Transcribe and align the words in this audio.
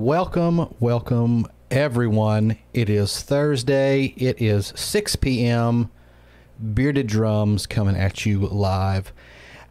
Welcome, 0.00 0.74
welcome, 0.80 1.46
everyone. 1.70 2.56
It 2.72 2.88
is 2.88 3.20
Thursday. 3.20 4.14
It 4.16 4.40
is 4.40 4.72
6 4.74 5.16
p.m. 5.16 5.90
Bearded 6.72 7.06
Drums 7.06 7.66
coming 7.66 7.96
at 7.96 8.24
you 8.24 8.40
live. 8.40 9.12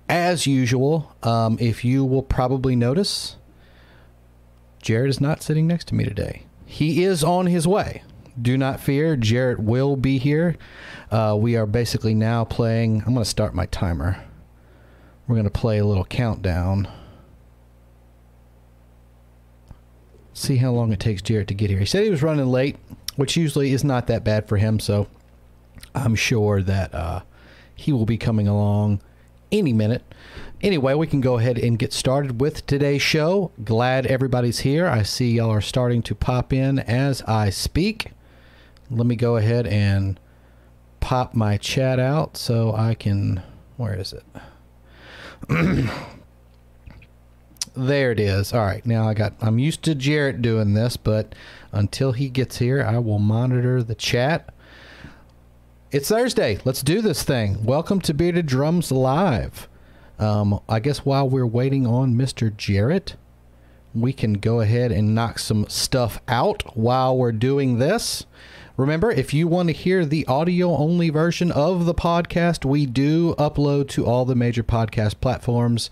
As 0.07 0.45
usual, 0.45 1.15
um, 1.23 1.57
if 1.59 1.83
you 1.83 2.05
will 2.05 2.21
probably 2.21 2.75
notice, 2.75 3.37
Jared 4.83 5.09
is 5.09 5.19
not 5.19 5.41
sitting 5.41 5.65
next 5.65 5.87
to 5.87 5.95
me 5.95 6.05
today. 6.05 6.45
He 6.63 7.03
is 7.03 7.23
on 7.23 7.47
his 7.47 7.67
way. 7.67 8.03
Do 8.39 8.55
not 8.55 8.79
fear, 8.79 9.15
Jarrett 9.15 9.59
will 9.59 9.95
be 9.95 10.19
here. 10.19 10.57
Uh, 11.09 11.35
we 11.39 11.55
are 11.55 11.65
basically 11.65 12.13
now 12.13 12.45
playing. 12.45 12.99
I'm 12.99 13.15
going 13.15 13.23
to 13.23 13.25
start 13.25 13.55
my 13.55 13.65
timer. 13.65 14.23
We're 15.27 15.37
going 15.37 15.45
to 15.45 15.49
play 15.49 15.79
a 15.79 15.85
little 15.85 16.05
countdown. 16.05 16.87
See 20.39 20.55
how 20.55 20.71
long 20.71 20.93
it 20.93 21.01
takes 21.01 21.21
Jarrett 21.21 21.49
to 21.49 21.53
get 21.53 21.69
here. 21.69 21.79
He 21.79 21.85
said 21.85 22.05
he 22.05 22.09
was 22.09 22.23
running 22.23 22.47
late, 22.47 22.77
which 23.17 23.35
usually 23.35 23.73
is 23.73 23.83
not 23.83 24.07
that 24.07 24.23
bad 24.23 24.47
for 24.47 24.55
him. 24.55 24.79
So 24.79 25.07
I'm 25.93 26.15
sure 26.15 26.61
that 26.61 26.95
uh, 26.95 27.23
he 27.75 27.91
will 27.91 28.05
be 28.05 28.17
coming 28.17 28.47
along 28.47 29.01
any 29.51 29.73
minute. 29.73 30.01
Anyway, 30.61 30.93
we 30.93 31.07
can 31.07 31.19
go 31.19 31.39
ahead 31.39 31.57
and 31.57 31.77
get 31.77 31.91
started 31.91 32.39
with 32.39 32.65
today's 32.65 33.01
show. 33.01 33.51
Glad 33.65 34.05
everybody's 34.05 34.59
here. 34.59 34.87
I 34.87 35.03
see 35.03 35.33
y'all 35.33 35.49
are 35.51 35.59
starting 35.59 36.01
to 36.03 36.15
pop 36.15 36.53
in 36.53 36.79
as 36.79 37.21
I 37.23 37.49
speak. 37.49 38.13
Let 38.89 39.07
me 39.07 39.17
go 39.17 39.35
ahead 39.35 39.67
and 39.67 40.17
pop 41.01 41.35
my 41.35 41.57
chat 41.57 41.99
out 41.99 42.37
so 42.37 42.73
I 42.73 42.93
can. 42.93 43.43
Where 43.75 43.93
is 43.93 44.13
it? 44.13 44.23
there 47.85 48.11
it 48.11 48.19
is. 48.19 48.53
All 48.53 48.65
right, 48.65 48.85
now 48.85 49.07
I 49.07 49.13
got. 49.13 49.33
I'm 49.41 49.59
used 49.59 49.83
to 49.83 49.95
Jarrett 49.95 50.41
doing 50.41 50.73
this, 50.73 50.97
but 50.97 51.33
until 51.71 52.11
he 52.11 52.29
gets 52.29 52.57
here, 52.57 52.83
I 52.83 52.97
will 52.99 53.19
monitor 53.19 53.81
the 53.81 53.95
chat. 53.95 54.53
It's 55.91 56.09
Thursday. 56.09 56.59
Let's 56.65 56.83
do 56.83 57.01
this 57.01 57.23
thing. 57.23 57.63
Welcome 57.63 58.01
to 58.01 58.13
Bearded 58.13 58.45
Drums 58.45 58.91
Live. 58.91 59.67
Um, 60.19 60.59
I 60.67 60.79
guess 60.79 60.99
while 60.99 61.27
we're 61.27 61.45
waiting 61.45 61.87
on 61.87 62.15
Mr. 62.15 62.55
Jarrett, 62.55 63.15
we 63.95 64.13
can 64.13 64.33
go 64.33 64.59
ahead 64.59 64.91
and 64.91 65.15
knock 65.15 65.39
some 65.39 65.67
stuff 65.67 66.21
out 66.27 66.77
while 66.77 67.17
we're 67.17 67.31
doing 67.31 67.79
this. 67.79 68.25
Remember, 68.79 69.11
if 69.11 69.33
you 69.33 69.45
want 69.45 69.67
to 69.67 69.73
hear 69.73 70.05
the 70.05 70.25
audio 70.27 70.73
only 70.75 71.09
version 71.09 71.51
of 71.51 71.85
the 71.85 71.93
podcast, 71.93 72.63
we 72.63 72.85
do 72.85 73.33
upload 73.35 73.89
to 73.89 74.05
all 74.05 74.23
the 74.23 74.35
major 74.35 74.63
podcast 74.63 75.19
platforms. 75.19 75.89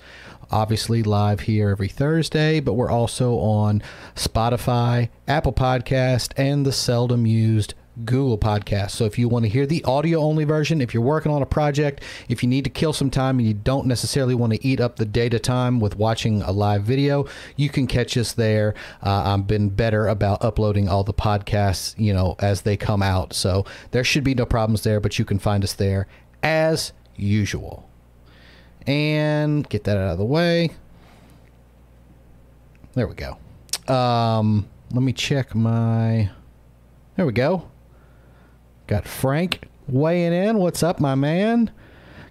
Obviously, 0.51 1.03
live 1.03 1.41
here 1.41 1.69
every 1.69 1.87
Thursday, 1.87 2.59
but 2.59 2.73
we're 2.73 2.91
also 2.91 3.37
on 3.39 3.81
Spotify, 4.15 5.09
Apple 5.27 5.53
Podcast, 5.53 6.31
and 6.37 6.65
the 6.65 6.71
seldom 6.71 7.25
used 7.25 7.73
Google 8.05 8.37
Podcast. 8.37 8.91
So 8.91 9.05
if 9.05 9.17
you 9.17 9.27
want 9.27 9.43
to 9.43 9.49
hear 9.49 9.65
the 9.65 9.83
audio 9.83 10.19
only 10.19 10.43
version, 10.43 10.81
if 10.81 10.93
you're 10.93 11.03
working 11.03 11.31
on 11.31 11.41
a 11.41 11.45
project, 11.45 12.03
if 12.29 12.43
you 12.43 12.49
need 12.49 12.63
to 12.63 12.69
kill 12.69 12.93
some 12.93 13.09
time 13.09 13.39
and 13.39 13.47
you 13.47 13.53
don't 13.53 13.87
necessarily 13.87 14.35
want 14.35 14.53
to 14.53 14.65
eat 14.65 14.79
up 14.79 14.97
the 14.97 15.05
data 15.05 15.39
time 15.39 15.79
with 15.79 15.97
watching 15.97 16.41
a 16.43 16.51
live 16.51 16.83
video, 16.83 17.25
you 17.55 17.69
can 17.69 17.87
catch 17.87 18.15
us 18.17 18.33
there. 18.33 18.75
Uh, 19.01 19.33
I've 19.33 19.47
been 19.47 19.69
better 19.69 20.07
about 20.07 20.43
uploading 20.43 20.87
all 20.87 21.03
the 21.03 21.13
podcasts, 21.13 21.95
you 21.97 22.13
know, 22.13 22.35
as 22.39 22.61
they 22.61 22.77
come 22.77 23.01
out. 23.01 23.33
So 23.33 23.65
there 23.91 24.03
should 24.03 24.23
be 24.23 24.35
no 24.35 24.45
problems 24.45 24.83
there, 24.83 24.99
but 24.99 25.17
you 25.17 25.25
can 25.25 25.39
find 25.39 25.63
us 25.63 25.73
there 25.73 26.07
as 26.43 26.93
usual. 27.15 27.89
And 28.87 29.67
get 29.67 29.83
that 29.83 29.97
out 29.97 30.13
of 30.13 30.17
the 30.17 30.25
way. 30.25 30.71
There 32.93 33.07
we 33.07 33.15
go. 33.15 33.37
Um, 33.93 34.67
let 34.91 35.03
me 35.03 35.13
check 35.13 35.53
my. 35.53 36.29
There 37.15 37.25
we 37.25 37.33
go. 37.33 37.69
Got 38.87 39.05
Frank 39.05 39.67
weighing 39.87 40.33
in. 40.33 40.57
What's 40.59 40.81
up, 40.81 40.99
my 40.99 41.15
man? 41.15 41.71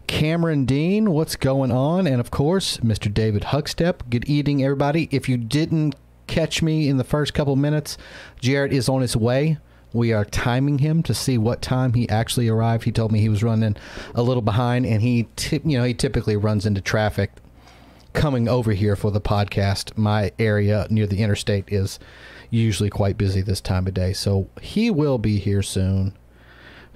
Cameron 0.07 0.65
Dean, 0.65 1.11
what's 1.11 1.37
going 1.37 1.73
on? 1.73 2.07
And 2.07 2.21
of 2.21 2.31
course, 2.31 2.79
Mr. 2.79 3.13
David 3.13 3.43
Huckstep. 3.45 4.09
Good 4.09 4.25
evening, 4.27 4.63
everybody. 4.63 5.09
If 5.11 5.29
you 5.29 5.37
didn't 5.37 5.97
catch 6.27 6.63
me 6.63 6.89
in 6.89 6.97
the 6.97 7.05
first 7.05 7.35
couple 7.35 7.57
minutes, 7.57 7.99
Jared 8.41 8.73
is 8.73 8.89
on 8.89 9.03
his 9.03 9.17
way. 9.17 9.59
We 9.93 10.13
are 10.13 10.25
timing 10.25 10.79
him 10.79 11.03
to 11.05 11.15
see 11.15 11.39
what 11.39 11.63
time 11.63 11.95
he 11.95 12.09
actually 12.09 12.49
arrived. 12.49 12.85
He 12.85 12.93
told 12.93 13.13
me 13.13 13.21
he 13.21 13.29
was 13.29 13.43
running 13.43 13.77
a 14.15 14.23
little 14.23 14.43
behind, 14.43 14.85
and 14.87 15.01
he, 15.01 15.29
t- 15.37 15.61
you 15.65 15.79
know, 15.79 15.85
he 15.85 15.95
typically 15.95 16.37
runs 16.37 16.67
into 16.67 16.81
traffic 16.81 17.31
coming 18.13 18.49
over 18.49 18.73
here 18.73 18.97
for 18.97 19.11
the 19.11 19.21
podcast. 19.21 19.97
My 19.97 20.33
area 20.39 20.87
near 20.91 21.07
the 21.07 21.23
interstate 21.23 21.65
is 21.69 21.99
usually 22.51 22.91
quite 22.91 23.19
busy 23.19 23.43
this 23.43 23.61
time 23.61 23.87
of 23.87 23.95
day, 23.95 24.13
so 24.13 24.49
he 24.61 24.91
will 24.91 25.19
be 25.19 25.39
here 25.39 25.63
soon. 25.63 26.15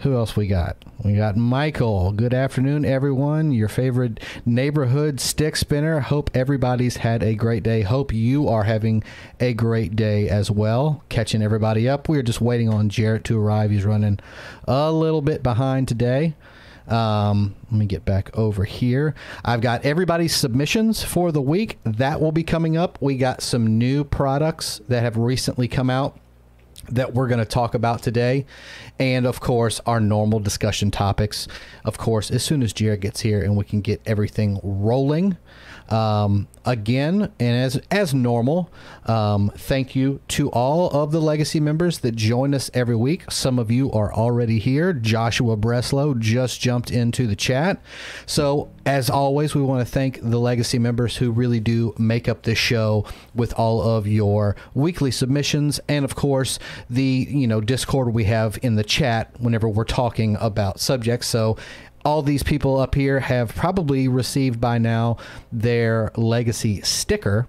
Who 0.00 0.14
else 0.14 0.35
we 0.35 0.47
got? 0.47 0.79
We 1.05 1.14
got 1.14 1.37
Michael. 1.37 2.12
Good 2.12 2.32
afternoon, 2.32 2.87
everyone. 2.87 3.52
Your 3.52 3.69
favorite 3.69 4.19
neighborhood 4.47 5.20
stick 5.20 5.56
spinner. 5.56 6.00
Hope 6.00 6.31
everybody's 6.32 6.97
had 6.97 7.23
a 7.23 7.35
great 7.35 7.62
day. 7.62 7.82
Hope 7.82 8.11
you 8.11 8.49
are 8.49 8.62
having 8.62 9.05
a 9.41 9.52
great 9.52 9.97
day 9.97 10.31
as 10.31 10.50
well. 10.50 11.05
Catching 11.11 11.43
everybody 11.43 11.87
up. 11.87 12.08
We 12.08 12.19
are 12.19 12.23
just 12.23 12.41
waiting 12.41 12.70
on 12.70 12.88
Jarrett 12.88 13.25
to 13.25 13.38
arrive. 13.38 13.70
He's 13.70 13.85
running 13.85 14.20
a 14.67 14.91
little 14.91 15.20
bit 15.20 15.43
behind 15.43 15.87
today. 15.87 16.35
Um, 16.88 17.55
let 17.70 17.79
me 17.79 17.85
get 17.85 18.06
back 18.06 18.37
over 18.38 18.64
here. 18.64 19.14
I've 19.44 19.61
got 19.61 19.85
everybody's 19.85 20.35
submissions 20.35 21.05
for 21.05 21.31
the 21.31 21.43
week. 21.43 21.79
That 21.85 22.23
will 22.23 22.32
be 22.32 22.43
coming 22.43 22.75
up. 22.75 22.97
We 23.02 23.19
got 23.19 23.43
some 23.43 23.76
new 23.76 24.05
products 24.05 24.81
that 24.88 25.02
have 25.02 25.19
recently 25.19 25.69
come 25.69 25.91
out 25.91 26.19
that 26.91 27.15
we're 27.15 27.29
going 27.29 27.39
to 27.39 27.45
talk 27.45 27.75
about 27.75 28.03
today. 28.03 28.47
And 28.99 29.27
of 29.27 29.41
course, 29.41 29.81
our 29.87 30.01
normal 30.01 30.41
discussion 30.41 30.91
topics. 30.91 31.49
Of 31.85 31.99
course, 31.99 32.31
as 32.31 32.43
soon 32.43 32.63
as 32.63 32.73
Jared 32.73 33.01
gets 33.01 33.21
here 33.21 33.43
and 33.43 33.57
we 33.57 33.65
can 33.65 33.81
get 33.81 34.01
everything 34.07 34.61
rolling. 34.63 35.37
Um, 35.91 36.47
again, 36.65 37.33
and 37.41 37.57
as 37.57 37.81
as 37.91 38.15
normal, 38.15 38.71
um, 39.07 39.51
thank 39.57 39.97
you 39.97 40.21
to 40.29 40.49
all 40.51 40.89
of 40.91 41.11
the 41.11 41.21
legacy 41.21 41.59
members 41.59 41.99
that 42.01 42.15
join 42.15 42.55
us 42.55 42.71
every 42.73 42.95
week. 42.95 43.31
Some 43.31 43.59
of 43.59 43.71
you 43.71 43.91
are 43.93 44.13
already 44.13 44.59
here. 44.59 44.93
Joshua 44.93 45.57
Breslow 45.57 46.19
just 46.19 46.61
jumped 46.61 46.91
into 46.91 47.27
the 47.27 47.35
chat. 47.35 47.83
So, 48.27 48.71
as 48.87 49.11
always, 49.11 49.55
we 49.55 49.63
want 49.63 49.87
to 49.87 49.93
thank 49.93 50.21
the 50.23 50.39
legacy 50.39 50.79
members 50.79 51.17
who 51.17 51.33
really 51.33 51.61
do 51.61 51.95
make 51.99 52.29
up 52.29 52.43
this 52.43 52.59
show 52.59 53.05
with 53.35 53.53
all 53.55 53.83
of 53.83 54.07
your 54.07 54.55
weekly 54.75 55.11
submissions, 55.11 55.81
and 55.89 56.05
of 56.05 56.15
course, 56.15 56.59
the 56.89 57.27
you 57.29 57.47
know 57.47 57.61
Discord 57.61 58.15
we 58.15 58.25
have 58.25 58.59
in 58.63 58.77
the 58.77 58.85
chat 58.85 59.33
whenever 59.41 59.69
we're 59.69 59.85
talking 59.85 60.37
about 60.41 60.79
subjects. 60.79 61.27
So 61.27 61.57
all 62.05 62.23
these 62.23 62.43
people 62.43 62.79
up 62.79 62.94
here 62.94 63.20
have 63.20 63.55
probably 63.55 64.08
received 64.08 64.61
by 64.61 64.79
now 64.79 65.17
their 65.52 66.11
legacy 66.17 66.81
sticker. 66.82 67.47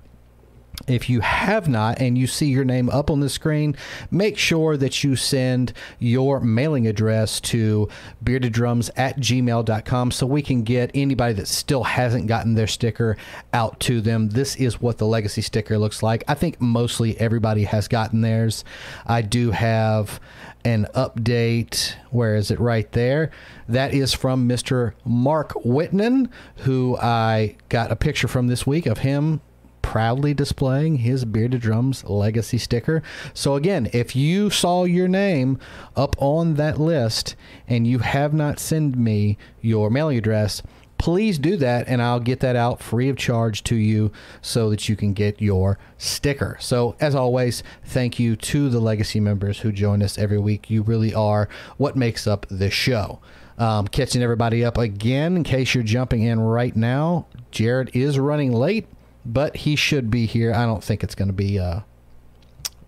If 0.88 1.09
you 1.09 1.19
have 1.21 1.69
not 1.69 2.00
and 2.00 2.18
you 2.18 2.27
see 2.27 2.48
your 2.48 2.65
name 2.65 2.89
up 2.89 3.12
on 3.12 3.19
the 3.19 3.30
screen, 3.30 3.75
make 4.09 4.38
sure 4.38 4.77
that 4.77 5.03
you 5.03 5.15
send 5.15 5.74
your 6.00 6.39
mailing 6.39 6.88
address 6.88 7.39
to 7.42 7.88
beardeddrums 8.24 8.89
at 8.95 9.19
gmail.com 9.19 10.12
so 10.12 10.25
we 10.25 10.42
can 10.42 10.63
get 10.63 10.89
anybody 10.95 11.33
that 11.36 11.48
still 11.48 11.83
hasn't 11.83 12.27
gotten 12.27 12.56
their 12.56 12.68
sticker 12.68 13.15
out 13.53 13.80
to 13.81 14.01
them. 14.01 14.30
This 14.30 14.56
is 14.56 14.81
what 14.81 14.98
the 14.98 15.06
legacy 15.06 15.42
sticker 15.42 15.77
looks 15.77 16.01
like. 16.01 16.24
I 16.27 16.33
think 16.33 16.59
mostly 16.59 17.19
everybody 17.19 17.65
has 17.65 17.88
gotten 17.88 18.21
theirs. 18.21 18.63
I 19.06 19.21
do 19.21 19.51
have 19.51 20.19
an 20.63 20.88
update. 20.96 21.96
Where 22.10 22.36
is 22.36 22.52
it? 22.52 22.60
Right 22.60 22.92
there. 22.92 23.31
That 23.68 23.94
is 23.94 24.13
from 24.13 24.48
Mr. 24.48 24.94
Mark 25.06 25.54
Whitman, 25.63 26.30
who 26.58 26.98
I 26.98 27.56
got 27.69 27.92
a 27.92 27.96
picture 27.96 28.28
from 28.28 28.48
this 28.48 28.68
week 28.68 28.86
of 28.86 29.00
him 29.00 29.42
proudly 29.81 30.34
displaying 30.34 30.98
his 30.98 31.25
Bearded 31.25 31.62
Drums 31.62 32.04
legacy 32.06 32.58
sticker. 32.58 33.04
So, 33.34 33.56
again, 33.56 33.90
if 33.92 34.16
you 34.16 34.50
saw 34.50 34.86
your 34.86 35.08
name 35.08 35.60
up 35.96 36.16
on 36.19 36.54
that 36.56 36.80
list 36.80 37.36
and 37.68 37.86
you 37.86 38.00
have 38.00 38.34
not 38.34 38.60
sent 38.60 38.96
me 38.96 39.38
your 39.60 39.90
mailing 39.90 40.18
address, 40.18 40.62
please 41.01 41.39
do 41.39 41.57
that 41.57 41.88
and 41.88 42.00
I'll 42.00 42.19
get 42.19 42.42
that 42.42 42.56
out 42.56 42.80
free 42.80 43.09
of 43.09 43.18
charge 43.18 43.63
to 43.63 43.75
you 43.75 44.12
so 44.39 44.69
that 44.69 44.88
you 44.88 44.95
can 44.95 45.13
get 45.13 45.42
your 45.42 45.80
sticker. 45.98 46.57
So, 46.59 46.95
as 47.00 47.15
always, 47.15 47.63
thank 47.83 48.19
you 48.19 48.36
to 48.36 48.69
the 48.69 48.80
legacy 48.80 49.19
members 49.19 49.62
who 49.62 49.71
join 49.71 50.03
us 50.03 50.19
every 50.19 50.38
week. 50.38 50.69
You 50.69 50.83
really 50.83 51.12
are 51.12 51.50
what 51.77 51.95
makes 51.95 52.27
up 52.27 52.45
this 52.51 52.75
show. 52.75 53.19
Um, 53.57 53.88
catching 53.88 54.21
everybody 54.21 54.63
up 54.63 54.77
again 54.77 55.38
in 55.38 55.44
case 55.44 55.74
you're 55.74 55.83
jumping 55.83 56.21
in 56.21 56.39
right 56.39 56.75
now. 56.75 57.25
Jared 57.50 57.89
is 57.95 58.19
running 58.19 58.53
late, 58.53 58.86
but 59.25 59.57
he 59.57 59.75
should 59.75 60.12
be 60.12 60.27
here. 60.27 60.53
I 60.53 60.68
don't 60.68 60.83
think 60.83 61.03
it's 61.03 61.15
going 61.15 61.30
to 61.30 61.33
be 61.33 61.57
uh, 61.57 61.80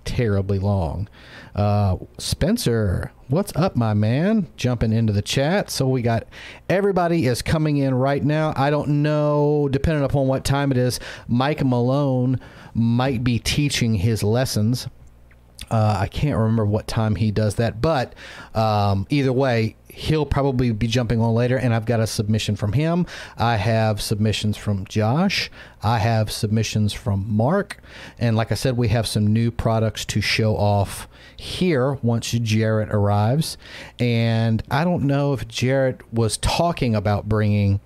terribly 0.06 0.60
long. 0.60 1.10
Uh, 1.56 1.98
Spencer, 2.18 3.12
what's 3.28 3.56
up, 3.56 3.76
my 3.76 3.94
man? 3.94 4.48
Jumping 4.58 4.92
into 4.92 5.14
the 5.14 5.22
chat. 5.22 5.70
So 5.70 5.88
we 5.88 6.02
got 6.02 6.26
everybody 6.70 7.28
is 7.28 7.42
coming 7.42 7.78
in 7.78 7.94
right 7.94 8.24
now. 8.24 8.54
I 8.56 8.70
don't 8.72 9.04
know, 9.04 9.70
depending 9.72 10.04
upon 10.04 10.28
what 10.28 10.44
time 10.44 10.72
it 10.72 10.78
is, 10.78 11.00
Mike 11.28 11.64
Malone 11.64 12.40
might 12.74 13.24
be 13.24 13.38
teaching 13.38 13.94
his 13.94 14.24
lessons. 14.24 14.88
Uh, 15.70 15.98
I 16.00 16.08
can't 16.08 16.38
remember 16.38 16.66
what 16.66 16.88
time 16.88 17.16
he 17.16 17.32
does 17.32 17.56
that, 17.56 17.82
but 17.82 18.14
um, 18.54 19.08
either 19.10 19.32
way, 19.32 19.76
he'll 19.94 20.26
probably 20.26 20.72
be 20.72 20.88
jumping 20.88 21.22
on 21.22 21.34
later. 21.34 21.56
And 21.56 21.74
I've 21.74 21.86
got 21.86 22.00
a 22.00 22.08
submission 22.08 22.56
from 22.56 22.74
him. 22.74 23.06
I 23.38 23.58
have 23.58 24.02
submissions 24.02 24.58
from 24.58 24.86
Josh. 24.86 25.52
I 25.84 26.00
have 26.00 26.32
submissions 26.32 26.94
from 26.94 27.26
Mark. 27.32 27.78
And 28.18 28.36
like 28.36 28.52
I 28.52 28.56
said, 28.56 28.76
we 28.76 28.88
have 28.88 29.08
some 29.08 29.28
new 29.28 29.52
products 29.52 30.04
to 30.06 30.20
show 30.20 30.58
off 30.58 31.08
here 31.38 31.94
once 32.02 32.32
Jarrett 32.32 32.90
arrives. 32.90 33.58
And 34.00 34.64
I 34.72 34.84
don't 34.84 35.04
know 35.04 35.34
if 35.34 35.48
Jarrett 35.48 36.02
was 36.12 36.38
talking 36.38 36.96
about 36.96 37.30
bringing 37.30 37.80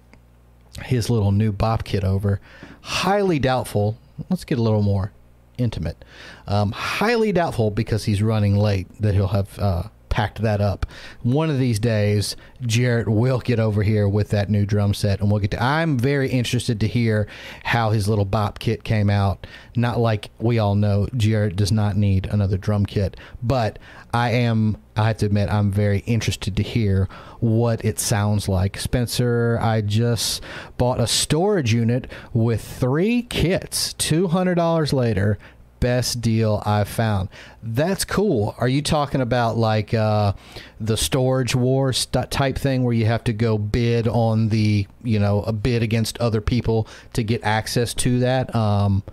his 0.85 1.09
little 1.09 1.31
new 1.31 1.51
bop 1.51 1.83
kit 1.83 2.03
over. 2.03 2.39
Highly 2.81 3.39
doubtful. 3.39 3.97
Let's 4.29 4.45
get 4.45 4.59
a 4.59 4.61
little 4.61 4.81
more 4.81 5.11
intimate. 5.57 6.05
Um, 6.47 6.71
highly 6.71 7.31
doubtful 7.31 7.71
because 7.71 8.05
he's 8.05 8.21
running 8.21 8.55
late 8.55 8.87
that 9.01 9.13
he'll 9.13 9.27
have 9.27 9.59
uh, 9.59 9.83
packed 10.17 10.41
that 10.41 10.59
up. 10.59 10.87
One 11.21 11.51
of 11.51 11.59
these 11.59 11.77
days, 11.77 12.35
Jarrett 12.63 13.07
will 13.07 13.37
get 13.37 13.59
over 13.59 13.83
here 13.83 14.09
with 14.09 14.29
that 14.29 14.49
new 14.49 14.65
drum 14.65 14.95
set, 14.95 15.19
and 15.19 15.29
we'll 15.29 15.39
get 15.39 15.51
to. 15.51 15.61
I'm 15.61 15.99
very 15.99 16.27
interested 16.27 16.79
to 16.79 16.87
hear 16.87 17.27
how 17.63 17.91
his 17.91 18.09
little 18.09 18.25
bop 18.25 18.57
kit 18.57 18.83
came 18.83 19.11
out. 19.11 19.45
Not 19.75 19.99
like 19.99 20.31
we 20.39 20.57
all 20.57 20.73
know, 20.73 21.07
Jarrett 21.15 21.55
does 21.55 21.71
not 21.71 21.97
need 21.97 22.25
another 22.31 22.57
drum 22.57 22.87
kit, 22.87 23.15
but 23.43 23.77
I 24.11 24.31
am. 24.31 24.77
I 24.95 25.05
have 25.09 25.19
to 25.19 25.27
admit, 25.27 25.53
I'm 25.53 25.71
very 25.71 25.99
interested 26.07 26.55
to 26.55 26.63
hear 26.63 27.07
what 27.39 27.85
it 27.85 27.99
sounds 27.99 28.49
like. 28.49 28.79
Spencer, 28.79 29.59
I 29.61 29.81
just 29.81 30.41
bought 30.79 30.99
a 30.99 31.05
storage 31.05 31.71
unit 31.71 32.09
with 32.33 32.63
three 32.63 33.21
kits. 33.21 33.93
Two 33.93 34.29
hundred 34.29 34.55
dollars 34.55 34.93
later 34.93 35.37
best 35.79 36.21
deal 36.21 36.61
I've 36.65 36.87
found. 36.87 37.29
That's 37.61 38.05
cool. 38.05 38.55
Are 38.57 38.67
you 38.67 38.81
talking 38.81 39.21
about 39.21 39.57
like 39.57 39.93
uh, 39.93 40.33
the 40.79 40.97
storage 40.97 41.55
wars 41.55 42.05
type 42.05 42.57
thing 42.57 42.83
where 42.83 42.93
you 42.93 43.05
have 43.05 43.23
to 43.25 43.33
go 43.33 43.57
bid 43.57 44.07
on 44.07 44.49
the, 44.49 44.87
you 45.03 45.19
know, 45.19 45.43
a 45.43 45.53
bid 45.53 45.83
against 45.83 46.17
other 46.19 46.41
people 46.41 46.87
to 47.13 47.23
get 47.23 47.43
access 47.43 47.93
to 47.95 48.19
that? 48.19 48.53
Um, 48.55 49.03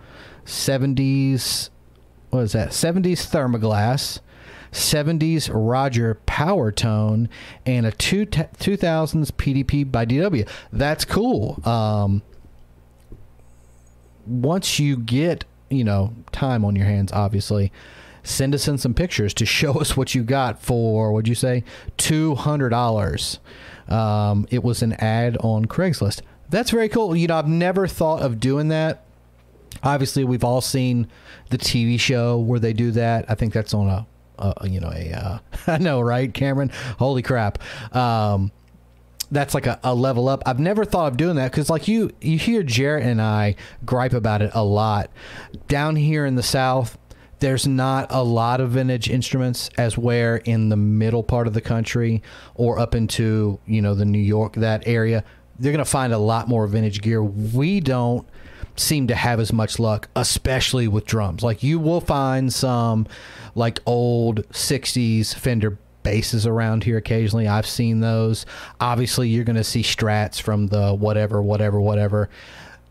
70s, 0.44 1.70
what 2.30 2.40
is 2.40 2.52
that? 2.52 2.70
70s 2.70 3.30
Thermogloss. 3.30 4.20
70s 4.72 5.48
Roger 5.52 6.16
Power 6.26 6.72
Tone 6.72 7.28
and 7.64 7.86
a 7.86 7.92
two 7.92 8.26
2000s 8.26 9.30
PDP 9.30 9.90
by 9.90 10.04
DW. 10.04 10.48
That's 10.72 11.04
cool. 11.04 11.60
Um, 11.64 12.22
once 14.26 14.78
you 14.78 14.96
get 14.96 15.44
you 15.74 15.84
know, 15.84 16.14
time 16.32 16.64
on 16.64 16.76
your 16.76 16.86
hands, 16.86 17.12
obviously, 17.12 17.72
send 18.22 18.54
us 18.54 18.66
in 18.66 18.78
some 18.78 18.94
pictures 18.94 19.34
to 19.34 19.46
show 19.46 19.74
us 19.80 19.96
what 19.96 20.14
you 20.14 20.22
got 20.22 20.60
for, 20.62 21.12
what'd 21.12 21.28
you 21.28 21.34
say, 21.34 21.62
$200. 21.98 23.38
Um, 23.88 24.46
it 24.50 24.64
was 24.64 24.82
an 24.82 24.94
ad 24.94 25.36
on 25.38 25.66
Craigslist. 25.66 26.22
That's 26.50 26.70
very 26.70 26.88
cool. 26.88 27.14
You 27.16 27.28
know, 27.28 27.36
I've 27.36 27.48
never 27.48 27.86
thought 27.86 28.22
of 28.22 28.40
doing 28.40 28.68
that. 28.68 29.04
Obviously, 29.82 30.24
we've 30.24 30.44
all 30.44 30.60
seen 30.60 31.08
the 31.50 31.58
TV 31.58 31.98
show 32.00 32.38
where 32.38 32.60
they 32.60 32.72
do 32.72 32.90
that. 32.92 33.26
I 33.28 33.34
think 33.34 33.52
that's 33.52 33.74
on 33.74 33.88
a, 33.88 34.68
you 34.68 34.80
know, 34.80 34.90
a, 34.94 35.12
uh, 35.12 35.38
I 35.66 35.78
know, 35.78 36.00
right, 36.00 36.32
Cameron? 36.32 36.70
Holy 36.98 37.22
crap. 37.22 37.58
Um, 37.94 38.52
that's 39.30 39.54
like 39.54 39.66
a, 39.66 39.78
a, 39.82 39.94
level 39.94 40.28
up. 40.28 40.42
I've 40.46 40.58
never 40.58 40.84
thought 40.84 41.12
of 41.12 41.16
doing 41.16 41.36
that 41.36 41.50
because, 41.50 41.70
like 41.70 41.88
you, 41.88 42.10
you 42.20 42.38
hear 42.38 42.62
Jarrett 42.62 43.04
and 43.04 43.20
I 43.20 43.56
gripe 43.84 44.12
about 44.12 44.42
it 44.42 44.50
a 44.54 44.64
lot. 44.64 45.10
Down 45.68 45.96
here 45.96 46.26
in 46.26 46.34
the 46.34 46.42
South, 46.42 46.98
there's 47.40 47.66
not 47.66 48.06
a 48.10 48.22
lot 48.22 48.60
of 48.60 48.70
vintage 48.70 49.10
instruments 49.10 49.68
as 49.76 49.98
where 49.98 50.36
in 50.38 50.68
the 50.68 50.76
middle 50.76 51.22
part 51.22 51.46
of 51.46 51.54
the 51.54 51.60
country 51.60 52.22
or 52.54 52.78
up 52.78 52.94
into 52.94 53.58
you 53.66 53.82
know 53.82 53.94
the 53.94 54.04
New 54.04 54.18
York 54.18 54.54
that 54.54 54.86
area, 54.86 55.24
they're 55.58 55.72
gonna 55.72 55.84
find 55.84 56.12
a 56.12 56.18
lot 56.18 56.48
more 56.48 56.66
vintage 56.66 57.02
gear. 57.02 57.22
We 57.22 57.80
don't 57.80 58.26
seem 58.76 59.06
to 59.06 59.14
have 59.14 59.40
as 59.40 59.52
much 59.52 59.78
luck, 59.78 60.08
especially 60.16 60.88
with 60.88 61.04
drums. 61.06 61.42
Like 61.42 61.62
you 61.62 61.78
will 61.78 62.00
find 62.00 62.52
some 62.52 63.06
like 63.54 63.80
old 63.86 64.48
60s 64.48 65.34
Fender 65.34 65.78
basses 66.04 66.46
around 66.46 66.84
here 66.84 66.98
occasionally. 66.98 67.48
I've 67.48 67.66
seen 67.66 67.98
those. 67.98 68.46
Obviously, 68.80 69.28
you're 69.28 69.44
going 69.44 69.56
to 69.56 69.64
see 69.64 69.82
strats 69.82 70.40
from 70.40 70.68
the 70.68 70.94
whatever, 70.94 71.42
whatever, 71.42 71.80
whatever. 71.80 72.30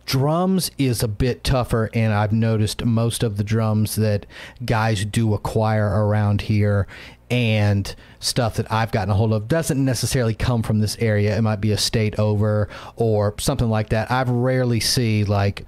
Drums 0.05 0.69
is 0.77 1.01
a 1.01 1.07
bit 1.07 1.45
tougher, 1.45 1.89
and 1.93 2.11
I've 2.11 2.33
noticed 2.33 2.83
most 2.83 3.23
of 3.23 3.37
the 3.37 3.43
drums 3.43 3.95
that 3.95 4.25
guys 4.65 5.05
do 5.05 5.33
acquire 5.33 6.05
around 6.05 6.41
here 6.41 6.87
and 7.31 7.95
stuff 8.19 8.57
that 8.57 8.69
I've 8.71 8.91
gotten 8.91 9.11
a 9.11 9.15
hold 9.15 9.31
of 9.31 9.47
doesn't 9.47 9.83
necessarily 9.83 10.35
come 10.35 10.61
from 10.61 10.81
this 10.81 10.97
area. 10.99 11.37
It 11.37 11.41
might 11.41 11.61
be 11.61 11.71
a 11.71 11.77
state 11.77 12.19
over 12.19 12.67
or 12.97 13.33
something 13.39 13.69
like 13.69 13.89
that. 13.89 14.11
I've 14.11 14.29
rarely 14.29 14.81
see 14.81 15.23
like 15.23 15.65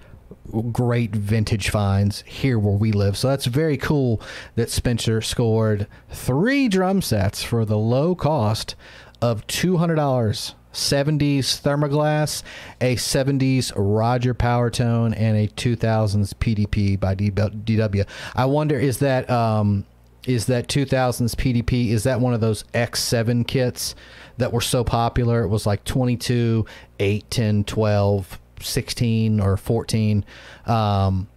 great 0.71 1.15
vintage 1.15 1.69
finds 1.69 2.21
here 2.23 2.59
where 2.59 2.75
we 2.75 2.91
live. 2.91 3.17
So 3.17 3.29
that's 3.29 3.45
very 3.45 3.77
cool 3.77 4.21
that 4.55 4.69
Spencer 4.69 5.21
scored 5.21 5.87
three 6.09 6.67
drum 6.67 7.01
sets 7.01 7.43
for 7.43 7.65
the 7.65 7.77
low 7.77 8.15
cost 8.15 8.75
of 9.21 9.45
$200. 9.47 10.53
70s 10.75 11.61
Thermogloss, 11.61 12.43
a 12.81 12.97
70s 12.97 13.71
Roger 13.77 14.33
Power 14.33 14.69
Tone, 14.69 15.13
and 15.13 15.37
a 15.37 15.47
2000s 15.47 16.33
PDP 16.33 16.99
by 16.99 17.15
DW. 17.15 18.05
I 18.35 18.45
wonder 18.45 18.77
is 18.77 18.99
that 18.99 19.29
um, 19.29 19.85
is 20.27 20.47
that 20.47 20.67
2000s 20.67 21.35
PDP 21.35 21.89
is 21.89 22.03
that 22.03 22.19
one 22.19 22.33
of 22.33 22.41
those 22.41 22.63
X7 22.73 23.47
kits 23.47 23.95
that 24.37 24.51
were 24.51 24.61
so 24.61 24.83
popular? 24.83 25.43
It 25.43 25.47
was 25.47 25.65
like 25.65 25.83
22, 25.85 26.65
8, 26.99 27.31
10, 27.31 27.63
12 27.63 28.39
16 28.61 29.39
or 29.39 29.57
14. 29.57 30.25
Um, 30.65 31.27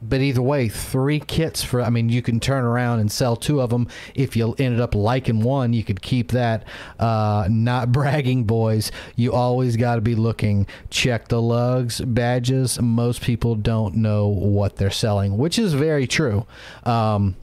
but 0.00 0.20
either 0.20 0.42
way, 0.42 0.68
three 0.68 1.18
kits 1.18 1.64
for. 1.64 1.82
I 1.82 1.90
mean, 1.90 2.08
you 2.08 2.22
can 2.22 2.38
turn 2.38 2.64
around 2.64 3.00
and 3.00 3.10
sell 3.10 3.34
two 3.34 3.60
of 3.60 3.70
them. 3.70 3.88
If 4.14 4.36
you 4.36 4.54
ended 4.58 4.80
up 4.80 4.94
liking 4.94 5.40
one, 5.40 5.72
you 5.72 5.82
could 5.82 6.00
keep 6.02 6.30
that. 6.32 6.64
Uh, 6.98 7.48
not 7.50 7.90
bragging, 7.92 8.44
boys. 8.44 8.92
You 9.16 9.32
always 9.32 9.76
got 9.76 9.96
to 9.96 10.00
be 10.00 10.14
looking. 10.14 10.66
Check 10.90 11.28
the 11.28 11.42
lugs, 11.42 12.00
badges. 12.00 12.80
Most 12.80 13.22
people 13.22 13.56
don't 13.56 13.96
know 13.96 14.28
what 14.28 14.76
they're 14.76 14.90
selling, 14.90 15.36
which 15.36 15.58
is 15.58 15.74
very 15.74 16.06
true. 16.06 16.46
Um, 16.84 17.36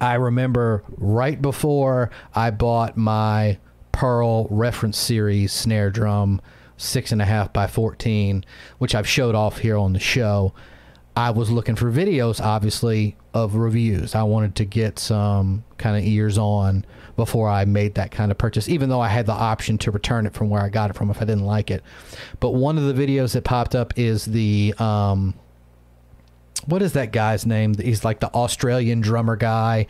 I 0.00 0.14
remember 0.14 0.84
right 0.96 1.40
before 1.40 2.10
I 2.34 2.50
bought 2.50 2.96
my 2.96 3.58
Pearl 3.92 4.46
reference 4.48 4.96
series 4.96 5.52
snare 5.52 5.90
drum 5.90 6.40
six 6.80 7.12
and 7.12 7.20
a 7.20 7.24
half 7.24 7.52
by 7.52 7.66
14, 7.66 8.44
which 8.78 8.94
I've 8.94 9.08
showed 9.08 9.34
off 9.34 9.58
here 9.58 9.76
on 9.76 9.92
the 9.92 10.00
show. 10.00 10.52
I 11.16 11.30
was 11.30 11.50
looking 11.50 11.76
for 11.76 11.90
videos, 11.90 12.40
obviously, 12.40 13.16
of 13.34 13.54
reviews. 13.54 14.14
I 14.14 14.22
wanted 14.22 14.54
to 14.56 14.64
get 14.64 14.98
some 14.98 15.64
kind 15.76 15.96
of 15.96 16.04
ears 16.04 16.38
on 16.38 16.84
before 17.16 17.48
I 17.48 17.64
made 17.64 17.96
that 17.96 18.10
kind 18.10 18.30
of 18.30 18.38
purchase, 18.38 18.68
even 18.68 18.88
though 18.88 19.00
I 19.00 19.08
had 19.08 19.26
the 19.26 19.32
option 19.32 19.76
to 19.78 19.90
return 19.90 20.26
it 20.26 20.32
from 20.32 20.48
where 20.48 20.62
I 20.62 20.68
got 20.68 20.90
it 20.90 20.96
from 20.96 21.10
if 21.10 21.18
I 21.20 21.24
didn't 21.24 21.44
like 21.44 21.70
it. 21.70 21.82
But 22.38 22.52
one 22.52 22.78
of 22.78 22.84
the 22.84 22.94
videos 22.94 23.34
that 23.34 23.44
popped 23.44 23.74
up 23.74 23.98
is 23.98 24.24
the. 24.24 24.74
Um, 24.78 25.34
what 26.66 26.82
is 26.82 26.92
that 26.92 27.10
guy's 27.10 27.46
name? 27.46 27.74
He's 27.74 28.04
like 28.04 28.20
the 28.20 28.28
Australian 28.28 29.00
drummer 29.00 29.34
guy 29.36 29.86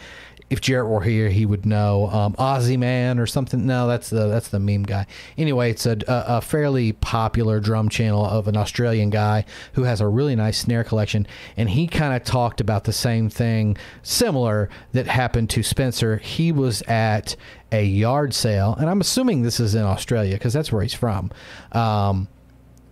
if 0.51 0.61
Jarrett 0.61 0.89
were 0.89 1.01
here, 1.01 1.31
he 1.31 1.47
would 1.47 1.65
know 1.65 2.09
um, 2.09 2.35
Aussie 2.35 2.79
Man 2.79 3.21
or 3.21 3.27
something. 3.27 3.67
No, 3.67 3.87
that's 3.87 4.11
the 4.11 4.27
that's 4.27 4.49
the 4.49 4.59
meme 4.59 4.83
guy. 4.83 5.07
Anyway, 5.39 5.71
it's 5.71 5.87
a, 5.87 5.97
a, 6.09 6.25
a 6.37 6.41
fairly 6.41 6.93
popular 6.93 7.61
drum 7.61 7.89
channel 7.89 8.25
of 8.27 8.49
an 8.49 8.57
Australian 8.57 9.11
guy 9.11 9.45
who 9.75 9.85
has 9.85 10.01
a 10.01 10.09
really 10.09 10.35
nice 10.35 10.59
snare 10.59 10.83
collection, 10.83 11.27
and 11.57 11.71
he 11.71 11.87
kind 11.87 12.15
of 12.15 12.25
talked 12.25 12.61
about 12.61 12.85
the 12.85 12.93
same 12.93 13.31
thing, 13.31 13.77
similar 14.03 14.69
that 14.93 15.07
happened 15.07 15.49
to 15.51 15.63
Spencer. 15.63 16.17
He 16.17 16.51
was 16.51 16.83
at 16.83 17.37
a 17.71 17.85
yard 17.85 18.35
sale, 18.35 18.75
and 18.79 18.91
I'm 18.91 19.01
assuming 19.01 19.43
this 19.43 19.61
is 19.61 19.77
in 19.77 19.83
Australia 19.83 20.35
because 20.35 20.53
that's 20.53 20.73
where 20.73 20.83
he's 20.83 20.95
from. 20.95 21.31
Um, 21.71 22.27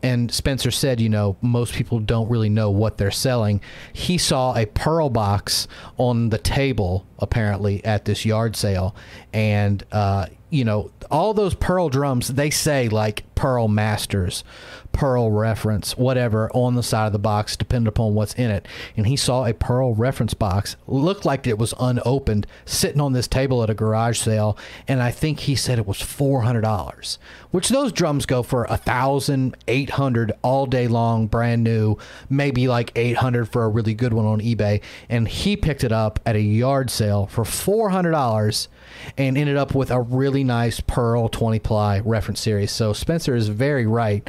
and 0.02 0.30
Spencer 0.32 0.70
said, 0.70 1.00
you 1.00 1.08
know, 1.08 1.36
most 1.40 1.74
people 1.74 1.98
don't 1.98 2.28
really 2.28 2.48
know 2.48 2.70
what 2.70 2.98
they're 2.98 3.10
selling. 3.10 3.60
He 3.92 4.18
saw 4.18 4.54
a 4.54 4.66
pearl 4.66 5.10
box 5.10 5.66
on 5.96 6.28
the 6.28 6.38
table, 6.38 7.06
apparently, 7.18 7.84
at 7.84 8.04
this 8.04 8.24
yard 8.24 8.54
sale. 8.54 8.94
And, 9.32 9.84
uh, 9.90 10.26
you 10.50 10.64
know, 10.64 10.90
all 11.10 11.34
those 11.34 11.54
pearl 11.54 11.88
drums, 11.88 12.28
they 12.28 12.50
say 12.50 12.88
like 12.88 13.24
Pearl 13.34 13.68
Masters, 13.68 14.44
Pearl 14.92 15.30
reference, 15.30 15.96
whatever, 15.96 16.50
on 16.52 16.74
the 16.74 16.82
side 16.82 17.06
of 17.06 17.12
the 17.12 17.18
box, 17.18 17.56
depending 17.56 17.88
upon 17.88 18.14
what's 18.14 18.34
in 18.34 18.50
it. 18.50 18.66
And 18.96 19.06
he 19.06 19.16
saw 19.16 19.44
a 19.44 19.54
Pearl 19.54 19.94
reference 19.94 20.34
box, 20.34 20.76
looked 20.86 21.24
like 21.24 21.46
it 21.46 21.58
was 21.58 21.74
unopened, 21.78 22.46
sitting 22.64 23.00
on 23.00 23.12
this 23.12 23.28
table 23.28 23.62
at 23.62 23.70
a 23.70 23.74
garage 23.74 24.18
sale. 24.18 24.58
And 24.86 25.02
I 25.02 25.10
think 25.10 25.40
he 25.40 25.54
said 25.54 25.78
it 25.78 25.86
was 25.86 25.98
$400, 25.98 27.18
which 27.50 27.68
those 27.68 27.92
drums 27.92 28.26
go 28.26 28.42
for 28.42 28.64
a 28.64 28.76
thousand, 28.76 29.56
eight 29.68 29.90
hundred 29.90 30.32
all 30.42 30.66
day 30.66 30.88
long, 30.88 31.26
brand 31.26 31.62
new, 31.62 31.96
maybe 32.28 32.68
like 32.68 32.92
800 32.96 33.48
for 33.48 33.64
a 33.64 33.68
really 33.68 33.94
good 33.94 34.12
one 34.12 34.26
on 34.26 34.40
eBay. 34.40 34.82
And 35.08 35.28
he 35.28 35.56
picked 35.56 35.84
it 35.84 35.92
up 35.92 36.20
at 36.26 36.36
a 36.36 36.40
yard 36.40 36.90
sale 36.90 37.26
for 37.26 37.44
$400 37.44 38.68
and 39.16 39.38
ended 39.38 39.56
up 39.56 39.74
with 39.74 39.90
a 39.90 40.00
really 40.00 40.44
nice 40.44 40.80
Pearl 40.80 41.28
20 41.28 41.58
ply 41.60 42.00
reference 42.00 42.40
series. 42.40 42.72
So 42.72 42.92
Spencer 42.92 43.34
is 43.34 43.48
very 43.48 43.86
right. 43.86 44.28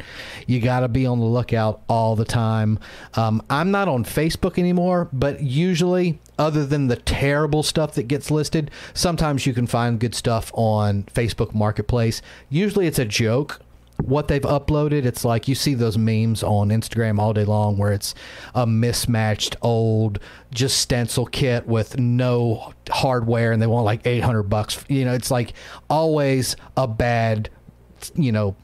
You 0.50 0.60
got 0.60 0.80
to 0.80 0.88
be 0.88 1.06
on 1.06 1.20
the 1.20 1.26
lookout 1.26 1.80
all 1.88 2.16
the 2.16 2.24
time. 2.24 2.80
Um, 3.14 3.40
I'm 3.48 3.70
not 3.70 3.86
on 3.86 4.04
Facebook 4.04 4.58
anymore, 4.58 5.08
but 5.12 5.40
usually, 5.40 6.18
other 6.40 6.66
than 6.66 6.88
the 6.88 6.96
terrible 6.96 7.62
stuff 7.62 7.94
that 7.94 8.08
gets 8.08 8.32
listed, 8.32 8.72
sometimes 8.92 9.46
you 9.46 9.54
can 9.54 9.68
find 9.68 10.00
good 10.00 10.12
stuff 10.12 10.50
on 10.54 11.04
Facebook 11.04 11.54
Marketplace. 11.54 12.20
Usually 12.48 12.88
it's 12.88 12.98
a 12.98 13.04
joke 13.04 13.60
what 13.98 14.26
they've 14.26 14.42
uploaded. 14.42 15.04
It's 15.04 15.24
like 15.24 15.46
you 15.46 15.54
see 15.54 15.74
those 15.74 15.96
memes 15.96 16.42
on 16.42 16.70
Instagram 16.70 17.20
all 17.20 17.32
day 17.32 17.44
long 17.44 17.76
where 17.76 17.92
it's 17.92 18.14
a 18.54 18.66
mismatched 18.66 19.56
old 19.62 20.18
just 20.52 20.78
stencil 20.78 21.26
kit 21.26 21.66
with 21.66 21.98
no 21.98 22.72
hardware 22.90 23.52
and 23.52 23.62
they 23.62 23.66
want 23.68 23.84
like 23.84 24.04
800 24.04 24.44
bucks. 24.44 24.84
You 24.88 25.04
know, 25.04 25.14
it's 25.14 25.30
like 25.30 25.52
always 25.88 26.56
a 26.76 26.88
bad, 26.88 27.50
you 28.14 28.32
know, 28.32 28.56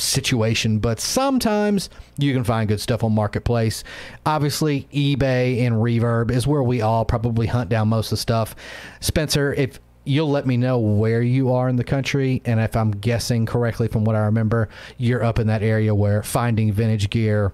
situation, 0.00 0.78
but 0.78 1.00
sometimes 1.00 1.90
you 2.18 2.32
can 2.32 2.44
find 2.44 2.68
good 2.68 2.80
stuff 2.80 3.04
on 3.04 3.12
Marketplace. 3.12 3.84
Obviously, 4.26 4.88
eBay 4.92 5.66
and 5.66 5.76
Reverb 5.76 6.30
is 6.30 6.46
where 6.46 6.62
we 6.62 6.80
all 6.80 7.04
probably 7.04 7.46
hunt 7.46 7.70
down 7.70 7.88
most 7.88 8.06
of 8.06 8.10
the 8.10 8.16
stuff. 8.18 8.54
Spencer, 9.00 9.52
if 9.54 9.78
you'll 10.04 10.30
let 10.30 10.46
me 10.46 10.56
know 10.56 10.78
where 10.78 11.22
you 11.22 11.52
are 11.52 11.68
in 11.68 11.76
the 11.76 11.84
country 11.84 12.42
and 12.44 12.58
if 12.58 12.74
I'm 12.74 12.90
guessing 12.90 13.46
correctly 13.46 13.88
from 13.88 14.04
what 14.04 14.16
I 14.16 14.20
remember, 14.20 14.68
you're 14.96 15.22
up 15.22 15.38
in 15.38 15.46
that 15.48 15.62
area 15.62 15.94
where 15.94 16.22
finding 16.22 16.72
vintage 16.72 17.10
gear, 17.10 17.52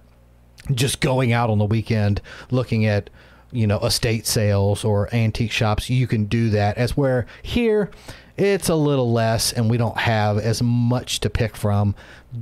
just 0.73 1.01
going 1.01 1.33
out 1.33 1.51
on 1.51 1.59
the 1.59 1.65
weekend 1.65 2.21
looking 2.51 2.87
at 2.87 3.11
you 3.57 3.67
know 3.67 3.79
estate 3.81 4.27
sales 4.27 4.85
or 4.85 5.13
antique 5.15 5.53
shops, 5.53 5.89
you 5.91 6.07
can 6.07 6.27
do 6.27 6.51
that. 6.51 6.77
As 6.77 6.97
where 6.97 7.27
here 7.43 7.91
it's 8.37 8.69
a 8.69 8.75
little 8.75 9.13
less 9.13 9.53
and 9.53 9.71
we 9.71 9.79
don't 9.79 9.97
have 9.97 10.37
as 10.39 10.63
much 10.63 11.21
to 11.21 11.31
pick 11.31 11.57
from. 11.57 11.95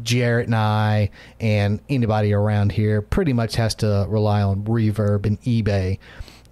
Jarrett 0.03 0.47
and 0.47 0.55
I 0.57 1.11
and 1.39 1.81
anybody 1.89 2.33
around 2.33 2.73
here 2.73 3.01
pretty 3.01 3.33
much 3.33 3.55
has 3.57 3.75
to 3.77 4.07
rely 4.09 4.43
on 4.43 4.65
Reverb 4.65 5.25
and 5.25 5.41
eBay 5.43 5.99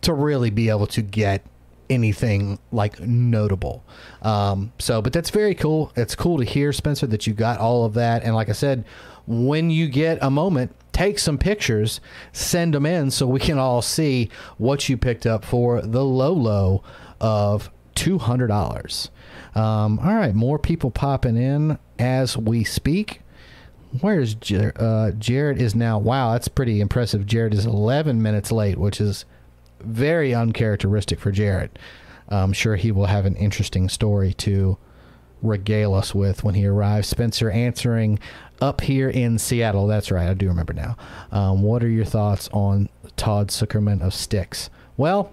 to 0.03 0.13
really 0.13 0.51
be 0.51 0.69
able 0.69 0.87
to 0.89 1.03
get 1.03 1.45
anything 1.91 2.59
like 2.71 3.01
notable. 3.01 3.85
Um, 4.23 4.73
so, 4.79 5.03
but 5.03 5.13
that's 5.13 5.31
very 5.31 5.55
cool. 5.55 5.93
It's 5.97 6.15
cool 6.15 6.39
to 6.39 6.45
hear, 6.45 6.73
Spencer, 6.73 7.07
that 7.09 7.27
you 7.27 7.35
got 7.35 7.59
all 7.59 7.85
of 7.85 7.95
that. 7.95 8.23
And 8.23 8.35
like 8.35 8.49
I 8.49 8.53
said, 8.53 8.85
when 9.27 9.71
you 9.71 9.89
get 9.89 10.19
a 10.23 10.31
moment, 10.31 10.75
take 11.03 11.19
some 11.19 11.37
pictures, 11.37 12.01
send 12.33 12.75
them 12.75 12.87
in 12.87 13.11
so 13.11 13.27
we 13.27 13.41
can 13.41 13.59
all 13.59 13.83
see 13.83 14.31
what 14.57 14.89
you 14.89 14.97
picked 14.97 15.27
up 15.27 15.45
for 15.45 15.83
the 15.83 16.05
low 16.05 16.33
low 16.33 16.83
of 17.21 17.71
$200. 17.97 19.11
Um, 19.55 19.99
all 19.99 20.15
right, 20.15 20.35
more 20.35 20.59
people 20.61 20.93
popping 20.93 21.37
in 21.37 21.79
as 21.99 22.37
we 22.37 22.63
speak. 22.63 23.21
Where's 24.01 24.35
Jared? 24.35 24.79
Uh, 24.79 25.11
Jared 25.13 25.61
is 25.61 25.75
now. 25.75 25.99
Wow, 25.99 26.33
that's 26.33 26.49
pretty 26.49 26.81
impressive. 26.81 27.27
Jared 27.27 27.53
is 27.53 27.67
11 27.67 28.23
minutes 28.23 28.53
late, 28.53 28.79
which 28.79 29.01
is 29.01 29.25
very 29.81 30.33
uncharacteristic 30.33 31.19
for 31.19 31.33
Jared. 31.33 31.79
I'm 32.29 32.53
sure 32.53 32.77
he 32.77 32.93
will 32.93 33.07
have 33.07 33.27
an 33.27 33.35
interesting 33.37 33.89
story 33.89 34.33
to 34.35 34.79
regale 35.43 35.93
us 35.95 36.15
with 36.15 36.45
when 36.45 36.55
he 36.55 36.65
arrives. 36.67 37.09
Spencer 37.09 37.51
answering 37.51 38.19
up 38.63 38.81
here 38.81 39.11
in 39.11 39.39
Seattle. 39.39 39.89
That's 39.89 40.11
right, 40.11 40.29
I 40.29 40.35
do 40.35 40.47
remember 40.47 40.73
now. 40.73 40.97
Um, 41.33 41.63
what 41.63 41.83
are 41.83 41.89
your 41.89 42.05
thoughts 42.05 42.49
on 42.53 42.89
Todd 43.17 43.49
Sucherman 43.49 44.01
of 44.01 44.15
Styx? 44.15 44.71
Well, 44.97 45.33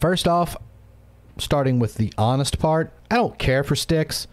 first 0.00 0.28
off, 0.28 0.56
starting 1.36 1.80
with 1.80 1.96
the 1.96 2.12
honest 2.16 2.58
part, 2.60 2.92
I 3.10 3.16
don't 3.16 3.38
care 3.38 3.64
for 3.64 3.74
Styx. 3.74 4.28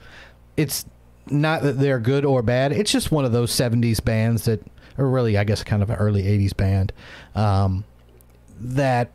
It's 0.56 0.86
not 1.28 1.64
that 1.64 1.80
they're 1.80 2.00
good 2.00 2.26
or 2.26 2.44
bad. 2.44 2.72
It's 2.72 2.92
just 2.92 3.12
one 3.12 3.26
of 3.26 3.32
those 3.32 3.52
70s 3.52 4.04
bands 4.04 4.46
that, 4.46 4.62
or 4.98 5.10
really, 5.10 5.36
I 5.36 5.44
guess, 5.44 5.64
kind 5.64 5.82
of 5.82 5.90
an 5.90 5.96
early 5.96 6.24
80s 6.24 6.56
band. 6.56 6.94
Um, 7.34 7.86
that 8.60 9.12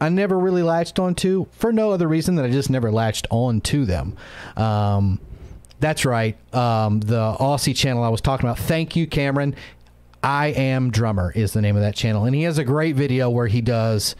I 0.00 0.08
never 0.08 0.38
really 0.38 0.62
latched 0.62 0.98
onto 0.98 1.46
for 1.52 1.72
no 1.72 1.90
other 1.90 2.08
reason 2.08 2.36
than 2.36 2.46
I 2.46 2.50
just 2.50 2.70
never 2.70 2.90
latched 2.90 3.26
on 3.30 3.60
to 3.62 3.84
them. 3.84 4.16
Um, 4.56 5.20
that's 5.84 6.06
right. 6.06 6.34
Um, 6.54 7.00
the 7.00 7.36
Aussie 7.38 7.76
channel 7.76 8.02
I 8.02 8.08
was 8.08 8.22
talking 8.22 8.48
about. 8.48 8.58
Thank 8.58 8.96
you, 8.96 9.06
Cameron. 9.06 9.54
I 10.22 10.46
am 10.46 10.90
drummer 10.90 11.30
is 11.30 11.52
the 11.52 11.60
name 11.60 11.76
of 11.76 11.82
that 11.82 11.94
channel, 11.94 12.24
and 12.24 12.34
he 12.34 12.44
has 12.44 12.56
a 12.56 12.64
great 12.64 12.96
video 12.96 13.28
where 13.28 13.48
he 13.48 13.60
does 13.60 14.16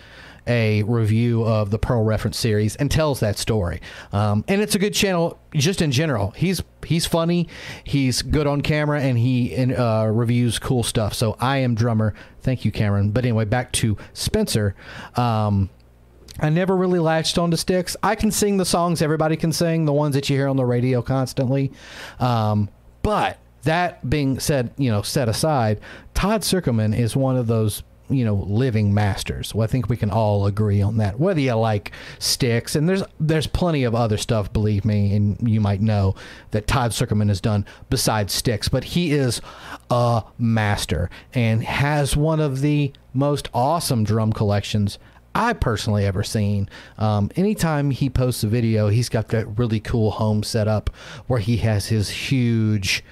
a 0.46 0.82
review 0.82 1.42
of 1.42 1.70
the 1.70 1.78
Pearl 1.78 2.04
Reference 2.04 2.36
series 2.36 2.76
and 2.76 2.90
tells 2.90 3.20
that 3.20 3.38
story. 3.38 3.80
Um, 4.12 4.44
and 4.46 4.60
it's 4.60 4.74
a 4.74 4.78
good 4.78 4.92
channel 4.92 5.38
just 5.54 5.80
in 5.80 5.90
general. 5.90 6.32
He's 6.32 6.62
he's 6.84 7.06
funny, 7.06 7.48
he's 7.82 8.20
good 8.20 8.46
on 8.46 8.60
camera, 8.60 9.00
and 9.00 9.16
he 9.16 9.56
uh, 9.56 10.04
reviews 10.04 10.58
cool 10.58 10.82
stuff. 10.82 11.14
So 11.14 11.34
I 11.40 11.58
am 11.58 11.74
drummer. 11.74 12.12
Thank 12.42 12.66
you, 12.66 12.72
Cameron. 12.72 13.10
But 13.10 13.24
anyway, 13.24 13.46
back 13.46 13.72
to 13.72 13.96
Spencer. 14.12 14.74
Um, 15.16 15.70
I 16.40 16.50
never 16.50 16.76
really 16.76 16.98
latched 16.98 17.38
onto 17.38 17.56
Styx. 17.56 17.96
I 18.02 18.14
can 18.14 18.30
sing 18.30 18.56
the 18.56 18.64
songs 18.64 19.02
everybody 19.02 19.36
can 19.36 19.52
sing, 19.52 19.84
the 19.84 19.92
ones 19.92 20.14
that 20.14 20.28
you 20.28 20.36
hear 20.36 20.48
on 20.48 20.56
the 20.56 20.64
radio 20.64 21.00
constantly. 21.00 21.72
Um, 22.18 22.68
but 23.02 23.38
that 23.62 24.08
being 24.08 24.40
said, 24.40 24.72
you 24.76 24.90
know, 24.90 25.02
set 25.02 25.28
aside, 25.28 25.80
Todd 26.12 26.42
Sucherman 26.42 26.96
is 26.96 27.16
one 27.16 27.36
of 27.36 27.46
those 27.46 27.82
you 28.10 28.24
know 28.24 28.34
living 28.34 28.92
masters. 28.92 29.54
Well, 29.54 29.64
I 29.64 29.66
think 29.66 29.88
we 29.88 29.96
can 29.96 30.10
all 30.10 30.46
agree 30.46 30.82
on 30.82 30.98
that. 30.98 31.18
Whether 31.18 31.40
you 31.40 31.54
like 31.54 31.92
Styx, 32.18 32.76
and 32.76 32.88
there's 32.88 33.02
there's 33.18 33.46
plenty 33.46 33.84
of 33.84 33.94
other 33.94 34.16
stuff, 34.16 34.52
believe 34.52 34.84
me, 34.84 35.14
and 35.14 35.36
you 35.48 35.60
might 35.60 35.80
know 35.80 36.14
that 36.50 36.66
Todd 36.66 36.90
Sucherman 36.90 37.28
has 37.28 37.40
done 37.40 37.64
besides 37.90 38.32
Styx, 38.32 38.68
but 38.68 38.84
he 38.84 39.12
is 39.12 39.40
a 39.90 40.22
master 40.38 41.08
and 41.32 41.64
has 41.64 42.16
one 42.16 42.40
of 42.40 42.60
the 42.60 42.92
most 43.12 43.48
awesome 43.54 44.04
drum 44.04 44.32
collections 44.32 44.98
I 45.34 45.52
personally 45.52 46.04
ever 46.06 46.22
seen. 46.22 46.68
Um, 46.98 47.30
anytime 47.36 47.90
he 47.90 48.08
posts 48.08 48.44
a 48.44 48.48
video, 48.48 48.88
he's 48.88 49.08
got 49.08 49.28
that 49.28 49.46
really 49.58 49.80
cool 49.80 50.12
home 50.12 50.42
setup 50.42 50.90
where 51.26 51.40
he 51.40 51.56
has 51.58 51.86
his 51.86 52.08
huge 52.08 53.02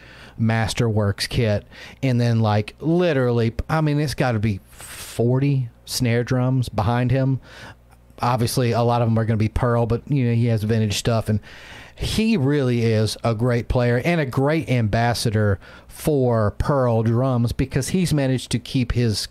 Masterworks 0.41 1.29
kit, 1.29 1.67
and 2.03 2.21
then 2.21 2.41
like 2.41 2.75
literally, 2.81 3.55
I 3.69 3.81
mean, 3.81 4.01
it's 4.01 4.15
got 4.15 4.33
to 4.33 4.39
be 4.39 4.61
forty 4.71 5.69
snare 5.85 6.25
drums 6.25 6.69
behind 6.69 7.11
him. 7.11 7.41
Obviously, 8.21 8.73
a 8.73 8.83
lot 8.83 9.03
of 9.03 9.09
them 9.09 9.19
are 9.19 9.25
going 9.25 9.39
to 9.39 9.43
be 9.43 9.49
Pearl, 9.49 9.87
but 9.87 10.03
you 10.11 10.27
know 10.27 10.35
he 10.35 10.47
has 10.47 10.63
vintage 10.63 10.97
stuff, 10.97 11.29
and 11.29 11.41
he 11.97 12.37
really 12.37 12.83
is 12.83 13.17
a 13.23 13.35
great 13.35 13.69
player 13.69 14.01
and 14.05 14.21
a 14.21 14.27
great 14.27 14.69
ambassador 14.69 15.59
for 15.87 16.53
Pearl 16.53 17.03
drums 17.03 17.53
because 17.53 17.89
he's 17.89 18.15
managed 18.15 18.51
to 18.53 18.59
keep 18.59 18.93
his 18.93 19.29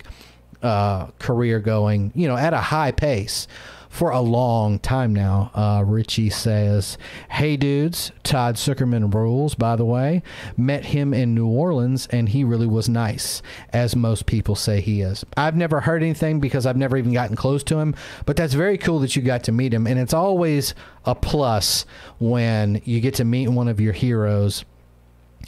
uh, 0.62 1.06
career 1.18 1.60
going, 1.60 2.12
you 2.14 2.28
know, 2.28 2.36
at 2.36 2.52
a 2.52 2.60
high 2.60 2.92
pace 2.92 3.48
for 3.92 4.10
a 4.10 4.20
long 4.20 4.78
time 4.78 5.12
now. 5.12 5.50
Uh, 5.54 5.84
Richie 5.86 6.30
says, 6.30 6.96
Hey 7.28 7.58
dudes, 7.58 8.10
Todd 8.22 8.54
Sucherman 8.54 9.12
rules, 9.12 9.54
by 9.54 9.76
the 9.76 9.84
way. 9.84 10.22
Met 10.56 10.86
him 10.86 11.12
in 11.12 11.34
New 11.34 11.46
Orleans 11.46 12.06
and 12.06 12.30
he 12.30 12.42
really 12.42 12.66
was 12.66 12.88
nice, 12.88 13.42
as 13.70 13.94
most 13.94 14.24
people 14.24 14.56
say 14.56 14.80
he 14.80 15.02
is. 15.02 15.26
I've 15.36 15.56
never 15.56 15.80
heard 15.80 16.02
anything 16.02 16.40
because 16.40 16.64
I've 16.64 16.76
never 16.78 16.96
even 16.96 17.12
gotten 17.12 17.36
close 17.36 17.62
to 17.64 17.80
him, 17.80 17.94
but 18.24 18.34
that's 18.34 18.54
very 18.54 18.78
cool 18.78 18.98
that 19.00 19.14
you 19.14 19.20
got 19.20 19.44
to 19.44 19.52
meet 19.52 19.74
him. 19.74 19.86
And 19.86 20.00
it's 20.00 20.14
always 20.14 20.74
a 21.04 21.14
plus 21.14 21.84
when 22.18 22.80
you 22.86 22.98
get 23.00 23.16
to 23.16 23.26
meet 23.26 23.48
one 23.48 23.68
of 23.68 23.78
your 23.78 23.92
heroes 23.92 24.64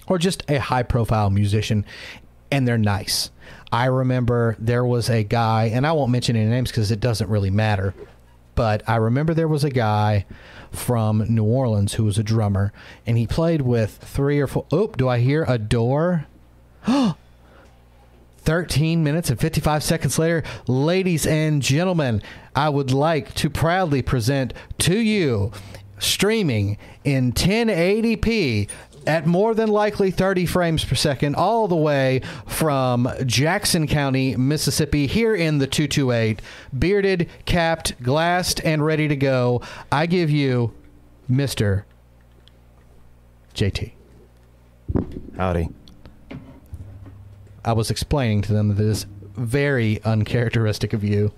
or 0.07 0.19
just 0.19 0.43
a 0.51 0.59
high 0.59 0.83
profile 0.83 1.31
musician 1.31 1.87
and 2.55 2.67
they're 2.67 2.79
nice. 2.79 3.31
I 3.73 3.87
remember 3.87 4.57
there 4.59 4.85
was 4.85 5.11
a 5.11 5.23
guy, 5.25 5.65
and 5.67 5.87
I 5.87 5.93
won't 5.93 6.13
mention 6.13 6.37
any 6.37 6.49
names 6.49 6.71
because 6.71 6.91
it 6.91 7.01
doesn't 7.01 7.29
really 7.29 7.51
matter 7.51 7.95
but 8.55 8.83
I 8.89 8.97
remember 8.97 9.35
there 9.35 9.49
was 9.49 9.65
a 9.65 9.71
guy 9.71 10.27
from 10.71 11.25
New 11.29 11.45
Orleans 11.45 11.95
who 11.95 12.05
was 12.05 12.19
a 12.19 12.23
drummer, 12.23 12.73
and 13.07 13.17
he 13.17 13.27
played 13.27 13.63
with 13.63 13.97
three 13.97 14.41
or 14.41 14.47
four. 14.47 14.67
Oh, 14.73 14.89
do 14.89 15.09
I 15.09 15.19
hear 15.19 15.45
a 15.47 15.59
door? 15.59 16.27
13 18.39 19.03
minutes 19.03 19.31
and 19.31 19.41
55 19.41 19.83
seconds 19.83 20.19
later, 20.19 20.43
ladies 20.67 21.27
and 21.27 21.63
gentlemen, 21.63 22.21
I 22.55 22.69
would 22.69 22.93
like 22.93 23.33
to 23.37 23.49
proudly 23.49 24.03
present 24.03 24.53
to 24.81 24.99
you, 24.99 25.51
streaming 25.99 26.77
in 27.05 27.33
1080p, 27.33 28.69
at 29.07 29.27
more 29.27 29.55
than 29.55 29.69
likely 29.69 30.11
30 30.11 30.47
frames 30.47 30.85
per 30.85 30.95
second, 30.95 31.37
all 31.37 31.69
the 31.69 31.77
way 31.77 32.21
from 32.47 33.09
Jackson 33.27 33.87
County, 33.87 34.37
Mississippi, 34.37 35.07
here 35.07 35.35
in 35.35 35.59
the 35.59 35.67
228, 35.67 36.41
bearded, 36.79 37.29
capped, 37.45 38.03
glassed, 38.03 38.61
and 38.65 38.85
ready 38.85 39.09
to 39.09 39.17
go. 39.17 39.61
I 39.91 40.07
give 40.07 40.31
you 40.31 40.73
Mr. 41.31 41.85
JT. 43.55 43.93
Howdy. 45.37 45.69
I 47.65 47.73
was 47.73 47.91
explaining 47.91 48.43
to 48.43 48.53
them 48.53 48.69
that 48.69 48.83
it 48.83 48.89
is 48.89 49.07
very 49.37 50.03
uncharacteristic 50.05 50.93
of 50.93 51.03
you 51.03 51.33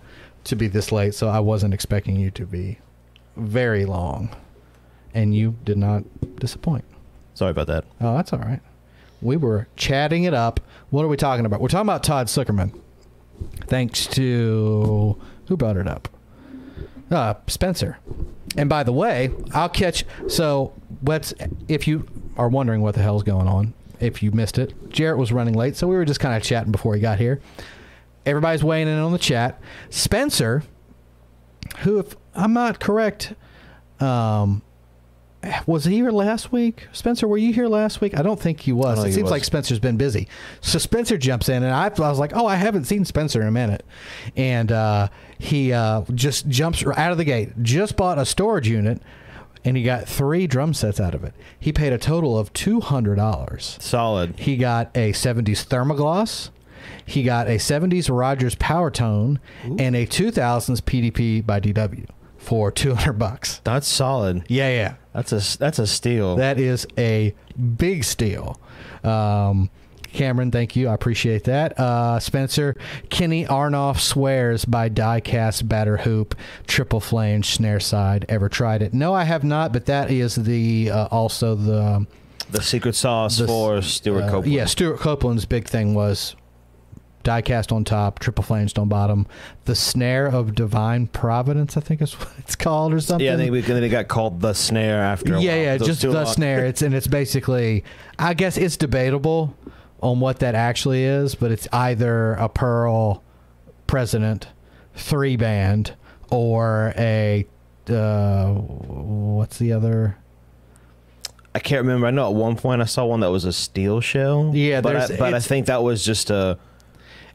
to 0.45 0.57
be 0.57 0.67
this 0.67 0.91
late, 0.93 1.15
so 1.15 1.29
I 1.29 1.41
wasn't 1.41 1.75
expecting 1.75 2.17
you 2.17 2.31
to 2.33 2.47
be 2.47 2.79
very 3.37 3.85
long. 3.85 4.35
And 5.15 5.35
you 5.35 5.57
did 5.65 5.79
not 5.79 6.05
disappoint. 6.37 6.85
Sorry 7.37 7.51
about 7.51 7.67
that. 7.67 7.85
Oh, 8.01 8.17
that's 8.17 8.33
all 8.33 8.39
right. 8.39 8.61
We 9.21 9.37
were 9.37 9.69
chatting 9.77 10.25
it 10.25 10.33
up. 10.33 10.59
What 10.89 11.05
are 11.05 11.09
we 11.09 11.19
talking 11.19 11.45
about? 11.45 11.61
We're 11.61 11.69
talking 11.69 11.87
about 11.87 12.03
Todd 12.03 12.29
Sucherman. 12.29 12.81
Thanks 13.67 14.07
to 14.09 15.21
who 15.47 15.57
brought 15.59 15.77
it 15.77 15.87
up? 15.87 16.09
Uh, 17.11 17.35
Spencer. 17.47 17.99
And 18.57 18.71
by 18.71 18.85
the 18.85 18.93
way, 18.93 19.33
I'll 19.53 19.69
catch. 19.69 20.07
So 20.29 20.73
let's. 21.03 21.35
If 21.69 21.87
you 21.87 22.09
are 22.39 22.49
wondering 22.49 22.81
what 22.81 22.95
the 22.95 23.03
hell's 23.03 23.23
going 23.23 23.47
on, 23.47 23.75
if 24.01 24.23
you 24.23 24.31
missed 24.31 24.57
it, 24.57 24.89
Jarrett 24.89 25.19
was 25.19 25.31
running 25.31 25.53
late, 25.53 25.77
so 25.77 25.87
we 25.87 25.95
were 25.95 26.07
just 26.07 26.21
kind 26.21 26.35
of 26.35 26.43
chatting 26.43 26.73
before 26.73 26.95
he 26.95 27.03
got 27.03 27.19
here. 27.19 27.43
Everybody's 28.25 28.65
weighing 28.65 28.89
in 28.89 28.99
on 28.99 29.13
the 29.13 29.19
chat. 29.19 29.61
Spencer, 29.91 30.63
who, 31.81 31.99
if 31.99 32.17
I'm 32.35 32.55
not 32.55 32.81
correct, 32.81 33.35
um, 34.01 34.63
was 35.67 35.85
he 35.85 35.95
here 35.95 36.11
last 36.11 36.53
week? 36.53 36.89
Spencer, 36.93 37.27
were 37.29 37.39
you 37.39 37.53
here 37.53 37.69
last 37.69 38.01
week? 38.01 38.17
I 38.19 38.23
don't 38.23 38.41
think 38.41 38.61
he 38.61 38.73
was. 38.73 38.99
It 39.03 39.07
he 39.07 39.13
seems 39.13 39.25
was. 39.25 39.31
like 39.31 39.45
Spencer's 39.45 39.79
been 39.79 39.97
busy. 39.97 40.29
So 40.61 40.79
Spencer 40.79 41.19
jumps 41.19 41.49
in, 41.49 41.63
and 41.63 41.73
I, 41.73 41.87
I 41.87 42.09
was 42.09 42.19
like, 42.19 42.33
oh, 42.35 42.47
I 42.47 42.57
haven't 42.57 42.85
seen 42.85 43.05
Spencer 43.05 43.41
in 43.41 43.49
a 43.49 43.53
minute. 43.53 43.85
And 44.37 44.73
uh, 44.73 45.09
he 45.39 45.73
uh, 45.73 46.03
just 46.15 46.49
jumps 46.49 46.85
out 46.97 47.13
of 47.13 47.19
the 47.19 47.25
gate, 47.25 47.63
just 47.63 47.97
bought 47.97 48.19
a 48.19 48.27
storage 48.27 48.69
unit, 48.69 49.01
and 49.65 49.77
he 49.77 49.83
got 49.83 50.09
three 50.09 50.47
drum 50.47 50.75
sets 50.75 51.01
out 51.01 51.15
of 51.15 51.25
it. 51.25 51.35
He 51.59 51.73
paid 51.73 51.93
a 51.93 51.99
total 51.99 52.39
of 52.39 52.53
$200. 52.53 53.83
Solid. 53.83 54.39
He 54.39 54.57
got 54.57 54.91
a 54.97 55.13
70s 55.13 55.67
Thermogloss. 55.67 56.51
He 57.05 57.23
got 57.23 57.47
a 57.49 57.57
70s 57.57 58.09
Rogers 58.15 58.55
Power 58.57 58.91
Tone 58.91 59.41
and 59.79 59.95
a 59.97 60.07
2000s 60.07 60.81
PDP 60.83 61.45
by 61.45 61.61
DW 61.61 62.07
for 62.37 62.71
200 62.71 63.13
bucks. 63.15 63.61
That's 63.65 63.89
solid. 63.89 64.45
Yeah, 64.49 64.69
yeah. 64.71 64.95
That's 65.17 65.33
a 65.33 65.59
that's 65.59 65.79
a 65.79 65.87
steal. 65.87 66.37
That 66.37 66.61
is 66.61 66.87
a 66.99 67.35
big 67.79 68.05
steal. 68.05 68.61
Um, 69.03 69.71
Cameron, 70.13 70.51
thank 70.51 70.77
you. 70.77 70.89
I 70.89 70.95
appreciate 70.95 71.45
that. 71.45 71.79
Uh, 71.81 72.21
Spencer, 72.21 72.77
Kenny 73.09 73.47
Aronoff 73.47 73.99
swears 73.99 74.67
by 74.67 74.91
diecast 74.91 75.67
batter 75.69 75.97
hoop, 75.97 76.35
triple 76.67 77.01
flange 77.01 77.47
snare 77.55 77.81
side. 77.81 78.27
Ever 78.29 78.51
tried 78.51 78.83
it? 78.83 78.93
No, 78.93 79.15
I 79.15 79.25
have 79.25 79.43
not. 79.43 79.73
But 79.73 79.87
that 79.87 80.11
is 80.11 80.35
the 80.35 80.91
uh, 80.91 81.07
also 81.11 81.55
the 81.55 82.07
the 82.51 82.63
secret 82.63 82.95
sauce 82.95 83.39
the- 83.39 83.47
for 83.47 83.81
Stewart 83.81 84.25
uh, 84.25 84.27
Copeland. 84.31 84.53
Yeah, 84.53 84.67
Stewart 84.67 85.01
Copeland's 85.01 85.47
big 85.47 85.67
thing 85.67 85.95
was 85.95 86.37
diecast 87.27 87.73
on 87.73 87.85
top, 87.85 88.19
triple 88.19 88.45
flanged 88.45 88.79
on 88.79 88.89
bottom. 88.89 89.27
The 89.65 89.75
snare 89.75 90.27
of 90.27 90.55
divine 90.55 91.09
providence, 91.09 91.77
I 91.77 91.81
think 91.81 92.01
is 92.01 92.13
what 92.19 92.33
it's 92.39 92.57
called, 92.57 92.95
or 92.95 93.01
something. 93.01 93.27
Yeah, 93.27 93.35
I 93.35 93.37
think 93.37 93.53
we, 93.53 93.61
then 93.61 93.83
it 93.83 93.89
got 93.89 94.09
called 94.09 94.41
the 94.41 94.55
snare 94.55 95.03
after. 95.03 95.35
A 95.35 95.41
yeah, 95.41 95.53
while. 95.53 95.63
yeah, 95.63 95.79
just 95.79 96.03
the 96.03 96.11
long. 96.11 96.27
snare. 96.27 96.65
It's 96.65 96.83
and 96.83 96.95
it's 96.95 97.07
basically, 97.07 97.85
I 98.19 98.35
guess 98.35 98.57
it's 98.57 98.77
debatable 98.77 99.57
on 100.01 100.21
what 100.21 100.39
that 100.39 100.55
actually 100.55 101.05
is, 101.05 101.35
but 101.35 101.51
it's 101.51 101.69
either 101.73 102.35
a 102.35 102.49
Pearl 102.49 103.23
President 103.87 104.49
three 104.95 105.37
band 105.37 105.95
or 106.31 106.93
a 106.97 107.47
uh, 107.89 108.53
what's 108.53 109.59
the 109.59 109.73
other? 109.73 110.17
I 111.55 111.59
can't 111.59 111.83
remember. 111.83 112.07
I 112.07 112.11
know 112.11 112.29
at 112.29 112.35
one 112.35 112.57
point 112.57 112.83
I 112.83 112.85
saw 112.85 113.07
one 113.07 113.21
that 113.21 113.31
was 113.31 113.45
a 113.45 113.53
steel 113.53 114.01
shell. 114.01 114.51
Yeah, 114.55 114.81
but 114.81 114.97
I, 114.97 115.17
but 115.17 115.35
I 115.35 115.41
think 115.41 115.67
that 115.67 115.83
was 115.83 116.05
just 116.05 116.31
a. 116.31 116.59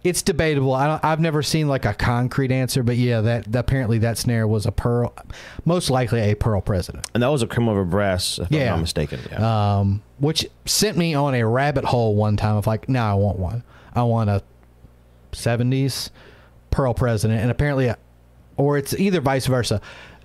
It's 0.03 0.23
debatable. 0.23 0.73
I 0.73 0.87
don't, 0.87 1.03
I've 1.05 1.19
never 1.19 1.43
seen 1.43 1.67
like 1.67 1.85
a 1.85 1.93
concrete 1.93 2.51
answer, 2.51 2.81
but 2.81 2.97
yeah, 2.97 3.21
that 3.21 3.55
apparently 3.55 3.99
that 3.99 4.17
snare 4.17 4.47
was 4.47 4.65
a 4.65 4.71
Pearl, 4.71 5.13
most 5.63 5.91
likely 5.91 6.21
a 6.21 6.35
Pearl 6.35 6.59
President. 6.59 7.05
And 7.13 7.21
that 7.21 7.27
was 7.27 7.43
a 7.43 7.47
chrome 7.47 7.69
over 7.69 7.85
brass, 7.85 8.39
if 8.39 8.51
Yeah. 8.51 8.61
I'm 8.61 8.67
not 8.77 8.81
mistaken. 8.81 9.19
Yeah. 9.31 9.77
um, 9.79 10.01
which 10.19 10.47
sent 10.65 10.97
me 10.97 11.13
on 11.13 11.35
a 11.35 11.45
rabbit 11.45 11.85
hole 11.85 12.15
one 12.15 12.35
time 12.35 12.55
of 12.55 12.65
like, 12.65 12.89
now 12.89 13.11
I 13.11 13.13
want 13.13 13.37
one. 13.37 13.63
I 13.93 14.01
want 14.03 14.29
a 14.31 14.41
70s 15.33 16.09
Pearl 16.71 16.93
President, 16.93 17.39
and 17.41 17.51
apparently, 17.51 17.89
uh, 17.89 17.95
or 18.57 18.77
it's 18.77 18.93
either 18.93 19.21
vice 19.21 19.45
versa. 19.45 19.81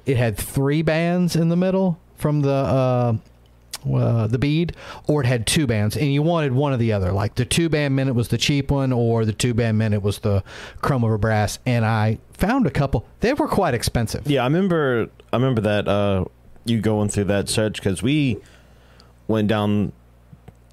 It 0.07 0.17
had 0.17 0.37
three 0.39 0.83
bands 0.83 1.35
in 1.37 1.49
the 1.49 1.57
middle 1.57 1.99
from 2.17 2.41
the 2.41 2.51
uh, 2.51 3.17
uh, 3.95 4.27
the 4.27 4.39
bead, 4.39 4.75
or 5.07 5.23
it 5.23 5.27
had 5.27 5.47
two 5.47 5.67
bands, 5.67 5.97
and 5.97 6.13
you 6.13 6.23
wanted 6.23 6.53
one 6.53 6.73
or 6.73 6.77
the 6.77 6.93
other. 6.93 7.13
Like 7.13 7.35
the 7.35 7.45
two 7.45 7.69
band 7.69 7.97
minute 7.97 8.15
was 8.15 8.29
the 8.29 8.39
cheap 8.39 8.71
one, 8.71 8.93
or 8.93 9.25
the 9.25 9.33
two 9.33 9.55
band 9.55 9.79
minute 9.79 10.03
was 10.03 10.19
the 10.21 10.43
chrome 10.81 11.05
over 11.05 11.19
brass. 11.19 11.59
And 11.67 11.85
I 11.85 12.19
found 12.33 12.67
a 12.67 12.71
couple. 12.71 13.07
They 13.21 13.33
were 13.35 13.49
quite 13.49 13.75
expensive. 13.75 14.27
Yeah, 14.27 14.43
I 14.43 14.45
remember. 14.47 15.09
I 15.33 15.37
remember 15.37 15.61
that 15.63 15.89
uh, 15.89 16.25
you 16.65 16.81
going 16.81 17.09
through 17.09 17.25
that 17.25 17.49
search 17.49 17.77
because 17.77 18.03
we 18.03 18.39
went 19.29 19.49
down, 19.49 19.93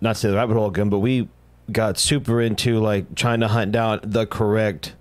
not 0.01 0.15
to 0.15 0.21
say 0.21 0.29
the 0.29 0.35
rabbit 0.35 0.53
hole 0.53 0.67
again, 0.67 0.89
but 0.89 0.99
we 0.99 1.27
got 1.71 1.97
super 1.97 2.41
into 2.41 2.79
like 2.79 3.15
trying 3.15 3.39
to 3.39 3.47
hunt 3.47 3.71
down 3.71 3.99
the 4.03 4.25
correct. 4.25 4.95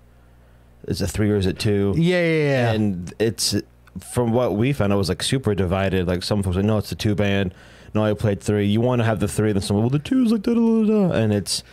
Is 0.87 1.01
it 1.01 1.07
three 1.07 1.31
or 1.31 1.37
is 1.37 1.45
it 1.45 1.59
two? 1.59 1.93
Yeah, 1.95 2.21
yeah, 2.23 2.43
yeah. 2.43 2.71
And 2.71 3.13
it's 3.19 3.55
from 3.99 4.31
what 4.33 4.55
we 4.55 4.73
found, 4.73 4.91
it 4.91 4.95
was 4.95 5.09
like 5.09 5.23
super 5.23 5.55
divided. 5.55 6.07
Like 6.07 6.23
some 6.23 6.43
folks 6.43 6.55
like, 6.55 6.65
no, 6.65 6.77
it's 6.77 6.89
the 6.89 6.95
two 6.95 7.15
band. 7.15 7.53
No, 7.93 8.03
I 8.03 8.13
played 8.13 8.41
three. 8.41 8.65
You 8.65 8.81
want 8.81 8.99
to 8.99 9.05
have 9.05 9.19
the 9.19 9.27
three, 9.27 9.51
then 9.51 9.61
someone, 9.61 9.83
Well, 9.83 9.89
the 9.91 9.99
two 9.99 10.23
is 10.23 10.31
like 10.31 10.41
da 10.41 10.53
da 10.53 10.83
da 10.85 11.11
and 11.13 11.33
it's. 11.33 11.63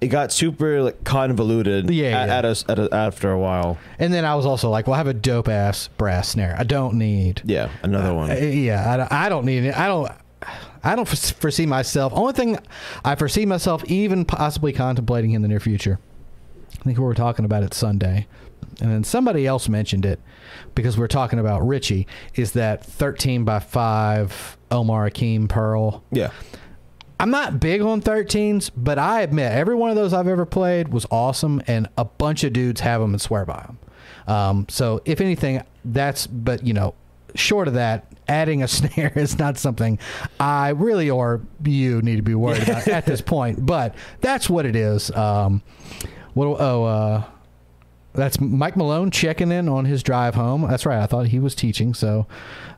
It 0.00 0.08
got 0.08 0.32
super 0.32 0.82
like 0.82 1.04
convoluted 1.04 1.88
Yeah, 1.88 2.06
at, 2.22 2.26
yeah. 2.28 2.36
at 2.38 2.44
us 2.44 2.64
at 2.68 2.78
a, 2.80 2.88
after 2.92 3.30
a 3.30 3.38
while. 3.38 3.78
and 4.00 4.12
then 4.12 4.24
I 4.24 4.34
was 4.34 4.44
also 4.46 4.68
like, 4.68 4.88
well, 4.88 4.94
I 4.94 4.98
have 4.98 5.06
a 5.06 5.14
dope 5.14 5.48
ass 5.48 5.88
brass 5.96 6.30
snare. 6.30 6.56
I 6.58 6.64
don't 6.64 6.94
need 6.94 7.40
Yeah, 7.44 7.68
another 7.84 8.12
one. 8.12 8.30
Uh, 8.32 8.34
yeah, 8.34 8.92
I 8.92 8.96
don't, 8.96 9.12
I 9.12 9.28
don't 9.28 9.44
need 9.46 9.64
it. 9.64 9.76
I 9.78 9.86
don't. 9.86 10.10
I 10.82 10.96
don't 10.96 11.06
foresee 11.06 11.66
myself. 11.66 12.12
Only 12.16 12.32
thing 12.32 12.58
I 13.04 13.14
foresee 13.14 13.46
myself 13.46 13.84
even 13.84 14.24
possibly 14.24 14.72
contemplating 14.72 15.30
in 15.34 15.42
the 15.42 15.46
near 15.46 15.60
future. 15.60 16.00
I 16.80 16.82
think 16.82 16.98
we 16.98 17.04
were 17.04 17.14
talking 17.14 17.44
about 17.44 17.62
it 17.62 17.72
Sunday, 17.72 18.26
and 18.80 18.90
then 18.90 19.04
somebody 19.04 19.46
else 19.46 19.68
mentioned 19.68 20.04
it 20.04 20.18
because 20.74 20.98
we're 20.98 21.08
talking 21.08 21.38
about 21.38 21.66
Richie. 21.66 22.06
Is 22.34 22.52
that 22.52 22.84
thirteen 22.84 23.44
by 23.44 23.60
five 23.60 24.56
Omar 24.70 25.04
Hakim 25.04 25.48
Pearl? 25.48 26.02
yeah. 26.10 26.30
I'm 27.20 27.30
not 27.30 27.60
big 27.60 27.80
on 27.82 28.02
13s, 28.02 28.72
but 28.76 28.98
I 28.98 29.20
admit 29.20 29.52
every 29.52 29.76
one 29.76 29.90
of 29.90 29.96
those 29.96 30.12
I've 30.12 30.26
ever 30.26 30.44
played 30.44 30.88
was 30.88 31.06
awesome, 31.08 31.62
and 31.68 31.88
a 31.96 32.04
bunch 32.04 32.42
of 32.42 32.52
dudes 32.52 32.80
have 32.80 33.00
them 33.00 33.12
and 33.12 33.20
swear 33.20 33.44
by 33.44 33.62
them. 33.62 33.78
Um, 34.26 34.66
so 34.68 35.00
if 35.04 35.20
anything, 35.20 35.62
that's 35.84 36.26
but 36.26 36.66
you 36.66 36.72
know, 36.72 36.94
short 37.36 37.68
of 37.68 37.74
that, 37.74 38.12
adding 38.26 38.64
a 38.64 38.68
snare 38.68 39.12
is 39.14 39.38
not 39.38 39.56
something 39.56 40.00
I 40.40 40.70
really 40.70 41.10
or 41.10 41.42
you 41.64 42.02
need 42.02 42.16
to 42.16 42.22
be 42.22 42.34
worried 42.34 42.64
about 42.64 42.88
at 42.88 43.06
this 43.06 43.20
point. 43.20 43.64
But 43.64 43.94
that's 44.20 44.50
what 44.50 44.66
it 44.66 44.74
is. 44.74 45.10
Um, 45.12 45.62
what? 46.34 46.60
Oh, 46.60 46.84
uh, 46.84 47.24
that's 48.14 48.40
Mike 48.40 48.76
Malone 48.76 49.10
checking 49.10 49.50
in 49.52 49.68
on 49.68 49.84
his 49.84 50.02
drive 50.02 50.34
home. 50.34 50.66
That's 50.68 50.86
right. 50.86 51.02
I 51.02 51.06
thought 51.06 51.26
he 51.28 51.38
was 51.38 51.54
teaching, 51.54 51.94
so 51.94 52.26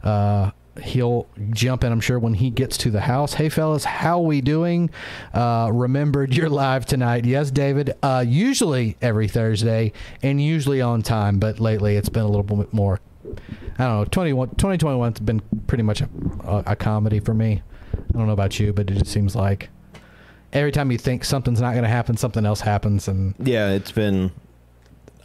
uh, 0.02 0.50
he'll 0.82 1.26
jump 1.50 1.84
in. 1.84 1.92
I'm 1.92 2.00
sure 2.00 2.18
when 2.18 2.34
he 2.34 2.50
gets 2.50 2.76
to 2.78 2.90
the 2.90 3.02
house. 3.02 3.34
Hey, 3.34 3.48
fellas, 3.48 3.84
how 3.84 4.20
we 4.20 4.40
doing? 4.40 4.90
Uh, 5.32 5.70
remembered 5.72 6.34
you're 6.34 6.48
live 6.48 6.86
tonight. 6.86 7.24
Yes, 7.24 7.50
David. 7.50 7.94
Uh, 8.02 8.24
usually 8.26 8.96
every 9.02 9.28
Thursday 9.28 9.92
and 10.22 10.40
usually 10.40 10.80
on 10.80 11.02
time, 11.02 11.38
but 11.38 11.60
lately 11.60 11.96
it's 11.96 12.08
been 12.08 12.22
a 12.22 12.28
little 12.28 12.42
bit 12.42 12.72
more. 12.72 13.00
I 13.78 13.84
don't 13.84 13.98
know. 14.00 14.04
21, 14.04 14.50
2021's 14.50 15.20
been 15.20 15.40
pretty 15.66 15.82
much 15.82 16.00
a, 16.00 16.08
a, 16.44 16.62
a 16.68 16.76
comedy 16.76 17.20
for 17.20 17.34
me. 17.34 17.62
I 17.94 18.12
don't 18.18 18.26
know 18.26 18.32
about 18.32 18.60
you, 18.60 18.72
but 18.72 18.90
it 18.90 18.94
just 18.94 19.10
seems 19.10 19.34
like 19.34 19.70
every 20.52 20.70
time 20.70 20.92
you 20.92 20.98
think 20.98 21.24
something's 21.24 21.60
not 21.60 21.72
going 21.72 21.84
to 21.84 21.88
happen, 21.88 22.16
something 22.16 22.44
else 22.46 22.60
happens, 22.60 23.08
and 23.08 23.34
Yeah, 23.38 23.70
it's 23.70 23.92
been 23.92 24.30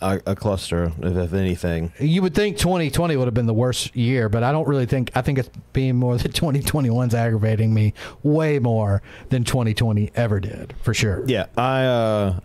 a, 0.02 0.22
a 0.26 0.36
cluster, 0.36 0.92
if, 1.02 1.18
if 1.18 1.34
anything. 1.34 1.92
You 2.00 2.22
would 2.22 2.34
think 2.34 2.58
2020 2.58 3.18
would 3.18 3.26
have 3.26 3.34
been 3.34 3.46
the 3.46 3.54
worst 3.54 3.96
year, 3.96 4.30
but 4.30 4.44
I 4.44 4.52
don't 4.52 4.68
really 4.68 4.86
think. 4.86 5.12
I 5.16 5.22
think 5.22 5.40
it's 5.40 5.50
being 5.74 5.96
more 5.96 6.18
that 6.18 6.32
2021's 6.32 7.14
aggravating 7.14 7.74
me 7.74 7.94
way 8.24 8.60
more 8.60 9.02
than 9.30 9.44
2020 9.44 10.12
ever 10.16 10.40
did, 10.40 10.74
for 10.82 10.94
sure. 10.94 11.24
Yeah, 11.28 11.48
I 11.58 11.86
uh, 11.86 12.40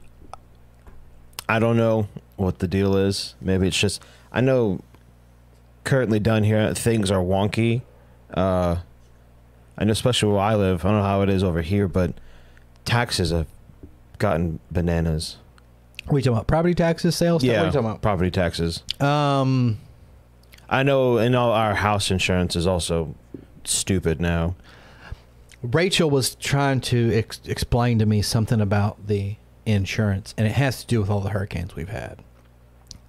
I 1.48 1.58
don't 1.58 1.76
know 1.76 2.08
what 2.36 2.58
the 2.58 2.68
deal 2.68 2.96
is. 2.96 3.34
Maybe 3.40 3.68
it's 3.68 3.78
just 3.78 4.02
I 4.32 4.40
know 4.40 4.80
currently 5.84 6.18
down 6.18 6.44
here 6.44 6.74
things 6.74 7.10
are 7.10 7.22
wonky. 7.22 7.82
Uh, 8.32 8.78
I 9.76 9.84
know, 9.84 9.92
especially 9.92 10.32
where 10.32 10.40
I 10.40 10.54
live. 10.54 10.84
I 10.84 10.88
don't 10.88 10.98
know 10.98 11.04
how 11.04 11.22
it 11.22 11.28
is 11.28 11.42
over 11.42 11.62
here, 11.62 11.88
but 11.88 12.14
taxes 12.84 13.30
have 13.30 13.46
gotten 14.18 14.60
bananas. 14.70 15.36
What 16.06 16.14
are 16.14 16.18
you 16.18 16.22
talking 16.22 16.36
about? 16.36 16.46
Property 16.46 16.74
taxes, 16.74 17.16
sales 17.16 17.42
tax? 17.42 17.48
yeah, 17.50 17.58
What 17.58 17.62
are 17.62 17.66
you 17.66 17.72
talking 17.72 17.88
about? 17.88 18.02
property 18.02 18.30
taxes. 18.30 18.82
Um, 19.00 19.78
I 20.68 20.82
know, 20.82 21.16
and 21.18 21.34
all 21.34 21.52
our 21.52 21.74
house 21.74 22.10
insurance 22.10 22.56
is 22.56 22.66
also 22.66 23.14
stupid 23.64 24.20
now. 24.20 24.54
Rachel 25.62 26.10
was 26.10 26.34
trying 26.34 26.80
to 26.82 27.12
ex- 27.14 27.40
explain 27.46 27.98
to 27.98 28.06
me 28.06 28.20
something 28.22 28.60
about 28.60 29.06
the 29.06 29.36
insurance, 29.64 30.34
and 30.36 30.46
it 30.46 30.52
has 30.52 30.80
to 30.82 30.86
do 30.86 31.00
with 31.00 31.08
all 31.08 31.20
the 31.20 31.30
hurricanes 31.30 31.74
we've 31.74 31.88
had. 31.88 32.18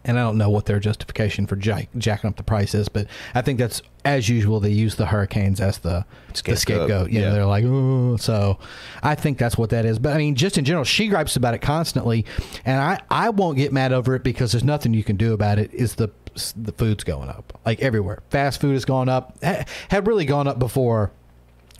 And 0.07 0.19
I 0.19 0.21
don't 0.21 0.37
know 0.37 0.51
what 0.51 0.67
their 0.67 0.79
justification 0.79 1.47
for 1.47 1.55
jack- 1.55 1.89
jacking 1.97 2.29
up 2.29 2.37
the 2.37 2.43
price 2.43 2.75
is, 2.75 2.87
but 2.87 3.07
I 3.33 3.41
think 3.41 3.57
that's 3.57 3.81
as 4.05 4.29
usual. 4.29 4.59
They 4.59 4.69
use 4.69 4.95
the 4.95 5.07
hurricanes 5.07 5.59
as 5.59 5.79
the 5.79 6.05
the 6.27 6.37
Scapegoat, 6.37 6.59
scapegoat. 6.59 7.11
You 7.11 7.21
know, 7.21 7.27
yeah. 7.27 7.33
they're 7.33 7.45
like, 7.45 7.65
oh, 7.65 8.15
so 8.17 8.59
I 9.01 9.15
think 9.15 9.39
that's 9.39 9.57
what 9.57 9.71
that 9.71 9.83
is. 9.83 9.97
But 9.97 10.13
I 10.13 10.19
mean, 10.19 10.35
just 10.35 10.57
in 10.59 10.63
general, 10.63 10.85
she 10.85 11.07
gripes 11.07 11.35
about 11.35 11.55
it 11.55 11.59
constantly, 11.59 12.25
and 12.63 12.79
I 12.79 12.99
I 13.09 13.29
won't 13.29 13.57
get 13.57 13.73
mad 13.73 13.91
over 13.91 14.15
it 14.15 14.23
because 14.23 14.51
there's 14.51 14.63
nothing 14.63 14.93
you 14.93 15.03
can 15.03 15.17
do 15.17 15.33
about 15.33 15.57
it. 15.57 15.73
Is 15.73 15.95
the 15.95 16.09
the 16.55 16.71
food's 16.71 17.03
going 17.03 17.29
up 17.29 17.59
like 17.65 17.81
everywhere? 17.81 18.21
Fast 18.29 18.61
food 18.61 18.73
has 18.73 18.85
gone 18.85 19.09
up. 19.09 19.41
Had 19.43 20.05
really 20.05 20.25
gone 20.25 20.47
up 20.47 20.59
before 20.59 21.11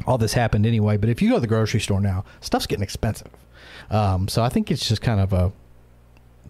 all 0.07 0.17
this 0.17 0.33
happened 0.33 0.65
anyway. 0.65 0.97
But 0.97 1.09
if 1.09 1.21
you 1.21 1.29
go 1.29 1.35
to 1.35 1.41
the 1.41 1.47
grocery 1.47 1.79
store 1.79 2.01
now, 2.01 2.25
stuff's 2.41 2.65
getting 2.65 2.83
expensive. 2.83 3.29
Um, 3.89 4.27
so 4.27 4.43
I 4.43 4.49
think 4.49 4.71
it's 4.71 4.88
just 4.88 5.01
kind 5.01 5.19
of 5.19 5.31
a 5.31 5.51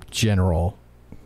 general 0.09 0.77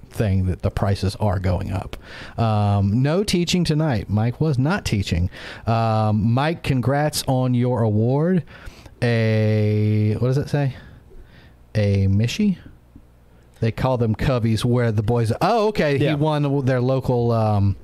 thing 0.09 0.45
that 0.45 0.61
the 0.61 0.71
prices 0.71 1.15
are 1.17 1.39
going 1.39 1.71
up. 1.71 1.97
Um, 2.39 3.01
no 3.01 3.23
teaching 3.23 3.63
tonight. 3.63 4.09
Mike 4.09 4.41
was 4.41 4.57
not 4.57 4.85
teaching. 4.85 5.29
Um, 5.67 6.33
Mike, 6.33 6.63
congrats 6.63 7.23
on 7.27 7.53
your 7.53 7.81
award. 7.81 8.43
A 9.01 10.15
what 10.19 10.27
does 10.27 10.37
it 10.37 10.49
say? 10.49 10.75
A 11.75 12.07
Mishi. 12.07 12.57
They 13.59 13.71
call 13.71 13.97
them 13.97 14.15
Coveys, 14.15 14.63
where 14.63 14.91
the 14.91 15.03
boys. 15.03 15.33
Oh, 15.41 15.67
okay. 15.69 15.97
He 15.97 16.13
won 16.15 16.65
their 16.65 16.81
local. 16.81 17.31
Um, 17.31 17.75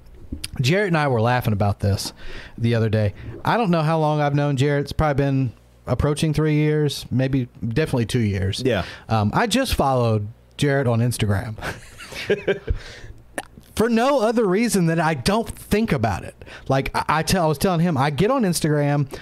Jarrett 0.61 0.87
and 0.87 0.97
I 0.97 1.07
were 1.07 1.21
laughing 1.21 1.53
about 1.53 1.79
this 1.79 2.13
the 2.57 2.75
other 2.75 2.89
day. 2.89 3.13
I 3.43 3.57
don't 3.57 3.69
know 3.69 3.81
how 3.81 3.99
long 3.99 4.21
I've 4.21 4.35
known 4.35 4.57
Jarrett. 4.57 4.83
It's 4.83 4.91
probably 4.93 5.23
been 5.23 5.53
approaching 5.87 6.33
three 6.33 6.55
years, 6.55 7.05
maybe 7.11 7.47
definitely 7.65 8.05
two 8.05 8.19
years. 8.19 8.61
Yeah. 8.65 8.85
Um, 9.09 9.31
I 9.33 9.47
just 9.47 9.75
followed 9.75 10.27
Jarrett 10.57 10.87
on 10.87 10.99
Instagram. 10.99 11.55
For 13.75 13.89
no 13.89 14.21
other 14.21 14.45
reason 14.45 14.85
than 14.85 15.01
I 15.01 15.15
don't 15.15 15.49
think 15.49 15.91
about 15.91 16.23
it. 16.23 16.35
Like 16.69 16.95
I, 16.95 17.19
I 17.19 17.23
tell, 17.23 17.45
I 17.45 17.47
was 17.47 17.57
telling 17.57 17.81
him, 17.81 17.97
I 17.97 18.09
get 18.09 18.31
on 18.31 18.43
Instagram. 18.43 19.13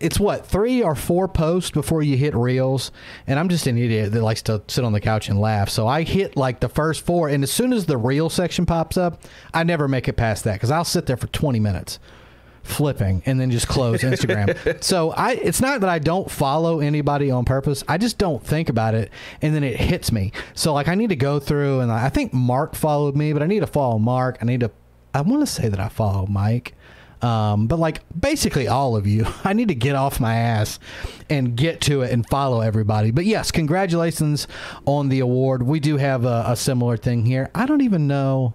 It's 0.00 0.18
what 0.18 0.44
three 0.44 0.82
or 0.82 0.94
four 0.94 1.28
posts 1.28 1.70
before 1.70 2.02
you 2.02 2.16
hit 2.16 2.34
reels, 2.34 2.90
and 3.26 3.38
I'm 3.38 3.48
just 3.48 3.66
an 3.66 3.78
idiot 3.78 4.12
that 4.12 4.22
likes 4.22 4.42
to 4.42 4.60
sit 4.66 4.84
on 4.84 4.92
the 4.92 5.00
couch 5.00 5.28
and 5.28 5.40
laugh. 5.40 5.68
So 5.70 5.86
I 5.86 6.02
hit 6.02 6.36
like 6.36 6.60
the 6.60 6.68
first 6.68 7.06
four, 7.06 7.28
and 7.28 7.42
as 7.42 7.52
soon 7.52 7.72
as 7.72 7.86
the 7.86 7.96
reel 7.96 8.28
section 8.28 8.66
pops 8.66 8.96
up, 8.96 9.22
I 9.54 9.62
never 9.62 9.86
make 9.86 10.08
it 10.08 10.14
past 10.14 10.44
that 10.44 10.54
because 10.54 10.72
I'll 10.72 10.84
sit 10.84 11.06
there 11.06 11.16
for 11.16 11.28
20 11.28 11.60
minutes 11.60 11.98
flipping 12.62 13.22
and 13.26 13.40
then 13.40 13.50
just 13.50 13.68
close 13.68 14.00
Instagram. 14.02 14.82
so 14.82 15.10
I 15.10 15.32
it's 15.32 15.60
not 15.60 15.80
that 15.80 15.90
I 15.90 15.98
don't 15.98 16.30
follow 16.30 16.80
anybody 16.80 17.30
on 17.30 17.44
purpose. 17.44 17.84
I 17.88 17.98
just 17.98 18.18
don't 18.18 18.44
think 18.44 18.68
about 18.68 18.94
it 18.94 19.10
and 19.40 19.54
then 19.54 19.64
it 19.64 19.78
hits 19.78 20.12
me. 20.12 20.32
So 20.54 20.72
like 20.72 20.88
I 20.88 20.94
need 20.94 21.10
to 21.10 21.16
go 21.16 21.38
through 21.38 21.80
and 21.80 21.90
I 21.90 22.08
think 22.08 22.32
Mark 22.32 22.74
followed 22.74 23.16
me, 23.16 23.32
but 23.32 23.42
I 23.42 23.46
need 23.46 23.60
to 23.60 23.66
follow 23.66 23.98
Mark. 23.98 24.38
I 24.40 24.44
need 24.44 24.60
to 24.60 24.70
I 25.14 25.20
want 25.20 25.40
to 25.40 25.46
say 25.46 25.68
that 25.68 25.80
I 25.80 25.88
follow 25.88 26.26
Mike. 26.26 26.74
Um, 27.20 27.68
but 27.68 27.78
like 27.78 28.00
basically 28.18 28.66
all 28.66 28.96
of 28.96 29.06
you, 29.06 29.26
I 29.44 29.52
need 29.52 29.68
to 29.68 29.74
get 29.74 29.94
off 29.94 30.18
my 30.18 30.34
ass 30.34 30.78
and 31.30 31.56
get 31.56 31.80
to 31.82 32.02
it 32.02 32.10
and 32.10 32.26
follow 32.28 32.60
everybody. 32.60 33.10
But 33.12 33.26
yes, 33.26 33.50
congratulations 33.50 34.48
on 34.86 35.08
the 35.08 35.20
award. 35.20 35.62
We 35.62 35.78
do 35.78 35.98
have 35.98 36.24
a, 36.24 36.44
a 36.48 36.56
similar 36.56 36.96
thing 36.96 37.24
here. 37.24 37.50
I 37.54 37.66
don't 37.66 37.82
even 37.82 38.08
know 38.08 38.54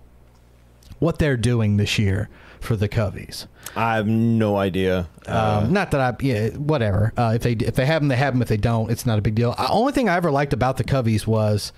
what 0.99 1.19
they're 1.19 1.37
doing 1.37 1.77
this 1.77 1.97
year 1.97 2.27
for 2.59 2.75
the 2.75 2.87
Coveys. 2.89 3.47
I 3.75 3.95
have 3.95 4.07
no 4.07 4.57
idea. 4.57 5.07
Uh, 5.27 5.61
Um, 5.63 5.73
not 5.73 5.91
that 5.91 6.01
I, 6.01 6.15
yeah, 6.23 6.49
whatever. 6.49 7.13
Uh, 7.17 7.33
if 7.35 7.41
they 7.43 7.51
if 7.53 7.75
they 7.75 7.85
have 7.85 8.01
them, 8.01 8.07
they 8.09 8.15
have 8.15 8.33
them. 8.33 8.41
If 8.41 8.47
they 8.47 8.57
don't, 8.57 8.89
it's 8.91 9.05
not 9.05 9.19
a 9.19 9.21
big 9.21 9.35
deal. 9.35 9.53
The 9.53 9.69
only 9.69 9.91
thing 9.93 10.09
I 10.09 10.15
ever 10.15 10.31
liked 10.31 10.53
about 10.53 10.77
the 10.77 10.83
Coveys 10.83 11.27
was 11.27 11.71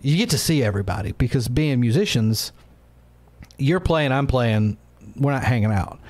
you 0.00 0.16
get 0.16 0.30
to 0.30 0.38
see 0.38 0.62
everybody 0.62 1.12
because 1.12 1.48
being 1.48 1.78
musicians, 1.80 2.52
you're 3.58 3.80
playing, 3.80 4.12
I'm 4.12 4.26
playing, 4.26 4.78
we're 5.16 5.32
not 5.32 5.44
hanging 5.44 5.72
out. 5.72 6.00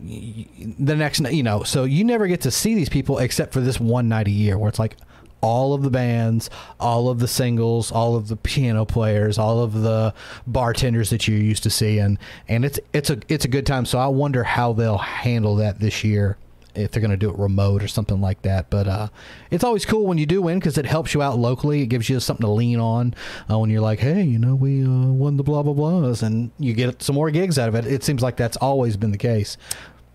The 0.00 0.96
next, 0.96 1.20
you 1.32 1.44
know, 1.44 1.62
so 1.62 1.84
you 1.84 2.02
never 2.02 2.26
get 2.26 2.40
to 2.40 2.50
see 2.50 2.74
these 2.74 2.88
people 2.88 3.18
except 3.18 3.52
for 3.52 3.60
this 3.60 3.78
one 3.78 4.08
night 4.08 4.26
a 4.26 4.32
year 4.32 4.58
where 4.58 4.68
it's 4.68 4.80
like 4.80 4.96
all 5.42 5.74
of 5.74 5.82
the 5.82 5.90
bands, 5.90 6.48
all 6.80 7.08
of 7.08 7.18
the 7.18 7.28
singles, 7.28 7.92
all 7.92 8.16
of 8.16 8.28
the 8.28 8.36
piano 8.36 8.86
players, 8.86 9.36
all 9.38 9.60
of 9.60 9.82
the 9.82 10.14
bartenders 10.46 11.10
that 11.10 11.28
you're 11.28 11.36
used 11.38 11.64
to 11.64 11.70
seeing, 11.70 12.18
and 12.48 12.64
it's 12.64 12.80
it's 12.92 13.10
a 13.10 13.18
it's 13.28 13.44
a 13.44 13.48
good 13.48 13.66
time. 13.66 13.84
So 13.84 13.98
I 13.98 14.06
wonder 14.06 14.44
how 14.44 14.72
they'll 14.72 14.98
handle 14.98 15.56
that 15.56 15.80
this 15.80 16.04
year 16.04 16.38
if 16.74 16.90
they're 16.90 17.02
going 17.02 17.10
to 17.10 17.16
do 17.16 17.28
it 17.28 17.38
remote 17.38 17.82
or 17.82 17.88
something 17.88 18.20
like 18.20 18.42
that. 18.42 18.70
But 18.70 18.88
uh, 18.88 19.08
it's 19.50 19.64
always 19.64 19.84
cool 19.84 20.06
when 20.06 20.16
you 20.16 20.26
do 20.26 20.40
win 20.40 20.58
because 20.58 20.78
it 20.78 20.86
helps 20.86 21.12
you 21.12 21.20
out 21.20 21.38
locally. 21.38 21.82
It 21.82 21.86
gives 21.86 22.08
you 22.08 22.18
something 22.20 22.46
to 22.46 22.50
lean 22.50 22.80
on 22.80 23.14
uh, 23.50 23.58
when 23.58 23.68
you're 23.68 23.82
like, 23.82 23.98
hey, 23.98 24.22
you 24.22 24.38
know, 24.38 24.54
we 24.54 24.84
uh, 24.84 24.88
won 24.88 25.36
the 25.36 25.42
blah 25.42 25.62
blah 25.62 25.74
blahs, 25.74 26.22
and 26.22 26.50
you 26.58 26.72
get 26.72 27.02
some 27.02 27.14
more 27.14 27.30
gigs 27.30 27.58
out 27.58 27.68
of 27.68 27.74
it. 27.74 27.86
It 27.86 28.04
seems 28.04 28.22
like 28.22 28.36
that's 28.36 28.56
always 28.58 28.96
been 28.96 29.10
the 29.10 29.18
case. 29.18 29.56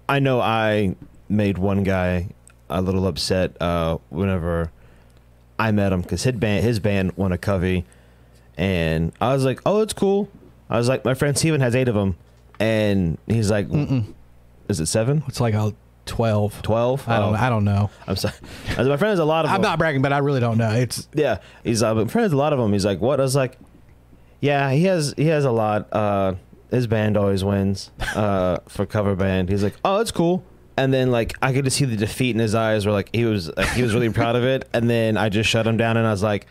I 0.09 0.19
know 0.19 0.39
I 0.39 0.95
made 1.29 1.57
one 1.57 1.83
guy 1.83 2.29
a 2.69 2.81
little 2.81 3.07
upset 3.07 3.61
uh, 3.61 3.97
whenever 4.09 4.71
I 5.59 5.71
met 5.71 5.91
him 5.91 6.01
because 6.01 6.23
his 6.23 6.35
band, 6.35 6.63
his 6.63 6.79
band 6.79 7.15
won 7.17 7.31
a 7.31 7.37
covey, 7.37 7.85
and 8.57 9.11
I 9.19 9.33
was 9.33 9.43
like, 9.45 9.59
"Oh, 9.65 9.81
it's 9.81 9.93
cool." 9.93 10.29
I 10.69 10.77
was 10.77 10.87
like, 10.89 11.03
"My 11.05 11.13
friend 11.13 11.37
Steven 11.37 11.61
has 11.61 11.75
eight 11.75 11.87
of 11.87 11.95
them," 11.95 12.15
and 12.59 13.17
he's 13.27 13.49
like, 13.49 13.67
Mm-mm. 13.67 14.13
"Is 14.67 14.79
it 14.79 14.85
seven? 14.87 15.23
It's 15.27 15.39
like 15.39 15.53
a 15.53 15.73
twelve. 16.05 16.61
Twelve? 16.61 17.07
I 17.07 17.19
don't. 17.19 17.33
Oh, 17.33 17.37
I 17.37 17.49
don't 17.49 17.63
know. 17.65 17.89
I'm 18.07 18.15
sorry. 18.15 18.35
I 18.75 18.79
was, 18.79 18.87
my 18.87 18.97
friend 18.97 19.11
has 19.11 19.19
a 19.19 19.25
lot 19.25 19.45
of 19.45 19.51
I'm 19.51 19.61
them. 19.61 19.69
not 19.71 19.79
bragging, 19.79 20.01
but 20.01 20.13
I 20.13 20.19
really 20.19 20.39
don't 20.39 20.57
know. 20.57 20.71
It's 20.71 21.07
Yeah, 21.13 21.39
he's 21.63 21.81
uh, 21.83 21.93
my 21.95 22.05
friend 22.05 22.23
has 22.23 22.33
a 22.33 22.37
lot 22.37 22.53
of 22.53 22.59
them. 22.59 22.73
He's 22.73 22.85
like, 22.85 23.01
"What?" 23.01 23.19
I 23.19 23.23
was 23.23 23.35
like, 23.35 23.57
"Yeah, 24.41 24.71
he 24.71 24.83
has 24.85 25.13
he 25.17 25.25
has 25.27 25.43
a 25.45 25.51
lot. 25.51 25.87
Uh, 25.91 26.35
his 26.69 26.85
band 26.87 27.17
always 27.17 27.43
wins 27.43 27.91
uh, 28.15 28.57
for 28.67 28.85
cover 28.85 29.15
band." 29.15 29.49
He's 29.49 29.63
like, 29.63 29.75
"Oh, 29.83 29.99
it's 29.99 30.11
cool." 30.11 30.43
And 30.77 30.93
then 30.93 31.11
like 31.11 31.33
I 31.41 31.53
could 31.53 31.65
just 31.65 31.77
see 31.77 31.85
the 31.85 31.95
defeat 31.97 32.31
in 32.35 32.39
his 32.39 32.53
eyes, 32.55 32.85
where 32.85 32.93
like 32.93 33.09
he 33.13 33.25
was 33.25 33.49
like, 33.57 33.69
he 33.69 33.81
was 33.81 33.93
really 33.95 34.09
proud 34.11 34.35
of 34.35 34.43
it. 34.43 34.69
And 34.73 34.87
then 34.89 35.17
I 35.17 35.29
just 35.29 35.49
shut 35.49 35.65
him 35.65 35.75
down, 35.77 35.97
and 35.97 36.05
I 36.05 36.11
was 36.11 36.21
like, 36.23 36.45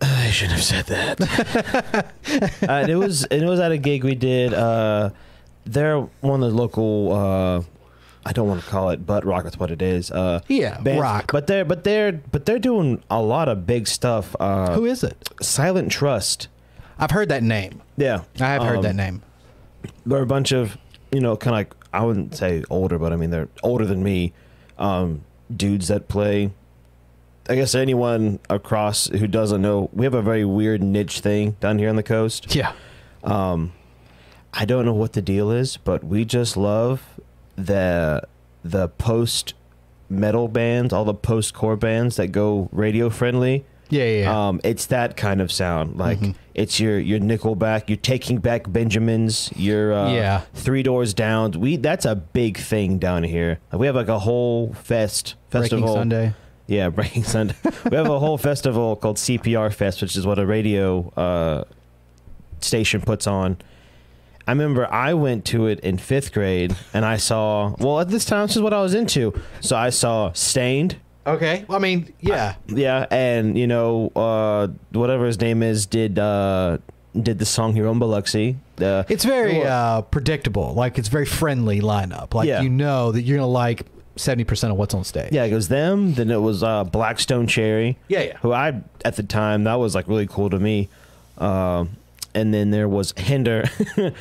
"I 0.00 0.30
shouldn't 0.30 0.54
have 0.60 0.64
said 0.64 0.86
that." 0.86 1.20
uh, 2.62 2.66
and 2.68 2.88
it 2.90 2.96
was 2.96 3.24
and 3.24 3.42
it 3.42 3.46
was 3.48 3.60
at 3.60 3.72
a 3.72 3.78
gig 3.78 4.04
we 4.04 4.14
did. 4.14 4.54
Uh, 4.54 5.10
they're 5.64 6.00
one 6.20 6.42
of 6.42 6.50
the 6.52 6.56
local. 6.56 7.12
Uh, 7.12 7.62
I 8.26 8.32
don't 8.32 8.48
want 8.48 8.62
to 8.62 8.68
call 8.68 8.90
it 8.90 9.06
butt 9.06 9.24
rock. 9.24 9.44
That's 9.44 9.58
what 9.58 9.70
it 9.70 9.80
is. 9.80 10.10
Uh, 10.10 10.40
yeah, 10.48 10.80
bands. 10.80 11.00
rock. 11.00 11.32
But 11.32 11.46
they're 11.46 11.64
but 11.64 11.84
they're 11.84 12.12
but 12.12 12.44
they're 12.46 12.58
doing 12.58 13.02
a 13.10 13.22
lot 13.22 13.48
of 13.48 13.66
big 13.66 13.86
stuff. 13.86 14.34
Uh, 14.38 14.74
Who 14.74 14.84
is 14.84 15.02
it? 15.02 15.28
Silent 15.40 15.90
Trust. 15.92 16.48
I've 16.98 17.12
heard 17.12 17.28
that 17.28 17.42
name. 17.42 17.82
Yeah, 17.96 18.22
I 18.40 18.46
have 18.46 18.62
heard 18.62 18.78
Um, 18.78 18.82
that 18.82 18.96
name. 18.96 19.22
They're 20.04 20.22
a 20.22 20.26
bunch 20.26 20.52
of 20.52 20.76
you 21.12 21.20
know 21.20 21.36
kind 21.36 21.54
of 21.54 21.58
like 21.58 21.77
I 21.92 22.04
wouldn't 22.04 22.34
say 22.36 22.64
older, 22.70 22.98
but 22.98 23.12
I 23.12 23.16
mean 23.16 23.30
they're 23.30 23.48
older 23.62 23.86
than 23.86 24.02
me. 24.02 24.32
Um, 24.78 25.24
dudes 25.54 25.88
that 25.88 26.08
play. 26.08 26.52
I 27.48 27.54
guess 27.54 27.74
anyone 27.74 28.38
across 28.50 29.08
who 29.08 29.26
doesn't 29.26 29.62
know, 29.62 29.88
we 29.92 30.04
have 30.04 30.14
a 30.14 30.20
very 30.22 30.44
weird 30.44 30.82
niche 30.82 31.20
thing 31.20 31.56
down 31.60 31.78
here 31.78 31.88
on 31.88 31.96
the 31.96 32.02
coast. 32.02 32.54
Yeah. 32.54 32.72
Um, 33.24 33.72
I 34.52 34.64
don't 34.64 34.84
know 34.84 34.92
what 34.92 35.14
the 35.14 35.22
deal 35.22 35.50
is, 35.50 35.76
but 35.78 36.04
we 36.04 36.24
just 36.24 36.56
love 36.56 37.02
the 37.56 38.22
the 38.62 38.88
post 38.88 39.54
metal 40.10 40.48
bands, 40.48 40.92
all 40.92 41.04
the 41.04 41.14
post 41.14 41.54
core 41.54 41.76
bands 41.76 42.16
that 42.16 42.28
go 42.28 42.68
radio 42.72 43.10
friendly. 43.10 43.64
Yeah, 43.90 44.04
yeah. 44.04 44.48
Um, 44.48 44.60
it's 44.64 44.86
that 44.86 45.16
kind 45.16 45.40
of 45.40 45.50
sound. 45.50 45.96
Like 45.96 46.18
Mhm. 46.20 46.34
it's 46.54 46.78
your 46.78 46.98
your 46.98 47.18
Nickelback, 47.20 47.84
you're 47.88 47.96
taking 47.96 48.38
back 48.38 48.70
Benjamins, 48.70 49.50
your 49.56 49.92
uh, 49.94 50.12
Yeah. 50.12 50.40
Three 50.54 50.82
Doors 50.82 51.14
Down. 51.14 51.52
We 51.52 51.76
that's 51.76 52.04
a 52.04 52.14
big 52.16 52.58
thing 52.58 52.98
down 52.98 53.22
here. 53.24 53.58
Like, 53.72 53.80
we 53.80 53.86
have 53.86 53.96
like 53.96 54.08
a 54.08 54.18
whole 54.18 54.74
fest 54.74 55.34
festival. 55.50 55.82
Breaking 55.86 56.00
Sunday. 56.00 56.34
Yeah, 56.66 56.88
Breaking 56.98 57.24
Sunday. 57.24 57.54
we 57.90 57.96
have 57.96 58.10
a 58.10 58.18
whole 58.18 58.36
festival 58.50 58.94
called 58.96 59.16
CPR 59.16 59.72
Fest, 59.72 60.02
which 60.02 60.16
is 60.16 60.26
what 60.26 60.38
a 60.38 60.44
radio 60.44 61.10
uh, 61.16 61.64
station 62.60 63.00
puts 63.00 63.26
on. 63.26 63.56
I 64.46 64.52
remember 64.52 64.90
I 64.92 65.12
went 65.14 65.44
to 65.46 65.66
it 65.66 65.80
in 65.80 65.98
fifth 65.98 66.32
grade, 66.32 66.74
and 66.94 67.04
I 67.04 67.16
saw. 67.18 67.74
Well, 67.78 68.00
at 68.00 68.08
this 68.08 68.24
time, 68.24 68.46
this 68.46 68.56
is 68.56 68.62
what 68.62 68.72
I 68.72 68.80
was 68.80 68.94
into. 68.94 69.32
So 69.60 69.76
I 69.76 69.90
saw 69.90 70.32
Staind. 70.32 70.96
Okay. 71.34 71.64
Well, 71.68 71.76
I 71.78 71.80
mean, 71.80 72.12
yeah. 72.20 72.54
Yeah, 72.68 73.06
and 73.10 73.56
you 73.58 73.66
know, 73.66 74.10
uh, 74.16 74.68
whatever 74.92 75.26
his 75.26 75.40
name 75.40 75.62
is, 75.62 75.86
did 75.86 76.18
uh, 76.18 76.78
did 77.20 77.38
the 77.38 77.44
song 77.46 77.74
Hero 77.74 77.90
in 77.92 77.98
Biloxi. 77.98 78.56
Uh, 78.80 79.04
It's 79.08 79.24
very 79.24 79.62
uh, 79.64 80.02
predictable. 80.02 80.74
Like 80.74 80.98
it's 80.98 81.08
very 81.08 81.26
friendly 81.26 81.80
lineup. 81.80 82.34
Like 82.34 82.46
Yeah. 82.48 82.60
you 82.62 82.68
know 82.70 83.12
that 83.12 83.22
you're 83.22 83.38
gonna 83.38 83.48
like 83.48 83.86
seventy 84.16 84.44
percent 84.44 84.72
of 84.72 84.78
what's 84.78 84.94
on 84.94 85.04
stage. 85.04 85.32
yeah, 85.32 85.44
it 85.44 85.52
was 85.54 85.68
them. 85.68 86.14
Then 86.14 86.30
it 86.30 86.40
was 86.40 86.62
uh, 86.62 86.84
Black 86.84 87.18
Stone 87.20 87.46
Cherry. 87.46 87.98
Yeah, 88.08 88.20
yeah. 88.22 88.36
Who 88.38 88.52
I 88.52 88.80
at 89.04 89.16
the 89.16 89.22
time 89.22 89.64
that 89.64 89.74
was 89.74 89.94
like 89.94 90.08
really 90.08 90.26
cool 90.26 90.50
to 90.50 90.58
me. 90.58 90.88
Um, 91.38 91.90
and 92.34 92.52
then 92.54 92.70
there 92.70 92.88
was 92.88 93.12
Hinder. 93.16 93.64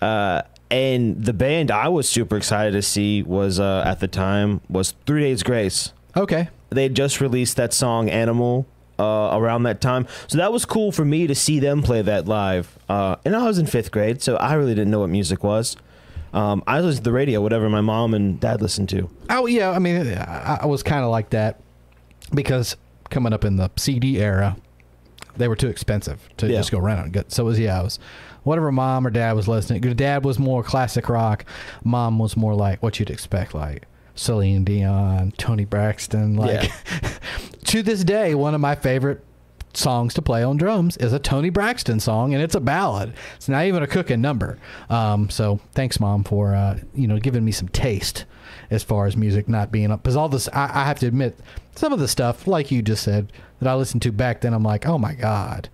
uh, 0.00 0.42
and 0.70 1.22
the 1.22 1.32
band 1.32 1.70
I 1.70 1.88
was 1.88 2.08
super 2.08 2.36
excited 2.36 2.72
to 2.72 2.82
see 2.82 3.22
was 3.22 3.60
uh, 3.60 3.82
at 3.86 4.00
the 4.00 4.08
time 4.08 4.60
was 4.68 4.94
Three 5.06 5.20
Days 5.22 5.42
Grace. 5.42 5.92
Okay. 6.16 6.48
they 6.70 6.84
had 6.84 6.94
just 6.94 7.20
released 7.20 7.56
that 7.56 7.72
song 7.72 8.08
Animal 8.10 8.66
uh, 8.98 9.30
around 9.32 9.62
that 9.64 9.80
time. 9.80 10.06
So 10.28 10.38
that 10.38 10.52
was 10.52 10.64
cool 10.64 10.92
for 10.92 11.04
me 11.04 11.26
to 11.26 11.34
see 11.34 11.58
them 11.58 11.82
play 11.82 12.02
that 12.02 12.26
live. 12.26 12.78
Uh, 12.88 13.16
and 13.24 13.34
I 13.34 13.44
was 13.44 13.58
in 13.58 13.66
fifth 13.66 13.90
grade, 13.90 14.22
so 14.22 14.36
I 14.36 14.54
really 14.54 14.74
didn't 14.74 14.90
know 14.90 15.00
what 15.00 15.08
music 15.10 15.42
was. 15.42 15.76
Um, 16.34 16.62
I 16.66 16.80
listened 16.80 17.04
to 17.04 17.10
the 17.10 17.12
radio, 17.12 17.40
whatever 17.40 17.68
my 17.68 17.80
mom 17.82 18.14
and 18.14 18.38
dad 18.40 18.62
listened 18.62 18.88
to. 18.90 19.10
Oh 19.28 19.46
yeah. 19.46 19.70
I 19.70 19.78
mean, 19.78 20.06
I, 20.16 20.60
I 20.62 20.66
was 20.66 20.82
kind 20.82 21.04
of 21.04 21.10
like 21.10 21.30
that 21.30 21.60
because 22.32 22.76
coming 23.10 23.32
up 23.32 23.44
in 23.44 23.56
the 23.56 23.70
CD 23.76 24.18
era, 24.18 24.56
they 25.36 25.48
were 25.48 25.56
too 25.56 25.68
expensive 25.68 26.26
to 26.38 26.46
Yeah. 26.46 26.58
just 26.58 26.70
go 26.72 26.78
rent 26.78 27.12
get. 27.12 27.32
So 27.32 27.42
it 27.44 27.46
was 27.46 27.58
yeah. 27.58 27.80
It 27.80 27.84
was 27.84 27.98
whatever 28.44 28.72
mom 28.72 29.06
or 29.06 29.10
dad 29.10 29.32
was 29.36 29.46
listening. 29.48 29.80
Dad 29.94 30.24
was 30.24 30.38
more 30.38 30.62
classic 30.62 31.08
rock. 31.08 31.44
Mom 31.84 32.18
was 32.18 32.36
more 32.36 32.54
like 32.54 32.82
what 32.82 32.98
you'd 32.98 33.10
expect, 33.10 33.54
like 33.54 33.84
Celine 34.22 34.64
Dion, 34.64 35.32
Toni 35.36 35.64
Braxton. 35.64 36.36
Like 36.36 36.70
to 37.64 37.82
this 37.82 38.04
day, 38.04 38.34
one 38.34 38.54
of 38.54 38.60
my 38.60 38.74
favorite 38.74 39.24
songs 39.74 40.14
to 40.14 40.22
play 40.22 40.42
on 40.42 40.56
drums 40.56 40.96
is 40.98 41.12
a 41.12 41.18
Toni 41.18 41.50
Braxton 41.50 42.00
song, 42.00 42.34
and 42.34 42.42
it's 42.42 42.54
a 42.54 42.60
ballad. 42.60 43.14
It's 43.36 43.48
not 43.48 43.64
even 43.64 43.82
a 43.82 43.86
cooking 43.86 44.20
number. 44.20 44.58
Um, 44.90 45.30
so 45.30 45.60
thanks, 45.72 46.00
mom, 46.00 46.24
for 46.24 46.54
uh, 46.54 46.78
you 46.94 47.06
know 47.06 47.18
giving 47.18 47.44
me 47.44 47.52
some 47.52 47.68
taste 47.68 48.24
as 48.70 48.82
far 48.82 49.06
as 49.06 49.16
music 49.16 49.48
not 49.48 49.72
being 49.72 49.90
up. 49.90 50.02
Because 50.02 50.16
all 50.16 50.28
this, 50.28 50.48
I, 50.48 50.64
I 50.82 50.84
have 50.84 50.98
to 51.00 51.06
admit, 51.06 51.38
some 51.74 51.92
of 51.92 51.98
the 51.98 52.08
stuff, 52.08 52.46
like 52.46 52.70
you 52.70 52.82
just 52.82 53.02
said, 53.02 53.32
that 53.60 53.68
I 53.68 53.74
listened 53.74 54.02
to 54.02 54.12
back 54.12 54.40
then, 54.40 54.54
I'm 54.54 54.62
like, 54.62 54.86
oh 54.86 54.98
my 54.98 55.14
god. 55.14 55.68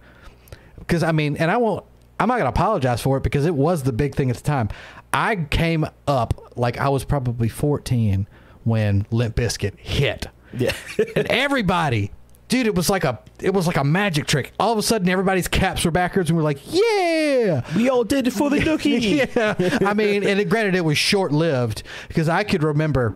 Because 0.79 1.03
I 1.03 1.13
mean, 1.13 1.37
and 1.37 1.51
I 1.51 1.57
won't. 1.57 1.85
I'm 2.21 2.27
not 2.27 2.39
gonna 2.39 2.51
apologize 2.51 3.01
for 3.01 3.17
it 3.17 3.23
because 3.23 3.47
it 3.47 3.55
was 3.55 3.85
the 3.85 3.93
big 3.93 4.15
thing 4.17 4.29
at 4.31 4.37
the 4.37 4.43
time. 4.43 4.71
I 5.13 5.37
came 5.37 5.87
up 6.07 6.53
like 6.57 6.77
I 6.79 6.89
was 6.89 7.05
probably 7.05 7.49
14 7.49 8.27
when 8.69 9.07
Limp 9.11 9.37
Bizkit 9.37 9.79
hit 9.79 10.27
Yeah. 10.57 10.73
and 11.17 11.27
everybody 11.31 12.11
dude 12.49 12.67
it 12.67 12.75
was 12.75 12.89
like 12.89 13.05
a 13.05 13.19
it 13.41 13.53
was 13.53 13.67
like 13.67 13.77
a 13.77 13.85
magic 13.85 14.27
trick 14.27 14.53
all 14.59 14.73
of 14.73 14.79
a 14.79 14.83
sudden 14.83 15.07
everybody's 15.11 15.49
caps 15.49 15.85
were 15.85 15.91
backwards 15.91 16.31
and 16.31 16.37
we're 16.37 16.43
like 16.43 16.59
yeah 16.65 17.63
we 17.77 17.91
all 17.91 18.05
did 18.05 18.27
it 18.27 18.31
for 18.31 18.49
the 18.49 18.57
nookie. 18.61 19.35
yeah 19.37 19.89
i 19.89 19.93
mean 19.93 20.25
and 20.25 20.41
it, 20.41 20.49
granted 20.49 20.75
it 20.75 20.83
was 20.85 20.97
short-lived 20.97 21.83
because 22.09 22.27
i 22.27 22.43
could 22.43 22.63
remember 22.63 23.15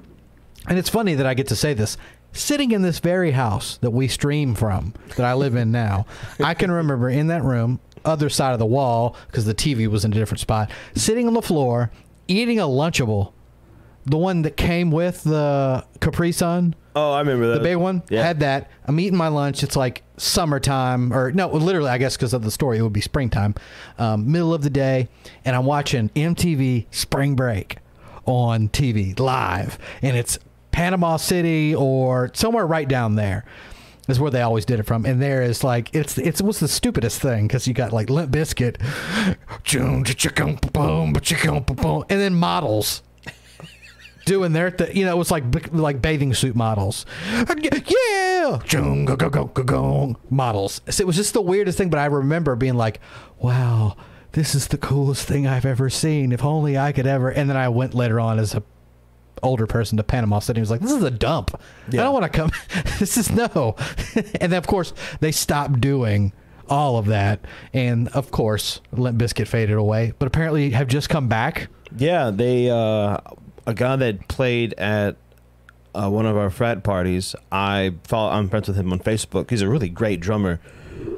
and 0.69 0.79
it's 0.79 0.91
funny 0.91 1.15
that 1.15 1.25
i 1.25 1.33
get 1.33 1.47
to 1.47 1.57
say 1.57 1.73
this 1.73 1.97
sitting 2.33 2.73
in 2.73 2.83
this 2.83 2.99
very 2.99 3.31
house 3.31 3.79
that 3.79 3.91
we 3.93 4.07
stream 4.07 4.55
from 4.55 4.93
that 5.17 5.25
i 5.25 5.33
live 5.33 5.55
in 5.55 5.73
now 5.73 6.05
i 6.41 6.53
can 6.53 6.71
remember 6.71 7.09
in 7.09 7.29
that 7.29 7.43
room 7.43 7.81
other 8.05 8.29
side 8.29 8.53
of 8.53 8.59
the 8.59 8.67
wall 8.67 9.17
because 9.29 9.47
the 9.47 9.55
tv 9.55 9.87
was 9.87 10.05
in 10.05 10.13
a 10.13 10.15
different 10.15 10.41
spot 10.41 10.71
sitting 10.95 11.27
on 11.27 11.33
the 11.33 11.41
floor 11.41 11.91
eating 12.29 12.59
a 12.59 12.65
lunchable 12.65 13.33
the 14.07 14.17
one 14.17 14.43
that 14.43 14.57
came 14.57 14.91
with 14.91 15.23
the 15.25 15.85
capri 16.01 16.33
sun 16.33 16.75
Oh, 16.95 17.13
I 17.13 17.21
remember 17.21 17.47
that. 17.49 17.55
the 17.59 17.61
big 17.65 17.77
one 17.79 18.03
Yeah. 18.11 18.23
had 18.23 18.41
that. 18.41 18.71
I'm 18.87 19.01
eating 19.01 19.17
my 19.17 19.29
lunch. 19.29 19.63
It's 19.63 19.77
like 19.77 20.03
summertime, 20.19 21.11
or 21.13 21.33
no, 21.33 21.49
literally, 21.49 21.89
I 21.89 21.97
guess 21.99 22.17
because 22.17 22.35
of 22.35 22.43
the 22.43 22.51
story, 22.51 22.77
it 22.79 22.83
would 22.83 22.93
be 22.93 23.01
springtime, 23.01 23.55
um, 23.99 24.31
middle 24.31 24.53
of 24.53 24.63
the 24.63 24.69
day, 24.71 25.09
and 25.45 25.57
I'm 25.57 25.65
watching 25.65 26.11
MTV 26.15 26.87
Spring 26.91 27.35
Break 27.35 27.79
on 28.27 28.69
TV 28.69 29.19
live, 29.19 29.79
and 30.03 30.17
it's 30.17 30.39
Panama 30.71 31.17
City 31.17 31.75
or 31.75 32.31
somewhere 32.35 32.67
right 32.67 32.87
down 32.89 33.15
there. 33.17 33.45
Is 34.09 34.19
where 34.19 34.31
they 34.33 34.43
always 34.43 34.65
did 34.65 34.81
it 34.81 34.83
from, 34.83 35.07
and 35.07 35.23
there 35.23 35.43
is 35.43 35.63
like 35.65 35.95
it's 35.95 36.19
it's 36.19 36.41
it 36.41 36.45
was 36.45 36.59
the 36.61 36.67
stupidest 36.69 37.21
thing 37.23 37.47
because 37.47 37.67
you 37.69 37.73
got 37.73 37.93
like 37.93 38.11
Limp 38.11 38.33
Bizkit, 38.33 38.77
and 42.09 42.21
then 42.21 42.35
models 42.35 43.03
doing 44.25 44.53
their 44.53 44.71
th- 44.71 44.95
you 44.95 45.05
know 45.05 45.13
it 45.13 45.19
was 45.19 45.31
like 45.31 45.45
like 45.73 46.01
bathing 46.03 46.35
suit 46.35 46.57
models. 46.57 47.07
Yeah 47.89 48.61
go, 49.05 49.17
go, 49.17 49.31
go, 49.31 49.45
go, 49.47 49.63
go, 49.63 50.17
models. 50.31 50.81
So 50.89 51.03
it 51.03 51.07
was 51.07 51.17
just 51.17 51.35
the 51.35 51.41
weirdest 51.43 51.79
thing 51.79 51.91
but 51.91 51.99
i 51.99 52.07
remember 52.07 52.57
being 52.57 52.75
like 52.75 53.01
wow 53.39 53.97
this 54.33 54.55
is 54.55 54.69
the 54.69 54.79
coolest 54.79 55.27
thing 55.27 55.47
i've 55.47 55.67
ever 55.67 55.91
seen. 55.91 56.33
If 56.33 56.45
only 56.45 56.79
i 56.79 56.93
could 56.93 57.07
ever 57.07 57.31
and 57.31 57.49
then 57.49 57.57
i 57.57 57.69
went 57.69 57.95
later 57.95 58.19
on 58.21 58.39
as 58.39 58.55
a 58.55 58.63
older 59.43 59.67
person 59.67 59.97
to 59.97 60.05
panama 60.05 60.39
city. 60.39 60.59
And 60.59 60.63
was 60.63 60.71
like 60.71 60.81
this 60.81 60.93
is 60.93 61.03
a 61.03 61.11
dump. 61.11 61.61
I 61.89 61.97
don't 61.97 62.13
want 62.13 62.25
to 62.25 62.39
come 62.39 62.51
this 62.99 63.17
is 63.17 63.31
no. 63.31 63.77
And 64.41 64.53
then 64.53 64.59
of 64.59 64.67
course 64.67 64.93
they 65.21 65.33
stopped 65.33 65.81
doing 65.81 66.33
all 66.69 66.97
of 66.97 67.07
that. 67.07 67.41
And 67.73 68.09
of 68.09 68.31
course 68.31 68.81
limp 68.93 69.19
Bizkit 69.19 69.49
faded 69.49 69.77
away 69.77 70.13
but 70.19 70.27
apparently 70.27 70.71
have 70.71 70.89
just 70.89 71.09
come 71.09 71.29
back. 71.29 71.69
Yeah, 71.97 72.31
they 72.31 72.71
uh, 72.71 73.19
a 73.67 73.75
guy 73.75 73.97
that 73.97 74.29
played 74.29 74.75
at 74.75 75.17
uh, 75.95 76.09
one 76.09 76.27
of 76.27 76.37
our 76.37 76.51
frat 76.51 76.83
parties. 76.83 77.35
I 77.51 77.95
follow. 78.05 78.31
I'm 78.33 78.49
friends 78.49 78.69
with 78.69 78.77
him 78.77 78.93
on 78.93 78.99
Facebook. 79.01 79.51
He's 79.51 79.63
a 79.63 79.69
really 79.69 79.89
great 79.89 80.21
drummer. 80.21 80.61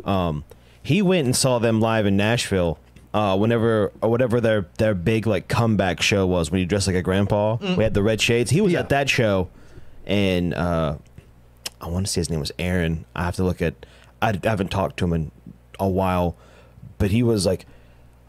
Um, 0.04 0.44
he 0.83 1.00
went 1.02 1.26
and 1.26 1.35
saw 1.37 1.59
them 1.59 1.80
live 1.80 2.07
in 2.07 2.16
Nashville. 2.16 2.78
Uh, 3.12 3.37
whenever 3.37 3.92
or 4.02 4.11
whatever 4.11 4.40
their 4.40 4.66
their 4.78 4.92
big 4.92 5.24
like 5.24 5.46
comeback 5.46 6.02
show 6.02 6.26
was 6.26 6.50
when 6.50 6.59
you 6.59 6.66
dressed 6.66 6.88
like 6.88 6.96
a 6.96 7.02
grandpa. 7.02 7.57
We 7.76 7.85
had 7.85 7.94
the 7.94 8.02
red 8.02 8.20
shades. 8.20 8.50
He 8.50 8.61
was 8.61 8.72
Yeah. 8.72 8.80
at 8.80 8.88
that 8.88 9.09
show, 9.09 9.48
and 10.04 10.52
uh, 10.52 10.96
I 11.80 11.88
want 11.88 12.07
to 12.07 12.12
say 12.12 12.20
his 12.22 12.28
name 12.28 12.40
was 12.40 12.50
Aaron. 12.59 13.04
I 13.14 13.22
have 13.24 13.37
to 13.37 13.44
look 13.44 13.62
at. 13.62 13.74
I 14.20 14.38
haven't 14.42 14.72
talked 14.72 14.96
to 14.96 15.04
him 15.04 15.12
in 15.12 15.30
a 15.78 15.88
while, 15.88 16.35
but 16.98 17.12
he 17.12 17.22
was 17.22 17.46
like, 17.46 17.66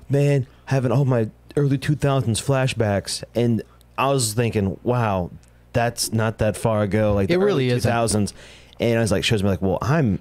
man, 0.08 0.45
having 0.65 0.91
all 0.91 1.06
my 1.06 1.30
early 1.58 1.80
2000s 1.80 2.39
flashbacks. 2.39 3.23
And 3.34 3.63
I 3.97 4.10
was 4.10 4.34
thinking, 4.34 4.77
wow, 4.84 5.31
that's 5.73 6.12
not 6.13 6.38
that 6.39 6.55
far 6.58 6.84
ago. 6.84 7.13
Like 7.13 7.27
the 7.27 7.36
It 7.36 7.38
really 7.39 7.69
isn't. 7.69 7.89
2000s. 7.91 8.34
And 8.79 8.97
I 8.97 9.01
was 9.01 9.12
like, 9.12 9.23
shows 9.23 9.41
me 9.43 9.49
like, 9.49 9.62
well, 9.62 9.77
I'm 9.81 10.19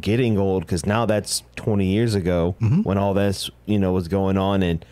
getting 0.00 0.36
old 0.38 0.64
because 0.64 0.84
now 0.84 1.06
that's 1.06 1.42
20 1.56 1.86
years 1.86 2.14
ago 2.14 2.56
Mhm. 2.60 2.84
when 2.84 2.98
all 2.98 3.14
this, 3.14 3.50
you 3.66 3.78
know, 3.78 3.92
was 3.92 4.08
going 4.08 4.36
on. 4.36 4.62
And 4.62 4.84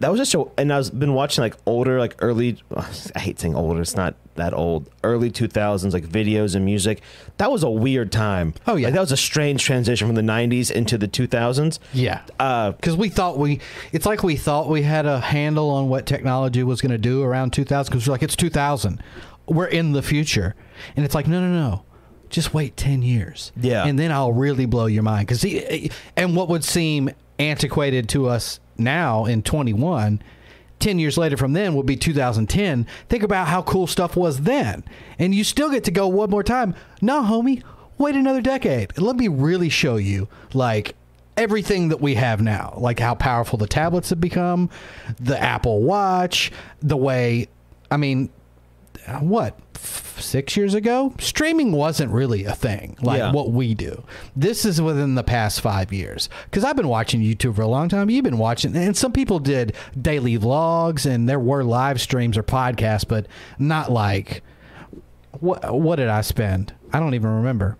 that 0.00 0.10
was 0.10 0.18
just 0.20 0.30
so, 0.30 0.52
and 0.58 0.72
I 0.72 0.78
was 0.78 0.90
been 0.90 1.14
watching 1.14 1.42
like 1.42 1.54
older, 1.66 1.98
like 1.98 2.14
early, 2.20 2.58
I 3.14 3.18
hate 3.18 3.38
saying 3.40 3.54
older, 3.54 3.80
it's 3.80 3.96
not 3.96 4.14
that 4.34 4.52
old, 4.52 4.90
early 5.02 5.30
2000s, 5.30 5.92
like 5.94 6.04
videos 6.06 6.54
and 6.54 6.64
music. 6.64 7.00
That 7.38 7.50
was 7.50 7.62
a 7.62 7.70
weird 7.70 8.12
time. 8.12 8.52
Oh, 8.66 8.76
yeah. 8.76 8.88
Like, 8.88 8.94
that 8.94 9.00
was 9.00 9.12
a 9.12 9.16
strange 9.16 9.64
transition 9.64 10.06
from 10.06 10.14
the 10.14 10.20
90s 10.22 10.70
into 10.70 10.98
the 10.98 11.08
2000s. 11.08 11.78
yeah 11.94 12.20
Uh, 12.38 12.72
because 12.72 12.96
we 12.96 13.08
thought 13.08 13.38
we 13.38 13.60
it's 13.92 14.04
like 14.04 14.22
we 14.22 14.36
thought 14.36 14.68
we 14.68 14.82
had 14.82 15.06
a 15.06 15.20
handle 15.20 15.70
on 15.70 15.88
what 15.88 16.04
technology 16.06 16.62
was 16.62 16.80
going 16.82 16.92
to 16.92 16.98
do 16.98 17.22
around 17.22 17.52
2000 17.54 17.90
because 17.90 18.06
we're 18.06 18.12
like 18.12 18.22
it's 18.22 18.36
2000 18.36 19.02
we're 19.48 19.66
in 19.66 19.92
the 19.92 20.02
future 20.02 20.54
and 20.96 21.04
it's 21.04 21.14
like 21.14 21.26
no 21.28 21.40
no 21.40 21.48
no 21.50 21.84
just 22.28 22.52
wait 22.52 22.76
10 22.76 23.02
years 23.02 23.52
Yeah. 23.56 23.84
and 23.86 23.96
then 23.98 24.10
i'll 24.10 24.32
really 24.32 24.66
blow 24.66 24.86
your 24.86 25.04
mind 25.04 25.28
because 25.28 25.44
and 26.16 26.34
what 26.36 26.48
would 26.48 26.64
seem 26.64 27.10
antiquated 27.38 28.08
to 28.10 28.28
us 28.28 28.58
now 28.78 29.24
in 29.24 29.42
21 29.42 30.22
10 30.78 30.98
years 30.98 31.16
later 31.16 31.36
from 31.36 31.52
then 31.52 31.74
would 31.74 31.86
be 31.86 31.96
2010 31.96 32.86
think 33.08 33.22
about 33.22 33.48
how 33.48 33.62
cool 33.62 33.86
stuff 33.86 34.16
was 34.16 34.42
then. 34.42 34.84
And 35.18 35.34
you 35.34 35.42
still 35.42 35.70
get 35.70 35.84
to 35.84 35.90
go 35.90 36.06
one 36.06 36.30
more 36.30 36.42
time. 36.42 36.74
No 37.00 37.22
homie 37.22 37.62
wait 37.98 38.14
another 38.14 38.42
decade. 38.42 38.98
Let 38.98 39.16
me 39.16 39.28
really 39.28 39.68
show 39.68 39.96
you 39.96 40.28
like 40.52 40.94
everything 41.36 41.88
that 41.88 42.00
we 42.00 42.14
have 42.14 42.40
now. 42.40 42.74
Like 42.76 42.98
how 42.98 43.14
powerful 43.14 43.58
the 43.58 43.66
tablets 43.66 44.10
have 44.10 44.20
become 44.20 44.70
the 45.18 45.40
apple 45.40 45.82
watch 45.82 46.52
the 46.80 46.96
way 46.96 47.48
i 47.90 47.96
mean 47.96 48.28
what 49.20 49.58
six 50.18 50.56
years 50.56 50.74
ago? 50.74 51.14
Streaming 51.18 51.72
wasn't 51.72 52.10
really 52.10 52.44
a 52.44 52.54
thing 52.54 52.96
like 53.02 53.18
Yeah. 53.18 53.32
what 53.32 53.52
we 53.52 53.74
do. 53.74 54.02
This 54.34 54.64
is 54.64 54.80
within 54.80 55.14
the 55.14 55.22
past 55.22 55.60
five 55.60 55.92
years. 55.92 56.28
Because 56.46 56.64
i've 56.64 56.76
been 56.76 56.88
watching 56.88 57.20
youtube 57.20 57.54
for 57.56 57.62
a 57.62 57.68
long 57.68 57.88
time. 57.88 58.08
You've 58.10 58.24
been 58.24 58.38
watching 58.38 58.74
and 58.76 58.96
some 58.96 59.12
people 59.12 59.38
did 59.38 59.74
daily 60.00 60.38
vlogs 60.38 61.04
and 61.06 61.28
there 61.28 61.38
were 61.38 61.62
live 61.64 62.00
streams 62.00 62.36
or 62.38 62.42
podcasts 62.42 63.06
but 63.06 63.26
not 63.58 63.92
like 63.92 64.42
what 65.40 65.78
what 65.78 65.96
did 65.96 66.08
i 66.08 66.20
spend? 66.22 66.72
I 66.92 66.98
don't 67.00 67.14
even 67.14 67.30
remember. 67.30 67.76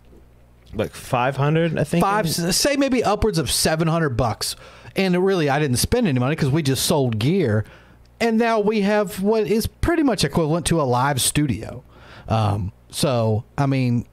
Like 0.75 0.93
500, 0.93 1.79
I 1.79 1.85
think. 1.85 2.05
five 2.05 2.29
say 2.29 2.77
maybe 2.77 3.03
upwards 3.03 3.39
of 3.39 3.51
700 3.51 4.11
bucks. 4.11 4.57
And 4.95 5.17
really 5.25 5.49
i 5.49 5.59
didn't 5.59 5.79
spend 5.79 6.07
any 6.07 6.21
money 6.21 6.37
because 6.37 6.51
we 6.51 6.63
just 6.63 6.85
sold 6.85 7.19
gear 7.19 7.65
and 8.21 8.39
now 8.39 8.61
we 8.61 8.81
have 8.83 9.23
what 9.23 9.47
is 9.47 9.67
pretty 9.67 10.03
much 10.03 10.25
equivalent 10.25 10.67
to 10.67 10.81
a 10.81 10.85
live 10.85 11.21
studio 11.21 11.83
um, 12.29 12.73
so 12.91 13.45
i 13.59 13.67
mean 13.67 14.07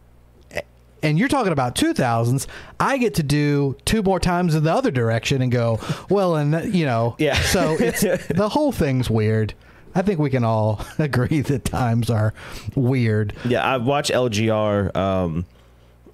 and 1.04 1.20
you're 1.20 1.28
talking 1.28 1.52
about 1.52 1.76
2000s. 1.76 2.48
I 2.80 2.98
get 2.98 3.16
to 3.16 3.24
do 3.24 3.76
two 3.84 4.02
more 4.02 4.22
times 4.22 4.56
in 4.56 4.64
the 4.64 4.74
other 4.74 4.90
direction 4.90 5.42
and 5.42 5.52
go, 5.52 5.80
well, 6.10 6.38
and 6.38 6.74
you 6.74 6.86
know, 6.86 7.16
Yeah. 7.20 7.36
So 7.36 7.76
it's 7.78 8.02
the 8.30 8.48
whole 8.50 8.72
thing's 8.72 9.10
weird. 9.10 9.54
I 9.94 10.02
think 10.02 10.20
we 10.20 10.30
can 10.30 10.44
all 10.46 10.84
agree 10.98 11.42
that 11.42 11.66
times 11.66 12.10
are 12.10 12.34
weird. 12.74 13.34
Yeah, 13.46 13.64
I 13.64 13.78
watch 13.78 14.12
LGR. 14.12 14.96
Um, 14.96 15.46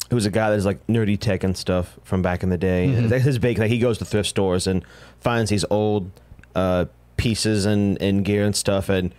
who's 0.10 0.25
a 0.25 0.32
guy 0.32 0.49
that's 0.49 0.65
like 0.65 0.86
nerdy 0.88 1.19
tech 1.19 1.43
and 1.43 1.56
stuff 1.56 1.99
from 2.04 2.23
back 2.23 2.41
in 2.41 2.49
the 2.49 2.58
day. 2.58 2.88
Mhm. 2.91 3.12
His 3.21 3.38
big. 3.38 3.60
Like 3.60 3.69
he 3.69 3.78
goes 3.78 3.99
to 3.99 4.06
thrift 4.06 4.28
stores 4.28 4.65
and 4.65 4.84
finds 5.19 5.52
these 5.52 5.65
old 5.69 6.10
uh, 6.56 6.86
pieces 7.19 7.65
and, 7.65 8.01
and 8.01 8.23
gear 8.23 8.45
and 8.45 8.55
stuff. 8.55 8.89
And 8.89 9.13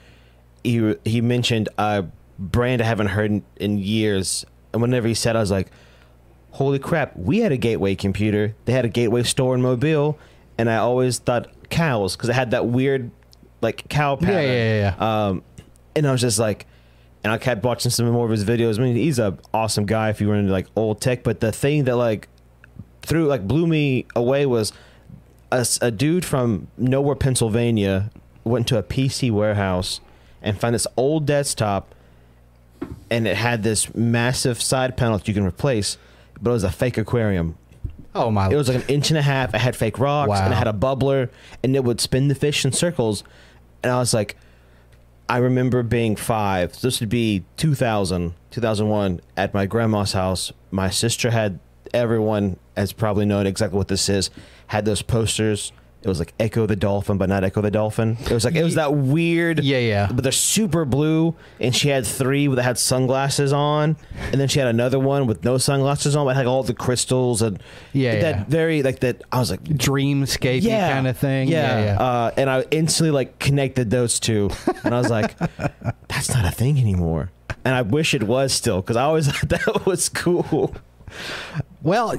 he 0.65 0.97
he 1.05 1.21
mentioned 1.21 1.69
a 1.79 2.07
brand 2.39 2.81
I 2.83 2.87
haven't 2.87 3.09
heard 3.09 3.31
in, 3.31 3.45
in 3.57 3.79
years. 3.79 4.45
And 4.73 4.83
whenever 4.83 5.07
he 5.07 5.15
said, 5.15 5.37
I 5.37 5.41
was 5.41 5.51
like, 5.51 5.71
"Holy 6.53 6.79
crap! 6.79 7.17
We 7.17 7.41
had 7.41 7.53
a 7.53 7.57
Gateway 7.57 7.95
computer. 7.95 8.55
They 8.65 8.73
had 8.73 8.85
a 8.85 8.89
Gateway 8.89 9.23
store 9.23 9.55
in 9.55 9.63
Mobile." 9.63 10.19
And 10.59 10.69
I 10.69 10.77
always 10.77 11.19
thought 11.19 11.49
cows 11.71 12.17
because 12.17 12.29
it 12.29 12.35
had 12.35 12.51
that 12.51 12.67
weird 12.67 13.11
like 13.61 13.89
cow 13.89 14.17
pattern. 14.17 14.45
yeah, 14.45 14.53
yeah, 14.53 14.95
yeah. 14.99 15.27
Um, 15.29 15.43
and 15.95 16.07
I 16.07 16.13
was 16.13 16.21
just 16.21 16.39
like, 16.39 16.67
and 17.23 17.33
I 17.33 17.39
kept 17.39 17.65
watching 17.65 17.91
some 17.91 18.11
more 18.11 18.25
of 18.25 18.31
his 18.31 18.45
videos. 18.45 18.79
I 18.79 18.83
mean, 18.83 18.97
he's 18.97 19.19
a 19.19 19.37
awesome 19.53 19.87
guy 19.87 20.11
if 20.11 20.21
you 20.21 20.29
were 20.29 20.37
into 20.37 20.53
like 20.53 20.67
old 20.77 21.01
tech. 21.01 21.23
But 21.23 21.41
the 21.41 21.53
thing 21.53 21.85
that 21.85 21.97
like 21.97 22.29
threw 23.03 23.27
like 23.27 23.47
blew 23.47 23.67
me 23.67 24.07
away 24.15 24.47
was 24.47 24.73
a, 25.53 25.67
a 25.81 25.91
dude 25.91 26.25
from 26.25 26.69
nowhere, 26.77 27.15
Pennsylvania, 27.15 28.11
went 28.45 28.67
to 28.69 28.79
a 28.79 28.83
PC 28.83 29.31
warehouse 29.31 30.01
and 30.43 30.59
found 30.59 30.75
this 30.75 30.87
old 30.97 31.27
desktop, 31.27 31.95
and 33.11 33.27
it 33.27 33.37
had 33.37 33.63
this 33.63 33.95
massive 33.95 34.61
side 34.61 34.97
panel 34.97 35.19
that 35.19 35.29
you 35.29 35.35
can 35.35 35.45
replace, 35.45 35.99
but 36.41 36.51
it 36.51 36.55
was 36.55 36.65
a 36.65 36.71
fake 36.71 36.97
aquarium. 36.97 37.57
Oh 38.15 38.31
my! 38.31 38.51
It 38.51 38.57
was 38.57 38.69
like 38.69 38.83
an 38.83 38.89
inch 38.89 39.11
and 39.11 39.19
a 39.19 39.23
half. 39.23 39.55
It 39.55 39.59
had 39.59 39.77
fake 39.77 39.99
rocks 39.99 40.41
and 40.41 40.53
it 40.53 40.57
had 40.57 40.67
a 40.67 40.73
bubbler 40.73 41.29
and 41.63 41.77
it 41.77 41.85
would 41.85 42.01
spin 42.01 42.27
the 42.29 42.35
fish 42.35 42.65
in 42.65 42.73
circles. 42.73 43.23
And 43.85 43.93
I 43.93 43.99
was 43.99 44.13
like, 44.13 44.37
I 45.29 45.39
remember 45.39 45.85
being 45.85 46.17
five. 46.17 46.75
So 46.75 46.89
this 46.89 46.99
would 46.99 47.09
be 47.09 47.45
2000, 47.57 48.35
2001 48.51 49.21
at 49.37 49.55
my 49.55 49.67
grandma's 49.67 50.13
house. 50.13 50.53
My 50.73 50.91
sister 50.91 51.31
had 51.31 51.61
everyone 51.95 52.57
has 52.77 52.93
probably 52.93 53.27
known 53.27 53.47
exactly 53.47 53.77
what 53.77 53.87
this 53.89 54.09
is. 54.09 54.31
Had 54.71 54.85
those 54.85 55.03
posters. 55.03 55.73
It 56.03 56.09
was 56.09 56.19
like 56.19 56.33
Echo 56.41 56.65
the 56.65 56.77
Dolphin, 56.77 57.19
but 57.19 57.29
not 57.29 57.45
Echo 57.45 57.61
the 57.61 57.71
Dolphin. 57.71 58.17
It 58.23 58.31
was 58.31 58.45
like 58.47 58.55
it 58.55 58.63
was 58.65 58.77
that 58.77 58.95
weird. 59.15 59.63
Yeah, 59.63 59.79
yeah. 59.79 60.09
But 60.11 60.23
they're 60.23 60.33
super 60.33 60.87
blue, 60.87 61.35
and 61.59 61.77
she 61.77 61.89
had 61.91 62.07
three 62.07 62.47
that 62.47 62.63
had 62.63 62.79
sunglasses 62.79 63.53
on, 63.53 63.97
and 64.33 64.41
then 64.41 64.49
she 64.49 64.61
had 64.61 64.69
another 64.69 64.99
one 64.99 65.27
with 65.27 65.45
no 65.45 65.59
sunglasses 65.59 66.17
on, 66.17 66.25
but 66.25 66.37
had 66.37 66.47
all 66.47 66.63
the 66.63 66.73
crystals 66.73 67.43
and 67.43 67.63
Yeah, 67.93 68.19
that 68.21 68.35
yeah. 68.37 68.45
very 68.49 68.83
like 68.83 69.01
that. 69.01 69.23
I 69.31 69.41
was 69.41 69.51
like, 69.51 69.63
dreamscape 69.65 70.63
yeah, 70.63 70.91
kind 70.91 71.07
of 71.07 71.19
thing. 71.19 71.49
Yeah, 71.49 71.79
yeah. 71.81 71.85
yeah. 71.85 72.01
Uh, 72.01 72.31
and 72.39 72.49
I 72.49 72.65
instantly 72.71 73.11
like 73.11 73.39
connected 73.39 73.91
those 73.91 74.19
two, 74.21 74.49
and 74.85 74.95
I 74.95 74.99
was 74.99 75.11
like, 75.11 75.37
that's 76.09 76.33
not 76.33 76.47
a 76.47 76.51
thing 76.51 76.79
anymore. 76.79 77.31
And 77.65 77.75
I 77.75 77.83
wish 77.83 78.15
it 78.15 78.23
was 78.23 78.55
still 78.55 78.81
because 78.81 78.97
I 78.97 79.03
always 79.03 79.27
thought 79.31 79.49
that 79.51 79.85
was 79.85 80.09
cool. 80.09 80.75
Well, 81.83 82.15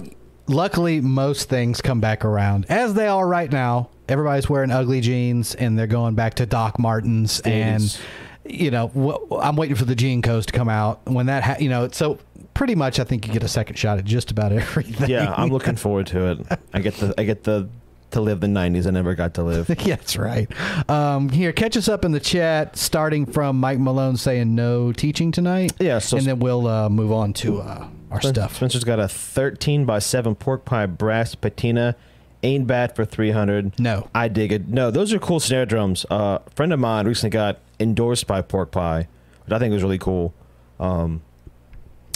luckily, 0.51 1.01
most 1.01 1.49
things 1.49 1.81
come 1.81 1.99
back 1.99 2.23
around 2.25 2.65
as 2.69 2.93
they 2.93 3.07
are 3.07 3.27
right 3.27 3.51
now. 3.51 3.89
Everybody's 4.07 4.49
wearing 4.49 4.71
ugly 4.71 5.01
jeans 5.01 5.55
and 5.55 5.77
they're 5.79 5.87
going 5.87 6.15
back 6.15 6.35
to 6.35 6.45
Doc 6.45 6.77
Martens. 6.77 7.39
And, 7.41 7.97
you 8.43 8.69
know, 8.69 9.29
I'm 9.41 9.55
waiting 9.55 9.75
for 9.75 9.85
the 9.85 9.95
Jean 9.95 10.21
Coast 10.21 10.49
to 10.49 10.53
come 10.53 10.67
out. 10.67 11.05
When 11.05 11.27
that, 11.27 11.43
ha- 11.43 11.55
you 11.59 11.69
know, 11.69 11.87
so 11.89 12.19
pretty 12.53 12.75
much 12.75 12.99
I 12.99 13.03
think 13.03 13.25
you 13.25 13.33
get 13.33 13.43
a 13.43 13.47
second 13.47 13.77
shot 13.77 13.97
at 13.97 14.05
just 14.05 14.31
about 14.31 14.51
everything. 14.51 15.09
Yeah, 15.09 15.33
I'm 15.35 15.49
looking 15.49 15.75
forward 15.75 16.07
to 16.07 16.31
it. 16.31 16.59
I 16.73 16.79
get 16.79 16.95
the 16.95 17.13
I 17.17 17.23
get 17.23 17.43
the 17.43 17.69
to 18.11 18.21
live 18.21 18.41
the 18.41 18.47
'90s. 18.47 18.85
I 18.87 18.91
never 18.91 19.15
got 19.15 19.33
to 19.35 19.43
live. 19.43 19.69
yeah, 19.85 19.95
that's 19.95 20.17
right. 20.17 20.51
Um, 20.89 21.29
here, 21.29 21.53
catch 21.53 21.77
us 21.77 21.87
up 21.87 22.03
in 22.05 22.11
the 22.11 22.19
chat, 22.19 22.75
starting 22.75 23.25
from 23.25 23.59
Mike 23.59 23.79
Malone 23.79 24.17
saying 24.17 24.53
no 24.53 24.91
teaching 24.91 25.31
tonight. 25.31 25.71
Yeah, 25.79 25.99
so 25.99 26.17
and 26.17 26.25
then 26.25 26.39
we'll 26.39 26.67
uh, 26.67 26.89
move 26.89 27.11
on 27.11 27.33
to 27.33 27.61
uh, 27.61 27.87
our 28.11 28.21
Spen- 28.21 28.33
stuff. 28.35 28.55
Spencer's 28.57 28.83
got 28.83 28.99
a 28.99 29.07
13 29.07 29.85
by 29.85 29.99
7 29.99 30.35
pork 30.35 30.65
pie 30.65 30.85
brass 30.85 31.33
patina. 31.35 31.95
Ain't 32.43 32.67
bad 32.67 32.95
for 32.95 33.05
300. 33.05 33.79
No. 33.79 34.09
I 34.15 34.27
dig 34.27 34.51
it. 34.51 34.67
No, 34.67 34.89
those 34.91 35.13
are 35.13 35.19
cool 35.19 35.39
snare 35.39 35.65
drums. 35.65 36.05
Uh, 36.09 36.39
a 36.45 36.49
friend 36.51 36.73
of 36.73 36.79
mine 36.79 37.07
recently 37.07 37.29
got 37.29 37.59
endorsed 37.79 38.25
by 38.27 38.41
Pork 38.41 38.71
Pie, 38.71 39.07
which 39.45 39.53
I 39.53 39.59
think 39.59 39.71
was 39.73 39.83
really 39.83 39.99
cool. 39.99 40.33
Um, 40.79 41.21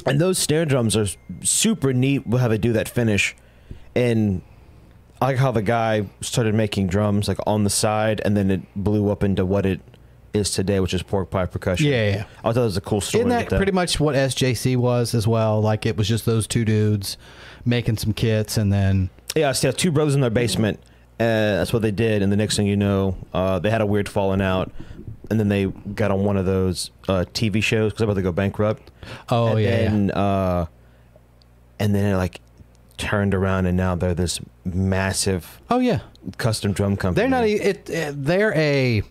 and 0.05 0.19
those 0.19 0.37
snare 0.39 0.65
drums 0.65 0.95
are 0.97 1.05
super 1.43 1.93
neat 1.93 2.23
how 2.27 2.47
they 2.47 2.57
do 2.57 2.73
that 2.73 2.89
finish. 2.89 3.35
And 3.95 4.41
I 5.21 5.27
like 5.27 5.37
how 5.37 5.51
the 5.51 5.61
guy 5.61 6.07
started 6.21 6.53
making 6.55 6.87
drums 6.87 7.27
like 7.27 7.37
on 7.47 7.63
the 7.63 7.69
side, 7.69 8.21
and 8.25 8.35
then 8.35 8.51
it 8.51 8.61
blew 8.75 9.09
up 9.11 9.23
into 9.23 9.45
what 9.45 9.65
it 9.65 9.79
is 10.35 10.51
today, 10.51 10.79
which 10.79 10.93
is 10.93 11.01
Pork 11.01 11.29
Pie 11.29 11.45
percussion. 11.47 11.87
Yeah, 11.87 12.09
yeah. 12.09 12.25
I 12.43 12.51
thought 12.53 12.61
it 12.61 12.63
was 12.65 12.77
a 12.77 12.81
cool 12.81 13.01
story. 13.01 13.21
Isn't 13.21 13.29
that 13.29 13.49
that. 13.49 13.57
pretty 13.57 13.71
much 13.71 13.99
what 13.99 14.15
SJC 14.15 14.77
was 14.77 15.15
as 15.15 15.27
well? 15.27 15.61
Like 15.61 15.85
it 15.85 15.97
was 15.97 16.07
just 16.07 16.25
those 16.25 16.45
two 16.47 16.65
dudes 16.65 17.17
making 17.65 17.97
some 17.97 18.13
kits 18.13 18.57
and 18.57 18.71
then 18.71 19.09
Yeah, 19.35 19.49
I 19.49 19.51
so 19.53 19.67
yeah, 19.69 19.71
two 19.71 19.91
brothers 19.91 20.13
in 20.15 20.21
their 20.21 20.29
basement. 20.29 20.79
Uh, 21.19 21.57
that's 21.63 21.71
what 21.71 21.81
they 21.81 21.91
did, 21.91 22.21
and 22.21 22.29
the 22.31 22.35
next 22.35 22.57
thing 22.57 22.67
you 22.67 22.75
know, 22.75 23.15
uh, 23.33 23.57
they 23.59 23.69
had 23.69 23.79
a 23.79 23.85
weird 23.85 24.09
falling 24.09 24.41
out, 24.41 24.69
and 25.29 25.39
then 25.39 25.47
they 25.47 25.65
got 25.65 26.11
on 26.11 26.25
one 26.25 26.35
of 26.35 26.45
those 26.45 26.91
uh, 27.07 27.23
TV 27.33 27.63
shows 27.63 27.93
because 27.93 27.99
they're 27.99 28.05
about 28.05 28.15
to 28.15 28.21
go 28.21 28.33
bankrupt. 28.33 28.91
oh 29.29 29.55
and 29.55 29.61
yeah, 29.61 29.69
yeah. 29.69 29.89
then, 29.89 30.11
Uh, 30.11 30.65
and 31.79 31.95
then 31.95 32.13
it 32.13 32.17
like 32.17 32.41
turned 32.97 33.33
around, 33.33 33.65
and 33.65 33.77
now 33.77 33.95
they're 33.95 34.13
this 34.13 34.41
massive 34.65 35.61
oh 35.69 35.79
yeah. 35.79 36.01
custom 36.37 36.73
drum 36.73 36.97
company. 36.97 37.21
They're 37.21 37.29
not. 37.29 37.47
It, 37.47 37.89
it. 37.89 38.23
They're 38.23 38.53
a 38.53 39.01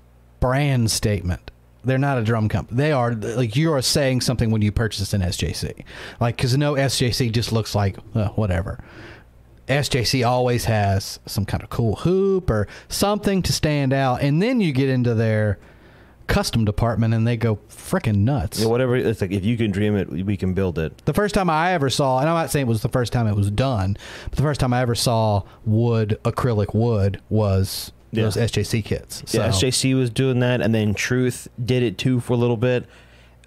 brand 0.45 0.91
statement. 0.91 1.51
They're 1.85 1.97
not 1.97 2.19
a 2.19 2.23
drum 2.23 2.51
company. 2.51 2.77
They 2.77 2.93
are 2.93 3.15
like 3.15 3.57
you 3.57 3.73
are 3.73 3.81
saying 3.81 4.21
something 4.21 4.51
when 4.51 4.61
you 4.61 4.73
purchase 4.73 5.15
an 5.15 5.23
SJC. 5.23 5.85
Like 6.21 6.37
because 6.37 6.55
no 6.59 6.75
SJC 6.75 7.33
just 7.33 7.51
looks 7.51 7.75
like 7.75 7.97
uh, 8.15 8.29
whatever. 8.31 8.85
SJC 9.69 10.27
always 10.27 10.67
has 10.67 11.19
some 11.25 11.47
kind 11.47 11.63
of 11.63 11.71
cool 11.71 11.97
hoop 11.97 12.51
or 12.51 12.69
something 12.89 13.41
to 13.41 13.55
stand 13.55 13.95
out, 13.95 14.21
and 14.21 14.43
then 14.43 14.61
you 14.61 14.73
get 14.73 14.91
into 14.91 15.15
their 15.15 15.59
custom 16.27 16.67
department 16.67 17.15
and 17.15 17.27
they 17.27 17.39
go 17.39 17.57
freaking 17.71 18.19
nuts. 18.19 18.61
Yeah, 18.61 18.67
whatever. 18.67 18.97
It's 18.97 19.23
like 19.23 19.33
if 19.33 19.47
you 19.47 19.57
can 19.57 19.71
dream 19.71 19.97
it, 19.97 20.11
we 20.11 20.37
can 20.37 20.53
build 20.53 20.79
it. 20.79 21.07
The 21.07 21.15
first 21.15 21.35
time 21.35 21.49
I 21.49 21.73
ever 21.73 21.89
saw, 21.89 22.19
and 22.19 22.29
I'm 22.29 22.35
not 22.35 22.51
saying 22.51 22.67
it 22.67 22.69
was 22.69 22.83
the 22.83 22.91
first 22.91 23.15
time 23.15 23.27
it 23.27 23.35
was 23.35 23.51
done, 23.51 23.97
but 24.25 24.37
the 24.37 24.43
first 24.43 24.61
time 24.61 24.75
I 24.75 24.83
ever 24.83 24.95
saw 24.95 25.45
wood, 25.65 26.19
acrylic 26.23 26.75
wood, 26.75 27.23
was 27.31 27.93
Yeah. 28.17 28.25
those 28.25 28.37
SJC 28.37 28.85
kits. 28.85 29.23
So, 29.27 29.39
Yeah, 29.43 29.49
SJC 29.49 29.95
was 29.95 30.11
doing 30.11 30.41
that, 30.41 30.61
and 30.61 30.75
then 30.75 30.95
Truth 30.95 31.49
did 31.63 31.83
it 31.83 31.99
too 31.99 32.21
for 32.21 32.33
a 32.33 32.37
little 32.37 32.57
bit. 32.57 32.87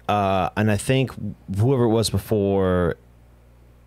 Uh, 0.08 0.48
and 0.56 0.70
I 0.70 0.76
think 0.76 1.10
whoever 1.58 1.84
it 1.84 1.88
was 1.90 2.08
before 2.10 2.96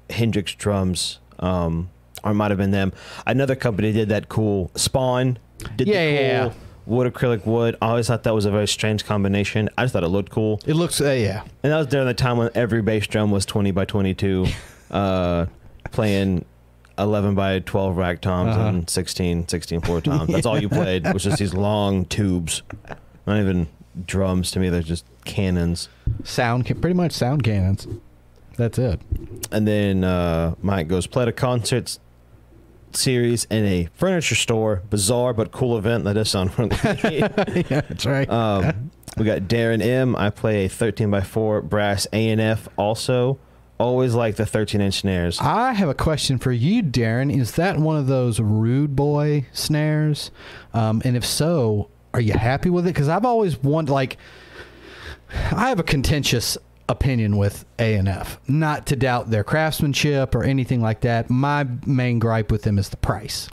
Hendrix 0.09 0.53
Drums, 0.55 1.19
um, 1.39 1.89
or 2.23 2.31
it 2.31 2.35
might 2.35 2.51
have 2.51 2.57
been 2.57 2.71
them. 2.71 2.93
Another 3.25 3.55
company 3.55 3.91
did 3.91 4.09
that 4.09 4.29
cool. 4.29 4.69
Spaun 4.75 5.37
did 5.75 5.87
Yeah, 5.87 6.05
the 6.05 6.17
cool 6.17 6.25
yeah. 6.27 6.53
wood 6.85 7.11
acrylic 7.13 7.45
wood. 7.45 7.75
I 7.81 7.87
always 7.89 8.07
thought 8.07 8.23
that 8.23 8.33
was 8.35 8.45
a 8.45 8.51
very 8.51 8.67
strange 8.67 9.05
combination. 9.05 9.69
I 9.77 9.83
just 9.83 9.93
thought 9.93 10.03
it 10.03 10.09
looked 10.09 10.29
cool, 10.31 10.59
it 10.67 10.75
looks, 10.75 11.01
uh, 11.01 11.11
yeah. 11.11 11.41
and 11.63 11.71
that 11.71 11.77
was 11.77 11.87
during 11.87 12.05
the 12.07 12.13
time 12.13 12.37
when 12.37 12.49
every 12.53 12.81
bass 12.81 13.07
drum 13.07 13.31
was 13.31 13.45
twenty 13.45 13.71
by 13.71 13.85
twenty 13.85 14.13
two, 14.13 14.45
uh, 14.91 15.47
playing. 15.91 16.45
11 17.01 17.35
by 17.35 17.59
12 17.59 17.97
rack 17.97 18.21
toms 18.21 18.55
Uh-huh. 18.55 18.67
and 18.67 18.89
16 18.89 19.47
16 19.47 19.81
four 19.81 20.01
toms 20.09 20.31
that's 20.31 20.45
all 20.45 20.59
you 20.61 20.69
played 20.69 21.11
was 21.13 21.23
just 21.23 21.37
these 21.39 21.53
long 21.53 22.05
tubes 22.05 22.61
not 23.27 23.39
even 23.39 23.67
drums 24.05 24.51
to 24.51 24.59
me 24.59 24.69
they're 24.69 24.81
just 24.81 25.05
cannons 25.25 25.89
Sound, 26.23 26.65
pretty 26.81 26.93
much 26.93 27.11
sound 27.13 27.43
cannons. 27.43 27.87
That's 28.57 28.77
it. 28.77 28.99
and 29.51 29.67
then 29.67 30.03
uh 30.03 30.55
mike 30.61 30.87
goes 30.87 31.07
played 31.07 31.27
a 31.27 31.31
concert 31.33 31.97
series 32.93 33.45
in 33.45 33.65
a 33.65 33.89
furniture 33.93 34.35
store 34.35 34.83
bizarre 34.89 35.33
but 35.33 35.51
cool 35.51 35.77
event 35.77 36.03
that 36.03 36.13
does 36.13 36.29
sound 36.29 36.51
really 36.59 36.75
yeah, 37.19 37.81
that's 37.81 38.05
right. 38.05 38.29
um 38.29 38.91
we 39.17 39.23
got 39.25 39.41
darren 39.43 39.81
m 39.81 40.15
i 40.17 40.29
play 40.29 40.65
a 40.65 40.69
13 40.69 41.09
by 41.09 41.21
4 41.21 41.61
brass 41.61 42.05
a&f 42.11 42.67
also 42.77 43.39
always 43.81 44.13
like 44.13 44.35
the 44.35 44.45
13 44.45 44.79
inch 44.79 45.01
snares 45.01 45.39
I 45.41 45.73
have 45.73 45.89
a 45.89 45.93
question 45.93 46.37
for 46.37 46.51
you, 46.51 46.83
Darren. 46.83 47.35
Is 47.35 47.53
that 47.53 47.77
one 47.77 47.97
of 47.97 48.07
those 48.07 48.39
rude 48.39 48.95
boy 48.95 49.47
snares? 49.51 50.31
Um, 50.73 51.01
and 51.03 51.17
if 51.17 51.25
so, 51.25 51.89
are 52.13 52.21
you 52.21 52.33
happy 52.33 52.69
with 52.69 52.85
it? 52.85 52.93
Because 52.93 53.09
I've 53.09 53.25
always 53.25 53.57
wanted, 53.61 53.91
like, 53.91 54.17
I 55.51 55.69
have 55.69 55.79
a 55.79 55.83
contentious 55.83 56.57
opinion 56.89 57.37
with 57.37 57.65
A 57.79 57.95
and 57.95 58.07
F. 58.07 58.39
Not 58.47 58.85
to 58.87 58.95
doubt 58.95 59.29
their 59.29 59.43
craftsmanship 59.43 60.35
or 60.35 60.43
anything 60.43 60.81
like 60.81 61.01
that. 61.01 61.29
My 61.29 61.65
main 61.85 62.19
gripe 62.19 62.51
with 62.51 62.63
them 62.63 62.77
is 62.77 62.89
the 62.89 62.97
price. 62.97 63.49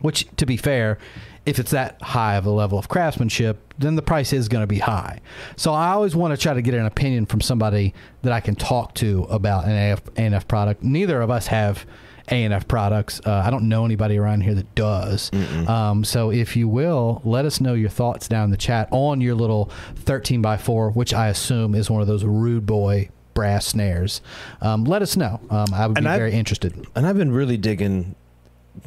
Which, 0.00 0.26
to 0.36 0.46
be 0.46 0.56
fair, 0.56 0.98
if 1.44 1.58
it's 1.58 1.72
that 1.72 2.00
high 2.02 2.36
of 2.36 2.46
a 2.46 2.50
level 2.50 2.78
of 2.78 2.88
craftsmanship, 2.88 3.74
then 3.78 3.96
the 3.96 4.02
price 4.02 4.32
is 4.32 4.48
going 4.48 4.62
to 4.62 4.66
be 4.66 4.78
high. 4.78 5.20
So 5.56 5.72
I 5.72 5.90
always 5.90 6.14
want 6.14 6.32
to 6.32 6.40
try 6.40 6.54
to 6.54 6.62
get 6.62 6.74
an 6.74 6.86
opinion 6.86 7.26
from 7.26 7.40
somebody 7.40 7.94
that 8.22 8.32
I 8.32 8.40
can 8.40 8.54
talk 8.54 8.94
to 8.96 9.24
about 9.24 9.64
an 9.64 9.72
AF, 9.92 10.04
ANF 10.14 10.46
product. 10.46 10.82
Neither 10.84 11.20
of 11.20 11.30
us 11.30 11.48
have 11.48 11.84
ANF 12.28 12.68
products. 12.68 13.20
Uh, 13.26 13.42
I 13.44 13.50
don't 13.50 13.68
know 13.68 13.84
anybody 13.84 14.16
around 14.18 14.42
here 14.42 14.54
that 14.54 14.72
does. 14.76 15.32
Um, 15.66 16.04
so 16.04 16.30
if 16.30 16.54
you 16.56 16.68
will, 16.68 17.20
let 17.24 17.44
us 17.44 17.60
know 17.60 17.74
your 17.74 17.90
thoughts 17.90 18.28
down 18.28 18.44
in 18.44 18.50
the 18.52 18.56
chat 18.56 18.86
on 18.92 19.20
your 19.20 19.34
little 19.34 19.70
13 19.96 20.40
by 20.42 20.56
4, 20.56 20.90
which 20.92 21.12
I 21.12 21.26
assume 21.26 21.74
is 21.74 21.90
one 21.90 22.00
of 22.00 22.06
those 22.06 22.24
rude 22.24 22.66
boy 22.66 23.08
brass 23.34 23.66
snares. 23.66 24.20
Um, 24.60 24.84
let 24.84 25.02
us 25.02 25.16
know. 25.16 25.40
Um, 25.50 25.66
I 25.74 25.88
would 25.88 25.98
And 25.98 26.04
be 26.04 26.10
I- 26.10 26.16
very 26.18 26.32
interested. 26.34 26.86
And 26.94 27.04
I've 27.06 27.16
been 27.16 27.32
really 27.32 27.56
digging 27.56 28.14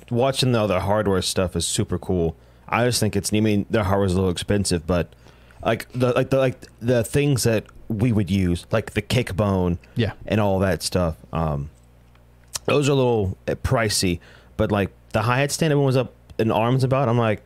watching 0.10 0.52
the 0.52 0.62
other 0.62 0.80
hardware 0.80 1.22
stuff 1.22 1.56
is 1.56 1.66
super 1.68 1.98
cool. 2.00 2.36
I 2.68 2.86
just 2.86 3.00
think 3.00 3.16
it's 3.16 3.32
I 3.34 3.40
mean 3.40 3.66
their 3.70 3.84
hardware's 3.84 4.14
a 4.14 4.16
little 4.16 4.32
expensive, 4.32 4.86
but 4.88 5.14
like 5.64 5.92
the 5.94 6.12
like 6.14 6.30
the 6.30 6.38
like 6.38 6.58
the 6.80 7.04
things 7.04 7.44
that 7.44 7.66
we 7.88 8.12
would 8.12 8.30
use, 8.32 8.66
like 8.72 8.92
the 8.94 9.02
kick 9.02 9.36
bone 9.36 9.78
Yeah. 9.96 10.14
and 10.26 10.40
all 10.42 10.60
that 10.60 10.82
stuff. 10.84 11.16
Um 11.34 11.70
those 12.66 12.90
are 12.90 12.94
a 12.94 12.96
little 12.96 13.38
uh, 13.48 13.54
pricey, 13.56 14.20
but 14.58 14.72
like 14.72 14.90
the 15.14 15.22
hi 15.24 15.40
hat 15.40 15.52
stand 15.52 15.72
everyone 15.72 15.86
was 15.88 15.98
up 15.98 16.14
in 16.40 16.52
arms 16.52 16.84
about, 16.84 17.08
I'm 17.08 17.18
like 17.18 17.44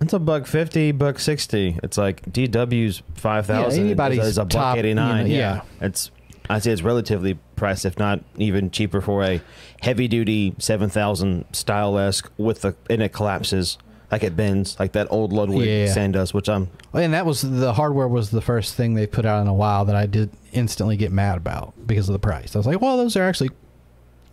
it's 0.00 0.12
a 0.12 0.18
buck 0.18 0.46
fifty, 0.46 0.92
buck 0.92 1.18
sixty. 1.18 1.78
It's 1.82 1.98
like 1.98 2.22
DW's 2.32 3.02
five 3.14 3.46
thousand. 3.46 3.80
Yeah, 3.80 3.86
anybody's 3.86 4.24
is 4.24 4.38
a 4.38 4.44
buck 4.44 4.76
eighty 4.78 4.94
nine. 4.94 5.26
you 5.26 5.34
know, 5.34 5.38
yeah. 5.40 5.54
yeah. 5.80 5.86
it's 5.86 6.10
I'd 6.50 6.62
say 6.62 6.70
it's 6.70 6.82
relatively 6.82 7.38
priced, 7.56 7.84
if 7.84 7.98
not 7.98 8.20
even 8.36 8.70
cheaper 8.70 9.00
for 9.02 9.22
a 9.24 9.42
heavy 9.82 10.08
duty 10.08 10.54
seven 10.58 10.88
thousand 10.88 11.44
style 11.52 11.98
esque 11.98 12.30
with 12.38 12.62
the 12.62 12.74
and 12.88 13.02
it 13.02 13.12
collapses 13.12 13.76
like 14.10 14.22
it 14.22 14.36
bends 14.36 14.78
like 14.80 14.92
that 14.92 15.06
old 15.10 15.32
Ludwig 15.32 15.68
Yeah. 15.68 15.92
sand 15.92 16.14
does, 16.14 16.32
which 16.32 16.48
I'm 16.48 16.68
And 16.94 17.12
that 17.14 17.26
was 17.26 17.42
the 17.42 17.74
hardware 17.74 18.08
was 18.08 18.30
the 18.30 18.40
first 18.40 18.74
thing 18.74 18.94
they 18.94 19.06
put 19.06 19.24
out 19.26 19.40
in 19.42 19.48
a 19.48 19.54
while 19.54 19.84
that 19.84 19.96
I 19.96 20.06
did 20.06 20.30
instantly 20.52 20.96
get 20.96 21.12
mad 21.12 21.36
about 21.36 21.74
because 21.86 22.08
of 22.08 22.14
the 22.14 22.18
price. 22.18 22.54
I 22.56 22.58
was 22.58 22.66
like, 22.66 22.80
well, 22.80 22.96
those 22.96 23.16
are 23.16 23.22
actually 23.22 23.50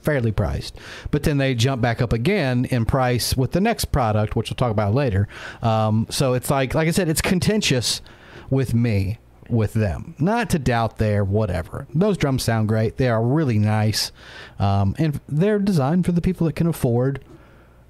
fairly 0.02 0.32
priced. 0.32 0.78
But 1.12 1.24
then 1.24 1.38
they 1.40 1.56
jump 1.56 1.82
back 1.82 2.02
up 2.02 2.14
again 2.14 2.66
in 2.66 2.86
price 2.86 3.36
with 3.36 3.52
the 3.52 3.60
next 3.62 3.86
product, 3.86 4.36
which 4.36 4.50
we'll 4.50 4.56
talk 4.56 4.72
about 4.72 4.94
later. 4.94 5.28
Um, 5.62 6.06
so 6.10 6.34
it's 6.34 6.50
like, 6.52 6.74
like 6.76 6.88
I 6.88 6.92
said, 6.92 7.10
it's 7.10 7.22
contentious 7.22 8.02
with 8.50 8.74
me 8.76 9.18
with 9.50 9.74
them. 9.74 10.16
Not 10.20 10.50
to 10.52 10.60
doubt 10.60 10.98
their 11.00 11.24
whatever. 11.24 11.88
Those 11.94 12.18
drums 12.18 12.44
sound 12.44 12.68
great. 12.68 12.98
They 12.98 13.10
are 13.10 13.22
really 13.24 13.58
nice, 13.60 14.12
um, 14.60 14.96
and 14.98 15.20
they're 15.28 15.60
designed 15.60 16.06
for 16.06 16.12
the 16.12 16.22
people 16.22 16.46
that 16.48 16.56
can 16.56 16.68
afford 16.68 17.24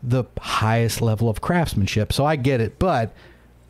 the 0.07 0.23
highest 0.39 1.01
level 1.01 1.29
of 1.29 1.41
craftsmanship. 1.41 2.13
So 2.13 2.25
I 2.25 2.35
get 2.35 2.61
it, 2.61 2.77
but 2.79 3.13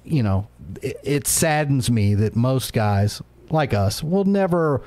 you 0.04 0.22
know, 0.22 0.48
it, 0.82 1.00
it 1.04 1.28
saddens 1.28 1.90
me 1.90 2.14
that 2.16 2.36
most 2.36 2.74
guys 2.74 3.22
like 3.50 3.74
us 3.74 4.04
will 4.04 4.26
never 4.26 4.82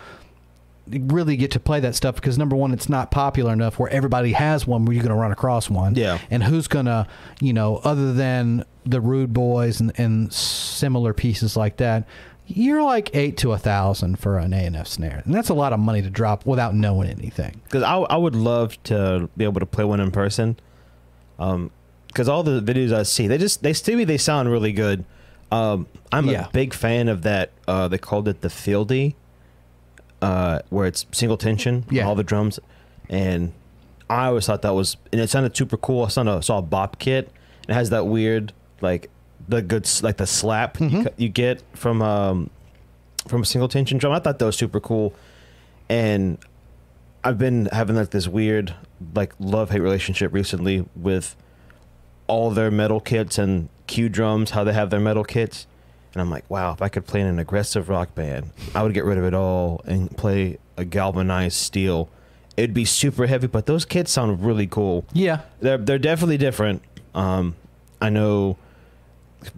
really 0.88 1.36
get 1.36 1.50
to 1.52 1.60
play 1.60 1.80
that 1.80 1.94
stuff 1.94 2.14
because 2.14 2.38
number 2.38 2.56
one, 2.56 2.72
it's 2.72 2.88
not 2.88 3.10
popular 3.10 3.52
enough 3.52 3.78
where 3.78 3.90
everybody 3.90 4.32
has 4.32 4.66
one 4.66 4.84
where 4.84 4.94
you're 4.94 5.02
going 5.02 5.14
to 5.14 5.20
run 5.20 5.32
across 5.32 5.68
one. 5.68 5.94
Yeah. 5.94 6.18
And 6.30 6.42
who's 6.42 6.66
going 6.68 6.86
to, 6.86 7.06
you 7.40 7.52
know, 7.52 7.76
other 7.84 8.12
than 8.12 8.64
the 8.86 9.00
Rude 9.00 9.32
Boys 9.32 9.80
and, 9.80 9.92
and 9.98 10.32
similar 10.32 11.12
pieces 11.12 11.56
like 11.56 11.76
that, 11.78 12.06
you're 12.46 12.82
like 12.82 13.14
eight 13.14 13.36
to 13.38 13.52
a 13.52 13.58
thousand 13.58 14.18
for 14.18 14.38
an 14.38 14.54
A 14.54 14.64
and 14.64 14.74
F 14.74 14.86
snare, 14.86 15.20
and 15.26 15.34
that's 15.34 15.50
a 15.50 15.54
lot 15.54 15.74
of 15.74 15.78
money 15.80 16.00
to 16.00 16.08
drop 16.08 16.46
without 16.46 16.74
knowing 16.74 17.10
anything. 17.10 17.60
because 17.64 17.82
I 17.82 17.96
I 17.96 18.16
would 18.16 18.34
love 18.34 18.82
to 18.84 19.28
be 19.36 19.44
able 19.44 19.60
to 19.60 19.66
play 19.66 19.84
one 19.84 20.00
in 20.00 20.10
person. 20.10 20.56
Um, 21.38 21.70
because 22.08 22.28
all 22.28 22.42
the 22.42 22.60
videos 22.60 22.92
I 22.92 23.02
see, 23.04 23.26
they 23.28 23.38
just 23.38 23.62
they 23.62 23.72
to 23.72 23.96
me 23.96 24.04
they 24.04 24.18
sound 24.18 24.50
really 24.50 24.72
good. 24.72 25.04
Um, 25.52 25.86
I'm 26.12 26.26
Yeah. 26.28 26.46
a 26.46 26.50
big 26.50 26.74
fan 26.74 27.08
of 27.08 27.22
that. 27.22 27.50
Uh, 27.66 27.86
they 27.88 27.98
called 27.98 28.26
it 28.28 28.40
the 28.40 28.48
Fieldy, 28.48 29.14
uh, 30.20 30.60
where 30.70 30.86
it's 30.86 31.06
single 31.12 31.36
tension, 31.36 31.84
Yeah. 31.90 32.06
all 32.06 32.14
the 32.14 32.24
drums, 32.24 32.58
and 33.08 33.52
I 34.10 34.26
always 34.26 34.46
thought 34.46 34.62
that 34.62 34.74
was 34.74 34.96
and 35.12 35.20
it 35.20 35.30
sounded 35.30 35.56
super 35.56 35.76
cool. 35.76 36.04
I 36.06 36.08
saw 36.08 36.22
a, 36.38 36.42
saw 36.42 36.58
a 36.58 36.62
bop 36.62 36.98
kit. 36.98 37.30
It 37.68 37.74
has 37.74 37.90
that 37.90 38.06
weird 38.06 38.52
like 38.80 39.10
the 39.48 39.62
good 39.62 39.88
like 40.02 40.16
the 40.16 40.26
slap 40.26 40.80
you, 40.80 40.88
Mhm. 40.88 41.02
cu- 41.04 41.14
you 41.16 41.28
get 41.28 41.62
from 41.74 42.02
um 42.02 42.50
from 43.26 43.42
a 43.42 43.44
single 43.46 43.68
tension 43.68 43.98
drum. 43.98 44.12
I 44.12 44.18
thought 44.18 44.38
that 44.38 44.44
was 44.46 44.56
super 44.56 44.80
cool, 44.80 45.12
and 45.90 46.38
I've 47.24 47.38
been 47.38 47.66
having 47.72 47.96
like 47.96 48.10
this 48.10 48.28
weird 48.28 48.74
like 49.14 49.32
love 49.38 49.70
hate 49.70 49.80
relationship 49.80 50.32
recently 50.32 50.86
with 50.94 51.36
all 52.26 52.50
their 52.50 52.70
metal 52.70 53.00
kits 53.00 53.38
and 53.38 53.68
Q 53.86 54.08
drums, 54.08 54.50
how 54.50 54.64
they 54.64 54.72
have 54.72 54.90
their 54.90 55.00
metal 55.00 55.24
kits. 55.24 55.66
And 56.14 56.22
I'm 56.22 56.30
like, 56.30 56.48
wow, 56.50 56.72
if 56.72 56.82
I 56.82 56.88
could 56.88 57.06
play 57.06 57.20
in 57.20 57.26
an 57.26 57.38
aggressive 57.38 57.88
rock 57.88 58.14
band, 58.14 58.50
I 58.74 58.82
would 58.82 58.94
get 58.94 59.04
rid 59.04 59.18
of 59.18 59.24
it 59.24 59.34
all 59.34 59.82
and 59.84 60.14
play 60.16 60.58
a 60.76 60.84
galvanized 60.84 61.56
steel. 61.56 62.08
It'd 62.56 62.74
be 62.74 62.84
super 62.84 63.26
heavy, 63.26 63.46
but 63.46 63.66
those 63.66 63.84
kits 63.84 64.10
sound 64.10 64.44
really 64.44 64.66
cool. 64.66 65.04
Yeah. 65.12 65.42
They're 65.60 65.78
they're 65.78 65.98
definitely 65.98 66.38
different. 66.38 66.82
Um, 67.14 67.56
I 68.00 68.10
know 68.10 68.56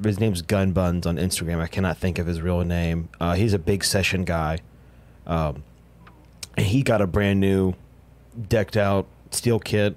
his 0.02 0.20
name's 0.20 0.42
Gun 0.42 0.72
Buns 0.72 1.06
on 1.06 1.16
Instagram. 1.16 1.60
I 1.60 1.66
cannot 1.66 1.98
think 1.98 2.18
of 2.18 2.26
his 2.26 2.40
real 2.40 2.62
name. 2.62 3.08
Uh, 3.20 3.34
he's 3.34 3.54
a 3.54 3.58
big 3.58 3.84
session 3.84 4.24
guy, 4.24 4.58
um, 5.26 5.62
and 6.56 6.66
he 6.66 6.82
got 6.82 7.00
a 7.00 7.06
brand 7.06 7.40
new, 7.40 7.74
decked 8.48 8.76
out 8.76 9.06
steel 9.30 9.58
kit, 9.58 9.96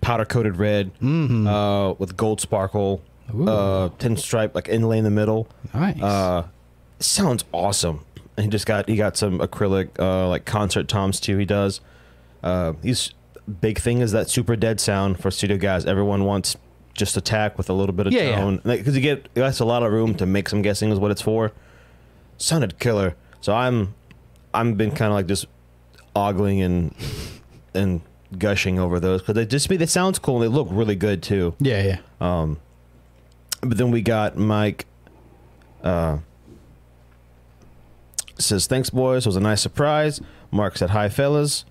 powder 0.00 0.24
coated 0.24 0.56
red, 0.56 0.92
Mm-hmm. 1.00 1.46
uh, 1.46 1.92
with 1.94 2.16
gold 2.16 2.40
sparkle, 2.40 3.02
Ooh. 3.34 3.48
uh, 3.48 3.88
tin 3.98 4.16
stripe 4.16 4.54
like 4.54 4.68
inlay 4.68 4.98
in 4.98 5.04
the 5.04 5.10
middle. 5.10 5.48
nice. 5.74 6.00
Uh, 6.00 6.46
sounds 6.98 7.44
awesome. 7.52 8.04
And 8.36 8.44
he 8.44 8.50
just 8.50 8.66
got 8.66 8.88
he 8.88 8.96
got 8.96 9.16
some 9.16 9.38
acrylic 9.40 9.88
uh, 9.98 10.28
like 10.28 10.44
concert 10.44 10.88
toms 10.88 11.20
too. 11.20 11.36
He 11.36 11.44
does. 11.44 11.80
Uh, 12.42 12.72
he's 12.82 13.12
big 13.60 13.78
thing 13.78 14.00
is 14.00 14.12
that 14.12 14.30
super 14.30 14.56
dead 14.56 14.80
sound 14.80 15.20
for 15.20 15.30
studio 15.30 15.56
guys. 15.58 15.84
Everyone 15.84 16.24
wants 16.24 16.56
just 16.94 17.16
attack 17.16 17.56
with 17.58 17.68
a 17.68 17.72
little 17.72 17.94
bit 17.94 18.06
of 18.06 18.12
Yeah, 18.12 18.30
yeah. 18.30 18.36
tone 18.36 18.60
because 18.64 18.94
you 18.96 19.02
get 19.02 19.28
that's 19.34 19.60
a 19.60 19.64
lot 19.64 19.82
of 19.82 19.92
room 19.92 20.14
to 20.16 20.26
make 20.26 20.48
some 20.48 20.62
guessing 20.62 20.90
is 20.90 20.98
what 20.98 21.10
it's 21.10 21.20
for. 21.22 21.52
Sounded 22.38 22.78
killer. 22.78 23.14
So 23.42 23.54
I'm 23.54 23.94
I'm 24.54 24.74
been 24.74 24.90
kind 24.90 25.10
of 25.10 25.14
like 25.14 25.26
just 25.26 25.46
ogling 26.14 26.62
and 26.62 26.94
and 27.74 28.00
gushing 28.38 28.78
over 28.78 29.00
those 29.00 29.20
because 29.20 29.34
they 29.34 29.46
just 29.46 29.68
they 29.68 29.86
sounds 29.86 30.18
cool 30.18 30.42
and 30.42 30.44
they 30.44 30.56
look 30.56 30.68
really 30.70 30.96
good 30.96 31.22
too. 31.22 31.54
yeah, 31.58 31.82
yeah. 31.82 31.98
Um, 32.20 32.58
but 33.60 33.76
then 33.78 33.90
we 33.90 34.02
got 34.02 34.36
Mike. 34.36 34.86
Uh, 35.82 36.18
says 38.38 38.66
thanks, 38.66 38.90
boys. 38.90 39.26
It 39.26 39.28
was 39.28 39.36
a 39.36 39.40
nice 39.40 39.60
surprise. 39.60 40.20
Mark 40.50 40.76
said 40.76 40.90
hi, 40.90 41.08
fellas. 41.08 41.64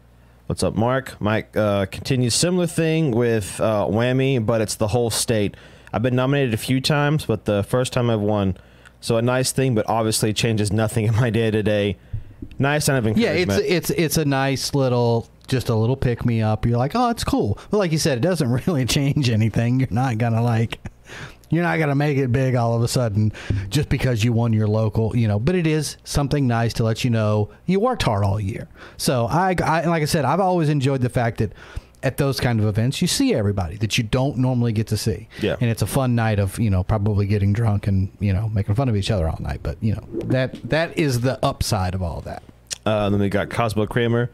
What's 0.47 0.63
up, 0.63 0.75
Mark? 0.75 1.19
Mike 1.21 1.55
uh, 1.55 1.85
continues 1.85 2.33
similar 2.33 2.65
thing 2.65 3.11
with 3.11 3.59
uh, 3.61 3.85
WAMI, 3.87 4.43
but 4.45 4.61
it's 4.61 4.75
the 4.75 4.87
whole 4.87 5.11
state. 5.11 5.55
I've 5.93 6.01
been 6.01 6.15
nominated 6.15 6.53
a 6.53 6.57
few 6.57 6.81
times, 6.81 7.25
but 7.25 7.45
the 7.45 7.63
first 7.63 7.93
time 7.93 8.09
I've 8.09 8.19
won. 8.19 8.57
So 9.01 9.17
a 9.17 9.21
nice 9.21 9.51
thing, 9.51 9.75
but 9.75 9.87
obviously 9.87 10.33
changes 10.33 10.71
nothing 10.71 11.05
in 11.05 11.15
my 11.15 11.29
day 11.29 11.51
to 11.51 11.63
day. 11.63 11.97
Nice 12.57 12.85
sign 12.85 12.97
of 12.97 13.05
Yeah, 13.17 13.31
encouragement. 13.33 13.61
it's 13.65 13.89
it's 13.89 13.99
it's 13.99 14.17
a 14.17 14.25
nice 14.25 14.73
little 14.75 15.27
just 15.47 15.69
a 15.69 15.75
little 15.75 15.97
pick 15.97 16.25
me 16.25 16.41
up. 16.41 16.65
You're 16.65 16.77
like, 16.77 16.91
oh, 16.95 17.09
it's 17.09 17.23
cool. 17.23 17.57
But 17.71 17.77
like 17.77 17.91
you 17.91 17.97
said, 17.97 18.17
it 18.19 18.21
doesn't 18.21 18.49
really 18.67 18.85
change 18.85 19.29
anything. 19.29 19.79
You're 19.79 19.87
not 19.91 20.17
gonna 20.17 20.41
like 20.43 20.79
you're 21.49 21.63
not 21.63 21.79
gonna 21.79 21.95
make 21.95 22.17
it 22.17 22.31
big 22.31 22.53
all 22.55 22.75
of 22.75 22.83
a 22.83 22.87
sudden 22.87 23.33
just 23.69 23.89
because 23.89 24.23
you 24.23 24.31
won 24.33 24.53
your 24.53 24.67
local, 24.67 25.15
you 25.15 25.27
know. 25.27 25.39
But 25.39 25.55
it 25.55 25.65
is 25.65 25.97
something 26.03 26.45
nice 26.47 26.73
to 26.73 26.83
let 26.83 27.03
you 27.03 27.09
know 27.09 27.49
you 27.65 27.79
worked 27.79 28.03
hard 28.03 28.23
all 28.23 28.39
year. 28.39 28.67
So 28.97 29.25
I, 29.25 29.55
I 29.63 29.85
like 29.85 30.03
I 30.03 30.05
said, 30.05 30.25
I've 30.25 30.39
always 30.39 30.69
enjoyed 30.69 31.01
the 31.01 31.09
fact 31.09 31.39
that 31.39 31.51
at 32.01 32.17
those 32.17 32.39
kind 32.39 32.59
of 32.59 32.65
events 32.65 33.01
you 33.01 33.07
see 33.07 33.33
everybody 33.33 33.75
that 33.77 33.97
you 33.97 34.03
don't 34.03 34.37
normally 34.37 34.71
get 34.71 34.87
to 34.87 34.97
see. 34.97 35.27
Yeah. 35.41 35.57
And 35.59 35.69
it's 35.69 35.81
a 35.81 35.87
fun 35.87 36.15
night 36.15 36.39
of, 36.39 36.57
you 36.59 36.69
know, 36.69 36.83
probably 36.83 37.25
getting 37.27 37.51
drunk 37.53 37.87
and, 37.87 38.09
you 38.19 38.31
know, 38.33 38.47
making 38.49 38.75
fun 38.75 38.87
of 38.87 38.95
each 38.95 39.11
other 39.11 39.27
all 39.27 39.37
night. 39.41 39.59
But, 39.63 39.77
you 39.81 39.93
know, 39.95 40.03
that 40.25 40.69
that 40.69 40.97
is 40.97 41.21
the 41.21 41.43
upside 41.43 41.93
of 41.95 42.01
all 42.01 42.21
that. 42.21 42.41
Uh, 42.85 43.09
then 43.09 43.19
we 43.19 43.29
got 43.29 43.49
Cosmo 43.49 43.85
Kramer. 43.85 44.29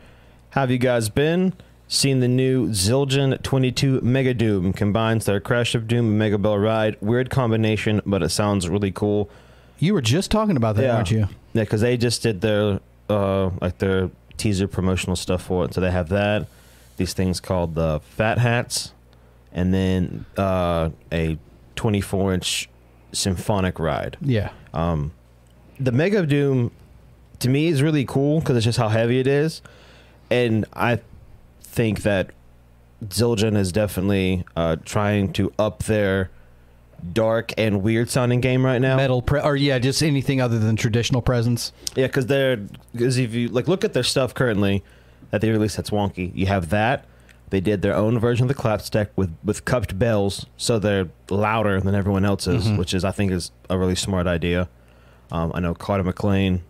How 0.51 0.61
have 0.61 0.71
you 0.71 0.77
guys 0.77 1.09
been? 1.09 1.53
Seen 1.87 2.19
the 2.19 2.27
new 2.27 2.69
Zildjian 2.69 3.41
22 3.43 4.01
Mega 4.01 4.33
Doom 4.33 4.73
combines 4.73 5.25
their 5.25 5.39
Crash 5.39 5.75
of 5.75 5.87
Doom 5.87 6.05
and 6.09 6.17
Mega 6.19 6.37
Bell 6.37 6.57
Ride. 6.57 6.97
Weird 6.99 7.29
combination, 7.29 8.01
but 8.07 8.23
it 8.23 8.29
sounds 8.29 8.67
really 8.69 8.91
cool. 8.91 9.29
You 9.77 9.93
were 9.93 10.01
just 10.01 10.31
talking 10.31 10.57
about 10.57 10.75
that, 10.77 10.83
Yeah. 10.83 10.95
weren't 10.95 11.11
you? 11.11 11.27
Yeah, 11.53 11.63
because 11.63 11.81
they 11.81 11.95
just 11.97 12.23
did 12.23 12.41
their 12.41 12.79
uh, 13.09 13.49
like 13.61 13.77
their 13.77 14.09
teaser 14.37 14.67
promotional 14.67 15.15
stuff 15.15 15.43
for 15.43 15.65
it. 15.65 15.73
So 15.73 15.81
they 15.81 15.91
have 15.91 16.09
that. 16.09 16.47
These 16.97 17.13
things 17.13 17.39
called 17.39 17.75
the 17.75 17.99
Fat 18.01 18.37
Hats, 18.37 18.93
and 19.51 19.73
then 19.73 20.25
uh, 20.37 20.91
a 21.11 21.37
24 21.75 22.33
inch 22.33 22.69
symphonic 23.11 23.79
ride. 23.79 24.17
Yeah. 24.21 24.51
Um, 24.73 25.11
the 25.79 25.91
Mega 25.91 26.25
Doom 26.25 26.71
to 27.39 27.49
me 27.49 27.67
is 27.67 27.81
really 27.81 28.05
cool 28.05 28.39
because 28.39 28.57
it's 28.57 28.65
just 28.65 28.77
how 28.77 28.89
heavy 28.89 29.19
it 29.19 29.27
is, 29.27 29.61
and 30.29 30.65
I 30.73 30.99
think 31.61 32.03
that 32.03 32.31
Zildjian 33.03 33.57
is 33.57 33.71
definitely 33.71 34.45
uh, 34.55 34.77
trying 34.85 35.33
to 35.33 35.53
up 35.59 35.83
their 35.83 36.29
dark 37.13 37.53
and 37.57 37.83
weird 37.83 38.09
sounding 38.09 38.41
game 38.41 38.65
right 38.65 38.79
now. 38.79 38.95
Metal 38.95 39.21
pre- 39.21 39.41
or 39.41 39.55
yeah, 39.55 39.79
just 39.79 40.01
anything 40.01 40.41
other 40.41 40.59
than 40.59 40.75
traditional 40.75 41.21
presents. 41.21 41.71
Yeah, 41.95 42.07
because 42.07 42.27
they're 42.27 42.57
because 42.93 43.17
if 43.17 43.33
you 43.33 43.49
like 43.49 43.67
look 43.67 43.83
at 43.83 43.93
their 43.93 44.03
stuff 44.03 44.33
currently 44.33 44.83
that 45.31 45.41
they 45.41 45.49
released 45.51 45.77
that's 45.77 45.89
wonky. 45.89 46.31
You 46.35 46.45
have 46.47 46.69
that. 46.69 47.05
They 47.51 47.59
did 47.61 47.81
their 47.83 47.95
own 47.95 48.17
version 48.19 48.49
of 48.49 48.55
the 48.55 48.61
clapstack 48.61 49.09
with 49.15 49.31
with 49.43 49.65
cupped 49.65 49.97
bells, 49.99 50.45
so 50.57 50.79
they're 50.79 51.09
louder 51.29 51.79
than 51.79 51.93
everyone 51.95 52.25
else's, 52.25 52.67
Mhm. 52.67 52.77
which 52.77 52.93
is 52.93 53.05
I 53.05 53.11
think 53.11 53.31
is 53.31 53.51
a 53.69 53.77
really 53.77 53.95
smart 53.95 54.25
idea. 54.27 54.67
Um, 55.31 55.51
I 55.53 55.59
know 55.59 55.73
Carter 55.73 56.03
McLean 56.03 56.61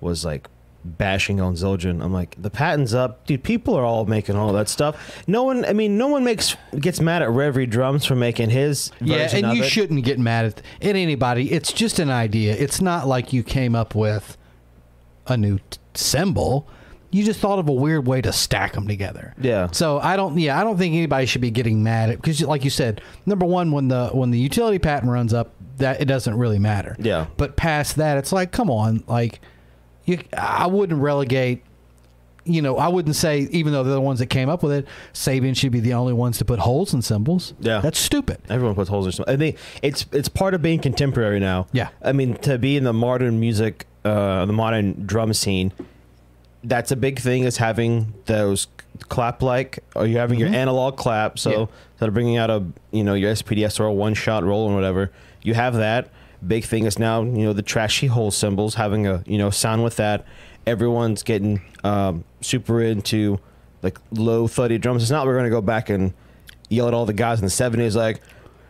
was 0.00 0.24
like 0.24 0.48
bashing 0.84 1.40
on 1.40 1.54
Zildjian. 1.54 2.02
I'm 2.02 2.12
like, 2.12 2.36
the 2.40 2.48
patent's 2.50 2.94
up, 2.94 3.26
dude. 3.26 3.42
People 3.42 3.74
are 3.74 3.84
all 3.84 4.04
making 4.06 4.36
all 4.36 4.52
that 4.52 4.68
stuff. 4.68 5.22
No 5.26 5.42
one, 5.42 5.64
I 5.64 5.72
mean, 5.72 5.98
no 5.98 6.06
one 6.06 6.22
makes 6.22 6.56
gets 6.78 7.00
mad 7.00 7.22
at 7.22 7.30
Reverie 7.30 7.66
Drums 7.66 8.04
for 8.04 8.14
making 8.14 8.50
his 8.50 8.92
Yeah, 9.00 9.28
and 9.32 9.56
you 9.56 9.64
it. 9.64 9.68
shouldn't 9.68 10.04
get 10.04 10.18
mad 10.18 10.44
at, 10.46 10.62
at 10.80 10.94
anybody. 10.96 11.50
It's 11.52 11.72
just 11.72 11.98
an 11.98 12.08
idea. 12.10 12.54
It's 12.54 12.80
not 12.80 13.06
like 13.08 13.32
you 13.32 13.42
came 13.42 13.74
up 13.74 13.94
with 13.96 14.36
a 15.26 15.36
new 15.36 15.58
t- 15.70 15.78
cymbal. 15.94 16.68
You 17.16 17.24
just 17.24 17.40
thought 17.40 17.58
of 17.58 17.66
a 17.66 17.72
weird 17.72 18.06
way 18.06 18.20
to 18.20 18.30
stack 18.30 18.74
them 18.74 18.86
together. 18.86 19.34
Yeah. 19.40 19.70
So 19.70 19.98
I 19.98 20.16
don't. 20.16 20.38
Yeah, 20.38 20.60
I 20.60 20.64
don't 20.64 20.76
think 20.76 20.94
anybody 20.94 21.24
should 21.24 21.40
be 21.40 21.50
getting 21.50 21.82
mad 21.82 22.10
at 22.10 22.16
because, 22.16 22.42
like 22.42 22.62
you 22.62 22.68
said, 22.68 23.00
number 23.24 23.46
one, 23.46 23.72
when 23.72 23.88
the 23.88 24.08
when 24.08 24.30
the 24.30 24.38
utility 24.38 24.78
patent 24.78 25.10
runs 25.10 25.32
up, 25.32 25.54
that 25.78 25.98
it 25.98 26.04
doesn't 26.04 26.36
really 26.36 26.58
matter. 26.58 26.94
Yeah. 26.98 27.28
But 27.38 27.56
past 27.56 27.96
that, 27.96 28.18
it's 28.18 28.32
like, 28.32 28.52
come 28.52 28.70
on, 28.70 29.02
like 29.06 29.40
you. 30.04 30.18
I 30.36 30.66
wouldn't 30.66 31.00
relegate. 31.00 31.62
You 32.44 32.60
know, 32.60 32.76
I 32.76 32.88
wouldn't 32.88 33.16
say 33.16 33.48
even 33.50 33.72
though 33.72 33.82
they're 33.82 33.94
the 33.94 34.00
ones 34.00 34.18
that 34.18 34.26
came 34.26 34.50
up 34.50 34.62
with 34.62 34.72
it, 34.72 34.86
Sabian 35.14 35.56
should 35.56 35.72
be 35.72 35.80
the 35.80 35.94
only 35.94 36.12
ones 36.12 36.36
to 36.36 36.44
put 36.44 36.58
holes 36.58 36.92
in 36.92 37.00
cymbals. 37.00 37.54
Yeah. 37.60 37.80
that's 37.80 37.98
stupid. 37.98 38.40
Everyone 38.50 38.74
puts 38.74 38.90
holes 38.90 39.06
in 39.06 39.12
something. 39.12 39.34
I 39.34 39.38
think 39.38 39.58
it's 39.82 40.04
it's 40.12 40.28
part 40.28 40.52
of 40.52 40.60
being 40.60 40.80
contemporary 40.80 41.40
now. 41.40 41.66
Yeah. 41.72 41.88
I 42.02 42.12
mean, 42.12 42.34
to 42.42 42.58
be 42.58 42.76
in 42.76 42.84
the 42.84 42.92
modern 42.92 43.40
music, 43.40 43.86
uh, 44.04 44.44
the 44.44 44.52
modern 44.52 45.06
drum 45.06 45.32
scene, 45.32 45.72
that's 46.68 46.90
a 46.92 46.96
big 46.96 47.18
thing. 47.18 47.44
Is 47.44 47.56
having 47.56 48.12
those 48.26 48.66
clap 49.08 49.42
like, 49.42 49.78
or 49.94 50.06
you're 50.06 50.20
having 50.20 50.38
Mhm. 50.38 50.42
your 50.42 50.48
analog 50.50 50.96
clap. 50.96 51.38
So 51.38 51.50
Yeah. 51.50 51.66
instead 51.92 52.08
of 52.08 52.14
bringing 52.14 52.36
out 52.36 52.50
a 52.50 52.62
you 52.92 53.04
know 53.04 53.14
your 53.14 53.30
SPDS 53.30 53.78
or 53.80 53.84
a 53.86 53.92
one 53.92 54.14
shot 54.14 54.44
roll 54.44 54.66
and 54.66 54.74
whatever, 54.74 55.10
you 55.42 55.54
have 55.54 55.74
that. 55.74 56.08
Big 56.46 56.64
thing 56.64 56.84
is 56.84 56.98
now 56.98 57.22
you 57.22 57.44
know 57.44 57.52
the 57.52 57.62
trashy 57.62 58.06
hole 58.08 58.30
cymbals 58.30 58.74
having 58.74 59.06
a 59.06 59.22
you 59.26 59.38
know 59.38 59.50
sound 59.50 59.84
with 59.84 59.96
that. 59.96 60.24
Everyone's 60.66 61.22
getting 61.22 61.60
um, 61.84 62.24
super 62.40 62.80
into 62.82 63.38
like 63.82 63.98
low 64.10 64.46
thuddy 64.48 64.78
drums. 64.78 65.02
It's 65.02 65.10
not 65.12 65.26
we're 65.26 65.34
going 65.34 65.44
to 65.44 65.50
go 65.50 65.60
back 65.60 65.88
and 65.90 66.12
yell 66.68 66.88
at 66.88 66.94
all 66.94 67.06
the 67.06 67.12
guys 67.12 67.38
in 67.38 67.44
the 67.44 67.50
seventies 67.50 67.94
like 67.94 68.20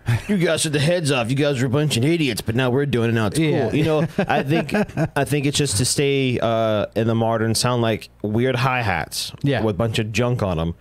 you 0.29 0.37
guys 0.39 0.63
took 0.63 0.73
the 0.73 0.79
heads 0.79 1.11
off. 1.11 1.31
You 1.31 1.37
guys 1.37 1.61
were 1.61 1.67
a 1.67 1.71
bunch 1.71 1.97
of 1.97 2.05
idiots, 2.05 2.41
but 2.41 2.55
now 2.55 2.71
we're 2.71 2.87
doing 2.87 3.11
it. 3.11 3.13
Now 3.13 3.27
it's 3.27 3.39
Yeah. 3.39 3.69
cool. 3.71 3.75
You 3.79 3.85
know, 3.85 4.01
I 4.19 4.43
think 4.43 4.73
I 5.17 5.25
think 5.25 5.47
it's 5.47 5.59
just 5.59 5.77
to 5.79 5.85
stay 5.85 6.39
uh, 6.41 6.87
in 6.95 7.07
the 7.07 7.15
modern 7.15 7.55
sound 7.55 7.83
like 7.83 8.09
weird 8.23 8.57
hi 8.57 8.83
hats. 8.83 9.33
Yeah. 9.43 9.63
with 9.63 9.75
a 9.77 9.79
bunch 9.79 9.99
of 9.99 10.13
junk 10.13 10.43
on 10.43 10.57
them. 10.59 10.75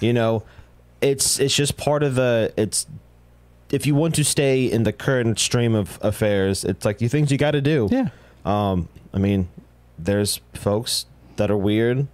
You 0.00 0.12
know, 0.12 0.42
it's 1.00 1.38
it's 1.40 1.54
just 1.54 1.76
part 1.76 2.02
of 2.02 2.14
the 2.16 2.52
it's. 2.56 2.86
If 3.70 3.86
you 3.86 3.94
want 3.94 4.14
to 4.16 4.24
stay 4.24 4.70
in 4.70 4.82
the 4.82 4.92
current 4.92 5.38
stream 5.38 5.74
of 5.74 5.98
affairs, 6.02 6.62
it's 6.62 6.84
like 6.84 7.00
you 7.00 7.08
things 7.08 7.32
you 7.32 7.38
got 7.38 7.52
to 7.52 7.62
do. 7.62 7.88
Yeah. 7.90 8.08
Um, 8.44 8.88
I 9.14 9.18
mean, 9.18 9.48
there's 9.98 10.40
folks 10.52 11.06
that 11.36 11.50
are 11.50 11.56
weird. 11.56 12.06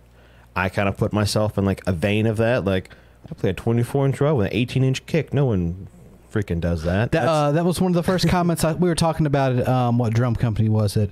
I 0.54 0.68
kind 0.68 0.88
of 0.88 0.96
put 0.96 1.12
myself 1.12 1.58
in 1.58 1.64
like 1.64 1.82
a 1.86 1.92
vein 1.92 2.26
of 2.26 2.36
that. 2.36 2.64
Like, 2.64 2.90
I 3.28 3.34
play 3.34 3.50
a 3.50 3.54
24 3.54 4.06
inch 4.06 4.20
row 4.20 4.36
with 4.36 4.46
an 4.46 4.52
18 4.52 4.84
inch 4.84 5.04
kick. 5.06 5.34
No 5.34 5.46
one 5.46 5.88
freaking 6.32 6.60
does 6.60 6.82
that. 6.84 7.12
That, 7.12 7.28
uh, 7.28 7.52
that 7.52 7.64
was 7.64 7.80
one 7.80 7.90
of 7.90 7.96
the 7.96 8.02
first 8.02 8.28
comments 8.30 8.64
I, 8.64 8.74
we 8.74 8.88
were 8.88 8.94
talking 8.94 9.26
about. 9.26 9.52
It. 9.52 9.68
Um, 9.68 9.98
what 9.98 10.12
drum 10.12 10.34
company 10.34 10.68
was 10.68 10.96
it? 10.96 11.10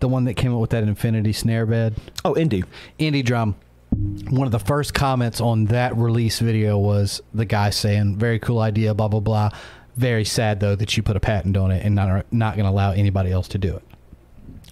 The 0.00 0.08
one 0.08 0.24
that 0.24 0.34
came 0.34 0.52
up 0.52 0.60
with 0.60 0.70
that 0.70 0.82
infinity 0.82 1.32
snare 1.32 1.66
bed, 1.66 1.94
oh, 2.24 2.34
indie. 2.34 2.64
indie 2.98 3.24
drum. 3.24 3.56
One 4.28 4.46
of 4.46 4.52
the 4.52 4.58
first 4.58 4.92
comments 4.92 5.40
on 5.40 5.66
that 5.66 5.96
release 5.96 6.40
video 6.40 6.76
was 6.76 7.22
the 7.32 7.44
guy 7.44 7.70
saying, 7.70 8.16
"Very 8.16 8.38
cool 8.38 8.58
idea." 8.58 8.92
Blah 8.92 9.08
blah 9.08 9.20
blah. 9.20 9.50
Very 9.96 10.24
sad 10.24 10.58
though 10.58 10.74
that 10.74 10.96
you 10.96 11.02
put 11.04 11.16
a 11.16 11.20
patent 11.20 11.56
on 11.56 11.70
it 11.70 11.84
and 11.84 11.94
not 11.94 12.32
not 12.32 12.56
going 12.56 12.64
to 12.64 12.70
allow 12.70 12.90
anybody 12.90 13.30
else 13.30 13.46
to 13.48 13.58
do 13.58 13.76
it. 13.76 13.84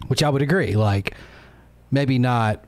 Which 0.09 0.23
I 0.23 0.29
would 0.29 0.43
agree. 0.43 0.75
Like 0.75 1.15
maybe 1.91 2.19
not. 2.19 2.65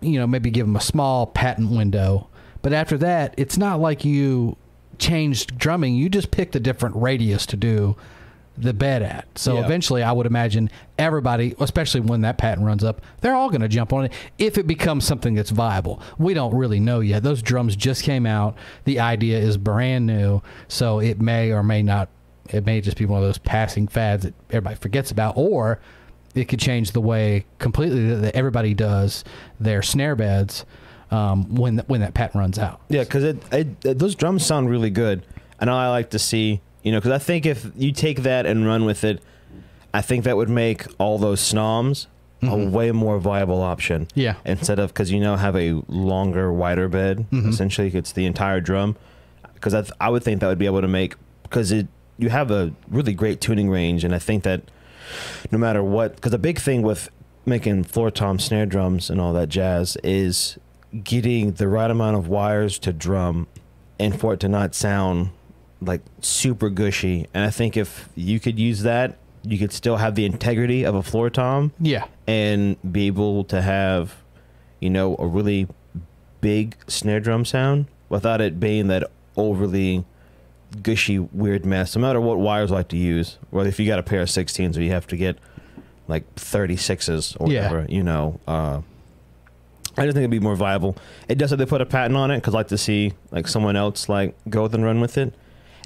You 0.00 0.18
know, 0.18 0.26
maybe 0.26 0.50
give 0.50 0.64
them 0.64 0.76
a 0.76 0.80
small 0.80 1.26
patent 1.26 1.70
window, 1.70 2.28
but 2.62 2.72
after 2.72 2.96
that, 2.98 3.34
it's 3.36 3.58
not 3.58 3.80
like 3.80 4.02
you 4.02 4.56
changed 5.00 5.58
drumming. 5.58 5.94
You 5.96 6.08
just 6.08 6.30
picked 6.30 6.54
a 6.54 6.60
different 6.60 6.94
radius 6.96 7.46
to 7.46 7.56
do 7.56 7.96
the 8.58 8.74
bed 8.74 9.02
at. 9.02 9.26
So 9.38 9.54
Yeah. 9.54 9.64
eventually, 9.64 10.02
I 10.02 10.12
would 10.12 10.26
imagine 10.26 10.70
everybody, 10.98 11.54
especially 11.60 12.00
when 12.00 12.20
that 12.22 12.36
patent 12.36 12.66
runs 12.66 12.84
up, 12.84 13.00
they're 13.22 13.34
all 13.34 13.48
going 13.48 13.62
to 13.62 13.68
jump 13.68 13.92
on 13.92 14.04
it 14.04 14.12
if 14.38 14.58
it 14.58 14.66
becomes 14.66 15.04
something 15.06 15.34
that's 15.34 15.50
viable. 15.50 16.00
We 16.18 16.34
don't 16.34 16.54
really 16.54 16.78
know 16.78 17.00
yet. 17.00 17.22
Those 17.22 17.40
drums 17.42 17.74
just 17.74 18.02
came 18.02 18.26
out. 18.26 18.54
The 18.84 19.00
idea 19.00 19.38
is 19.38 19.56
brand 19.56 20.06
new, 20.06 20.42
so 20.68 20.98
it 21.00 21.20
may 21.20 21.50
or 21.52 21.62
may 21.62 21.82
not. 21.82 22.08
It 22.50 22.66
may 22.66 22.80
just 22.82 22.98
be 22.98 23.06
one 23.06 23.18
of 23.22 23.24
those 23.26 23.38
passing 23.38 23.88
fads 23.88 24.24
that 24.24 24.34
everybody 24.50 24.76
forgets 24.76 25.10
about, 25.10 25.34
or 25.36 25.78
it 26.34 26.44
could 26.46 26.58
change 26.60 26.90
the 26.90 27.00
way 27.00 27.46
completely 27.58 28.08
that 28.08 28.16
that 28.16 28.36
everybody 28.36 28.74
does 28.74 29.24
their 29.58 29.80
snare 29.82 30.14
beds 30.16 30.64
um, 31.10 31.54
when 31.54 31.78
when 31.86 32.00
that 32.00 32.14
patent 32.14 32.36
runs 32.38 32.58
out. 32.58 32.80
Yeah, 32.88 33.04
because 33.04 33.24
it, 33.24 33.38
it, 33.52 33.80
those 33.98 34.14
drums 34.14 34.44
sound 34.46 34.70
really 34.70 34.90
good, 34.90 35.22
and 35.60 35.68
I 35.70 35.88
like 35.90 36.10
to 36.10 36.18
see 36.18 36.60
you 36.82 36.92
know 36.92 36.98
because 36.98 37.12
I 37.12 37.18
think 37.18 37.46
if 37.46 37.66
you 37.76 37.92
take 37.92 38.22
that 38.22 38.46
and 38.46 38.66
run 38.66 38.84
with 38.84 39.04
it, 39.04 39.22
I 39.92 40.00
think 40.02 40.24
that 40.24 40.36
would 40.36 40.48
make 40.50 40.86
all 40.98 41.18
those 41.18 41.40
snoms 41.40 42.06
a 42.42 42.46
Mhm. 42.46 42.70
way 42.70 42.90
more 42.90 43.18
viable 43.18 43.60
option. 43.60 44.08
Yeah. 44.14 44.34
Instead 44.46 44.78
of 44.78 44.88
because 44.94 45.10
you 45.12 45.20
now 45.20 45.36
have 45.36 45.54
a 45.56 45.82
longer, 45.88 46.50
wider 46.50 46.88
bed. 46.88 47.26
Mhm. 47.30 47.48
Essentially, 47.50 47.88
it's 47.94 48.12
the 48.12 48.24
entire 48.24 48.60
drum. 48.62 48.96
Because 49.54 49.74
I, 49.74 49.82
th- 49.82 49.92
I 50.00 50.08
would 50.08 50.22
think 50.22 50.40
that 50.40 50.46
would 50.46 50.58
be 50.58 50.64
able 50.64 50.80
to 50.80 50.88
make 50.88 51.16
because 51.42 51.70
it 51.70 51.86
you 52.16 52.30
have 52.30 52.50
a 52.50 52.72
really 52.88 53.12
great 53.12 53.40
tuning 53.42 53.68
range, 53.68 54.04
and 54.04 54.14
I 54.14 54.18
think 54.18 54.42
that 54.44 54.62
no 55.50 55.58
matter 55.58 55.82
what, 55.82 56.14
because 56.16 56.30
the 56.32 56.38
big 56.38 56.58
thing 56.58 56.80
with 56.80 57.10
making 57.44 57.84
floor 57.84 58.10
tom 58.10 58.38
snare 58.38 58.64
drums 58.64 59.10
and 59.10 59.20
all 59.20 59.32
that 59.34 59.48
jazz 59.50 59.98
is 60.02 60.56
getting 61.04 61.52
the 61.52 61.68
right 61.68 61.90
amount 61.90 62.16
of 62.16 62.28
wires 62.28 62.78
to 62.80 62.92
drum 62.92 63.46
and 63.98 64.18
for 64.18 64.34
it 64.34 64.40
to 64.40 64.48
not 64.48 64.74
sound 64.74 65.30
like 65.80 66.00
super 66.20 66.68
gushy. 66.68 67.26
And 67.32 67.44
I 67.44 67.50
think 67.50 67.76
if 67.76 68.08
you 68.14 68.40
could 68.40 68.58
use 68.58 68.82
that, 68.82 69.16
you 69.42 69.58
could 69.58 69.72
still 69.72 69.96
have 69.96 70.14
the 70.16 70.24
integrity 70.26 70.84
of 70.84 70.94
a 70.94 71.02
floor 71.02 71.30
tom 71.30 71.72
Yeah. 71.80 72.04
and 72.26 72.76
be 72.92 73.06
able 73.06 73.44
to 73.44 73.62
have, 73.62 74.14
you 74.80 74.90
know, 74.90 75.16
a 75.18 75.26
really 75.26 75.66
big 76.40 76.76
snare 76.88 77.20
drum 77.20 77.44
sound 77.44 77.86
without 78.08 78.40
it 78.40 78.58
being 78.60 78.88
that 78.88 79.04
overly 79.36 80.04
gushy 80.82 81.18
weird 81.18 81.64
mess. 81.64 81.96
No 81.96 82.02
matter 82.02 82.20
what 82.20 82.38
wires 82.38 82.70
I 82.70 82.76
like 82.76 82.88
to 82.88 82.96
use, 82.96 83.38
whether 83.50 83.68
if 83.68 83.78
you 83.80 83.86
got 83.86 83.98
a 83.98 84.02
pair 84.02 84.20
of 84.22 84.28
16s 84.28 84.76
or 84.76 84.82
you 84.82 84.90
have 84.90 85.06
to 85.08 85.16
get 85.16 85.38
like 86.08 86.34
36s 86.36 87.36
or 87.40 87.50
Yeah. 87.50 87.70
whatever, 87.70 87.86
you 87.88 88.02
know, 88.02 88.40
uh, 88.46 88.80
I 90.00 90.04
just 90.04 90.14
think 90.14 90.22
it'd 90.22 90.30
be 90.30 90.40
more 90.40 90.56
viable. 90.56 90.96
It 91.28 91.36
does 91.36 91.50
have 91.50 91.58
they 91.58 91.66
put 91.66 91.82
a 91.82 91.86
patent 91.86 92.16
on 92.16 92.30
it 92.30 92.38
because 92.38 92.54
I 92.54 92.58
like 92.58 92.68
to 92.68 92.78
see 92.78 93.12
like 93.30 93.46
someone 93.46 93.76
else 93.76 94.08
like 94.08 94.34
go 94.48 94.64
and 94.64 94.82
run 94.82 94.98
with 95.02 95.18
it, 95.18 95.34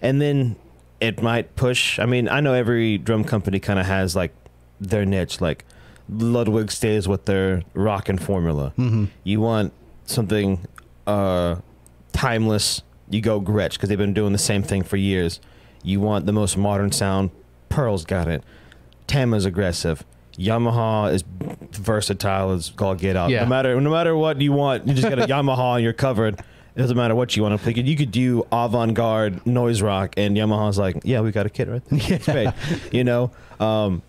and 0.03 0.23
then 0.23 0.55
it 1.01 1.21
might 1.21 1.57
push. 1.57 1.99
I 1.99 2.07
mean, 2.07 2.29
I 2.29 2.39
know 2.39 2.55
every 2.55 2.97
drum 2.97 3.25
company 3.25 3.59
kind 3.59 3.81
of 3.81 3.87
has 3.87 4.15
like 4.15 4.33
their 4.81 5.05
niche. 5.05 5.41
Like 5.41 5.65
Ludwig 6.09 6.71
stays 6.71 7.09
with 7.09 7.25
their 7.25 7.65
rockin' 7.75 8.19
formula. 8.19 8.73
Mm-hmm. 8.79 9.07
You 9.25 9.41
want 9.41 9.73
something 10.05 10.65
uh, 11.09 11.57
timeless. 12.12 12.83
You 13.11 13.21
go 13.21 13.41
Gretsch 13.41 13.73
because 13.73 13.89
they've 13.89 13.99
been 13.99 14.15
doing 14.15 14.31
the 14.33 14.39
same 14.39 14.62
thing 14.62 14.85
for 14.85 14.97
years. 14.97 15.41
You 15.83 15.99
want 15.99 16.27
the 16.27 16.33
most 16.33 16.57
modern 16.57 16.93
sound. 16.93 17.33
Pearl's 17.69 18.05
got 18.05 18.29
it. 18.29 18.45
Tama's 19.09 19.45
aggressive. 19.45 20.05
Yamaha 20.39 21.12
is 21.12 21.24
versatile 21.72 22.53
as 22.53 22.72
all 22.80 22.95
get 22.95 23.16
out. 23.16 23.30
Yeah. 23.30 23.45
No 23.45 23.49
matter 23.49 23.80
no 23.80 23.91
matter 23.91 24.16
what 24.16 24.41
you 24.41 24.53
want, 24.53 24.87
you 24.87 24.95
just 24.95 25.09
got 25.09 25.18
a 25.18 25.26
Yamaha 25.26 25.76
and 25.76 25.85
you're 25.85 25.93
covered. 25.93 26.41
It 26.76 26.80
doesn't 26.80 26.97
matter 26.97 27.14
what 27.14 27.37
you 27.37 27.43
want 27.45 27.57
to 27.59 27.62
play. 27.72 27.80
You 27.82 27.97
could 27.97 28.11
do 28.11 28.45
avant-garde 28.51 29.47
noise 29.47 29.80
rock, 29.80 30.14
and 30.16 30.37
Yamaha's 30.37 30.76
like, 30.76 30.97
yeah, 31.05 31.20
we 31.20 31.30
got 31.30 31.47
a 31.47 31.51
kit 31.51 31.68
right 31.68 31.82
there. 31.85 32.01
It's 32.16 32.26
great. 32.26 32.49
You 32.91 33.05
know, 33.05 33.30
um, 33.61 34.03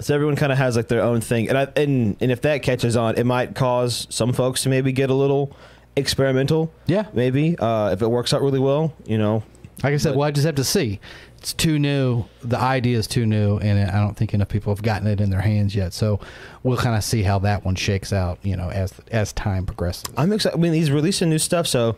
so 0.00 0.12
everyone 0.12 0.34
kind 0.34 0.50
of 0.50 0.58
has 0.58 0.74
like 0.76 0.88
their 0.88 1.02
own 1.02 1.20
thing, 1.20 1.48
and 1.48 1.56
I, 1.56 1.68
and 1.76 2.16
and 2.20 2.32
if 2.32 2.40
that 2.42 2.62
catches 2.64 2.96
on, 2.96 3.16
it 3.16 3.24
might 3.26 3.54
cause 3.54 4.08
some 4.10 4.32
folks 4.32 4.64
to 4.64 4.68
maybe 4.68 4.90
get 4.90 5.08
a 5.08 5.14
little 5.14 5.56
experimental. 5.94 6.72
Yeah. 6.86 7.06
Maybe 7.12 7.56
uh, 7.58 7.90
if 7.92 8.02
it 8.02 8.08
works 8.08 8.32
out 8.34 8.42
really 8.42 8.58
well, 8.58 8.92
you 9.06 9.18
know. 9.18 9.44
Like 9.84 9.94
I 9.94 9.96
said, 9.96 10.10
But- 10.10 10.18
well, 10.18 10.28
I 10.28 10.30
just 10.32 10.46
have 10.46 10.56
to 10.56 10.64
see. 10.64 10.98
It's 11.40 11.54
too 11.54 11.78
new. 11.78 12.26
The 12.42 12.58
idea 12.58 12.98
is 12.98 13.06
too 13.06 13.24
new, 13.24 13.56
and 13.56 13.90
I 13.90 13.98
don't 14.04 14.14
think 14.14 14.34
enough 14.34 14.50
people 14.50 14.74
have 14.74 14.82
gotten 14.82 15.08
it 15.08 15.22
in 15.22 15.30
their 15.30 15.40
hands 15.40 15.74
yet. 15.74 15.94
So 15.94 16.20
we'll 16.62 16.76
kind 16.76 16.94
of 16.94 17.02
see 17.02 17.22
how 17.22 17.38
that 17.38 17.64
one 17.64 17.76
shakes 17.76 18.12
out. 18.12 18.38
You 18.42 18.56
know, 18.56 18.68
as 18.70 18.92
as 19.10 19.32
time 19.32 19.64
progresses. 19.64 20.04
I'm 20.18 20.32
excited. 20.34 20.58
I 20.58 20.60
mean, 20.60 20.74
he's 20.74 20.90
releasing 20.90 21.30
new 21.30 21.38
stuff, 21.38 21.66
so 21.66 21.96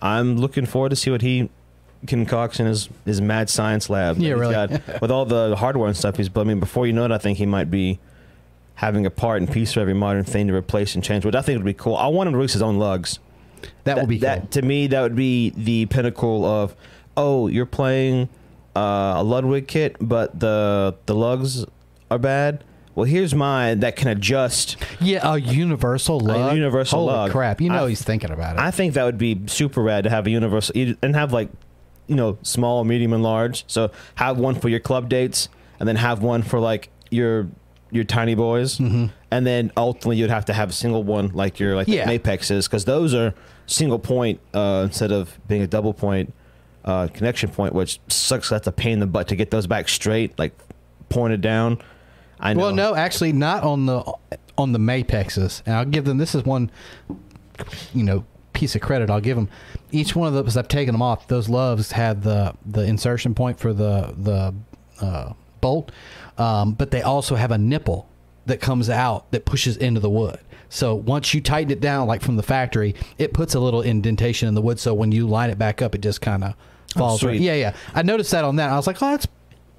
I'm 0.00 0.36
looking 0.36 0.64
forward 0.64 0.90
to 0.90 0.96
see 0.96 1.10
what 1.10 1.22
he 1.22 1.50
concoction 2.06 2.66
his 2.66 2.88
his 3.04 3.20
mad 3.20 3.50
science 3.50 3.90
lab. 3.90 4.18
Yeah, 4.18 4.34
really. 4.34 4.54
got- 4.54 4.70
with 5.00 5.10
all 5.10 5.24
the 5.24 5.56
hardware 5.56 5.88
and 5.88 5.96
stuff 5.96 6.16
he's 6.16 6.28
building. 6.28 6.50
I 6.50 6.54
mean, 6.54 6.60
before 6.60 6.86
you 6.86 6.92
know 6.92 7.04
it, 7.04 7.10
I 7.10 7.18
think 7.18 7.38
he 7.38 7.46
might 7.46 7.72
be 7.72 7.98
having 8.76 9.06
a 9.06 9.10
part 9.10 9.40
and 9.42 9.50
piece 9.50 9.72
for 9.72 9.80
every 9.80 9.94
modern 9.94 10.22
thing 10.22 10.46
to 10.46 10.54
replace 10.54 10.94
and 10.94 11.02
change, 11.02 11.24
which 11.24 11.34
I 11.34 11.42
think 11.42 11.58
would 11.58 11.66
be 11.66 11.74
cool. 11.74 11.96
I 11.96 12.06
want 12.06 12.28
him 12.28 12.34
to 12.34 12.38
release 12.38 12.52
his 12.52 12.62
own 12.62 12.78
lugs. 12.78 13.18
That, 13.82 13.96
would 13.96 14.08
be 14.08 14.18
that 14.18 14.38
cool. 14.42 14.48
to 14.50 14.62
me. 14.62 14.86
That 14.86 15.02
would 15.02 15.16
be 15.16 15.50
the 15.50 15.86
pinnacle 15.86 16.44
of 16.44 16.76
oh, 17.16 17.48
you're 17.48 17.66
playing 17.66 18.28
uh, 18.76 19.14
a 19.16 19.22
Ludwig 19.24 19.66
kit, 19.68 19.96
but 20.00 20.38
the 20.38 20.94
the 21.06 21.14
lugs 21.14 21.64
are 22.10 22.18
bad. 22.18 22.64
Well, 22.94 23.04
here's 23.04 23.32
mine 23.34 23.80
that 23.80 23.94
can 23.96 24.08
adjust. 24.08 24.76
Yeah, 25.00 25.20
a 25.34 25.38
universal 25.38 26.18
lug. 26.18 26.52
A 26.52 26.56
universal 26.56 27.00
Holy 27.00 27.12
lug. 27.12 27.30
crap! 27.30 27.60
You 27.60 27.70
know 27.70 27.84
I- 27.86 27.88
he's 27.90 28.02
thinking 28.02 28.30
about 28.30 28.56
it. 28.56 28.60
I 28.60 28.70
think 28.72 28.94
that 28.94 29.04
would 29.04 29.18
be 29.18 29.40
super 29.46 29.82
rad 29.82 30.04
to 30.04 30.10
have 30.10 30.26
a 30.26 30.30
universal 30.30 30.74
and 30.76 31.14
have 31.14 31.32
like 31.32 31.48
you 32.08 32.16
know 32.16 32.38
small, 32.42 32.84
medium, 32.84 33.12
and 33.12 33.22
large. 33.22 33.64
So 33.68 33.90
have 34.16 34.38
one 34.38 34.54
for 34.56 34.68
your 34.68 34.80
club 34.80 35.08
dates, 35.08 35.48
and 35.78 35.88
then 35.88 35.96
have 35.96 36.22
one 36.22 36.42
for 36.42 36.58
like 36.58 36.88
your 37.10 37.46
your 37.90 38.04
tiny 38.04 38.34
boys, 38.34 38.78
Mm-hmm. 38.78 39.06
and 39.30 39.46
then 39.46 39.70
ultimately 39.76 40.16
you'd 40.18 40.28
have 40.30 40.44
to 40.46 40.52
have 40.52 40.68
a 40.70 40.72
single 40.74 41.02
one 41.04 41.30
like 41.32 41.58
your 41.60 41.74
like 41.76 41.88
Yeah. 41.88 42.08
Apexes 42.10 42.66
because 42.66 42.84
those 42.84 43.14
are 43.14 43.32
single 43.66 43.98
point 43.98 44.40
uh, 44.54 44.82
instead 44.84 45.10
of 45.12 45.38
being 45.46 45.62
a 45.62 45.66
double 45.66 45.94
point 45.94 46.34
uh, 46.88 47.06
connection 47.08 47.50
point, 47.50 47.74
which 47.74 48.00
sucks. 48.08 48.48
That's 48.48 48.66
a 48.66 48.72
pain 48.72 48.94
in 48.94 49.00
the 49.00 49.06
butt 49.06 49.28
to 49.28 49.36
get 49.36 49.50
those 49.50 49.66
back 49.66 49.88
straight, 49.88 50.38
like 50.38 50.58
pointed 51.10 51.42
down. 51.42 51.82
I 52.40 52.54
know. 52.54 52.60
Well, 52.60 52.74
no, 52.74 52.94
actually, 52.94 53.32
not 53.32 53.62
on 53.62 53.86
the 53.86 54.02
on 54.56 54.72
the 54.72 54.78
Mapexes. 54.78 55.62
And 55.66 55.76
I'll 55.76 55.84
give 55.84 56.06
them. 56.06 56.16
This 56.16 56.34
is 56.34 56.44
one, 56.44 56.70
you 57.92 58.04
know, 58.04 58.24
piece 58.54 58.74
of 58.74 58.80
credit 58.80 59.10
I'll 59.10 59.20
give 59.20 59.36
them. 59.36 59.50
Each 59.90 60.16
one 60.16 60.28
of 60.28 60.34
those, 60.34 60.56
I've 60.56 60.68
taken 60.68 60.94
them 60.94 61.02
off. 61.02 61.28
Those 61.28 61.50
loves 61.50 61.92
had 61.92 62.22
the 62.22 62.54
the 62.64 62.84
insertion 62.84 63.34
point 63.34 63.58
for 63.58 63.74
the 63.74 64.14
the 64.16 64.54
uh, 65.04 65.32
bolt, 65.60 65.92
um, 66.38 66.72
but 66.72 66.90
they 66.90 67.02
also 67.02 67.34
have 67.34 67.50
a 67.50 67.58
nipple 67.58 68.08
that 68.46 68.62
comes 68.62 68.88
out 68.88 69.30
that 69.30 69.44
pushes 69.44 69.76
into 69.76 70.00
the 70.00 70.08
wood. 70.10 70.38
So 70.70 70.94
once 70.94 71.34
you 71.34 71.42
tighten 71.42 71.70
it 71.70 71.80
down, 71.80 72.06
like 72.06 72.22
from 72.22 72.36
the 72.36 72.42
factory, 72.42 72.94
it 73.18 73.34
puts 73.34 73.54
a 73.54 73.60
little 73.60 73.82
indentation 73.82 74.48
in 74.48 74.54
the 74.54 74.62
wood. 74.62 74.78
So 74.78 74.94
when 74.94 75.12
you 75.12 75.26
line 75.26 75.50
it 75.50 75.58
back 75.58 75.82
up, 75.82 75.94
it 75.94 76.00
just 76.00 76.22
kind 76.22 76.44
of 76.44 76.54
falls. 76.94 77.22
right. 77.22 77.36
sweet. 77.36 77.42
Yeah, 77.42 77.54
yeah. 77.54 77.74
I 77.94 78.02
noticed 78.02 78.30
that 78.32 78.44
on 78.44 78.56
that. 78.56 78.70
I 78.70 78.76
was 78.76 78.86
like, 78.86 79.02
oh, 79.02 79.10
that's 79.10 79.26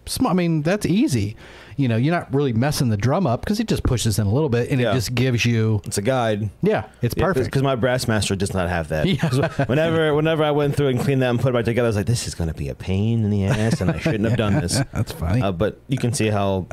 smart. 0.06 0.34
I 0.34 0.36
mean, 0.36 0.62
that's 0.62 0.86
easy. 0.86 1.36
You 1.78 1.88
know, 1.88 1.96
you're 1.96 2.14
not 2.14 2.34
really 2.34 2.52
messing 2.52 2.90
the 2.90 2.98
drum 2.98 3.26
up 3.26 3.40
because 3.40 3.62
it 3.62 3.68
just 3.70 3.84
pushes 3.84 4.20
in 4.20 4.28
a 4.28 4.34
little 4.34 4.50
bit 4.50 4.70
and 4.70 4.82
Yeah. 4.82 4.92
it 4.92 4.96
just 4.96 5.16
gives 5.16 5.46
you. 5.46 5.80
it's 5.86 5.98
a 5.98 6.02
guide. 6.02 6.50
Yeah, 6.62 6.84
it's 7.02 7.14
perfect. 7.16 7.46
Because 7.46 7.64
my 7.64 7.78
Brassmaster 7.78 8.38
does 8.38 8.54
not 8.54 8.68
have 8.68 8.90
that. 8.90 9.06
Yeah. 9.08 9.64
Whenever, 9.66 10.14
whenever 10.14 10.44
I 10.44 10.52
went 10.52 10.76
through 10.76 10.90
and 10.90 11.00
cleaned 11.00 11.22
that 11.22 11.30
and 11.30 11.40
put 11.40 11.50
it 11.50 11.54
back 11.54 11.64
together, 11.64 11.86
I 11.86 11.90
was 11.90 11.96
like, 11.96 12.06
"This 12.06 12.28
is 12.28 12.36
going 12.36 12.50
to 12.50 12.54
be 12.54 12.68
a 12.68 12.76
pain 12.76 13.24
in 13.24 13.30
the 13.30 13.46
ass, 13.46 13.80
and 13.80 13.92
I 13.92 13.98
shouldn't 14.00 14.26
have 14.26 14.36
done 14.46 14.56
this." 14.56 14.82
That's 14.92 15.14
funny. 15.14 15.42
Uh, 15.42 15.54
but 15.54 15.80
you 15.88 15.98
can 15.98 16.12
see 16.12 16.28
how 16.28 16.68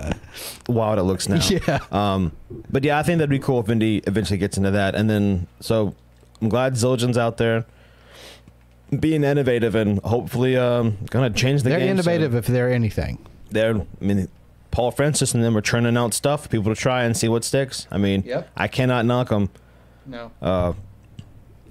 wild 0.69 0.99
it 0.99 1.05
looks 1.05 1.29
now. 1.29 1.37
Yeah. 1.41 1.79
Um, 1.93 2.33
but 2.69 2.83
yeah, 2.83 2.99
I 2.99 3.05
think 3.05 3.19
that'd 3.19 3.31
be 3.31 3.39
cool 3.39 3.61
if 3.61 3.69
Indy 3.69 3.99
eventually 4.09 4.39
gets 4.39 4.57
into 4.57 4.73
that. 4.73 4.97
And 4.97 5.09
then, 5.09 5.47
so 5.61 5.95
I'm 6.43 6.49
glad 6.49 6.73
Zildjian's 6.75 7.17
out 7.19 7.37
there 7.37 7.65
being 9.01 9.25
innovative 9.25 9.75
and 9.75 9.99
hopefully 10.01 10.57
um, 10.57 10.97
going 11.11 11.33
to 11.33 11.39
change 11.39 11.63
the 11.63 11.71
game. 11.71 11.79
they're 11.79 11.87
game. 11.89 11.97
innovative 11.97 12.35
if 12.35 12.47
they're 12.47 12.73
anything. 12.73 13.19
They're, 13.51 13.75
I 13.77 13.85
mean, 14.05 14.29
Paul 14.71 14.91
Francis 14.91 15.35
and 15.35 15.43
them 15.43 15.57
are 15.57 15.61
churning 15.61 15.97
out 15.97 16.15
stuff 16.15 16.45
for 16.45 16.49
people 16.49 16.75
to 16.75 16.81
try 16.81 17.05
and 17.05 17.17
see 17.17 17.29
what 17.29 17.45
sticks. 17.45 17.87
I 17.91 17.99
mean, 17.99 18.23
Yep. 18.25 18.51
I 18.57 18.69
cannot 18.69 19.05
knock 19.07 19.29
them. 19.31 19.51
No. 20.07 20.31
Uh, 20.41 20.73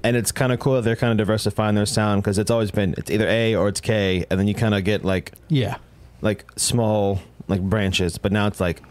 and 0.04 0.16
it's 0.16 0.32
kind 0.32 0.52
of 0.52 0.60
cool 0.60 0.74
that 0.76 0.82
they're 0.84 0.96
kind 0.96 1.12
of 1.12 1.18
diversifying 1.18 1.76
their 1.76 1.86
sound 1.86 2.22
because 2.22 2.38
it's 2.38 2.52
always 2.52 2.70
been 2.72 2.94
it's 2.98 3.10
either 3.10 3.28
A 3.28 3.56
or 3.56 3.68
it's 3.70 3.82
K, 3.82 4.26
and 4.30 4.40
then 4.40 4.48
you 4.48 4.54
kind 4.54 4.76
of 4.76 4.84
get 4.84 5.04
like 5.04 5.32
Yeah. 5.48 5.78
like 6.22 6.46
small 6.58 7.22
like 7.48 7.62
branches. 7.62 8.18
But 8.20 8.32
now 8.32 8.46
it's 8.48 8.60
like 8.60 8.84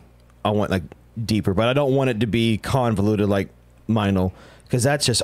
I 0.45 0.51
want 0.51 0.71
like 0.73 0.83
deeper, 1.25 1.55
but 1.55 1.69
I 1.69 1.73
don't 1.73 1.95
want 1.95 2.11
it 2.11 2.21
to 2.21 2.27
be 2.27 2.59
convoluted 2.59 3.29
like 3.29 3.49
Meinl 3.89 4.33
because 4.65 4.83
that's 4.83 5.07
just 5.07 5.23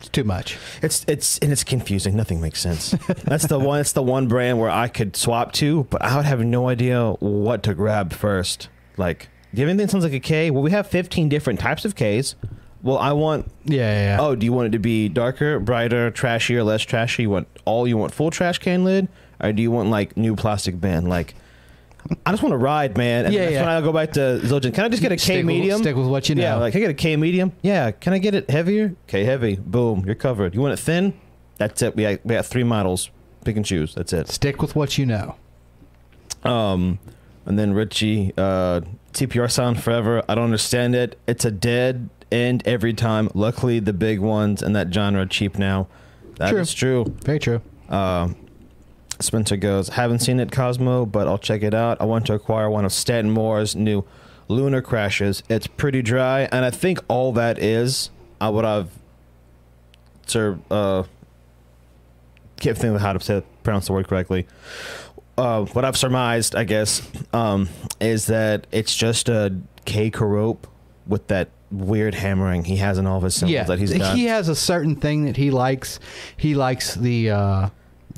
It's 0.00 0.08
too 0.08 0.24
much. 0.24 0.56
it's 0.82 1.04
it's 1.08 1.38
and 1.38 1.52
it's 1.52 1.64
confusing. 1.64 2.16
Nothing 2.16 2.40
makes 2.40 2.60
sense. 2.60 2.90
that's 3.24 3.46
the 3.46 3.58
one. 3.58 3.80
It's 3.80 3.92
the 3.92 4.02
one 4.02 4.28
brand 4.28 4.58
where 4.60 4.70
I 4.70 4.88
could 4.88 5.16
swap 5.16 5.52
to, 5.54 5.84
but 5.90 6.02
I 6.02 6.16
would 6.16 6.24
have 6.24 6.40
no 6.40 6.68
idea 6.68 7.12
what 7.20 7.62
to 7.64 7.74
grab 7.74 8.12
first. 8.12 8.68
Like, 8.96 9.28
do 9.54 9.60
you 9.60 9.66
have 9.66 9.70
anything 9.70 9.86
that 9.86 9.90
sounds 9.92 10.04
like 10.04 10.12
a 10.12 10.20
K? 10.20 10.50
Well, 10.50 10.62
we 10.62 10.70
have 10.70 10.86
15 10.86 11.28
different 11.28 11.60
types 11.60 11.84
of 11.84 11.94
Ks. 11.94 12.34
Well, 12.82 12.98
I 12.98 13.12
want 13.12 13.50
Yeah, 13.64 13.76
yeah, 13.78 14.16
yeah. 14.16 14.18
Oh, 14.20 14.36
do 14.36 14.46
you 14.46 14.52
want 14.52 14.68
it 14.68 14.72
to 14.72 14.78
be 14.78 15.08
darker, 15.08 15.58
brighter, 15.58 16.10
trashier, 16.10 16.64
less 16.64 16.82
trashy? 16.82 17.22
You 17.24 17.30
want 17.30 17.48
all? 17.64 17.88
You 17.88 17.96
want 17.96 18.14
full 18.14 18.30
trash 18.30 18.58
can 18.58 18.84
lid, 18.84 19.08
or 19.40 19.52
do 19.52 19.62
you 19.62 19.70
want 19.70 19.90
like 19.90 20.16
new 20.16 20.36
plastic 20.36 20.80
bin? 20.80 21.06
Like, 21.06 21.34
I 22.24 22.30
just 22.30 22.42
want 22.42 22.52
to 22.52 22.56
ride, 22.58 22.96
man. 22.96 23.26
And 23.26 23.34
Yeah, 23.34 23.40
that's 23.40 23.52
yeah. 23.52 23.60
when 23.60 23.68
I 23.70 23.80
go 23.80 23.92
back 23.92 24.12
to 24.12 24.40
Zildjian. 24.42 24.74
Can 24.74 24.84
I 24.84 24.88
just 24.88 25.02
get 25.02 25.12
a 25.12 25.16
K 25.16 25.20
Stick 25.22 25.36
with- 25.38 25.46
medium? 25.46 25.80
stick 25.82 25.96
with 25.96 26.06
what 26.06 26.28
you 26.28 26.34
know. 26.34 26.42
Yeah, 26.42 26.54
like 26.56 26.72
can 26.72 26.80
I 26.80 26.84
get 26.86 26.90
a 26.90 26.94
K 26.94 27.16
medium? 27.16 27.52
Yeah. 27.62 27.90
Can 27.90 28.12
I 28.12 28.18
get 28.18 28.34
it 28.34 28.48
heavier? 28.50 28.94
K 29.06 29.24
heavy. 29.24 29.56
Boom, 29.56 30.04
you're 30.06 30.14
covered. 30.14 30.54
You 30.54 30.60
want 30.60 30.72
it 30.74 30.78
thin? 30.78 31.14
That's 31.58 31.82
it. 31.82 31.96
We 31.96 32.02
got, 32.04 32.24
we 32.24 32.34
got 32.34 32.46
three 32.46 32.64
models. 32.64 33.10
Pick 33.44 33.56
and 33.56 33.64
choose. 33.64 33.94
That's 33.94 34.12
it. 34.12 34.28
Stick 34.28 34.60
with 34.62 34.74
what 34.76 34.96
you 34.98 35.06
know. 35.06 35.36
Um, 36.44 36.98
and 37.46 37.58
then 37.58 37.72
Richie, 37.72 38.32
uh, 38.36 38.80
TPR 39.12 39.50
sound 39.50 39.82
forever. 39.82 40.22
I 40.28 40.34
don't 40.34 40.44
understand 40.44 40.94
it. 40.94 41.18
It's 41.26 41.44
a 41.44 41.50
dead 41.50 42.08
end 42.30 42.62
every 42.66 42.92
time. 42.94 43.30
Luckily, 43.34 43.80
the 43.80 43.92
big 43.92 44.20
ones 44.20 44.62
in 44.62 44.72
that 44.74 44.92
genre 44.92 45.22
are 45.22 45.26
cheap 45.26 45.58
now. 45.58 45.88
That 46.36 46.54
is 46.54 46.72
True. 46.72 47.04
true. 47.04 47.14
Very 47.24 47.38
true. 47.38 47.60
Um, 47.88 48.36
Spencer 49.20 49.56
goes, 49.56 49.90
haven't 49.90 50.20
seen 50.20 50.40
it, 50.40 50.52
Cosmo, 50.52 51.04
but 51.04 51.26
I'll 51.26 51.38
check 51.38 51.62
it 51.62 51.74
out. 51.74 52.00
I 52.00 52.04
want 52.04 52.26
to 52.26 52.34
acquire 52.34 52.70
one 52.70 52.84
of 52.84 52.92
Stanton 52.92 53.32
Moore's 53.32 53.74
new 53.74 54.04
lunar 54.48 54.80
crashes. 54.80 55.42
It's 55.48 55.66
pretty 55.66 56.02
dry, 56.02 56.48
and 56.52 56.64
I 56.64 56.70
think 56.70 57.00
all 57.08 57.32
that 57.32 57.58
is, 57.58 58.10
I 58.40 58.48
would 58.48 58.64
have, 58.64 58.90
sir, 60.26 60.58
uh, 60.70 61.04
can't 62.60 62.76
think 62.76 62.94
of 62.94 63.00
how 63.00 63.12
to 63.12 63.20
say 63.20 63.42
pronounce 63.62 63.86
the 63.86 63.92
word 63.92 64.08
correctly. 64.08 64.46
Uh, 65.36 65.64
what 65.66 65.84
I've 65.84 65.96
surmised, 65.96 66.56
I 66.56 66.64
guess, 66.64 67.02
um, 67.32 67.68
is 68.00 68.26
that 68.26 68.66
it's 68.72 68.94
just 68.96 69.28
a 69.28 69.54
K 69.84 70.10
rope 70.10 70.66
with 71.06 71.28
that 71.28 71.48
weird 71.70 72.14
hammering 72.14 72.64
he 72.64 72.76
has 72.76 72.98
in 72.98 73.06
all 73.06 73.18
of 73.18 73.22
his 73.22 73.34
cymbals 73.34 73.52
yeah, 73.52 73.64
that 73.64 73.78
he's 73.78 73.92
got. 73.96 74.16
he 74.16 74.24
has 74.24 74.48
a 74.48 74.54
certain 74.54 74.96
thing 74.96 75.26
that 75.26 75.36
he 75.36 75.50
likes. 75.50 76.00
He 76.36 76.54
likes 76.54 76.94
the 76.94 77.30
uh, 77.30 77.68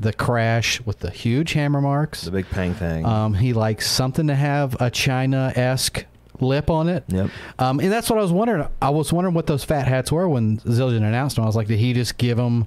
the 0.01 0.12
crash 0.12 0.80
with 0.82 1.01
the 1.01 1.11
huge 1.11 1.53
hammer 1.53 1.80
marks. 1.80 2.22
the 2.22 2.30
big 2.30 2.48
pang 2.48 2.74
thing. 2.74 3.05
Um, 3.05 3.34
he 3.34 3.53
likes 3.53 3.90
something 3.90 4.26
to 4.28 4.34
have 4.34 4.80
a 4.80 4.90
China 4.90 5.53
esque 5.55 6.07
lip 6.40 6.70
on 6.70 6.88
it. 6.88 7.05
yep. 7.09 7.28
Um, 7.59 7.80
and 7.80 7.92
that's 7.92 8.09
what 8.09 8.18
I 8.18 8.22
was 8.22 8.32
wondering. 8.32 8.66
I 8.80 8.90
was 8.90 9.12
wondering 9.12 9.34
what 9.34 9.46
those 9.46 9.62
fat 9.62 9.86
hats 9.86 10.11
were 10.11 10.26
when 10.28 10.59
Zildjian 10.61 10.98
announced 10.98 11.36
them. 11.36 11.44
I 11.44 11.46
was 11.46 11.57
like, 11.57 11.66
did 11.68 11.78
he 11.78 11.92
just 11.92 12.16
give 12.16 12.38
him 12.38 12.66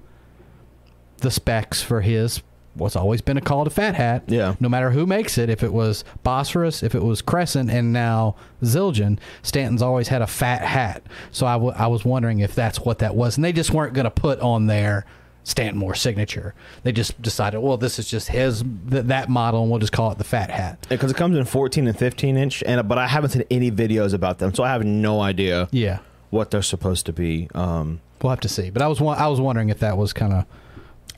the 1.17 1.31
specs 1.31 1.81
for 1.81 2.01
his 2.01 2.41
what's 2.75 2.95
always 2.95 3.21
been 3.21 3.37
a 3.37 3.41
call 3.41 3.63
to 3.63 3.69
fat 3.69 3.95
hat? 3.95 4.23
Yeah. 4.27 4.55
No 4.59 4.67
matter 4.69 4.89
who 4.91 5.05
makes 5.05 5.37
it, 5.37 5.49
if 5.49 5.63
it 5.63 5.71
was 5.73 6.03
Bosphorus, 6.23 6.81
if 6.83 6.95
it 6.95 7.03
was 7.03 7.21
Crescent, 7.21 7.69
and 7.69 7.93
now 7.93 8.35
Zildjian, 8.63 9.19
Stanton's 9.43 9.81
always 9.81 10.07
had 10.07 10.21
a 10.23 10.27
fat 10.27 10.61
hat. 10.61 11.03
So 11.31 11.45
I, 11.45 11.53
w- 11.53 11.73
I 11.75 11.87
was 11.87 12.03
wondering 12.03 12.39
if 12.39 12.55
that's 12.55 12.79
what 12.79 12.99
that 12.99 13.15
was. 13.15 13.37
And 13.37 13.43
they 13.43 13.53
just 13.53 13.71
weren't 13.71 13.93
going 13.93 14.05
to 14.05 14.11
put 14.11 14.39
on 14.39 14.65
their 14.67 15.05
Stanton 15.43 15.77
Moore 15.79 15.93
signature. 15.95 16.53
They 16.83 16.91
just 16.91 17.21
decided, 17.21 17.59
well, 17.59 17.75
this 17.77 17.99
is 17.99 18.07
just 18.09 18.29
his 18.29 18.63
th- 18.89 19.05
that 19.05 19.29
model, 19.29 19.61
and 19.63 19.69
we'll 19.69 19.79
just 19.81 19.91
call 19.91 20.11
it 20.11 20.17
the 20.17 20.23
fat 20.23 20.49
hat. 20.49 20.85
because 20.89 21.11
it 21.11 21.17
comes 21.17 21.37
in 21.37 21.43
14 21.45 21.87
and 21.87 21.97
15 21.97 22.37
inch 22.37 22.63
and 22.65 22.87
but 22.87 22.97
i 22.97 23.07
haven't 23.07 23.31
seen 23.31 23.43
any 23.51 23.69
videos 23.71 24.13
about 24.13 24.39
them 24.39 24.53
so 24.53 24.63
i 24.63 24.69
have 24.69 24.83
no 24.83 25.19
idea 25.21 25.67
Yeah. 25.71 25.99
what 26.29 26.49
they're 26.51 26.61
supposed 26.61 27.05
to 27.07 27.13
be 27.13 27.49
um 27.53 27.99
We'll 28.21 28.29
have 28.29 28.39
to 28.39 28.47
see. 28.47 28.69
But 28.69 28.81
I 28.81 28.87
was 28.87 29.01
wa- 29.01 29.15
I 29.15 29.27
was 29.27 29.41
wondering 29.41 29.67
if 29.67 29.79
that 29.79 29.97
was 29.97 30.13
kind 30.13 30.31
of 30.31 30.45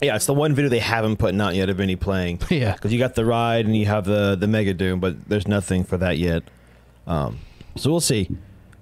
yeah 0.02 0.16
it's 0.16 0.26
the 0.26 0.34
one 0.34 0.54
video 0.54 0.68
they 0.68 0.80
haven't 0.80 1.18
put 1.18 1.32
out 1.40 1.54
yet 1.54 1.68
of 1.70 1.78
any 1.78 1.94
playing 1.94 2.40
Yeah. 2.50 2.72
because 2.72 2.92
you 2.92 2.98
got 2.98 3.14
the 3.14 3.24
ride 3.24 3.64
and 3.64 3.76
you 3.76 3.86
have 3.86 4.04
the 4.06 4.34
the 4.34 4.48
mega 4.48 4.74
doom 4.74 4.98
but 4.98 5.28
there's 5.28 5.46
nothing 5.46 5.84
for 5.84 5.96
that 5.98 6.18
yet 6.18 6.42
um 7.06 7.38
so 7.76 7.90
we'll 7.90 8.00
see 8.00 8.28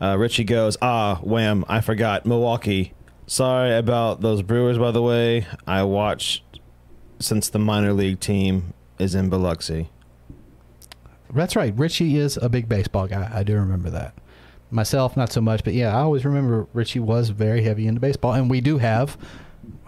uh 0.00 0.16
richie 0.18 0.42
goes 0.44 0.76
ah 0.80 1.16
wham 1.22 1.64
i 1.68 1.80
forgot 1.82 2.24
milwaukee 2.24 2.94
sorry 3.26 3.76
about 3.76 4.20
those 4.20 4.42
brewers 4.42 4.78
by 4.78 4.90
the 4.90 5.02
way 5.02 5.46
i 5.66 5.82
watched 5.82 6.42
since 7.18 7.48
the 7.48 7.58
minor 7.58 7.92
league 7.92 8.20
team 8.20 8.74
is 8.98 9.14
in 9.14 9.28
biloxi 9.28 9.88
That's 11.34 11.56
right. 11.56 11.76
Richie 11.76 12.16
is 12.16 12.36
a 12.36 12.48
big 12.48 12.68
baseball 12.68 13.08
guy. 13.08 13.28
I 13.32 13.42
do 13.42 13.54
remember 13.56 13.90
that. 13.90 14.14
Myself, 14.70 15.16
not 15.16 15.32
so 15.32 15.40
much, 15.40 15.64
but 15.64 15.74
yeah, 15.74 15.96
I 15.96 16.00
always 16.02 16.24
remember 16.24 16.68
Richie 16.72 17.00
was 17.00 17.30
very 17.30 17.62
heavy 17.62 17.88
into 17.88 18.00
baseball, 18.00 18.34
and 18.34 18.48
we 18.48 18.60
do 18.60 18.78
have. 18.78 19.16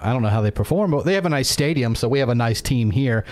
I 0.01 0.13
don't 0.13 0.23
know 0.23 0.29
how 0.29 0.41
they 0.41 0.51
perform, 0.51 0.91
but 0.91 1.05
they 1.05 1.15
have 1.15 1.27
a 1.27 1.29
nice 1.29 1.49
stadium, 1.49 1.95
so 1.95 2.09
we 2.09 2.19
have 2.19 2.31
a 2.31 2.35
nice 2.35 2.61
team 2.61 2.91
here. 2.91 3.25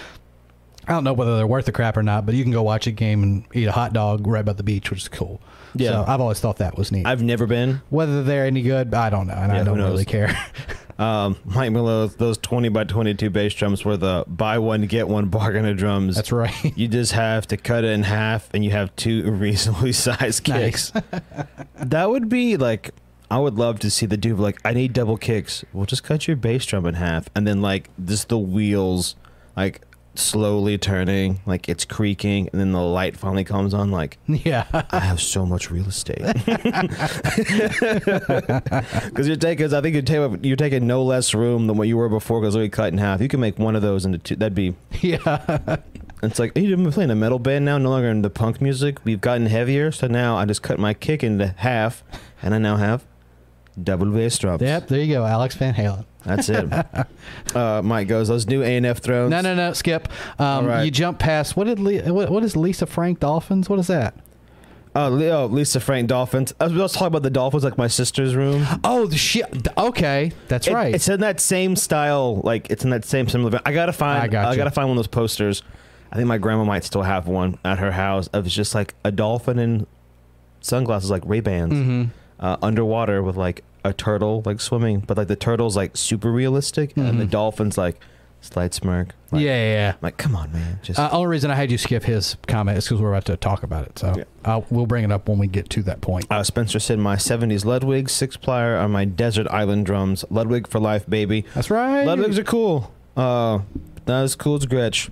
I 0.86 0.92
don't 0.92 1.02
know 1.02 1.12
whether 1.12 1.36
they're 1.36 1.46
worth 1.46 1.64
the 1.66 1.72
crap 1.72 1.96
or 1.96 2.02
not, 2.04 2.24
but 2.26 2.34
you 2.36 2.42
can 2.44 2.52
go 2.52 2.62
watch 2.62 2.86
a 2.86 2.92
game 2.92 3.22
and 3.22 3.44
eat 3.52 3.66
a 3.66 3.72
hot 3.72 3.92
dog 3.92 4.26
right 4.26 4.44
by 4.44 4.52
the 4.52 4.62
beach, 4.62 4.90
which 4.90 5.00
is 5.02 5.08
cool. 5.08 5.40
Yeah. 5.74 5.90
so 5.90 6.04
I've 6.06 6.20
always 6.20 6.40
thought 6.40 6.58
that 6.58 6.76
was 6.78 6.92
neat. 6.92 7.06
i've 7.06 7.22
never 7.22 7.46
been 7.46 7.82
whether 7.90 8.22
they're 8.22 8.46
any 8.46 8.62
good, 8.62 8.94
I 8.94 9.10
don't 9.10 9.26
know, 9.26 9.34
and 9.34 9.52
Yeah, 9.52 9.60
I 9.60 9.64
don't 9.64 9.78
really 9.78 10.04
care. 10.04 10.36
Um, 10.96 11.36
Mike 11.44 11.72
Malone, 11.72 12.12
those 12.18 12.38
20 12.38 12.68
by 12.68 12.84
22 12.84 13.28
bass 13.28 13.52
drums 13.52 13.84
were 13.84 13.96
the 13.96 14.24
buy 14.28 14.58
one, 14.60 14.82
get 14.86 15.08
one 15.08 15.26
bargain 15.26 15.64
of 15.66 15.76
drums. 15.76 16.14
That's 16.14 16.30
right. 16.30 16.54
You 16.76 16.86
just 16.86 17.10
have 17.10 17.48
to 17.48 17.56
cut 17.56 17.82
it 17.82 17.88
in 17.90 18.04
half 18.04 18.48
and 18.54 18.64
you 18.64 18.70
have 18.70 18.94
two 18.94 19.28
reasonably 19.32 19.90
sized 19.90 20.46
Nice. 20.48 20.92
kicks. 20.92 20.92
that 21.80 22.10
would 22.10 22.28
be 22.28 22.56
like, 22.56 22.92
I 23.28 23.38
would 23.40 23.54
love 23.54 23.80
to 23.80 23.90
see 23.90 24.06
the 24.06 24.16
dude 24.16 24.38
like, 24.38 24.60
I 24.64 24.72
need 24.72 24.92
double 24.92 25.16
kicks. 25.16 25.64
Well, 25.72 25.84
just 25.84 26.04
cut 26.04 26.28
your 26.28 26.36
bass 26.36 26.64
drum 26.64 26.86
in 26.86 26.94
half. 26.94 27.28
And 27.34 27.44
then, 27.44 27.60
like, 27.60 27.90
just 28.04 28.28
the 28.28 28.38
wheels, 28.38 29.16
like, 29.56 29.80
slowly 30.14 30.78
turning, 30.78 31.40
like 31.46 31.68
it's 31.68 31.84
creaking. 31.84 32.48
And 32.52 32.60
then 32.60 32.72
the 32.72 32.80
light 32.80 33.16
finally 33.16 33.44
comes 33.44 33.74
on, 33.74 33.90
like, 33.90 34.18
yeah. 34.26 34.66
I 34.90 35.00
have 35.00 35.20
so 35.20 35.44
much 35.46 35.70
real 35.70 35.86
estate. 35.88 36.22
Because 39.04 39.28
you're 39.28 39.36
taking, 39.36 39.72
I 39.72 39.80
think 39.80 39.94
you're 39.94 40.02
taking, 40.02 40.44
you're 40.44 40.56
taking 40.56 40.86
no 40.86 41.02
less 41.04 41.34
room 41.34 41.66
than 41.66 41.76
what 41.76 41.88
you 41.88 41.96
were 41.96 42.08
before. 42.08 42.40
Because 42.40 42.56
we 42.56 42.68
cut 42.68 42.92
in 42.92 42.98
half. 42.98 43.20
You 43.20 43.28
can 43.28 43.40
make 43.40 43.58
one 43.58 43.76
of 43.76 43.82
those 43.82 44.04
into 44.04 44.18
two. 44.18 44.36
That'd 44.36 44.54
be. 44.54 44.74
Yeah. 45.00 45.78
It's 46.22 46.38
like 46.38 46.56
hey, 46.56 46.72
I'm 46.72 46.90
playing 46.90 47.10
a 47.10 47.14
metal 47.14 47.38
band 47.38 47.66
now, 47.66 47.76
no 47.76 47.90
longer 47.90 48.08
in 48.08 48.22
the 48.22 48.30
punk 48.30 48.60
music. 48.60 49.04
We've 49.04 49.20
gotten 49.20 49.46
heavier, 49.46 49.92
so 49.92 50.06
now 50.06 50.36
I 50.36 50.46
just 50.46 50.62
cut 50.62 50.78
my 50.78 50.94
kick 50.94 51.22
into 51.22 51.48
half, 51.58 52.02
and 52.42 52.54
I 52.54 52.58
now 52.58 52.76
have 52.76 53.04
double 53.82 54.10
bass 54.10 54.38
drums. 54.38 54.62
Yep. 54.62 54.88
There 54.88 55.00
you 55.00 55.14
go, 55.14 55.26
Alex 55.26 55.54
Van 55.56 55.74
Halen. 55.74 56.06
That's 56.24 56.48
it. 56.48 56.72
uh, 57.54 57.82
Mike 57.82 58.08
goes 58.08 58.28
those 58.28 58.46
new 58.46 58.62
A 58.62 58.76
and 58.76 58.86
F 58.86 58.98
thrones. 58.98 59.30
No, 59.30 59.40
no, 59.40 59.54
no. 59.54 59.72
Skip. 59.72 60.08
Um, 60.38 60.46
All 60.46 60.62
right. 60.64 60.84
You 60.84 60.90
jump 60.90 61.18
past. 61.18 61.56
What 61.56 61.64
did 61.64 61.78
Le- 61.78 62.12
what, 62.12 62.30
what 62.30 62.42
is 62.44 62.56
Lisa 62.56 62.86
Frank 62.86 63.20
Dolphins? 63.20 63.68
What 63.68 63.78
is 63.78 63.86
that? 63.88 64.14
Oh, 64.96 65.08
Le- 65.08 65.30
oh, 65.30 65.46
Lisa 65.46 65.80
Frank 65.80 66.08
Dolphins. 66.08 66.54
I 66.60 66.64
was, 66.64 66.72
I 66.72 66.76
was 66.76 66.92
talking 66.92 67.08
about 67.08 67.24
the 67.24 67.30
Dolphins, 67.30 67.64
like 67.64 67.76
my 67.76 67.88
sister's 67.88 68.36
room. 68.36 68.64
Oh, 68.84 69.06
the 69.06 69.16
shit. 69.18 69.68
Okay, 69.76 70.32
that's 70.48 70.68
It- 70.68 70.74
right. 70.74 70.94
It's 70.94 71.08
in 71.08 71.20
that 71.20 71.40
same 71.40 71.76
style, 71.76 72.40
like 72.42 72.70
it's 72.70 72.84
in 72.84 72.90
that 72.90 73.04
same 73.04 73.28
similar. 73.28 73.60
I 73.66 73.72
gotta 73.72 73.92
find. 73.92 74.34
I 74.34 74.50
I, 74.50 74.56
gotta 74.56 74.70
find 74.70 74.88
one 74.88 74.96
of 74.96 75.04
those 75.04 75.08
posters. 75.08 75.62
I 76.12 76.16
think 76.16 76.28
my 76.28 76.38
grandma 76.38 76.64
might 76.64 76.84
still 76.84 77.02
have 77.02 77.26
one 77.26 77.58
at 77.64 77.80
her 77.80 77.90
house. 77.90 78.28
Of 78.28 78.46
just 78.46 78.74
like 78.74 78.94
a 79.04 79.10
dolphin 79.10 79.58
in 79.58 79.86
sunglasses, 80.60 81.10
like 81.10 81.22
Ray 81.26 81.40
Bans, 81.40 81.72
mm-hmm. 81.72 82.04
uh, 82.38 82.56
underwater 82.62 83.20
with 83.20 83.36
like 83.36 83.64
a 83.84 83.92
turtle 83.92 84.42
like 84.44 84.60
swimming, 84.60 85.00
but 85.00 85.16
like 85.16 85.28
the 85.28 85.36
turtle's 85.36 85.76
like 85.76 85.96
super 85.96 86.32
realistic, 86.32 86.96
and 86.96 87.20
the 87.20 87.26
Mhm. 87.26 87.30
dolphin's 87.30 87.76
like 87.78 88.00
slight 88.40 88.74
smirk. 88.74 89.14
Like, 89.30 89.42
yeah, 89.42 89.50
yeah. 89.56 89.72
yeah. 89.72 89.94
Like, 90.02 90.16
come 90.18 90.36
on, 90.36 90.52
man. 90.52 90.78
Just 90.82 90.98
Uh, 91.00 91.08
only 91.12 91.28
reason 91.28 91.50
I 91.50 91.54
had 91.54 91.70
you 91.70 91.78
skip 91.78 92.04
his 92.04 92.36
comment 92.46 92.76
is 92.76 92.84
because 92.84 93.00
we're 93.00 93.08
about 93.10 93.24
to 93.26 93.36
talk 93.38 93.62
about 93.62 93.86
it. 93.86 93.98
So 93.98 94.12
Yeah. 94.16 94.24
I'll, 94.44 94.66
we'll 94.68 94.84
bring 94.86 95.02
it 95.02 95.10
up 95.10 95.28
when 95.30 95.38
we 95.38 95.46
get 95.46 95.70
to 95.70 95.82
that 95.84 96.02
point. 96.02 96.26
Uh, 96.30 96.42
Spencer 96.42 96.78
said 96.78 96.98
my 96.98 97.16
70s 97.16 97.64
Ludwig 97.64 98.10
six 98.10 98.36
plier 98.36 98.78
on 98.82 98.90
my 98.90 99.06
desert 99.06 99.46
island 99.48 99.86
drums. 99.86 100.26
Ludwig 100.28 100.66
for 100.68 100.78
life, 100.78 101.08
baby. 101.08 101.46
That's 101.54 101.70
right. 101.70 102.06
Ludwigs 102.06 102.36
are 102.36 102.44
cool. 102.44 102.92
Uh, 103.16 103.60
not 104.06 104.24
as 104.24 104.34
cool 104.36 104.56
as 104.56 104.66
Gretsch. 104.66 105.08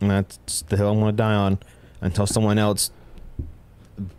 And 0.00 0.10
that's 0.12 0.62
the 0.62 0.76
hill 0.76 0.90
I'm 0.90 1.00
going 1.00 1.12
to 1.12 1.16
die 1.16 1.34
on 1.34 1.58
until 2.00 2.26
someone 2.28 2.58
else 2.58 2.92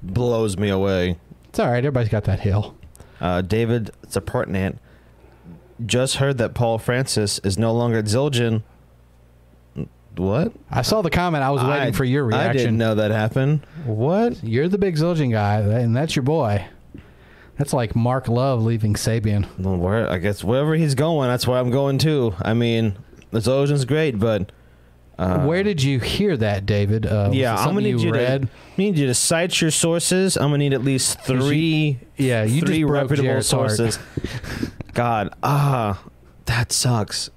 blows 0.03 0.57
me 0.57 0.69
away. 0.69 1.17
It's 1.49 1.59
all 1.59 1.67
right. 1.67 1.77
Everybody's 1.77 2.09
got 2.09 2.25
that 2.25 2.41
hill. 2.41 2.74
Uh, 3.21 3.41
David 3.41 3.91
Zapartnant 4.07 4.77
just 5.85 6.17
heard 6.17 6.37
that 6.37 6.53
Paul 6.53 6.77
Francis 6.77 7.39
is 7.39 7.57
no 7.57 7.73
longer 7.73 7.97
at 7.97 8.05
Zildjian. 8.05 8.63
What? 10.15 10.53
I 10.71 10.81
saw 10.81 11.01
the 11.01 11.09
comment. 11.09 11.43
I 11.43 11.51
was 11.51 11.61
waiting 11.63 11.89
I- 11.89 11.91
for 11.91 12.05
your 12.05 12.25
reaction. 12.25 12.49
I 12.49 12.53
didn't 12.53 12.77
know 12.77 12.95
that 12.95 13.11
happened. 13.11 13.65
What? 13.85 14.41
You're 14.43 14.69
the 14.69 14.77
big 14.77 14.95
Zildjian 14.95 15.31
guy, 15.31 15.59
and 15.59 15.95
that's 15.95 16.15
your 16.15 16.23
boy. 16.23 16.65
That's 17.57 17.73
like 17.73 17.95
Mark 17.95 18.27
Love 18.27 18.63
leaving 18.63 18.95
Sabian. 18.95 19.47
Well, 19.57 19.77
where 19.77 20.09
I 20.09 20.17
guess 20.17 20.43
wherever 20.43 20.75
he's 20.75 20.95
going, 20.95 21.29
that's 21.29 21.47
where 21.47 21.57
I'm 21.57 21.69
going 21.69 21.97
too. 21.97 22.33
I 22.41 22.53
mean, 22.53 22.97
Zildjian's 23.31 23.85
great, 23.85 24.19
but 24.19 24.51
uh, 25.17 25.45
Where 25.45 25.63
did 25.63 25.81
you 25.81 25.99
hear 25.99 26.35
that, 26.37 26.65
David? 26.65 27.05
Uh, 27.05 27.29
Yeah, 27.31 27.55
I'm 27.55 27.69
gonna 27.69 27.81
need 27.81 28.01
you 28.01 28.11
read? 28.11 28.43
to 28.43 28.47
I 28.47 28.51
need 28.77 28.97
you 28.97 29.07
to 29.07 29.13
cite 29.13 29.61
your 29.61 29.71
sources. 29.71 30.35
I'm 30.35 30.45
gonna 30.45 30.57
need 30.57 30.73
at 30.73 30.83
least 30.83 31.21
three, 31.21 31.99
Yeah, 32.17 32.43
you 32.43 32.61
three 32.61 32.83
reputable 32.83 33.41
sources. 33.41 33.97
God, 34.93 35.33
ah, 35.43 36.03
that 36.45 36.71
sucks. 36.71 37.29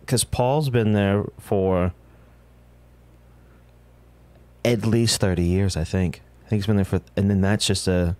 Because 0.00 0.24
Paul's 0.24 0.70
been 0.70 0.92
there 0.92 1.24
for 1.38 1.92
at 4.64 4.86
least 4.86 5.20
thirty 5.20 5.44
years. 5.44 5.76
I 5.76 5.84
think. 5.84 6.22
I 6.44 6.48
think 6.48 6.60
he's 6.60 6.66
been 6.66 6.76
there 6.76 6.84
for, 6.84 7.00
and 7.16 7.28
then 7.28 7.40
that's 7.40 7.66
just 7.66 7.88
a 7.88 8.16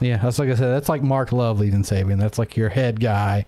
Yeah, 0.00 0.16
that's 0.18 0.38
like 0.38 0.48
I 0.48 0.54
said. 0.54 0.68
That's 0.68 0.88
like 0.88 1.02
Mark 1.02 1.32
Love 1.32 1.58
leading 1.60 1.82
Sabian. 1.82 2.18
That's 2.18 2.38
like 2.38 2.56
your 2.56 2.68
head 2.68 3.00
guy 3.00 3.46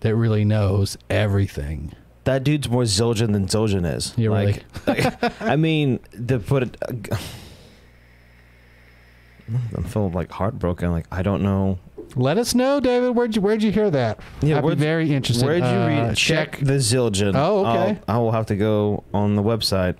that 0.00 0.14
really 0.16 0.44
knows 0.44 0.96
everything. 1.08 1.92
that 2.24 2.44
dude's 2.44 2.68
more 2.68 2.82
Zildjian 2.84 3.32
than 3.32 3.46
Zildjian 3.46 3.84
is. 3.96 4.12
Yeah, 4.16 4.30
like, 4.30 4.64
I 5.40 5.56
mean, 5.56 6.00
to 6.28 6.38
put 6.38 6.62
it, 6.64 6.76
I'm 9.76 9.84
feeling 9.84 10.12
like 10.12 10.30
heartbroken. 10.30 10.90
Like 10.92 11.06
I 11.10 11.22
don't 11.22 11.42
know. 11.42 11.78
Let 12.16 12.38
us 12.38 12.54
know, 12.54 12.80
David. 12.80 13.10
Where'd 13.14 13.34
you 13.36 13.42
Where'd 13.42 13.62
you 13.62 13.70
hear 13.72 13.90
that? 13.90 14.20
Yeah, 14.42 14.58
I'd 14.58 14.66
be 14.66 14.74
very 14.74 15.12
interested. 15.12 15.44
Where'd 15.46 15.62
you 15.62 15.68
Uh, 15.68 15.86
read? 15.86 16.16
Check 16.16 16.58
the 16.58 16.74
Zildjian. 16.74 17.34
Oh, 17.36 17.66
okay. 17.66 18.00
I'll, 18.08 18.16
I 18.16 18.18
will 18.18 18.32
have 18.32 18.46
to 18.46 18.56
go 18.56 19.04
on 19.14 19.36
the 19.36 19.42
website. 19.42 19.96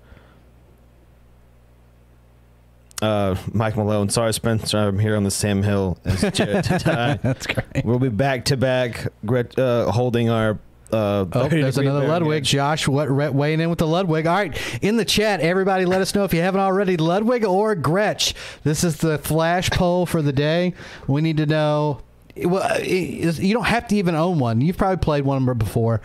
Uh, 3.03 3.35
Mike 3.53 3.77
Malone. 3.77 4.09
Sorry, 4.11 4.33
Spencer. 4.35 4.79
I'm 4.79 4.99
here 4.99 5.17
on 5.17 5.25
the 5.25 5.31
Sam 5.31 5.63
Hill 5.63 5.99
as 6.05 6.21
Jared. 6.33 6.65
That's 6.65 7.47
great. 7.47 7.85
We'll 7.85 7.99
be 7.99 8.09
back 8.11 8.45
to 8.47 8.57
back, 8.57 9.07
Gret- 9.25 9.59
uh, 9.59 9.91
holding 9.91 10.29
our. 10.31 10.59
Uh, 10.93 11.25
Oh, 11.33 11.49
there's 11.49 11.79
another. 11.79 12.07
Ludwig. 12.09 12.43
Josh 12.45 12.89
what, 12.89 13.09
weighing 13.33 13.61
in 13.61 13.71
with 13.71 13.79
the 13.79 13.87
Ludwig. 13.87 14.27
All 14.27 14.35
right, 14.35 14.79
in 14.83 14.97
the 14.97 15.05
chat, 15.05 15.41
everybody 15.41 15.85
let 15.87 16.01
us 16.01 16.15
know 16.17 16.25
if 16.25 16.35
you 16.35 16.41
haven't 16.41 16.61
already, 16.61 16.97
Ludwig 16.97 17.45
or 17.45 17.77
Gretsch. 17.77 18.35
This 18.65 18.83
is 18.83 18.97
the 18.97 19.17
flash 19.19 19.71
poll 19.71 20.05
for 20.05 20.21
the 20.21 20.33
day. 20.33 20.75
We 21.07 21.21
need 21.23 21.37
to 21.37 21.47
know. 21.47 22.01
Well, 22.37 22.83
you 22.83 23.55
don't 23.55 23.67
have 23.67 23.87
to 23.89 23.97
even 23.97 24.15
own 24.17 24.39
one. 24.41 24.61
You've 24.61 24.77
probably 24.79 24.97
played 24.97 25.25
one 25.25 25.45
before. 25.59 26.01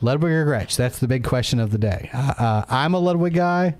Ludwig 0.00 0.32
or 0.32 0.46
Gretsch? 0.46 0.76
That's 0.76 1.00
the 1.00 1.08
big 1.08 1.24
question 1.24 1.58
of 1.58 1.72
the 1.72 1.78
day. 1.78 2.08
Uh, 2.14 2.34
uh, 2.38 2.64
I'm 2.68 2.94
a 2.94 2.98
Ludwig 2.98 3.34
guy. 3.34 3.74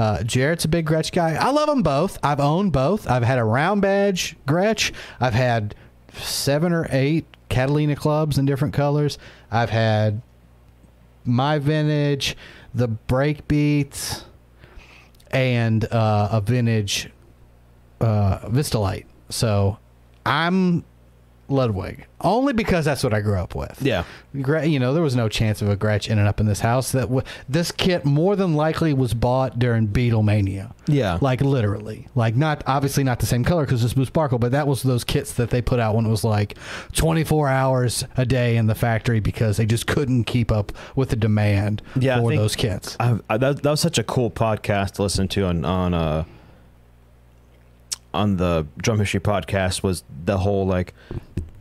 Uh, 0.00 0.22
Jarrett's 0.22 0.64
a 0.64 0.68
big 0.68 0.86
Gretsch 0.86 1.12
guy. 1.12 1.34
I 1.34 1.50
love 1.50 1.68
them 1.68 1.82
both. 1.82 2.16
I've 2.22 2.40
owned 2.40 2.72
both. 2.72 3.06
I've 3.06 3.22
had 3.22 3.38
a 3.38 3.44
round 3.44 3.82
badge 3.82 4.34
Gretsch. 4.48 4.92
I've 5.20 5.34
had 5.34 5.74
seven 6.14 6.72
or 6.72 6.86
eight 6.88 7.26
Catalina 7.50 7.96
clubs 7.96 8.38
in 8.38 8.46
different 8.46 8.72
colors. 8.72 9.18
I've 9.50 9.68
had 9.68 10.22
my 11.26 11.58
vintage, 11.58 12.34
the 12.74 12.88
break 12.88 13.46
beats, 13.46 14.24
and 15.32 15.84
uh, 15.92 16.30
a 16.32 16.40
vintage 16.40 17.10
uh, 18.00 18.48
Vistalite. 18.48 19.06
So 19.28 19.76
I'm 20.24 20.82
Ludwig 21.50 22.06
only 22.22 22.52
because 22.52 22.84
that's 22.84 23.02
what 23.02 23.14
I 23.14 23.20
grew 23.20 23.38
up 23.38 23.54
with. 23.54 23.80
Yeah. 23.80 24.04
You 24.34 24.78
know, 24.78 24.92
there 24.92 25.02
was 25.02 25.16
no 25.16 25.28
chance 25.28 25.62
of 25.62 25.68
a 25.70 25.76
Gretsch 25.76 26.10
ending 26.10 26.26
up 26.26 26.38
in 26.38 26.46
this 26.46 26.60
house. 26.60 26.92
That 26.92 27.02
w- 27.02 27.22
this 27.48 27.72
kit 27.72 28.04
more 28.04 28.36
than 28.36 28.54
likely 28.54 28.92
was 28.92 29.14
bought 29.14 29.58
during 29.58 29.88
Beatlemania. 29.88 30.72
Yeah. 30.86 31.18
Like 31.20 31.40
literally, 31.40 32.08
like 32.14 32.36
not 32.36 32.62
obviously 32.66 33.04
not 33.04 33.20
the 33.20 33.26
same 33.26 33.42
color 33.44 33.64
because 33.64 33.82
it's 33.82 33.94
Blue 33.94 34.04
Sparkle, 34.04 34.38
but 34.38 34.52
that 34.52 34.66
was 34.66 34.82
those 34.82 35.02
kits 35.02 35.32
that 35.34 35.50
they 35.50 35.62
put 35.62 35.80
out 35.80 35.94
when 35.94 36.04
it 36.06 36.10
was 36.10 36.24
like 36.24 36.56
24 36.92 37.48
hours 37.48 38.04
a 38.16 38.26
day 38.26 38.56
in 38.56 38.66
the 38.66 38.74
factory 38.74 39.20
because 39.20 39.56
they 39.56 39.66
just 39.66 39.86
couldn't 39.86 40.24
keep 40.24 40.52
up 40.52 40.72
with 40.96 41.08
the 41.10 41.16
demand 41.16 41.80
Yeah, 41.96 42.20
for 42.20 42.34
those 42.34 42.54
kits. 42.54 42.96
I, 43.00 43.18
I, 43.30 43.38
that, 43.38 43.62
that 43.62 43.70
was 43.70 43.80
such 43.80 43.98
a 43.98 44.04
cool 44.04 44.30
podcast 44.30 44.92
to 44.92 45.02
listen 45.02 45.26
to 45.28 45.46
on 45.46 45.64
on 45.64 45.94
uh 45.94 46.24
on 48.12 48.36
the 48.36 48.66
drum 48.78 48.98
history 48.98 49.20
podcast 49.20 49.82
was 49.82 50.02
the 50.24 50.38
whole 50.38 50.66
like 50.66 50.94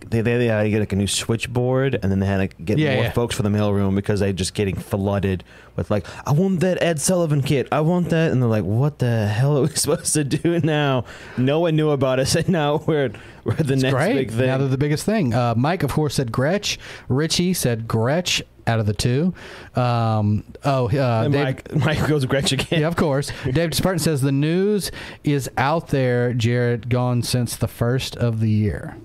they, 0.10 0.22
they, 0.22 0.38
they 0.40 0.48
had 0.48 0.64
to 0.64 0.70
get 0.72 0.80
like 0.80 0.92
a 0.92 0.96
new 0.96 1.06
switchboard 1.06 1.94
and 2.02 2.12
then 2.12 2.20
they 2.20 2.26
had 2.26 2.50
to 2.50 2.64
get 2.64 2.80
Yeah, 2.80 2.96
more 2.96 3.04
yeah. 3.04 3.12
folks 3.12 3.36
for 3.36 3.44
the 3.44 3.50
mailroom 3.50 3.96
because 3.96 4.20
they 4.20 4.34
just 4.34 4.56
getting 4.56 4.76
flooded 4.76 5.44
with 5.76 5.92
like 5.92 6.08
I 6.28 6.32
want 6.32 6.62
that 6.62 6.82
Ed 6.82 7.00
Sullivan 7.00 7.44
kit 7.44 7.68
I 7.72 7.82
want 7.82 8.10
that 8.10 8.32
and 8.32 8.42
they're 8.42 8.50
like 8.50 8.64
what 8.64 8.98
the 8.98 9.28
hell 9.28 9.58
are 9.60 9.62
we 9.62 9.68
supposed 9.76 10.14
to 10.16 10.24
do 10.24 10.60
now 10.62 11.06
no 11.38 11.60
one 11.60 11.76
knew 11.76 11.92
about 11.92 12.18
us 12.20 12.36
and 12.40 12.50
now 12.50 12.78
we're 12.88 13.12
we're 13.44 13.54
the 13.54 13.74
It's 13.74 13.84
next 13.84 13.94
great. 13.94 14.14
big 14.16 14.32
thing 14.32 14.48
Now 14.48 14.58
they're 14.58 14.68
the 14.68 14.78
biggest 14.80 15.06
thing. 15.06 15.34
Uh, 15.34 15.54
Mike, 15.56 15.84
of 15.84 15.92
course, 15.94 16.16
said 16.16 16.32
Gretsch. 16.32 16.78
Richie 17.08 17.54
said 17.54 17.88
Gretsch 17.88 18.42
out 18.70 18.80
of 18.80 18.86
the 18.86 18.94
two. 18.94 19.34
Um, 19.76 20.46
oh, 20.64 20.88
uh, 20.88 21.28
Dave- 21.28 21.32
Mike 21.44 21.76
Mike 22.00 22.08
goes 22.08 22.26
Gretsch 22.26 22.54
again 22.54 22.82
yeah, 22.82 22.88
of 22.88 22.96
course. 22.96 23.32
David 23.44 23.74
Spartan 23.74 24.00
says 24.00 24.22
the 24.22 24.32
news 24.32 24.92
is 25.26 25.50
out 25.58 25.88
there, 25.90 26.34
Jared, 26.34 26.88
gone 26.90 27.22
since 27.24 27.58
the 27.58 27.68
first 27.68 28.16
of 28.16 28.40
the 28.40 28.50
year. 28.50 28.96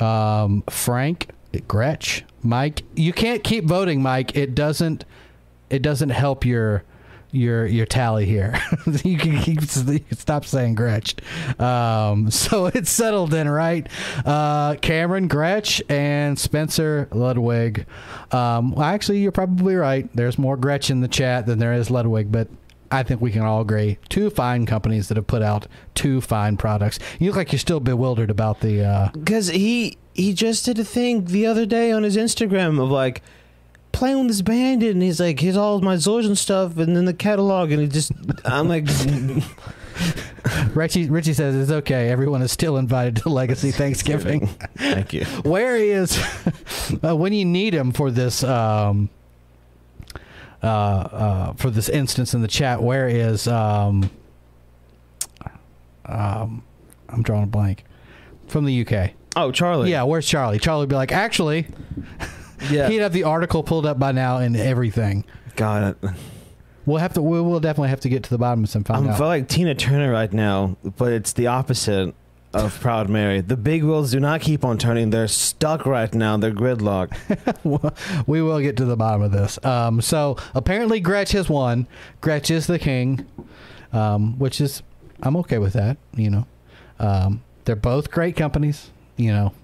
Um, 0.00 0.64
Frank, 0.68 1.28
Gretsch, 1.52 2.22
Mike. 2.42 2.82
You 2.96 3.12
can't 3.12 3.44
keep 3.44 3.64
voting, 3.64 4.02
Mike. 4.02 4.34
It 4.36 4.54
doesn't. 4.54 5.04
It 5.70 5.82
doesn't 5.82 6.10
help 6.10 6.44
your 6.44 6.84
your 7.34 7.66
your 7.66 7.86
tally 7.86 8.26
here. 8.26 8.60
you, 9.04 9.18
can, 9.18 9.38
keep 9.38 9.62
stop 9.62 10.44
saying 10.44 10.76
Gretsch. 10.76 11.20
Um, 11.60 12.30
so 12.30 12.66
it's 12.74 12.90
settled 12.90 13.34
in, 13.34 13.48
right? 13.48 13.86
Uh, 14.24 14.76
Cameron 14.76 15.28
Gretsch 15.28 15.82
and 15.88 16.38
Spencer 16.38 17.08
Ludwig. 17.12 17.86
Um, 18.30 18.72
well, 18.72 18.84
actually, 18.84 19.18
you're 19.18 19.32
probably 19.32 19.74
right. 19.74 20.08
There's 20.14 20.38
more 20.38 20.56
Gretsch 20.56 20.90
in 20.90 21.00
the 21.00 21.08
chat 21.08 21.46
than 21.46 21.58
there 21.58 21.72
is 21.72 21.90
Ludwig, 21.90 22.30
but 22.30 22.48
I 22.90 23.02
think 23.02 23.20
we 23.20 23.30
can 23.30 23.42
all 23.42 23.60
agree. 23.60 23.98
Two 24.08 24.30
fine 24.30 24.66
companies 24.66 25.08
that 25.08 25.16
have 25.16 25.26
put 25.26 25.42
out 25.42 25.66
two 25.94 26.20
fine 26.20 26.56
products. 26.56 26.98
You 27.18 27.28
look 27.28 27.36
like 27.36 27.52
you're 27.52 27.58
still 27.58 27.80
bewildered 27.80 28.30
about 28.30 28.60
the. 28.60 28.84
Uh, 28.84 29.10
Because 29.12 29.48
he 29.48 29.98
he 30.12 30.32
just 30.32 30.64
did 30.64 30.78
a 30.78 30.84
thing 30.84 31.24
the 31.24 31.46
other 31.46 31.66
day 31.66 31.90
on 31.90 32.04
his 32.04 32.16
Instagram 32.16 32.80
of 32.80 32.90
like 32.90 33.22
playing 33.94 34.18
with 34.18 34.28
this 34.28 34.42
bandit, 34.42 34.90
and 34.90 35.02
he's 35.02 35.20
like, 35.20 35.40
here's 35.40 35.56
all 35.56 35.80
my 35.80 35.96
Zildjian 35.96 36.36
stuff, 36.36 36.76
and 36.76 36.94
then 36.94 37.06
the 37.06 37.14
catalog, 37.14 37.70
and 37.70 37.80
he 37.80 37.88
just, 37.88 38.12
I'm 38.44 38.68
like, 38.68 38.86
Richie 40.74 41.08
Richie 41.08 41.32
says 41.32 41.54
it's 41.54 41.70
okay. 41.70 42.10
Everyone 42.10 42.42
is 42.42 42.52
still 42.52 42.76
invited 42.76 43.16
to 43.16 43.28
Legacy 43.28 43.70
Thanksgiving. 43.72 44.48
thank 44.76 45.12
you. 45.12 45.24
Where 45.44 45.76
is 45.76 46.18
uh, 47.02 47.16
when 47.16 47.32
you 47.32 47.44
need 47.44 47.72
him 47.74 47.92
for 47.92 48.10
this 48.10 48.44
um, 48.44 49.08
uh, 50.62 50.66
uh, 50.66 51.52
for 51.54 51.70
this 51.70 51.88
instance 51.88 52.34
in 52.34 52.42
the 52.42 52.48
chat? 52.48 52.82
Where 52.82 53.08
is 53.08 53.48
um, 53.48 54.10
um, 56.06 56.62
I'm 57.08 57.22
drawing 57.22 57.44
a 57.44 57.46
blank 57.46 57.84
from 58.48 58.64
the 58.64 58.86
UK. 58.86 59.12
Oh, 59.36 59.50
Charlie. 59.50 59.90
Yeah, 59.90 60.02
where's 60.04 60.26
Charlie? 60.26 60.58
Charlie 60.58 60.82
would 60.82 60.88
be 60.88 60.96
like, 60.96 61.12
actually, 61.12 61.66
yeah. 62.70 62.88
he'd 62.88 62.98
have 62.98 63.12
the 63.12 63.24
article 63.24 63.62
pulled 63.62 63.86
up 63.86 63.98
by 63.98 64.12
now 64.12 64.38
and 64.38 64.56
everything. 64.56 65.24
God, 65.56 65.96
We'll 66.86 66.98
have 66.98 67.14
to. 67.14 67.22
We 67.22 67.40
will 67.40 67.60
definitely 67.60 67.88
have 67.88 68.00
to 68.00 68.08
get 68.08 68.24
to 68.24 68.30
the 68.30 68.38
bottom 68.38 68.64
of 68.64 68.70
some. 68.70 68.84
find 68.84 69.06
I'm 69.06 69.12
out. 69.12 69.20
like 69.20 69.48
Tina 69.48 69.74
Turner 69.74 70.12
right 70.12 70.32
now, 70.32 70.76
but 70.84 71.12
it's 71.12 71.32
the 71.32 71.46
opposite 71.46 72.14
of 72.52 72.78
Proud 72.80 73.08
Mary. 73.08 73.40
The 73.40 73.56
big 73.56 73.82
wheels 73.82 74.10
do 74.10 74.20
not 74.20 74.42
keep 74.42 74.64
on 74.64 74.76
turning; 74.76 75.08
they're 75.08 75.28
stuck 75.28 75.86
right 75.86 76.12
now. 76.14 76.36
They're 76.36 76.52
gridlocked. 76.52 77.16
we 78.26 78.42
will 78.42 78.60
get 78.60 78.76
to 78.76 78.84
the 78.84 78.96
bottom 78.96 79.22
of 79.22 79.32
this. 79.32 79.62
Um, 79.64 80.02
so 80.02 80.36
apparently, 80.54 81.00
Gretsch 81.00 81.32
has 81.32 81.48
won. 81.48 81.88
Gretsch 82.20 82.50
is 82.50 82.66
the 82.66 82.78
king, 82.78 83.26
um, 83.92 84.38
which 84.38 84.60
is 84.60 84.82
I'm 85.22 85.36
okay 85.38 85.58
with 85.58 85.72
that. 85.72 85.96
You 86.14 86.30
know, 86.30 86.46
um, 86.98 87.42
they're 87.64 87.76
both 87.76 88.10
great 88.10 88.36
companies. 88.36 88.90
You 89.16 89.32
know, 89.32 89.54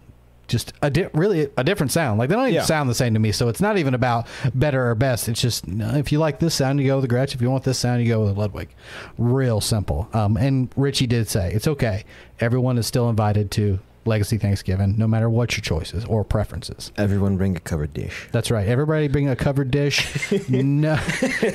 just 0.51 0.73
a 0.83 0.91
di- 0.91 1.09
really 1.15 1.49
a 1.57 1.65
different 1.65 1.93
sound. 1.93 2.19
Like 2.19 2.29
they 2.29 2.35
don't 2.35 2.45
even 2.45 2.55
Yeah. 2.57 2.63
sound 2.65 2.91
the 2.91 2.95
same 2.95 3.15
to 3.15 3.21
me. 3.21 3.33
So 3.33 3.49
it's 3.49 3.61
not 3.61 3.79
even 3.79 3.95
about 3.95 4.27
better 4.55 4.91
or 4.91 4.95
best. 4.95 5.29
It's 5.29 5.41
just 5.41 5.67
know, 5.67 5.95
if 5.95 6.13
you 6.13 6.19
like 6.19 6.39
this 6.41 6.55
sound, 6.55 6.81
you 6.81 6.87
go 6.87 7.01
with 7.01 7.09
the 7.09 7.15
Gretsch. 7.15 7.35
If 7.35 7.41
you 7.41 7.51
want 7.51 7.65
this 7.65 7.79
sound, 7.79 8.03
you 8.03 8.09
go 8.09 8.21
with 8.25 8.35
the 8.35 8.41
Ludwig. 8.41 8.69
Real 9.17 9.61
simple. 9.61 10.09
Um, 10.13 10.37
and 10.37 10.69
Richie 10.77 11.07
did 11.07 11.29
say 11.29 11.53
it's 11.53 11.67
okay. 11.69 12.05
Everyone 12.41 12.77
is 12.79 12.87
still 12.87 13.09
invited 13.09 13.51
to 13.53 13.79
Legacy 14.05 14.39
Thanksgiving, 14.39 14.97
no 14.97 15.07
matter 15.07 15.29
what 15.29 15.57
your 15.57 15.63
choices 15.63 16.05
or 16.07 16.25
preferences. 16.25 16.91
Everyone 16.97 17.37
bring 17.37 17.57
a 17.57 17.61
covered 17.61 17.93
dish. 17.93 18.29
That's 18.33 18.51
right. 18.51 18.67
Everybody 18.67 19.09
bring 19.09 19.29
a 19.29 19.37
covered 19.37 19.71
dish. 19.71 20.09
no, 20.49 20.99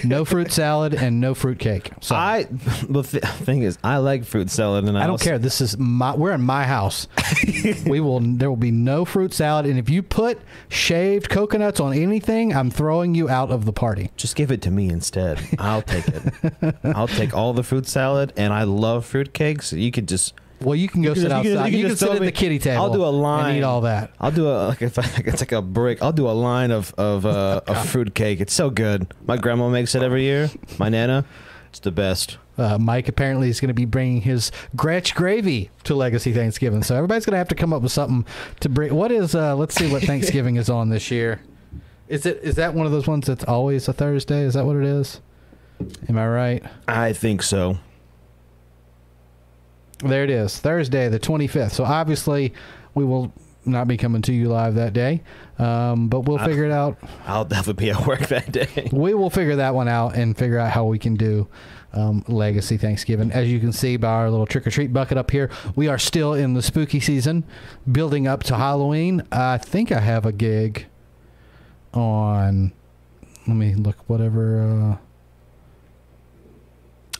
no 0.03 0.25
fruit 0.25 0.51
salad 0.51 0.93
and 0.93 1.19
no 1.19 1.33
fruit 1.33 1.57
cake. 1.59 1.91
So 2.01 2.15
I, 2.15 2.37
I 2.37 2.43
the 2.87 3.01
th- 3.03 3.23
thing 3.23 3.63
is, 3.63 3.77
I 3.83 3.97
like 3.97 4.25
fruit 4.25 4.49
salad, 4.49 4.85
and 4.85 4.97
I, 4.97 5.01
don't 5.01 5.11
also- 5.11 5.23
care. 5.25 5.39
This 5.39 5.59
is 5.61 5.77
my. 5.77 6.15
We're 6.15 6.33
in 6.33 6.41
my 6.41 6.63
house. 6.65 7.07
we 7.87 7.99
will. 7.99 8.19
There 8.19 8.49
will 8.49 8.55
be 8.57 8.71
no 8.71 9.05
fruit 9.05 9.33
salad, 9.33 9.65
and 9.65 9.79
if 9.79 9.89
you 9.89 10.03
put 10.03 10.39
shaved 10.69 11.29
coconuts 11.29 11.79
on 11.79 11.93
anything, 11.93 12.55
I'm 12.55 12.69
throwing 12.69 13.15
you 13.15 13.27
out 13.29 13.49
of 13.51 13.65
the 13.65 13.73
party. 13.73 14.11
Just 14.17 14.35
give 14.35 14.51
it 14.51 14.61
to 14.63 14.71
me 14.71 14.89
instead. 14.89 15.39
I'll 15.57 15.81
take 15.81 16.05
it. 16.07 16.75
I'll 16.83 17.07
take 17.07 17.33
all 17.35 17.53
the 17.53 17.63
fruit 17.63 17.87
salad, 17.87 18.33
and 18.37 18.53
I 18.53 18.63
love 18.63 19.05
fruit 19.05 19.33
cakes. 19.33 19.73
You 19.73 19.91
could 19.91 20.07
just, 20.07 20.33
Well, 20.61 20.75
you 20.75 20.87
can 20.87 21.01
go 21.01 21.09
You 21.09 21.13
can 21.15 21.21
sit 21.23 21.29
just- 21.29 21.43
you 21.45 21.51
can- 21.51 21.57
outside. 21.59 21.71
you 21.71 21.77
You 21.77 21.83
can 21.83 21.89
can, 21.89 21.89
just 21.89 21.99
sit 21.99 22.09
at 22.15 22.19
me- 22.21 22.25
the 22.27 22.31
kitty 22.31 22.59
table. 22.59 22.81
I'll 22.83 22.93
do 22.93 23.03
a 23.03 23.07
line. 23.07 23.49
and 23.49 23.57
eat 23.57 23.63
all 23.63 23.81
that. 23.81 24.11
I'll 24.19 24.31
do 24.31 24.47
a 24.47 24.67
like 24.69 24.81
if 24.81 24.97
I, 24.97 25.03
it's 25.25 25.41
like 25.41 25.51
a 25.51 25.61
brick. 25.61 26.01
I'll 26.01 26.13
do 26.13 26.27
a 26.27 26.31
line 26.31 26.71
of 26.71 26.93
of 26.97 27.25
uh, 27.25 27.61
a 27.67 27.75
fruit 27.83 28.15
cake. 28.15 28.39
It's 28.39 28.53
so 28.53 28.69
good. 28.69 29.13
My 29.27 29.37
grandma 29.37 29.69
makes 29.69 29.95
it 29.95 30.01
every 30.01 30.23
year. 30.23 30.49
My 30.79 30.89
nana, 30.89 31.25
it's 31.69 31.79
the 31.79 31.91
best. 31.91 32.37
Uh, 32.57 32.77
Mike 32.77 33.09
apparently 33.09 33.49
is 33.49 33.59
going 33.59 33.67
to 33.67 33.73
be 33.73 33.83
bringing 33.83 34.21
his 34.21 34.49
Gretsch 34.77 35.13
gravy 35.13 35.71
to 35.83 35.93
Legacy 35.93 36.31
Thanksgiving. 36.31 36.83
So 36.83 36.95
everybody's 36.95 37.25
going 37.25 37.33
to 37.33 37.37
have 37.37 37.49
to 37.49 37.55
come 37.55 37.73
up 37.73 37.81
with 37.81 37.91
something 37.91 38.25
to 38.61 38.69
bring. 38.69 38.95
What 38.95 39.11
is? 39.11 39.35
Uh, 39.35 39.57
let's 39.57 39.75
see 39.75 39.91
what 39.91 40.03
Thanksgiving 40.03 40.55
is 40.55 40.69
on 40.69 40.87
this 40.89 41.11
year. 41.11 41.41
Is 42.07 42.25
it? 42.25 42.39
Is 42.43 42.55
that 42.55 42.73
one 42.73 42.85
of 42.85 42.93
those 42.93 43.07
ones 43.07 43.27
that's 43.27 43.43
always 43.43 43.89
a 43.89 43.93
Thursday? 43.93 44.43
Is 44.43 44.53
that 44.53 44.65
what 44.65 44.77
it 44.77 44.83
is? 44.85 45.19
Am 46.07 46.17
I 46.17 46.25
right? 46.29 46.63
I 46.87 47.11
think 47.11 47.43
so. 47.43 47.77
There 49.99 50.23
it 50.23 50.29
is, 50.29 50.59
Thursday 50.59 51.07
the 51.09 51.19
twenty 51.19 51.47
fifth. 51.47 51.73
So 51.73 51.83
obviously, 51.85 52.53
we 52.93 53.05
will 53.05 53.33
not 53.67 53.87
be 53.87 53.97
coming 53.97 54.21
to 54.23 54.33
you 54.33 54.47
live 54.49 54.75
that 54.75 54.93
day, 54.93 55.23
um, 55.57 56.07
but 56.07 56.21
we'll 56.21 56.39
Uh, 56.39 56.45
figure 56.45 56.65
it 56.65 56.71
out. 56.71 56.97
I'll 57.25 57.45
definitely 57.45 57.85
be 57.85 57.89
at 57.91 58.05
work 58.05 58.19
that 58.27 58.51
day. 58.51 58.89
we 58.91 59.13
will 59.15 59.29
figure 59.31 59.55
that 59.55 59.73
one 59.73 59.87
out 59.87 60.15
and 60.15 60.37
figure 60.37 60.59
out 60.59 60.69
how 60.71 60.85
we 60.85 60.99
can 60.99 61.15
do 61.15 61.47
um, 61.93 62.23
Legacy 62.27 62.77
Thanksgiving. 62.77 63.31
As 63.31 63.51
you 63.51 63.59
can 63.59 63.71
see 63.71 63.97
by 63.97 64.09
our 64.09 64.29
little 64.29 64.45
trick 64.45 64.67
or 64.67 64.69
treat 64.69 64.93
bucket 64.93 65.17
up 65.17 65.31
here, 65.31 65.49
we 65.75 65.87
are 65.87 65.97
still 65.97 66.33
in 66.35 66.53
the 66.53 66.61
spooky 66.61 66.99
season, 66.99 67.43
building 67.91 68.27
up 68.27 68.43
to 68.43 68.55
Halloween. 68.55 69.23
I 69.31 69.57
think 69.57 69.91
I 69.91 69.99
have 70.01 70.25
a 70.27 70.31
gig 70.31 70.85
on. 71.93 72.71
Let 73.47 73.55
me 73.55 73.73
look. 73.75 73.97
Whatever. 74.07 74.97
Uh, 74.99 75.04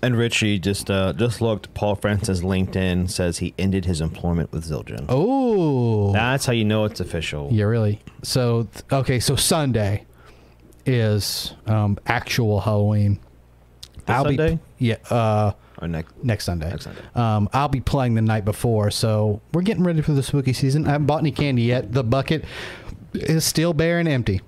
And 0.05 0.15
Richie 0.15 0.59
just 0.59 0.91
uh, 0.91 1.13
just 1.13 1.41
looked. 1.41 1.73
Paul 1.73 1.95
Francis 1.95 2.41
LinkedIn 2.41 3.09
says 3.09 3.39
he 3.39 3.55
ended 3.57 3.85
his 3.85 4.01
employment 4.01 4.51
with 4.51 4.63
Zildjian. 4.69 5.05
oh, 5.09 6.13
That's 6.13 6.45
how 6.45 6.53
you 6.53 6.63
know 6.63 6.85
it's 6.85 6.99
official. 6.99 7.49
yeah, 7.51 7.63
really. 7.63 7.99
So 8.21 8.67
okay, 8.91 9.19
so 9.19 9.35
Sunday 9.35 10.05
is 10.85 11.55
um, 11.65 11.97
actual 12.05 12.59
Halloween. 12.59 13.19
This 14.05 14.15
Sunday? 14.15 14.59
Be, 14.77 14.85
yeah. 14.85 14.97
Uh, 15.09 15.53
Or 15.81 15.87
next 15.87 16.13
next 16.23 16.45
Sunday. 16.45 16.69
next 16.69 16.83
Sunday. 16.83 17.01
Um, 17.15 17.49
I'll 17.51 17.67
be 17.67 17.81
playing 17.81 18.13
the 18.13 18.21
night 18.21 18.45
before, 18.45 18.91
so 18.91 19.41
we're 19.53 19.63
getting 19.63 19.83
ready 19.83 20.03
for 20.03 20.11
the 20.11 20.21
spooky 20.21 20.53
season. 20.53 20.85
I 20.85 20.91
haven't 20.91 21.07
bought 21.07 21.21
any 21.21 21.31
candy 21.31 21.63
yet. 21.63 21.93
The 21.93 22.03
bucket 22.03 22.45
is 23.15 23.43
still 23.43 23.73
bare 23.73 23.97
and 23.97 24.07
empty. 24.07 24.41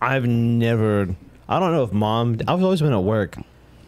I've 0.00 0.26
never. 0.28 1.16
I 1.48 1.58
don't 1.58 1.72
know 1.72 1.82
if 1.82 1.92
mom. 1.92 2.38
I've 2.46 2.62
always 2.62 2.80
been 2.80 2.92
at 2.92 3.02
work, 3.02 3.36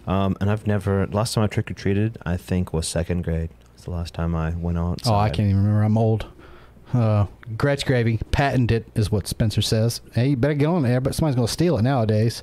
um, 0.08 0.36
and 0.40 0.50
I've 0.50 0.66
never. 0.66 1.06
Last 1.06 1.34
time 1.34 1.44
I 1.44 1.46
trick 1.46 1.70
or 1.70 1.74
treated, 1.74 2.18
I 2.24 2.36
think 2.36 2.72
was 2.72 2.88
second 2.88 3.22
grade. 3.22 3.50
It's 3.74 3.84
the 3.84 3.90
last 3.90 4.14
time 4.14 4.34
I 4.34 4.50
went 4.50 4.78
out. 4.78 5.02
Oh, 5.06 5.14
I 5.14 5.28
can't 5.28 5.50
even 5.50 5.58
remember. 5.58 5.84
I'm 5.84 5.96
old. 5.96 6.26
Uh, 6.92 7.26
Gretsch 7.56 7.84
gravy, 7.84 8.18
patent 8.30 8.70
it 8.70 8.86
is 8.94 9.12
what 9.12 9.26
Spencer 9.26 9.60
says. 9.60 10.00
Hey, 10.14 10.28
you 10.28 10.36
better 10.36 10.54
get 10.54 10.66
on 10.66 10.82
there, 10.82 11.02
but 11.02 11.14
somebody's 11.14 11.36
going 11.36 11.46
to 11.46 11.52
steal 11.52 11.76
it 11.76 11.82
nowadays. 11.82 12.42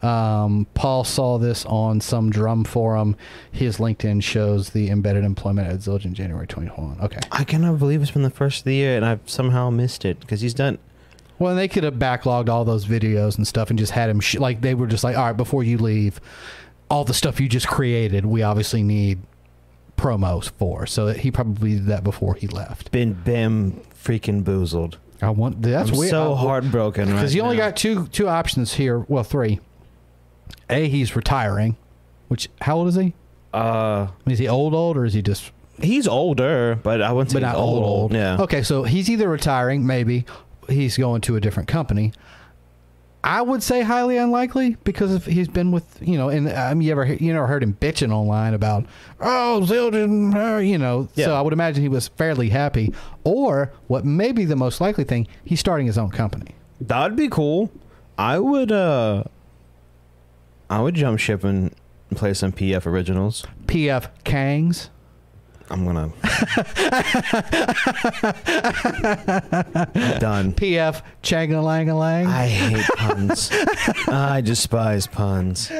Um, 0.00 0.66
Paul 0.72 1.04
saw 1.04 1.36
this 1.36 1.66
on 1.66 2.00
some 2.00 2.30
drum 2.30 2.64
forum. 2.64 3.16
His 3.50 3.76
LinkedIn 3.76 4.22
shows 4.22 4.70
the 4.70 4.88
embedded 4.88 5.24
employment 5.24 5.68
at 5.68 5.80
Zildjian 5.80 6.14
January 6.14 6.46
2021. 6.46 7.00
Okay. 7.02 7.20
I 7.30 7.44
cannot 7.44 7.78
believe 7.78 8.00
it's 8.00 8.10
been 8.10 8.22
the 8.22 8.30
first 8.30 8.60
of 8.60 8.64
the 8.64 8.74
year, 8.74 8.96
and 8.96 9.04
I've 9.04 9.28
somehow 9.28 9.68
missed 9.68 10.06
it 10.06 10.20
because 10.20 10.40
he's 10.40 10.54
done. 10.54 10.78
Well, 11.38 11.54
they 11.54 11.68
could 11.68 11.84
have 11.84 11.94
backlogged 11.94 12.48
all 12.48 12.64
those 12.64 12.86
videos 12.86 13.36
and 13.36 13.46
stuff 13.46 13.68
and 13.68 13.78
just 13.78 13.92
had 13.92 14.08
him 14.08 14.20
sh- 14.20 14.36
like 14.36 14.62
they 14.62 14.74
were 14.74 14.86
just 14.86 15.04
like, 15.04 15.18
all 15.18 15.24
right, 15.24 15.36
before 15.36 15.64
you 15.64 15.76
leave, 15.76 16.18
all 16.92 17.04
the 17.04 17.14
stuff 17.14 17.40
you 17.40 17.48
just 17.48 17.66
created, 17.66 18.26
we 18.26 18.42
obviously 18.42 18.82
need 18.82 19.18
promos 19.96 20.50
for. 20.50 20.86
So 20.86 21.08
he 21.08 21.30
probably 21.30 21.74
did 21.74 21.86
that 21.86 22.04
before 22.04 22.34
he 22.34 22.46
left. 22.46 22.92
Been 22.92 23.14
bam 23.14 23.80
freaking 24.04 24.44
boozled. 24.44 24.96
I 25.22 25.30
want 25.30 25.62
that's 25.62 25.90
I'm 25.90 25.96
weird. 25.96 26.10
so 26.10 26.34
I- 26.34 26.36
heartbroken 26.38 27.08
right 27.08 27.14
because 27.14 27.34
you 27.34 27.42
only 27.42 27.56
now. 27.56 27.68
got 27.68 27.76
two 27.76 28.06
two 28.08 28.28
options 28.28 28.74
here. 28.74 28.98
Well, 29.08 29.24
three. 29.24 29.60
A, 30.68 30.88
he's 30.88 31.14
retiring. 31.16 31.76
Which 32.28 32.48
how 32.60 32.76
old 32.78 32.88
is 32.88 32.94
he? 32.96 33.14
Uh, 33.54 34.08
Is 34.26 34.38
he 34.38 34.48
old 34.48 34.74
old 34.74 34.96
or 34.96 35.04
is 35.04 35.12
he 35.14 35.20
just 35.22 35.52
he's 35.80 36.08
older, 36.08 36.78
but 36.82 37.00
I 37.02 37.12
wouldn't 37.12 37.30
say 37.30 37.40
but 37.40 37.46
he's 37.46 37.52
not 37.54 37.60
old 37.60 37.84
old? 37.84 38.12
Yeah. 38.12 38.36
Okay, 38.40 38.62
so 38.62 38.82
he's 38.84 39.08
either 39.10 39.28
retiring, 39.28 39.86
maybe 39.86 40.24
he's 40.68 40.96
going 40.96 41.20
to 41.22 41.36
a 41.36 41.40
different 41.40 41.68
company. 41.68 42.12
I 43.24 43.40
would 43.40 43.62
say 43.62 43.82
highly 43.82 44.16
unlikely 44.16 44.76
because 44.82 45.14
if 45.14 45.26
he's 45.26 45.46
been 45.46 45.70
with 45.70 45.98
you 46.00 46.16
know, 46.18 46.28
and 46.28 46.48
I 46.48 46.74
mean, 46.74 46.86
you 46.86 46.92
ever 46.92 47.04
you 47.06 47.32
never 47.32 47.46
heard 47.46 47.62
him 47.62 47.74
bitching 47.74 48.12
online 48.12 48.52
about 48.52 48.84
oh 49.20 49.62
Zildjian, 49.64 50.68
you 50.68 50.76
know. 50.78 51.08
Yeah. 51.14 51.26
So 51.26 51.34
I 51.36 51.40
would 51.40 51.52
imagine 51.52 51.82
he 51.82 51.88
was 51.88 52.08
fairly 52.08 52.48
happy. 52.48 52.92
Or 53.22 53.72
what 53.86 54.04
may 54.04 54.32
be 54.32 54.44
the 54.44 54.56
most 54.56 54.80
likely 54.80 55.04
thing, 55.04 55.28
he's 55.44 55.60
starting 55.60 55.86
his 55.86 55.96
own 55.98 56.10
company. 56.10 56.54
That'd 56.80 57.16
be 57.16 57.28
cool. 57.28 57.70
I 58.18 58.38
would. 58.38 58.72
uh 58.72 59.24
I 60.68 60.80
would 60.80 60.94
jump 60.94 61.18
ship 61.18 61.44
and 61.44 61.74
play 62.14 62.32
some 62.34 62.50
PF 62.50 62.86
originals. 62.86 63.44
PF 63.66 64.08
Kangs. 64.24 64.88
I'm 65.72 65.86
gonna. 65.86 66.08
Done. 70.20 70.52
PF 70.52 71.02
Changalangalang. 71.22 72.26
I 72.26 72.46
hate 72.46 72.84
puns. 72.98 73.50
I 74.06 74.42
despise 74.42 75.06
puns. 75.06 75.72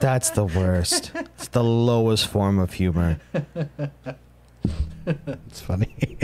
That's 0.00 0.28
the 0.30 0.44
worst. 0.44 1.12
It's 1.14 1.48
the 1.48 1.64
lowest 1.64 2.26
form 2.26 2.58
of 2.58 2.74
humor. 2.74 3.18
It's 5.06 5.60
funny. 5.60 6.18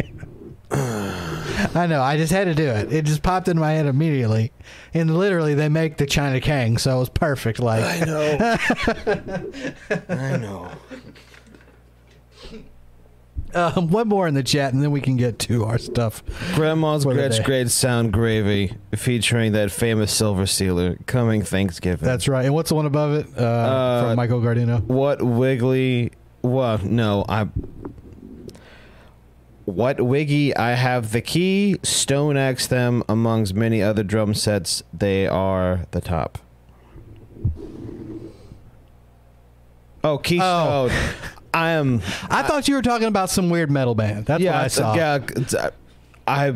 I 0.71 1.87
know. 1.89 2.03
I 2.03 2.19
just 2.19 2.33
had 2.33 2.45
to 2.45 2.55
do 2.55 2.67
it. 2.67 2.93
It 2.93 3.07
just 3.07 3.23
popped 3.23 3.49
in 3.49 3.59
my 3.59 3.73
head 3.73 3.87
immediately, 3.87 4.53
and 4.93 5.17
literally 5.17 5.55
they 5.55 5.71
make 5.71 5.97
the 5.97 6.05
China 6.07 6.43
Kang, 6.43 6.77
so 6.77 6.97
it 6.97 7.01
was 7.01 7.09
perfect. 7.09 7.59
Like 7.59 7.85
I 7.85 8.05
know. 8.05 8.59
I 10.11 10.37
know. 10.37 10.71
Um, 13.55 13.89
one 13.89 14.09
more 14.09 14.29
in 14.29 14.35
the 14.35 14.43
chat, 14.43 14.73
and 14.73 14.83
then 14.83 14.91
we 14.91 15.01
can 15.01 15.17
get 15.17 15.39
to 15.41 15.65
our 15.65 15.79
stuff. 15.79 16.23
Grandma's 16.55 17.05
For 17.05 17.15
the 17.15 17.21
Gretsch 17.21 17.39
day. 17.39 17.43
Great 17.45 17.71
Sound 17.71 18.13
Gravy 18.13 18.77
featuring 18.95 19.53
that 19.53 19.71
famous 19.73 20.13
silver 20.13 20.47
sealer 20.47 20.97
coming 21.07 21.43
Thanksgiving. 21.43 22.05
That's 22.07 22.29
right. 22.29 22.45
And 22.45 22.55
what's 22.55 22.69
the 22.69 22.75
one 22.77 22.87
above 22.87 23.13
it? 23.15 23.27
Uh, 23.37 23.41
Uh, 23.43 24.03
from 24.09 24.17
Michael 24.17 24.41
Gardino. 24.41 24.83
what 24.85 25.21
wiggly 25.23 26.13
what 26.43 26.85
no 26.85 27.25
I 27.29 27.49
what 29.67 30.01
wiggy 30.01 30.57
I 30.57 30.71
have 30.73 31.13
the 31.13 31.21
key 31.21 31.79
stone 31.83 32.37
axe 32.37 32.67
them 32.67 33.03
amongst 33.09 33.55
many 33.55 33.83
other 33.83 34.03
drum 34.03 34.35
sets 34.35 34.83
they 34.93 35.27
are 35.27 35.87
the 35.91 36.01
top 36.01 36.39
oh 40.03 40.19
keystone 40.19 40.91
I 41.53 41.71
am 41.71 42.01
I 42.31 42.43
thought 42.43 42.69
you 42.69 42.75
were 42.77 42.83
talking 42.83 43.09
about 43.09 43.31
some 43.31 43.51
weird 43.51 43.71
metal 43.71 43.95
band. 43.95 44.27
That's 44.27 44.43
yeah 44.43 44.53
what 44.57 44.65
I 44.65 44.69
saw. 44.69 44.95
yeah 44.95 45.71
I 46.27 46.55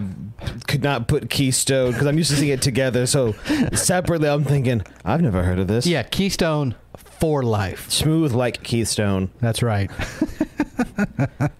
could 0.68 0.82
not 0.84 1.09
put 1.09 1.30
keystone 1.30 1.90
because 1.92 2.07
I'm 2.07 2.16
used 2.18 2.30
to 2.30 2.36
seeing 2.36 2.53
it 2.53 2.62
together 2.62 3.07
so 3.07 3.32
separately 3.72 4.28
I'm 4.28 4.45
thinking 4.45 4.82
I've 5.05 5.20
never 5.22 5.42
heard 5.42 5.59
of 5.59 5.66
this 5.66 5.86
Yeah, 5.86 6.03
Keystone 6.05 6.76
for 7.18 7.42
life. 7.42 7.90
smooth 7.90 8.32
like 8.32 8.62
keystone 8.62 9.30
That's 9.40 9.62
right. 9.62 9.90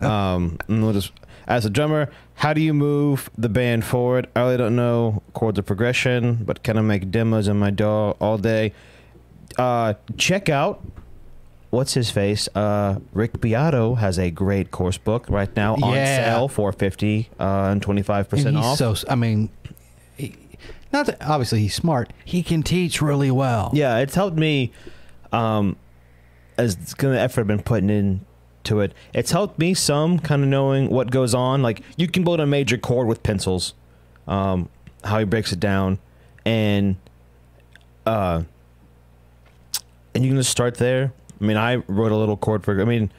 Um, 0.01 0.59
we'll 0.69 0.93
just, 0.93 1.13
as 1.47 1.65
a 1.65 1.71
drummer, 1.71 2.11
how 2.35 2.53
do 2.53 2.61
you 2.61 2.75
move 2.75 3.31
the 3.39 3.49
band 3.49 3.85
forward? 3.85 4.29
I 4.37 4.41
really 4.41 4.57
don't 4.59 4.77
know 4.77 5.23
chords 5.33 5.59
of 5.59 5.67
progression, 5.67 6.45
but 6.45 6.63
can 6.63 6.77
I 6.77 6.83
make 6.83 7.11
demos 7.11 7.49
in 7.49 7.57
my 7.59 7.71
DAW 7.71 8.11
all 8.21 8.39
day? 8.39 8.73
Uh, 9.57 9.95
check 10.19 10.49
out 10.49 10.85
what's 11.75 11.95
his 11.95 12.11
face. 12.11 12.49
Uh, 12.55 13.01
Rick 13.13 13.41
Beato 13.41 13.95
has 13.97 14.19
a 14.19 14.31
great 14.31 14.71
course 14.71 14.97
book 14.99 15.27
right 15.29 15.55
now 15.57 15.75
on 15.75 15.95
Yeah. 15.95 16.25
sale 16.35 16.49
for 16.49 16.73
fifty 16.73 17.29
uh, 17.39 17.69
and 17.73 17.83
twenty 17.83 18.03
five 18.03 18.29
percent 18.29 18.57
off. 18.57 18.79
so. 18.79 18.95
I 19.09 19.15
mean, 19.15 19.51
he, 20.17 20.37
not 20.93 21.07
that 21.07 21.19
obviously 21.21 21.61
he's 21.61 21.75
smart. 21.75 22.13
He 22.25 22.43
can 22.43 22.63
teach 22.63 23.03
really 23.03 23.31
well. 23.31 23.71
yeah, 23.75 23.99
it's 23.99 24.15
helped 24.15 24.37
me. 24.37 24.73
Um, 25.33 25.77
as 26.57 26.95
gonna 26.95 27.17
effort 27.19 27.41
I've 27.43 27.47
been 27.49 27.63
putting 27.63 27.91
into 27.91 28.81
it, 28.81 28.93
it's 29.13 29.33
helped 29.33 29.59
me 29.59 29.75
some 29.75 30.21
kind 30.21 30.43
of 30.45 30.49
knowing 30.49 30.89
what 30.91 31.11
goes 31.11 31.35
on. 31.35 31.61
Like 31.63 31.83
you 31.97 32.07
can 32.07 32.23
build 32.23 32.39
a 32.39 32.47
major 32.47 32.79
chord 32.79 33.09
with 33.09 33.23
pencils, 33.25 33.75
um, 34.29 34.69
how 35.03 35.19
he 35.19 35.25
breaks 35.25 35.51
it 35.53 35.59
down, 35.59 35.99
and 36.47 36.95
uh, 38.07 38.43
and 40.15 40.25
you 40.25 40.31
can 40.31 40.39
just 40.39 40.51
start 40.51 40.77
there. 40.77 41.13
I 41.41 41.45
mean, 41.45 41.57
I 41.57 41.77
wrote 41.89 42.13
a 42.13 42.17
little 42.17 42.37
chord 42.37 42.65
for. 42.65 42.81
I 42.81 42.85
mean, 42.85 43.11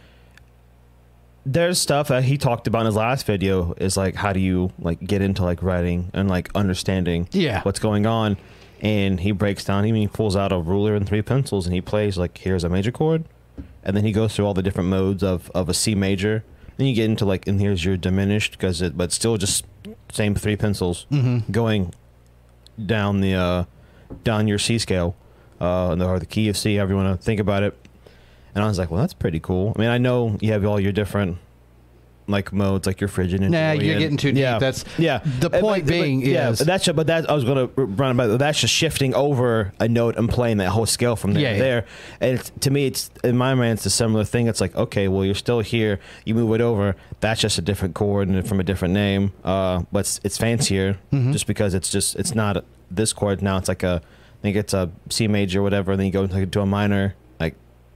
there's 1.45 1.79
stuff 1.79 2.07
that 2.07 2.23
he 2.23 2.37
talked 2.37 2.67
about 2.67 2.81
in 2.81 2.85
his 2.87 2.95
last 2.95 3.25
video. 3.25 3.73
Is 3.77 3.97
like 3.97 4.15
how 4.15 4.33
do 4.33 4.39
you 4.39 4.71
like 4.79 4.99
get 4.99 5.21
into 5.21 5.43
like 5.43 5.61
writing 5.61 6.09
and 6.13 6.29
like 6.29 6.49
understanding 6.55 7.27
Yeah. 7.31 7.61
what's 7.63 7.79
going 7.79 8.05
on. 8.05 8.37
And 8.81 9.19
he 9.19 9.31
breaks 9.31 9.63
down. 9.63 9.83
He, 9.85 9.93
he 9.93 10.07
pulls 10.07 10.35
out 10.35 10.51
a 10.51 10.57
ruler 10.59 10.95
and 10.95 11.07
three 11.07 11.21
pencils, 11.21 11.65
and 11.65 11.73
he 11.73 11.81
plays 11.81 12.17
like 12.17 12.37
here's 12.39 12.63
a 12.63 12.69
major 12.69 12.91
chord, 12.91 13.23
and 13.83 13.95
then 13.95 14.03
he 14.03 14.11
goes 14.11 14.35
through 14.35 14.45
all 14.45 14.53
the 14.53 14.61
different 14.63 14.89
modes 14.89 15.23
of, 15.23 15.49
of 15.55 15.69
a 15.69 15.73
C 15.73 15.95
major. 15.95 16.43
Then 16.77 16.87
you 16.87 16.93
get 16.93 17.05
into 17.09 17.23
like, 17.25 17.47
and 17.47 17.59
here's 17.61 17.85
your 17.85 17.95
diminished 17.95 18.51
because 18.51 18.81
it, 18.81 18.97
but 18.97 19.11
still 19.13 19.37
just 19.37 19.65
same 20.11 20.35
three 20.35 20.55
pencils 20.57 21.05
Mm-hmm. 21.09 21.51
going 21.51 21.93
down 22.85 23.21
the 23.21 23.33
uh, 23.33 23.63
down 24.23 24.47
your 24.47 24.59
C 24.59 24.77
scale, 24.77 25.15
uh, 25.61 25.91
and 25.91 26.01
the, 26.01 26.05
or 26.07 26.19
the 26.19 26.25
key 26.25 26.49
of 26.49 26.57
C, 26.57 26.75
however 26.75 26.91
you 26.93 26.97
want 26.97 27.17
to 27.19 27.23
think 27.25 27.39
about 27.39 27.63
it. 27.63 27.77
And 28.55 28.63
I 28.63 28.67
was 28.67 28.79
like, 28.79 28.89
well, 28.89 29.01
that's 29.01 29.13
pretty 29.13 29.39
cool. 29.39 29.73
I 29.75 29.79
mean, 29.81 29.89
I 29.89 29.97
know 29.97 30.37
you 30.41 30.53
have 30.53 30.65
all 30.65 30.79
your 30.79 30.93
different 30.93 31.37
like 32.27 32.51
modes, 32.51 32.87
like 32.87 32.99
your 32.99 33.07
Phrygian 33.07 33.43
and 33.43 33.51
Nah, 33.51 33.73
you're 33.73 33.99
getting 33.99 34.17
too 34.17 34.31
deep. 34.31 34.41
Yeah. 34.41 34.57
That's 34.57 34.83
Yeah. 34.97 35.19
the 35.41 35.49
point 35.51 35.85
but- 35.85 35.91
being 35.91 36.21
but, 36.21 36.29
yeah, 36.29 36.49
is 36.49 36.57
that's 36.57 36.87
but 36.87 37.05
that 37.05 37.29
I 37.29 37.33
was 37.33 37.43
gonna 37.43 37.67
run 37.75 38.11
about. 38.11 38.39
That's 38.39 38.59
just 38.59 38.73
shifting 38.73 39.13
over 39.13 39.73
a 39.79 39.87
note 39.87 40.15
and 40.15 40.27
playing 40.27 40.57
that 40.57 40.69
whole 40.69 40.87
scale 40.87 41.15
from 41.15 41.33
there 41.33 41.43
Yeah, 41.43 41.49
to 41.51 41.55
yeah. 41.57 41.61
there. 41.63 41.85
And 42.21 42.39
it's, 42.39 42.51
to 42.61 42.71
me, 42.71 42.87
it's 42.87 43.11
in 43.23 43.37
my 43.37 43.53
mind, 43.53 43.73
it's 43.73 43.85
a 43.85 43.91
similar 43.91 44.23
thing. 44.23 44.47
It's 44.47 44.59
like 44.59 44.75
okay, 44.75 45.07
well, 45.07 45.23
you're 45.23 45.35
still 45.35 45.59
here. 45.59 45.99
You 46.25 46.33
move 46.33 46.51
it 46.55 46.61
over. 46.61 46.95
That's 47.19 47.41
just 47.41 47.59
a 47.59 47.61
different 47.61 47.93
chord 47.93 48.27
and 48.27 48.47
from 48.47 48.59
a 48.59 48.63
different 48.63 48.95
name. 48.95 49.31
Uh, 49.43 49.83
but 49.91 49.99
it's, 49.99 50.19
it's 50.23 50.37
fancier 50.39 50.97
Mhm. 51.13 51.31
just 51.31 51.45
because 51.45 51.75
it's 51.75 51.91
just 51.91 52.15
it's 52.15 52.33
not 52.33 52.65
this 52.89 53.13
chord 53.13 53.43
now. 53.43 53.57
It's 53.57 53.67
like 53.67 53.83
a 53.83 54.01
I 54.01 54.41
think 54.41 54.55
it's 54.57 54.73
a 54.73 54.89
C 55.11 55.27
major, 55.27 55.59
or 55.59 55.63
whatever. 55.63 55.91
And 55.91 55.99
then 55.99 56.07
you 56.07 56.11
go 56.11 56.23
into 56.23 56.61
a 56.61 56.65
minor, 56.65 57.03
like 57.03 57.13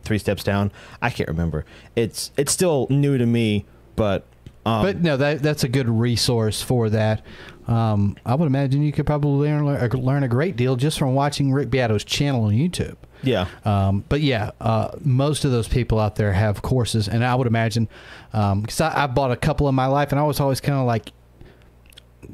three 0.09 0.17
steps 0.17 0.43
down. 0.43 0.71
I 1.01 1.09
can't 1.09 1.29
remember. 1.29 1.63
It's 1.95 2.31
it's 2.35 2.51
still 2.51 2.87
new 2.89 3.17
to 3.17 3.25
me, 3.25 3.65
but. 3.95 4.25
Um, 4.65 4.83
But 4.83 5.01
no, 5.01 5.15
that 5.15 5.41
that's 5.41 5.63
a 5.63 5.69
good 5.69 5.87
resource 5.87 6.61
for 6.61 6.89
that. 6.89 7.21
Um, 7.67 8.17
I 8.25 8.35
would 8.35 8.47
imagine 8.47 8.81
you 8.83 8.91
could 8.91 9.05
probably 9.05 9.47
learn 9.49 9.65
learn 10.03 10.23
a 10.23 10.27
great 10.27 10.57
deal 10.57 10.75
just 10.75 10.99
from 10.99 11.13
watching 11.15 11.53
Rick 11.53 11.69
Beato's 11.69 12.03
channel 12.03 12.43
on 12.45 12.51
YouTube. 12.53 12.97
yeah, 13.23 13.45
Um, 13.63 14.03
but 14.09 14.21
yeah, 14.21 14.51
uh, 14.59 14.89
most 15.01 15.45
of 15.45 15.51
those 15.51 15.67
people 15.67 15.99
out 15.99 16.15
there 16.15 16.33
have 16.33 16.61
courses, 16.61 17.07
and 17.07 17.23
I 17.23 17.35
would 17.35 17.47
imagine 17.47 17.87
because 18.31 18.81
I, 18.81 19.03
I 19.03 19.07
bought 19.07 19.31
a 19.31 19.35
couple 19.37 19.69
in 19.69 19.75
my 19.75 19.85
life, 19.85 20.11
and 20.11 20.19
I 20.19 20.23
was 20.23 20.39
always 20.39 20.59
kind 20.61 20.77
of 20.79 20.85
like 20.87 21.11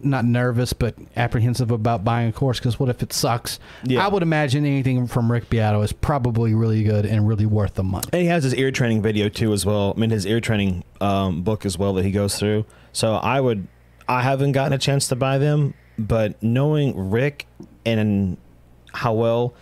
not 0.04 0.26
nervous 0.26 0.74
but 0.74 0.96
apprehensive 1.16 1.72
about 1.72 2.04
buying 2.04 2.30
a 2.30 2.32
course 2.32 2.60
because 2.60 2.80
what 2.80 2.90
if 2.90 3.02
it 3.04 3.14
sucks? 3.14 3.60
Yeah. 3.84 4.06
I 4.06 4.08
would 4.08 4.24
imagine 4.24 4.66
anything 4.66 5.08
from 5.08 5.32
Rick 5.32 5.50
Beato 5.50 5.82
is 5.82 5.94
probably 5.94 6.54
really 6.54 6.84
good 6.84 7.06
and 7.06 7.28
really 7.28 7.46
worth 7.46 7.76
the 7.76 7.84
money. 7.84 8.08
And 8.14 8.22
he 8.22 8.28
has 8.28 8.44
his 8.44 8.56
ear 8.56 8.72
training 8.72 9.02
video 9.02 9.30
too, 9.30 9.54
as 9.54 9.66
well. 9.66 9.94
I 9.96 10.00
mean, 10.00 10.10
his 10.10 10.26
ear 10.26 10.40
training 10.40 10.84
um, 11.02 11.44
book 11.44 11.66
as 11.66 11.78
well 11.78 11.94
that 11.94 12.06
he 12.06 12.12
goes 12.12 12.38
through. 12.38 12.66
So 12.92 13.16
I 13.16 13.40
would, 13.40 13.68
I 14.08 14.22
haven't 14.22 14.54
gotten 14.54 14.74
a 14.74 14.78
chance 14.78 15.08
to 15.10 15.16
buy 15.16 15.38
them, 15.38 15.74
but 15.98 16.42
knowing 16.42 17.12
Rick 17.12 17.48
and 17.86 18.38
how 18.94 19.14
well 19.14 19.54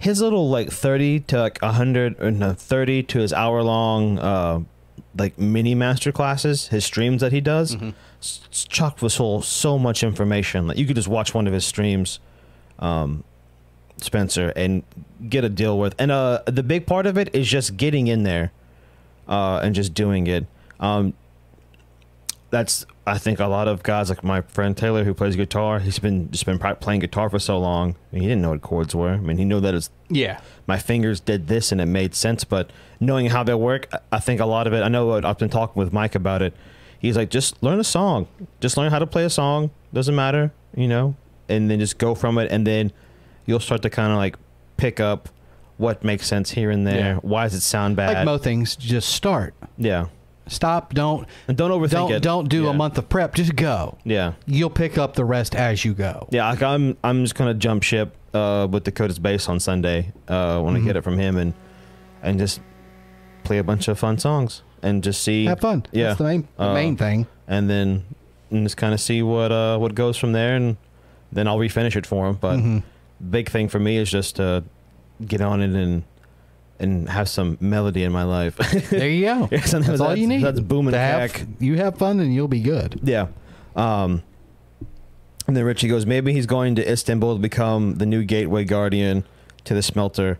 his 0.00 0.22
little 0.22 0.48
like 0.48 0.70
thirty 0.70 1.20
to 1.20 1.38
like 1.38 1.60
hundred 1.60 2.18
or 2.20 2.30
no 2.30 2.54
thirty 2.54 3.02
to 3.02 3.18
his 3.18 3.32
hour 3.34 3.62
long 3.62 4.18
uh, 4.18 4.60
like 5.18 5.38
mini 5.38 5.74
master 5.74 6.12
classes, 6.12 6.68
his 6.68 6.84
streams 6.84 7.20
that 7.20 7.32
he 7.32 7.40
does, 7.40 7.74
s- 7.74 8.40
s- 8.50 8.64
chock 8.68 9.02
with 9.02 9.12
so 9.12 9.40
so 9.40 9.78
much 9.78 10.02
information. 10.04 10.68
Like 10.68 10.78
you 10.78 10.86
could 10.86 10.96
just 10.96 11.08
watch 11.08 11.34
one 11.34 11.46
of 11.46 11.52
his 11.52 11.64
streams. 11.64 12.20
Um, 12.78 13.24
Spencer 13.98 14.50
and 14.56 14.82
get 15.28 15.44
a 15.44 15.50
deal 15.50 15.78
with. 15.78 15.94
And 15.98 16.10
uh, 16.10 16.40
the 16.46 16.62
big 16.62 16.86
part 16.86 17.04
of 17.06 17.18
it 17.18 17.34
is 17.34 17.46
just 17.46 17.76
getting 17.76 18.06
in 18.06 18.22
there 18.22 18.50
uh, 19.28 19.60
and 19.62 19.74
just 19.74 19.92
doing 19.92 20.26
it. 20.26 20.46
Um, 20.80 21.12
that's 22.50 22.86
I 23.06 23.18
think 23.18 23.38
a 23.40 23.46
lot 23.46 23.68
of 23.68 23.82
guys 23.82 24.08
like 24.08 24.24
my 24.24 24.40
friend 24.40 24.76
Taylor 24.76 25.04
who 25.04 25.14
plays 25.14 25.36
guitar. 25.36 25.78
He's 25.80 25.98
been 25.98 26.30
just 26.30 26.46
been 26.46 26.58
playing 26.58 27.00
guitar 27.00 27.28
for 27.30 27.38
so 27.38 27.58
long. 27.58 27.90
I 27.90 28.14
mean, 28.14 28.22
he 28.22 28.28
didn't 28.28 28.42
know 28.42 28.50
what 28.50 28.62
chords 28.62 28.94
were. 28.94 29.10
I 29.12 29.16
mean, 29.18 29.36
he 29.36 29.44
knew 29.44 29.60
that 29.60 29.74
it's 29.74 29.90
Yeah, 30.10 30.40
my 30.66 30.78
fingers 30.78 31.20
did 31.20 31.46
this 31.48 31.72
and 31.72 31.80
it 31.80 31.86
made 31.86 32.14
sense. 32.14 32.44
But 32.44 32.70
knowing 32.98 33.26
how 33.26 33.42
they 33.42 33.54
work, 33.54 33.88
I- 33.92 33.98
I 34.16 34.20
think 34.20 34.40
a 34.40 34.46
lot 34.46 34.66
of 34.66 34.72
it. 34.72 34.82
I 34.82 34.88
know 34.88 35.12
I've 35.12 35.38
been 35.38 35.48
talking 35.50 35.78
with 35.80 35.92
Mike 35.92 36.14
about 36.14 36.42
it. 36.42 36.52
He's 36.98 37.16
like, 37.16 37.30
just 37.30 37.62
learn 37.62 37.80
a 37.80 37.84
song. 37.84 38.26
Just 38.60 38.76
learn 38.76 38.90
how 38.90 38.98
to 38.98 39.06
play 39.06 39.24
a 39.24 39.30
song. 39.30 39.70
Doesn't 39.94 40.14
matter, 40.14 40.52
you 40.76 40.86
know. 40.88 41.14
And 41.48 41.70
then 41.70 41.78
just 41.80 41.96
go 41.98 42.14
from 42.14 42.36
it, 42.38 42.50
and 42.52 42.66
then 42.66 42.92
you'll 43.46 43.58
start 43.60 43.82
to 43.82 43.90
kind 43.90 44.12
of 44.12 44.18
like 44.18 44.36
pick 44.76 45.00
up 45.00 45.28
what 45.78 46.04
makes 46.04 46.26
sense 46.26 46.50
here 46.50 46.70
and 46.70 46.86
there. 46.86 46.98
Yeah. 46.98 47.14
Why 47.22 47.44
does 47.44 47.54
it 47.54 47.60
sound 47.62 47.96
bad? 47.96 48.14
like 48.14 48.24
most 48.26 48.44
things, 48.44 48.76
just 48.76 49.08
start. 49.08 49.54
yeah, 49.78 50.06
Stop. 50.46 50.92
Don't 50.94 51.26
and 51.48 51.56
don't 51.56 51.70
overthink 51.70 51.90
don't 51.90 52.12
it. 52.12 52.22
don't 52.22 52.48
do 52.48 52.64
yeah. 52.64 52.70
a 52.70 52.72
month 52.74 52.98
of 52.98 53.08
prep. 53.08 53.34
Just 53.34 53.56
go. 53.56 53.96
Yeah, 54.04 54.32
You'll 54.46 54.68
pick 54.68 54.98
up 54.98 55.14
the 55.14 55.24
rest 55.24 55.54
as 55.54 55.84
you 55.84 55.94
go. 55.94 56.28
yeah. 56.30 56.50
Like 56.50 56.62
I'm, 56.62 56.96
I'm 57.02 57.22
just 57.24 57.34
gonna 57.34 57.54
jump 57.54 57.82
ship 57.82 58.14
uh, 58.34 58.66
with 58.70 58.84
Dakota's 58.84 59.18
bass 59.18 59.48
on 59.48 59.60
Sunday 59.60 60.12
uh, 60.28 60.60
when 60.60 60.76
I 60.76 60.78
Mhm. 60.80 60.84
get 60.84 60.96
it 60.96 61.02
from 61.04 61.18
him, 61.18 61.36
and 61.36 61.54
and 62.22 62.38
just 62.38 62.60
play 63.44 63.58
a 63.58 63.64
bunch 63.64 63.88
of 63.88 63.98
fun 63.98 64.18
songs 64.18 64.62
and 64.82 65.02
just 65.02 65.22
see 65.22 65.46
Have 65.46 65.60
fun. 65.60 65.84
Yeah. 65.92 66.08
That's 66.08 66.18
the 66.18 66.24
main 66.24 66.48
the 66.58 66.64
Uh, 66.70 66.74
main 66.74 66.96
thing. 66.96 67.26
and 67.48 67.68
then 67.70 68.04
and 68.50 68.64
just 68.66 68.76
kind 68.76 68.92
of 68.94 69.00
see 69.00 69.22
what 69.22 69.50
uh 69.52 69.78
what 69.78 69.94
goes 69.94 70.16
from 70.18 70.32
there 70.32 70.54
and 70.56 70.76
then 71.32 71.46
I'll 71.48 71.58
refinish 71.58 71.96
it 71.96 72.06
for 72.06 72.28
him 72.28 72.36
but 72.40 72.58
Mhm. 72.58 72.82
big 73.30 73.48
thing 73.48 73.68
for 73.68 73.78
me 73.78 73.96
is 73.96 74.10
just 74.10 74.36
to 74.36 74.64
get 75.26 75.40
on 75.40 75.62
it 75.62 75.70
and 75.70 76.02
and 76.78 77.08
have 77.08 77.28
some 77.28 77.56
melody 77.60 78.02
in 78.04 78.12
my 78.12 78.22
life 78.24 78.56
There 78.90 79.08
you 79.08 79.24
go. 79.26 79.48
Yeah, 79.52 79.64
sometimes 79.64 79.98
That's 79.98 80.00
all 80.00 80.16
you 80.16 80.26
need. 80.26 80.42
that's 80.44 80.60
booming 80.60 80.94
have- 80.94 81.46
You 81.58 81.76
have 81.76 81.96
fun 81.96 82.20
and 82.20 82.34
you'll 82.34 82.48
be 82.48 82.60
good. 82.60 83.00
yeah 83.02 83.26
um 83.76 84.22
and 85.50 85.56
then 85.56 85.64
Richie 85.64 85.88
goes 85.88 86.06
maybe 86.06 86.32
he's 86.32 86.46
going 86.46 86.76
to 86.76 86.88
Istanbul 86.88 87.34
to 87.34 87.42
become 87.42 87.96
the 87.96 88.06
new 88.06 88.22
gateway 88.22 88.62
guardian 88.64 89.24
to 89.64 89.74
the 89.74 89.82
smelter 89.82 90.38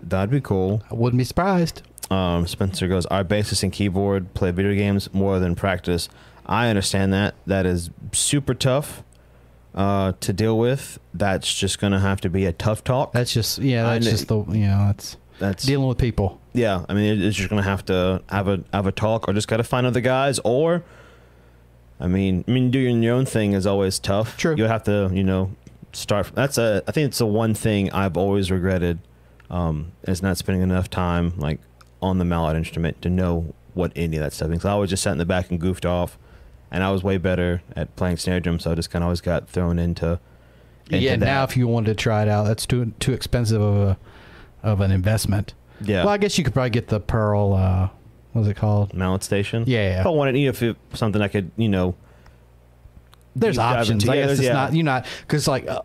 That'd 0.00 0.30
be 0.30 0.40
cool. 0.40 0.82
I 0.90 0.94
wouldn't 0.94 1.18
be 1.18 1.24
surprised. 1.24 1.82
Um, 2.10 2.46
Spencer 2.46 2.88
goes, 2.88 3.04
Our 3.06 3.24
bassist 3.24 3.62
and 3.62 3.72
keyboard 3.72 4.32
play 4.32 4.50
video 4.50 4.74
games 4.74 5.12
more 5.12 5.38
than 5.38 5.54
practice. 5.54 6.08
I 6.46 6.68
understand 6.68 7.12
that. 7.12 7.34
That 7.46 7.66
is 7.66 7.90
super 8.12 8.54
tough 8.54 9.02
uh, 9.74 10.12
to 10.20 10.32
deal 10.32 10.58
with. 10.58 10.98
That's 11.12 11.52
just 11.54 11.78
going 11.78 11.92
to 11.92 11.98
have 11.98 12.20
to 12.22 12.30
be 12.30 12.46
a 12.46 12.52
tough 12.52 12.84
talk. 12.84 13.12
That's 13.12 13.32
just 13.34 13.58
yeah. 13.58 13.82
That's 13.82 14.06
I 14.06 14.10
just 14.10 14.28
the 14.28 14.38
you 14.44 14.66
know 14.66 14.86
that's 14.86 15.16
That's 15.38 15.64
dealing 15.66 15.88
with 15.88 15.98
people. 15.98 16.40
yeah. 16.54 16.86
I 16.88 16.94
mean, 16.94 17.20
it's 17.20 17.36
just 17.36 17.50
going 17.50 17.62
to 17.62 17.68
have 17.68 17.84
to 17.86 18.22
have 18.30 18.48
a 18.48 18.64
have 18.72 18.86
a 18.86 18.92
talk, 18.92 19.28
or 19.28 19.34
just 19.34 19.48
got 19.48 19.58
to 19.58 19.64
find 19.64 19.86
other 19.86 20.00
guys, 20.00 20.38
or 20.44 20.84
I 22.00 22.06
mean, 22.06 22.44
I 22.46 22.50
mean, 22.50 22.70
doing 22.70 23.02
your 23.02 23.14
own 23.14 23.26
thing 23.26 23.52
is 23.52 23.66
always 23.66 23.98
tough. 23.98 24.36
True. 24.36 24.54
You 24.56 24.64
have 24.64 24.84
to, 24.84 25.10
you 25.12 25.24
know, 25.24 25.50
start. 25.92 26.30
That's 26.34 26.58
a. 26.58 26.82
I 26.86 26.92
think 26.92 27.08
it's 27.08 27.18
the 27.18 27.26
one 27.26 27.54
thing 27.54 27.90
I've 27.92 28.16
always 28.16 28.50
regretted, 28.50 29.00
um, 29.50 29.92
is 30.04 30.22
not 30.22 30.36
spending 30.36 30.62
enough 30.62 30.88
time 30.90 31.34
like 31.38 31.60
on 32.00 32.18
the 32.18 32.24
mallet 32.24 32.56
instrument 32.56 33.02
to 33.02 33.10
know 33.10 33.54
what 33.74 33.92
any 33.96 34.16
of 34.16 34.22
that 34.22 34.32
stuff. 34.32 34.48
Because 34.48 34.64
I 34.64 34.70
always 34.70 34.90
just 34.90 35.02
sat 35.02 35.12
in 35.12 35.18
the 35.18 35.26
back 35.26 35.50
and 35.50 35.60
goofed 35.60 35.84
off, 35.84 36.18
and 36.70 36.84
I 36.84 36.90
was 36.90 37.02
way 37.02 37.18
better 37.18 37.62
at 37.74 37.94
playing 37.96 38.18
snare 38.18 38.40
drum, 38.40 38.58
so 38.60 38.72
I 38.72 38.74
just 38.74 38.90
kind 38.90 39.02
of 39.02 39.06
always 39.06 39.20
got 39.20 39.48
thrown 39.48 39.78
into. 39.78 40.20
into 40.90 41.04
yeah. 41.04 41.16
that. 41.16 41.24
Now, 41.24 41.44
if 41.44 41.56
you 41.56 41.66
wanted 41.66 41.88
to 41.88 41.94
try 41.94 42.22
it 42.22 42.28
out, 42.28 42.44
that's 42.44 42.66
too 42.66 42.92
too 43.00 43.12
expensive 43.12 43.60
of 43.60 43.76
a 43.76 43.98
of 44.62 44.80
an 44.80 44.92
investment. 44.92 45.54
yeah, 45.80 46.04
Well, 46.04 46.12
I 46.12 46.18
guess 46.18 46.38
you 46.38 46.44
could 46.44 46.52
probably 46.52 46.70
get 46.70 46.88
the 46.88 47.00
Pearl. 47.00 47.54
Uh, 47.54 47.88
what's 48.32 48.48
it 48.48 48.56
called? 48.56 48.94
mallet 48.94 49.22
station. 49.24 49.64
Yeah, 49.66 49.88
yeah. 49.90 50.00
If 50.00 50.06
I 50.06 50.10
wanted, 50.10 50.36
you 50.36 50.44
know, 50.46 50.50
if 50.50 50.62
it, 50.62 50.76
something 50.94 51.20
I 51.22 51.28
could, 51.28 51.50
you 51.56 51.68
know. 51.68 51.94
There's 53.36 53.58
options. 53.58 54.02
into- 54.02 54.12
I 54.12 54.16
yeah, 54.16 54.20
guess 54.22 54.26
there's- 54.26 54.38
it's 54.40 54.46
yeah. 54.48 54.52
not 54.52 54.74
you're 54.74 54.84
not 54.84 55.06
because 55.20 55.46
like 55.46 55.68
uh, 55.68 55.82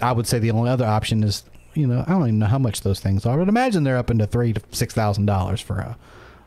I 0.00 0.12
would 0.12 0.26
say 0.26 0.38
the 0.38 0.50
only 0.52 0.70
other 0.70 0.86
option 0.86 1.22
is 1.22 1.42
you 1.74 1.86
know 1.86 2.02
I 2.06 2.12
don't 2.12 2.22
even 2.22 2.38
know 2.38 2.46
how 2.46 2.58
much 2.58 2.80
those 2.80 2.98
things 3.00 3.26
are, 3.26 3.36
but 3.36 3.48
imagine 3.48 3.84
they're 3.84 3.98
up 3.98 4.10
into 4.10 4.26
three 4.26 4.52
to 4.54 4.60
six 4.70 4.94
thousand 4.94 5.26
dollars 5.26 5.60
for 5.60 5.76
a, 5.80 5.96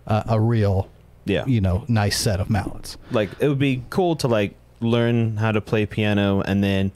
a 0.07 0.23
a 0.29 0.39
real 0.39 0.89
Yeah. 1.25 1.45
you 1.45 1.61
know 1.61 1.85
nice 1.87 2.17
set 2.17 2.39
of 2.39 2.49
mallets. 2.49 2.97
like 3.11 3.29
it 3.39 3.47
would 3.49 3.59
be 3.59 3.83
cool 3.91 4.15
to 4.17 4.27
like 4.27 4.55
learn 4.79 5.37
how 5.37 5.51
to 5.51 5.61
play 5.61 5.85
piano 5.85 6.41
and 6.41 6.63
then 6.63 6.91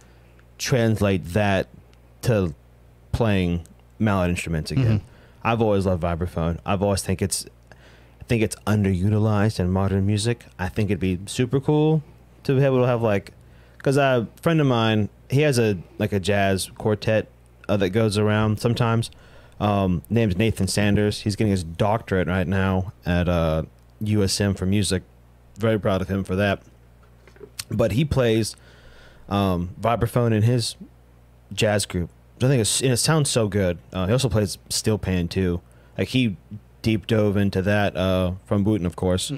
translate 0.58 1.24
that 1.34 1.68
to 2.24 2.56
playing 3.12 3.62
mallet 4.00 4.32
instruments 4.32 4.72
again. 4.72 5.00
Mhm. 5.00 5.04
I've 5.44 5.62
always 5.62 5.86
loved 5.86 6.02
vibraphone. 6.02 6.58
I've 6.66 6.82
always 6.82 7.04
think 7.04 7.22
it's 7.22 7.46
think 8.28 8.42
it's 8.44 8.56
underutilized 8.68 9.60
in 9.60 9.72
modern 9.72 10.06
music. 10.06 10.46
I 10.58 10.70
think 10.70 10.90
it'd 10.90 11.00
be 11.00 11.20
super 11.26 11.60
cool 11.60 12.04
to 12.44 12.56
be 12.56 12.64
able 12.64 12.82
to 12.82 12.88
have 12.88 13.02
like 13.02 13.32
cuz 13.80 13.98
a 13.98 14.28
friend 14.42 14.60
of 14.62 14.68
mine, 14.68 15.10
he 15.30 15.42
has 15.42 15.60
a 15.60 15.78
like 15.98 16.14
a 16.14 16.20
jazz 16.20 16.70
quartet 16.78 17.28
uh, 17.68 17.78
that 17.78 17.90
goes 17.90 18.18
around 18.18 18.60
sometimes. 18.60 19.12
Um 19.60 20.02
name's 20.10 20.38
Nathan 20.38 20.68
Sanders. 20.68 21.22
He's 21.22 21.36
getting 21.36 21.52
his 21.52 21.64
doctorate 21.64 22.28
right 22.28 22.48
now 22.48 22.94
at 23.06 23.30
uh 23.30 23.64
USM 24.04 24.58
for 24.58 24.66
music. 24.66 25.04
Very 25.58 25.80
proud 25.80 26.02
of 26.02 26.08
him 26.10 26.24
for 26.24 26.36
that. 26.36 26.62
But 27.70 27.94
he 27.94 28.06
plays 28.06 28.56
um, 29.30 29.70
vibraphone 29.80 30.34
in 30.34 30.44
his 30.44 30.76
jazz 31.54 31.86
group. 31.86 32.10
I 32.42 32.48
think 32.48 32.62
it 32.62 32.98
sounds 32.98 33.30
so 33.30 33.48
good. 33.48 33.78
Uh, 33.94 34.08
he 34.08 34.12
also 34.12 34.30
plays 34.30 34.58
steel 34.70 34.98
pan 34.98 35.28
too. 35.28 35.62
Like 35.98 36.10
he 36.10 36.36
deep 36.86 37.08
dove 37.08 37.36
into 37.36 37.62
that 37.64 37.98
uh, 37.98 38.34
from 38.46 38.64
Wooten, 38.64 38.86
of 38.86 38.96
course. 38.96 39.34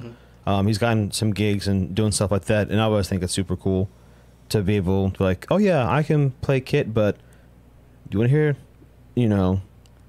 Um, 0.46 0.68
he's 0.68 0.78
gotten 0.78 1.12
some 1.12 1.32
gigs 1.34 1.66
and 1.68 1.96
doing 1.96 2.12
stuff 2.12 2.30
like 2.32 2.46
that, 2.46 2.70
and 2.70 2.80
I 2.82 2.84
always 2.84 3.08
think 3.08 3.24
it's 3.24 3.34
super 3.34 3.56
cool 3.56 3.90
to 4.50 4.62
be 4.62 4.76
able 4.76 5.12
to 5.12 5.24
like, 5.24 5.48
oh 5.50 5.58
yeah, 5.58 5.90
I 5.90 6.04
can 6.04 6.32
play 6.42 6.60
kit, 6.62 6.94
but 6.94 7.16
do 8.10 8.16
you 8.16 8.20
want 8.20 8.32
to 8.32 8.36
hear, 8.38 8.56
you 9.16 9.28
know, 9.28 9.62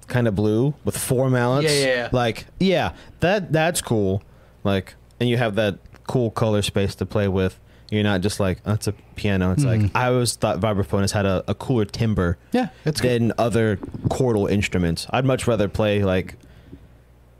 kind 0.07 0.27
of 0.27 0.35
blue 0.35 0.73
with 0.83 0.97
four 0.97 1.29
mallets? 1.29 1.71
Yeah, 1.73 1.79
yeah, 1.79 1.95
yeah. 1.95 2.09
Like, 2.11 2.45
yeah, 2.59 2.93
that 3.21 3.51
that's 3.53 3.81
cool. 3.81 4.21
Like, 4.63 4.95
and 5.19 5.29
you 5.29 5.37
have 5.37 5.55
that 5.55 5.79
cool 6.07 6.29
color 6.31 6.61
space 6.61 6.95
to 6.95 7.05
play 7.05 7.27
with. 7.27 7.59
You're 7.91 8.03
not 8.03 8.21
just 8.21 8.39
like, 8.39 8.59
oh, 8.65 8.77
a 8.85 8.91
piano. 9.15 9.51
It's 9.51 9.63
Mhm. 9.63 9.81
like 9.83 9.91
I 9.95 10.07
always 10.07 10.35
thought 10.35 10.59
vibraphone 10.59 11.01
has 11.01 11.11
had 11.11 11.25
a, 11.25 11.43
a 11.47 11.55
cooler 11.55 11.85
timbre 11.85 12.37
Yeah, 12.51 12.69
than 12.83 13.33
other 13.37 13.77
chordal 14.09 14.49
instruments. 14.49 15.07
I'd 15.09 15.25
much 15.25 15.47
rather 15.47 15.67
play 15.67 16.03
like 16.03 16.35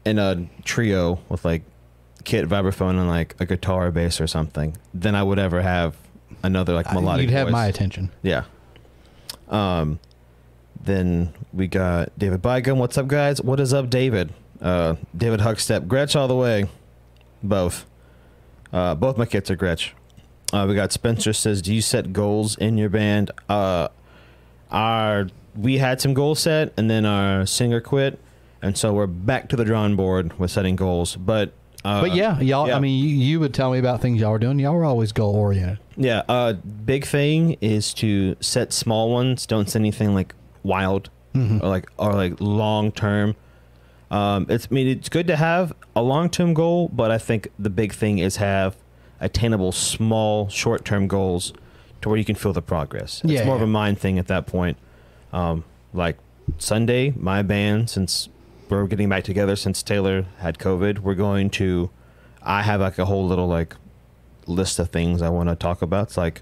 in 0.09 0.19
a 0.19 0.47
trio 0.63 1.19
with 1.29 1.45
like 1.45 1.63
kit 2.23 2.47
vibraphone 2.47 2.99
and 2.99 3.07
like 3.07 3.35
a 3.39 3.45
guitar 3.45 3.87
or 3.87 3.91
bass 3.91 4.19
or 4.19 4.27
something 4.27 4.75
than 4.93 5.15
I 5.15 5.23
would 5.23 5.39
ever 5.39 5.61
have 5.61 5.95
another 6.43 6.73
like 6.73 6.91
melodic. 6.93 7.23
You'd 7.23 7.31
have 7.31 7.47
voice. 7.47 7.53
my 7.53 7.67
attention. 7.67 8.11
yeah. 8.21 8.43
Um, 9.47 9.99
then 10.81 11.33
we 11.53 11.67
got 11.67 12.17
David 12.17 12.41
Bygum. 12.41 12.77
What's 12.77 12.97
up, 12.97 13.07
guys? 13.07 13.41
What 13.41 13.59
is 13.59 13.73
up, 13.73 13.89
David? 13.89 14.33
Uh, 14.61 14.95
David 15.15 15.39
Huckstep, 15.39 15.87
Gretsch 15.87 16.15
all 16.15 16.27
the 16.27 16.35
way, 16.35 16.69
both. 17.41 17.85
Uh, 18.71 18.95
both 18.95 19.17
my 19.17 19.25
kits 19.25 19.49
are 19.49 19.57
Gretsch. 19.57 19.91
Uh, 20.53 20.65
we 20.67 20.75
got 20.75 20.91
Spencer 20.91 21.33
says, 21.33 21.61
"Do 21.61 21.73
you 21.73 21.81
set 21.81 22.13
goals 22.13 22.57
in 22.57 22.77
your 22.77 22.89
band?" 22.89 23.31
Uh, 23.47 23.87
our 24.71 25.27
we 25.55 25.77
had 25.77 25.99
some 25.99 26.13
goals 26.13 26.39
set, 26.39 26.73
and 26.77 26.89
then 26.89 27.05
our 27.05 27.45
singer 27.45 27.81
quit, 27.81 28.19
and 28.61 28.77
so 28.77 28.93
we're 28.93 29.07
back 29.07 29.49
to 29.49 29.55
the 29.55 29.65
drawing 29.65 29.95
board 29.95 30.37
with 30.39 30.51
setting 30.51 30.75
goals. 30.75 31.15
But 31.15 31.53
uh, 31.85 32.01
But 32.01 32.13
yeah, 32.15 32.39
y'all. 32.41 32.67
yeah. 32.67 32.75
I 32.75 32.79
mean, 32.79 33.01
you, 33.03 33.09
you 33.15 33.39
would 33.39 33.53
tell 33.53 33.71
me 33.71 33.79
about 33.79 34.01
things 34.01 34.19
y'all 34.19 34.31
were 34.31 34.39
doing. 34.39 34.59
Y'all 34.59 34.73
were 34.75 34.83
always 34.85 35.11
goal 35.13 35.33
oriented. 35.35 35.79
Yeah, 35.95 36.23
uh, 36.27 36.53
big 36.53 37.05
thing 37.05 37.55
is 37.61 37.93
to 37.95 38.35
set 38.41 38.73
small 38.73 39.11
ones. 39.11 39.45
Don't 39.45 39.69
set 39.69 39.79
anything 39.79 40.13
like 40.13 40.33
wild 40.63 41.09
Mhm. 41.33 41.61
or 41.63 41.67
like 41.69 41.89
or 41.97 42.13
like 42.13 42.33
long 42.39 42.91
term. 42.91 43.35
Um, 44.11 44.47
it's 44.49 44.67
I 44.71 44.73
mean 44.73 44.87
it's 44.87 45.07
good 45.09 45.27
to 45.27 45.35
have 45.35 45.71
a 45.95 46.01
long 46.01 46.29
term 46.29 46.53
goal, 46.53 46.89
but 46.89 47.11
I 47.11 47.17
think 47.17 47.49
the 47.59 47.69
big 47.69 47.93
thing 47.93 48.17
is 48.17 48.37
have 48.37 48.75
attainable 49.21 49.71
small 49.71 50.49
short 50.49 50.83
term 50.85 51.07
goals 51.07 51.53
to 52.01 52.09
where 52.09 52.17
you 52.17 52.25
can 52.25 52.35
feel 52.35 52.51
the 52.53 52.61
progress. 52.61 53.21
It's 53.23 53.33
Yeah, 53.33 53.45
more 53.45 53.55
of 53.55 53.61
a 53.61 53.67
mind 53.67 53.99
thing 53.99 54.17
at 54.17 54.27
that 54.27 54.47
point. 54.47 54.77
Um, 55.31 55.63
like 55.93 56.17
Sunday, 56.57 57.13
my 57.17 57.41
band, 57.43 57.89
since 57.89 58.29
we're 58.71 58.87
getting 58.87 59.09
back 59.09 59.23
together 59.23 59.55
since 59.55 59.83
Taylor 59.83 60.25
had 60.39 60.57
COVID, 60.57 60.99
we're 60.99 61.15
going 61.15 61.49
to. 61.51 61.89
I 62.41 62.61
have 62.61 62.81
like 62.81 62.97
a 62.97 63.05
whole 63.05 63.27
little 63.27 63.47
like 63.47 63.75
list 64.47 64.79
of 64.79 64.89
things 64.89 65.21
I 65.21 65.29
want 65.29 65.49
to 65.49 65.55
talk 65.55 65.81
about. 65.81 66.07
It's 66.07 66.17
like 66.17 66.41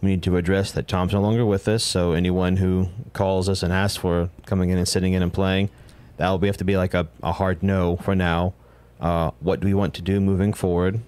we 0.00 0.10
need 0.10 0.22
to 0.24 0.36
address 0.36 0.72
that 0.72 0.88
Tom's 0.88 1.12
no 1.12 1.20
longer 1.20 1.46
with 1.46 1.68
us. 1.68 1.84
So 1.84 2.12
anyone 2.12 2.56
who 2.56 2.88
calls 3.12 3.48
us 3.48 3.62
and 3.62 3.72
asks 3.72 3.98
for 3.98 4.30
coming 4.46 4.70
in 4.70 4.78
and 4.78 4.88
sitting 4.88 5.12
in 5.12 5.22
and 5.22 5.32
playing, 5.32 5.70
that 6.16 6.28
will 6.28 6.38
be 6.38 6.48
have 6.48 6.56
to 6.58 6.64
be 6.64 6.76
like 6.76 6.94
a, 6.94 7.08
a 7.22 7.32
hard 7.32 7.62
no 7.62 7.96
for 7.96 8.14
now. 8.14 8.54
Uh, 9.00 9.30
what 9.40 9.60
do 9.60 9.66
we 9.66 9.74
want 9.74 9.94
to 9.94 10.02
do 10.02 10.20
moving 10.20 10.52
forward? 10.52 11.00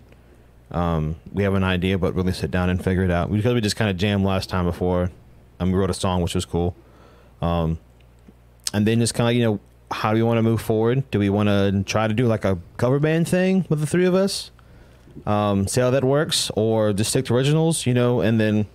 Um, 0.71 1.17
we 1.33 1.43
have 1.45 1.55
an 1.55 1.65
idea, 1.65 1.99
but 1.99 2.15
really 2.15 2.33
sit 2.33 2.51
down 2.51 2.69
and 2.71 2.83
figure 2.83 3.05
it 3.05 3.11
out 3.11 3.31
because 3.31 3.55
we 3.55 3.61
just 3.61 3.77
kind 3.77 3.91
of 3.91 3.97
jammed 3.97 4.25
last 4.25 4.49
time 4.49 4.65
before. 4.65 5.11
And 5.59 5.73
we 5.73 5.79
wrote 5.79 5.91
a 5.91 5.95
song, 5.95 6.23
which 6.23 6.35
was 6.35 6.45
cool. 6.45 6.75
Um, 7.41 7.79
and 8.73 8.87
then 8.87 8.99
just 8.99 9.15
kind 9.15 9.31
of 9.31 9.37
you 9.37 9.43
know 9.45 9.61
how 9.95 10.11
do 10.13 10.17
we 10.17 10.23
want 10.23 10.39
to 10.39 10.43
move 10.43 10.61
forward? 10.61 11.09
Do 11.11 11.19
we 11.19 11.31
want 11.31 11.49
to 11.49 11.83
try 11.87 12.09
to 12.09 12.15
do 12.15 12.27
like 12.27 12.45
a 12.45 12.59
cover 12.77 12.99
band 12.99 13.29
thing 13.29 13.65
with 13.69 13.81
the 13.81 13.87
three 13.87 14.05
of 14.07 14.15
us? 14.15 14.51
um, 15.27 15.69
see 15.69 15.81
how 15.81 15.91
that 15.91 16.03
works, 16.03 16.51
or 16.57 16.93
just 16.93 17.11
stick 17.11 17.25
to 17.27 17.35
originals, 17.37 17.87
you 17.87 17.95
know, 17.95 18.21
and 18.21 18.41
then, 18.41 18.67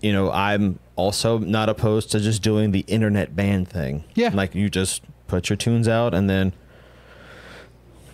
you 0.00 0.12
know, 0.12 0.32
I'm 0.32 0.80
also 0.96 1.38
not 1.38 1.68
opposed 1.68 2.10
to 2.10 2.18
just 2.18 2.42
doing 2.42 2.72
the 2.72 2.80
internet 2.88 3.36
band 3.36 3.68
thing. 3.68 4.02
Yeah. 4.16 4.30
like 4.34 4.54
you 4.56 4.68
just 4.68 5.02
put 5.28 5.48
your 5.48 5.56
tunes 5.56 5.86
out 5.86 6.12
and 6.12 6.28
then 6.28 6.52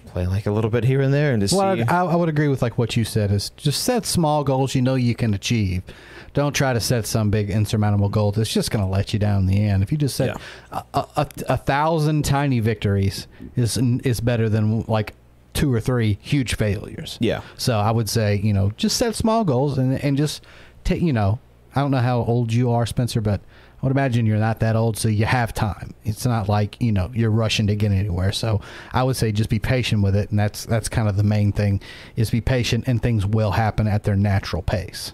play 0.07 0.27
like 0.27 0.47
a 0.47 0.51
little 0.51 0.71
bit 0.71 0.85
here 0.85 1.01
and 1.01 1.13
there 1.13 1.33
and 1.33 1.41
just 1.41 1.55
Well, 1.57 1.77
see. 1.77 1.83
I, 1.83 2.05
I 2.05 2.15
would 2.15 2.29
agree 2.29 2.49
with 2.49 2.61
like 2.61 2.77
what 2.77 2.95
you 2.97 3.05
said. 3.05 3.31
Is 3.31 3.51
just 3.57 3.83
set 3.83 4.05
small 4.05 4.45
goals 4.45 4.75
you 4.75 4.83
know 4.83 4.95
you 4.95 5.15
can 5.15 5.33
achieve. 5.35 5.83
Don't 6.35 6.53
try 6.53 6.73
to 6.73 6.81
set 6.81 7.07
some 7.07 7.31
big 7.31 7.51
insurmountable 7.51 8.09
goal 8.09 8.33
that's 8.33 8.53
just 8.53 8.71
going 8.71 8.85
to 8.85 8.91
let 8.91 9.13
you 9.13 9.19
down 9.19 9.41
in 9.41 9.47
the 9.47 9.61
end. 9.65 9.83
If 9.83 9.91
you 9.91 9.99
just 9.99 10.17
set 10.17 10.37
a, 10.73 10.85
a, 10.95 11.07
a, 11.17 11.29
a 11.49 11.57
thousand 11.57 12.25
tiny 12.25 12.61
victories 12.61 13.27
is 13.57 13.77
is 13.79 14.21
better 14.21 14.49
than 14.49 14.83
like 14.83 15.15
two 15.55 15.73
or 15.73 15.81
three 15.81 16.19
huge 16.21 16.55
failures. 16.55 17.19
yeah, 17.21 17.41
So 17.57 17.79
I 17.79 17.91
would 17.91 18.09
say 18.09 18.37
you 18.37 18.53
know 18.53 18.73
just 18.77 18.97
set 18.97 19.15
small 19.15 19.45
goals 19.45 19.79
and 19.79 20.03
and 20.05 20.17
just 20.17 20.45
take 20.85 21.03
you 21.03 21.13
know 21.13 21.39
I 21.75 21.81
don't 21.81 21.91
know 21.91 21.99
how 21.99 22.19
old 22.21 22.53
you 22.53 22.71
are 22.71 22.87
Spencer, 22.87 23.21
but 23.21 23.41
I 23.81 23.87
would 23.87 23.93
imagine 23.93 24.27
you're 24.27 24.39
not 24.39 24.59
that 24.61 24.75
old, 24.75 24.97
so 24.97 25.09
you 25.09 25.25
have 25.25 25.55
time. 25.55 25.95
It's 26.05 26.27
not 26.27 26.49
like 26.49 26.81
you 26.81 26.91
know 26.91 27.11
you're 27.15 27.31
rushing 27.31 27.67
to 27.69 27.77
get 27.77 27.93
anywhere. 27.93 28.33
So 28.33 28.61
I 28.93 29.03
would 29.05 29.17
say 29.17 29.31
just 29.33 29.51
be 29.51 29.59
patient 29.61 30.03
with 30.03 30.17
it, 30.17 30.31
and 30.31 30.39
that's 30.39 30.67
that's 30.67 30.89
kind 30.89 31.09
of 31.09 31.17
the 31.17 31.23
main 31.23 31.53
thing 31.53 31.81
is 32.17 32.31
be 32.31 32.41
patient, 32.41 32.85
and 32.87 33.01
things 33.01 33.25
will 33.25 33.53
happen 33.53 33.87
at 33.87 34.05
their 34.05 34.17
natural 34.17 34.63
pace. 34.63 35.13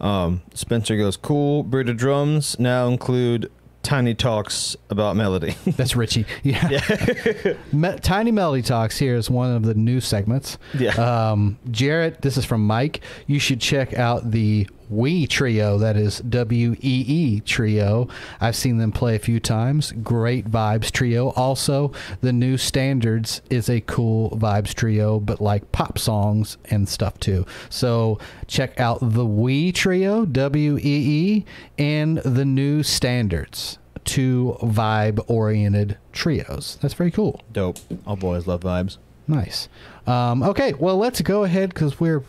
Um, 0.00 0.42
Spencer 0.54 0.96
goes, 0.96 1.16
cool. 1.16 1.62
Bearded 1.62 1.96
Drums 1.96 2.58
now 2.58 2.86
include 2.88 3.50
tiny 3.82 4.14
talks 4.14 4.76
about 4.90 5.16
melody. 5.16 5.54
That's 5.66 5.96
Richie. 5.96 6.26
Yeah. 6.42 7.54
Me- 7.72 7.96
Tiny 8.02 8.30
Melody 8.30 8.62
Talks 8.62 8.98
here 8.98 9.16
is 9.16 9.30
one 9.30 9.54
of 9.54 9.62
the 9.62 9.74
new 9.74 10.00
segments. 10.00 10.58
yeah. 10.78 10.92
Um, 11.30 11.58
Jarrett, 11.70 12.22
this 12.22 12.36
is 12.36 12.44
from 12.44 12.66
Mike. 12.66 13.00
You 13.26 13.38
should 13.38 13.60
check 13.60 13.94
out 13.94 14.30
the 14.30 14.68
Wee 14.90 15.26
Trio. 15.26 15.78
That 15.78 15.96
is 15.96 16.18
W 16.20 16.72
E 16.80 17.04
E 17.06 17.40
Trio. 17.40 18.08
I've 18.40 18.56
seen 18.56 18.78
them 18.78 18.92
play 18.92 19.14
a 19.14 19.20
few 19.20 19.40
times. 19.40 19.92
Great 20.02 20.50
vibes 20.50 20.90
trio. 20.90 21.30
Also, 21.30 21.92
the 22.20 22.32
new 22.32 22.58
Standards 22.58 23.40
is 23.50 23.70
a 23.70 23.80
cool 23.82 24.30
vibes 24.30 24.74
trio, 24.74 25.20
but 25.20 25.40
like 25.40 25.70
pop 25.72 25.98
songs 25.98 26.58
and 26.66 26.88
stuff 26.88 27.18
too. 27.20 27.46
So 27.68 28.18
check 28.46 28.78
out 28.80 28.98
the 29.00 29.24
Wee 29.26 29.72
Trio, 29.72 30.24
W 30.26 30.76
E 30.76 30.82
E, 30.82 31.44
and 31.78 32.18
the 32.18 32.44
new 32.44 32.82
Standards. 32.82 33.78
Two 34.04 34.56
vibe 34.60 35.22
oriented 35.28 35.98
trios. 36.12 36.78
That's 36.80 36.94
very 36.94 37.10
cool. 37.10 37.42
Dope. 37.52 37.78
All 38.06 38.16
boys 38.16 38.46
love 38.46 38.62
vibes. 38.62 38.96
Nice. 39.28 39.68
Um, 40.06 40.42
okay, 40.42 40.72
well, 40.72 40.96
let's 40.96 41.20
go 41.20 41.44
ahead 41.44 41.68
because 41.68 42.00
we're 42.00 42.24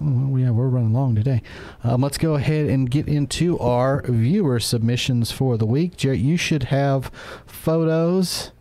well, 0.00 0.38
yeah 0.38 0.50
we're 0.50 0.68
running 0.68 0.92
long 0.92 1.14
today. 1.14 1.42
Um, 1.84 2.00
let's 2.02 2.18
go 2.18 2.34
ahead 2.34 2.66
and 2.68 2.90
get 2.90 3.08
into 3.08 3.58
our 3.58 4.02
viewer 4.02 4.60
submissions 4.60 5.30
for 5.32 5.56
the 5.56 5.66
week. 5.66 5.96
Jarrett, 5.96 6.20
you 6.20 6.36
should 6.36 6.64
have 6.64 7.10
photos. 7.46 8.52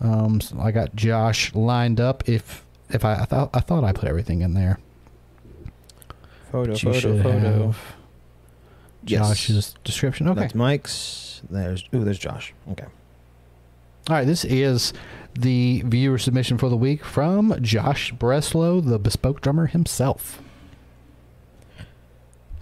Um, 0.00 0.40
so 0.40 0.58
I 0.60 0.70
got 0.72 0.94
Josh 0.94 1.54
lined 1.54 2.00
up. 2.00 2.28
If 2.28 2.64
if 2.90 3.04
I 3.04 3.14
I, 3.14 3.24
thought 3.24 3.50
I 3.54 3.60
thought 3.60 3.84
I 3.84 3.92
put 3.92 4.08
everything 4.08 4.42
in 4.42 4.54
there. 4.54 4.78
Photo, 6.52 6.72
But 6.72 6.82
you 6.82 6.92
photo, 6.92 7.00
should 7.00 7.22
photo. 7.22 7.66
have 7.66 7.78
Josh's 9.04 9.74
description. 9.84 10.28
Okay. 10.28 10.40
That's 10.40 10.54
Mike's. 10.54 11.42
There's 11.48 11.84
ooh, 11.94 12.04
there's 12.04 12.18
Josh. 12.18 12.52
Okay. 12.72 12.86
All 14.08 14.14
right, 14.14 14.26
this 14.26 14.44
is 14.44 14.92
the 15.34 15.82
viewer 15.84 16.18
submission 16.18 16.58
for 16.58 16.68
the 16.68 16.76
week 16.76 17.04
from 17.04 17.56
Josh 17.60 18.12
Breslow, 18.14 18.86
the 18.86 18.98
bespoke 19.00 19.40
drummer 19.40 19.66
himself. 19.66 20.40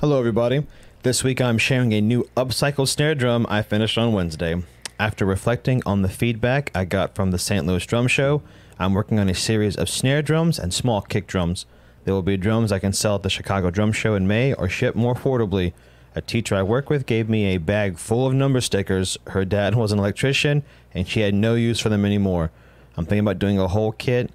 Hello, 0.00 0.18
everybody. 0.18 0.66
This 1.04 1.22
week 1.22 1.40
I'm 1.40 1.56
sharing 1.56 1.94
a 1.94 2.00
new 2.00 2.24
upcycled 2.36 2.88
snare 2.88 3.14
drum 3.14 3.46
I 3.48 3.62
finished 3.62 3.96
on 3.96 4.12
Wednesday. 4.12 4.60
After 4.98 5.24
reflecting 5.24 5.82
on 5.86 6.02
the 6.02 6.08
feedback 6.08 6.72
I 6.74 6.84
got 6.84 7.14
from 7.14 7.30
the 7.30 7.38
St. 7.38 7.64
Louis 7.64 7.86
Drum 7.86 8.08
Show, 8.08 8.42
I'm 8.76 8.92
working 8.92 9.20
on 9.20 9.28
a 9.28 9.34
series 9.34 9.76
of 9.76 9.88
snare 9.88 10.20
drums 10.20 10.58
and 10.58 10.74
small 10.74 11.00
kick 11.00 11.28
drums. 11.28 11.64
There 12.04 12.12
will 12.12 12.22
be 12.22 12.36
drums 12.36 12.72
I 12.72 12.80
can 12.80 12.92
sell 12.92 13.14
at 13.14 13.22
the 13.22 13.30
Chicago 13.30 13.70
Drum 13.70 13.92
Show 13.92 14.16
in 14.16 14.26
May 14.26 14.52
or 14.52 14.68
ship 14.68 14.96
more 14.96 15.14
affordably. 15.14 15.72
A 16.16 16.20
teacher 16.20 16.56
I 16.56 16.64
work 16.64 16.90
with 16.90 17.06
gave 17.06 17.28
me 17.28 17.54
a 17.54 17.58
bag 17.58 17.96
full 17.96 18.26
of 18.26 18.34
number 18.34 18.60
stickers. 18.60 19.16
Her 19.28 19.44
dad 19.44 19.76
was 19.76 19.92
an 19.92 20.00
electrician 20.00 20.64
and 20.92 21.06
she 21.06 21.20
had 21.20 21.34
no 21.34 21.54
use 21.54 21.78
for 21.78 21.88
them 21.88 22.04
anymore. 22.04 22.50
I'm 22.96 23.04
thinking 23.04 23.20
about 23.20 23.38
doing 23.38 23.60
a 23.60 23.68
whole 23.68 23.92
kit 23.92 24.30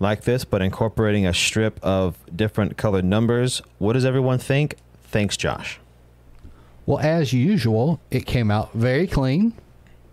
like 0.00 0.22
this, 0.22 0.44
but 0.44 0.60
incorporating 0.60 1.24
a 1.24 1.32
strip 1.32 1.78
of 1.84 2.18
different 2.34 2.76
colored 2.76 3.04
numbers. 3.04 3.62
What 3.78 3.92
does 3.92 4.04
everyone 4.04 4.38
think? 4.38 4.74
Thanks, 5.14 5.36
Josh. 5.36 5.78
Well, 6.86 6.98
as 6.98 7.32
usual, 7.32 8.00
it 8.10 8.26
came 8.26 8.50
out 8.50 8.72
very 8.72 9.06
clean. 9.06 9.52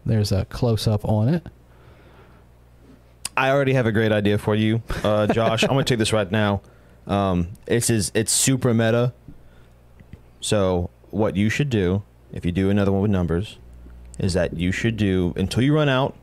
There's 0.06 0.32
a 0.32 0.46
close 0.46 0.88
up 0.88 1.04
on 1.04 1.28
it. 1.28 1.48
I 3.36 3.50
already 3.50 3.74
have 3.74 3.88
a 3.88 3.92
great 3.92 4.12
idea 4.12 4.38
for 4.38 4.54
you, 4.54 4.84
uh, 5.04 5.26
Josh. 5.34 5.64
I'm 5.64 5.70
gonna 5.70 5.86
take 5.86 5.98
this 5.98 6.14
right 6.14 6.30
now. 6.30 6.62
Um, 7.08 7.48
this 7.66 7.90
is 7.90 8.12
it's 8.14 8.32
super 8.32 8.76
meta. 8.76 9.12
So 10.40 10.92
what 11.10 11.36
you 11.36 11.50
should 11.50 11.72
do, 11.72 12.04
if 12.32 12.46
you 12.46 12.52
do 12.52 12.70
another 12.70 12.92
one 12.92 13.02
with 13.02 13.10
numbers, 13.10 13.58
is 14.20 14.34
that 14.34 14.54
you 14.54 14.72
should 14.72 14.98
do 14.98 15.34
until 15.36 15.64
you 15.64 15.74
run 15.74 15.90
out. 15.90 16.16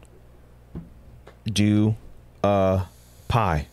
Do 1.45 1.97
uh 2.45 2.85
pi, 3.27 3.67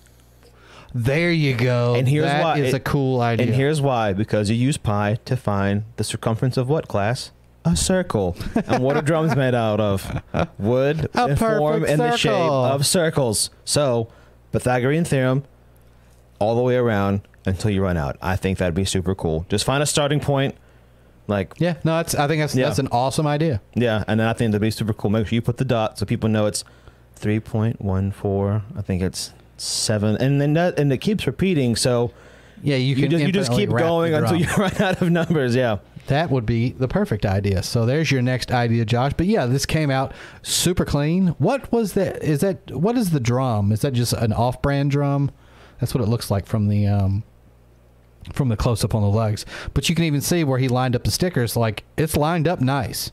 There 0.97 1.29
you 1.31 1.55
go. 1.55 1.93
And 1.95 2.07
here's 2.07 2.23
That 2.23 2.41
why 2.41 2.57
is 2.59 2.73
it- 2.73 2.77
a 2.77 2.79
cool 2.79 3.19
idea. 3.19 3.45
and 3.47 3.53
here's 3.55 3.81
why: 3.81 4.13
because 4.13 4.49
you 4.49 4.55
use 4.55 4.77
pi 4.77 5.17
to 5.25 5.35
find 5.35 5.83
the 5.97 6.05
circumference 6.05 6.55
of 6.55 6.69
what 6.69 6.87
class? 6.87 7.31
A 7.65 7.75
circle. 7.75 8.37
and 8.67 8.81
what 8.81 8.95
are 8.95 9.01
drums 9.01 9.35
made 9.35 9.53
out 9.53 9.81
of? 9.81 10.21
Wood 10.57 11.09
A 11.13 11.35
form 11.35 11.83
in 11.83 11.97
the 11.99 12.15
shape 12.15 12.31
of 12.31 12.85
circles. 12.85 13.49
So, 13.65 14.07
Pythagorean 14.53 15.03
theorem, 15.03 15.43
all 16.39 16.55
the 16.55 16.61
way 16.61 16.75
around 16.77 17.21
until 17.45 17.71
you 17.71 17.81
run 17.83 17.97
out. 17.97 18.15
I 18.21 18.35
think 18.37 18.59
that'd 18.59 18.73
be 18.73 18.85
super 18.85 19.13
cool. 19.15 19.45
Just 19.49 19.65
find 19.65 19.83
a 19.83 19.85
starting 19.85 20.21
point, 20.21 20.55
like 21.27 21.55
yeah, 21.57 21.75
no, 21.83 21.99
it's. 21.99 22.15
I 22.15 22.27
think 22.29 22.39
that's 22.41 22.55
Yeah. 22.55 22.67
that's 22.67 22.79
an 22.79 22.87
awesome 22.93 23.27
idea. 23.27 23.59
yeah, 23.73 24.05
and 24.07 24.19
then 24.19 24.27
I 24.27 24.33
think 24.33 24.51
that'd 24.51 24.61
be 24.61 24.71
super 24.71 24.93
cool. 24.93 25.09
Make 25.09 25.27
sure 25.27 25.35
you 25.35 25.41
put 25.41 25.57
the 25.57 25.65
dot 25.65 25.99
so 25.99 26.05
people 26.05 26.29
know 26.29 26.45
it's 26.45 26.63
three 27.15 27.41
point 27.41 27.81
one 27.81 28.11
four. 28.11 28.61
I 28.77 28.81
think 28.81 29.01
it's 29.01 29.33
seven, 29.57 30.17
and 30.17 30.39
then 30.41 30.53
that 30.53 30.79
and 30.79 30.91
it 30.91 30.99
keeps 30.99 31.25
repeating. 31.27 31.75
So 31.75 32.11
Yeah, 32.61 32.75
you 32.77 32.95
you, 32.95 32.95
can 32.95 33.11
just 33.11 33.25
you 33.25 33.31
just 33.31 33.51
keep 33.51 33.69
going 33.69 34.13
until 34.13 34.37
you 34.37 34.47
run 34.57 34.75
out 34.81 35.01
of 35.01 35.09
numbers. 35.11 35.55
Yeah. 35.55 35.79
That 36.07 36.29
would 36.29 36.45
be 36.45 36.69
the 36.71 36.87
perfect 36.87 37.25
idea. 37.25 37.63
So 37.63 37.87
there's 37.87 38.11
your 38.11 38.21
next 38.21 38.51
idea, 38.51 38.85
Josh. 38.85 39.13
But 39.17 39.25
yeah, 39.25 39.47
this 39.47 39.65
came 39.65 39.89
out 39.89 40.13
super 40.43 40.85
clean. 40.85 41.29
What 41.39 41.71
was 41.71 41.93
that? 41.93 42.23
Is 42.23 42.41
that 42.41 42.69
what 42.71 42.95
is 42.95 43.09
the 43.09 43.19
drum? 43.19 43.71
Is 43.71 43.81
that 43.81 43.93
just 43.93 44.13
an 44.13 44.31
off-brand 44.31 44.91
drum? 44.91 45.31
That's 45.79 45.95
what 45.95 46.03
it 46.03 46.07
looks 46.07 46.29
like 46.29 46.45
from 46.45 46.67
the 46.67 46.85
um, 46.85 47.23
from 48.33 48.49
the 48.49 48.57
close 48.57 48.83
up 48.83 48.93
on 48.93 49.01
the 49.01 49.07
legs. 49.07 49.45
But 49.73 49.89
you 49.89 49.95
can 49.95 50.05
even 50.05 50.21
see 50.21 50.43
where 50.43 50.59
he 50.59 50.67
lined 50.67 50.95
up 50.95 51.03
the 51.03 51.11
stickers. 51.11 51.55
Like 51.55 51.83
it's 51.97 52.15
lined 52.15 52.47
up 52.47 52.61
nice, 52.61 53.11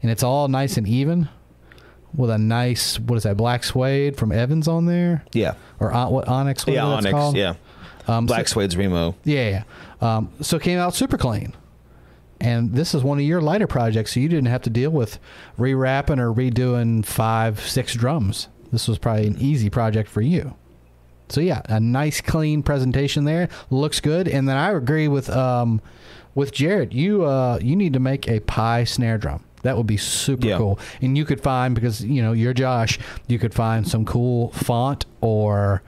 and 0.00 0.10
it's 0.10 0.22
all 0.22 0.48
nice 0.48 0.78
and 0.78 0.88
even 0.88 1.28
with 2.14 2.30
a 2.30 2.38
nice 2.38 2.98
what 3.00 3.16
is 3.16 3.22
that 3.24 3.36
black 3.36 3.64
suede 3.64 4.16
from 4.16 4.32
Evans 4.32 4.68
on 4.68 4.86
there 4.86 5.24
Yeah. 5.32 5.54
or 5.80 5.92
on, 5.92 6.12
what 6.12 6.28
onyx? 6.28 6.64
Yeah, 6.66 6.84
that's 6.86 7.06
Onyx. 7.06 7.10
called? 7.12 7.36
Yeah. 7.36 7.54
Um, 8.06 8.26
Black 8.26 8.48
so- 8.48 8.54
Suede's 8.60 8.76
Remo. 8.76 9.14
yeah, 9.24 9.48
yeah. 10.02 10.16
Um, 10.16 10.30
so 10.40 10.56
it 10.58 10.62
came 10.62 10.78
out 10.78 10.94
super 10.94 11.16
clean. 11.16 11.54
And 12.40 12.74
this 12.74 12.94
is 12.94 13.02
one 13.02 13.18
of 13.18 13.24
your 13.24 13.40
lighter 13.40 13.66
projects, 13.66 14.12
so 14.12 14.20
you 14.20 14.28
didn't 14.28 14.46
have 14.48 14.60
to 14.62 14.70
deal 14.70 14.90
with 14.90 15.18
rewrapping 15.58 16.18
or 16.18 16.32
redoing 16.32 17.04
five, 17.06 17.60
six 17.60 17.94
drums. 17.94 18.48
This 18.72 18.86
was 18.88 18.98
probably 18.98 19.28
an 19.28 19.36
easy 19.38 19.70
project 19.70 20.10
for 20.10 20.20
you. 20.20 20.54
So 21.30 21.40
yeah, 21.40 21.62
a 21.66 21.80
nice 21.80 22.20
clean 22.20 22.62
presentation 22.62 23.24
there. 23.24 23.48
Looks 23.70 24.00
good. 24.00 24.28
And 24.28 24.46
then 24.46 24.56
I 24.58 24.72
agree 24.72 25.08
with 25.08 25.30
um, 25.30 25.80
with 26.34 26.52
Jared. 26.52 26.92
You 26.92 27.24
uh, 27.24 27.58
you 27.62 27.76
need 27.76 27.94
to 27.94 28.00
make 28.00 28.28
a 28.28 28.40
pi 28.40 28.84
snare 28.84 29.16
drum. 29.16 29.42
That 29.64 29.76
would 29.76 29.86
be 29.88 29.96
super 29.96 30.46
Yeah. 30.46 30.58
cool. 30.58 30.78
And 31.02 31.18
you 31.18 31.24
could 31.24 31.40
find 31.40 31.74
because 31.74 32.02
you 32.04 32.22
know 32.22 32.32
you're 32.32 32.54
Josh. 32.54 32.98
You 33.26 33.38
could 33.38 33.52
find 33.52 33.86
some 33.86 34.04
cool 34.04 34.50
font 34.52 35.04
or 35.20 35.82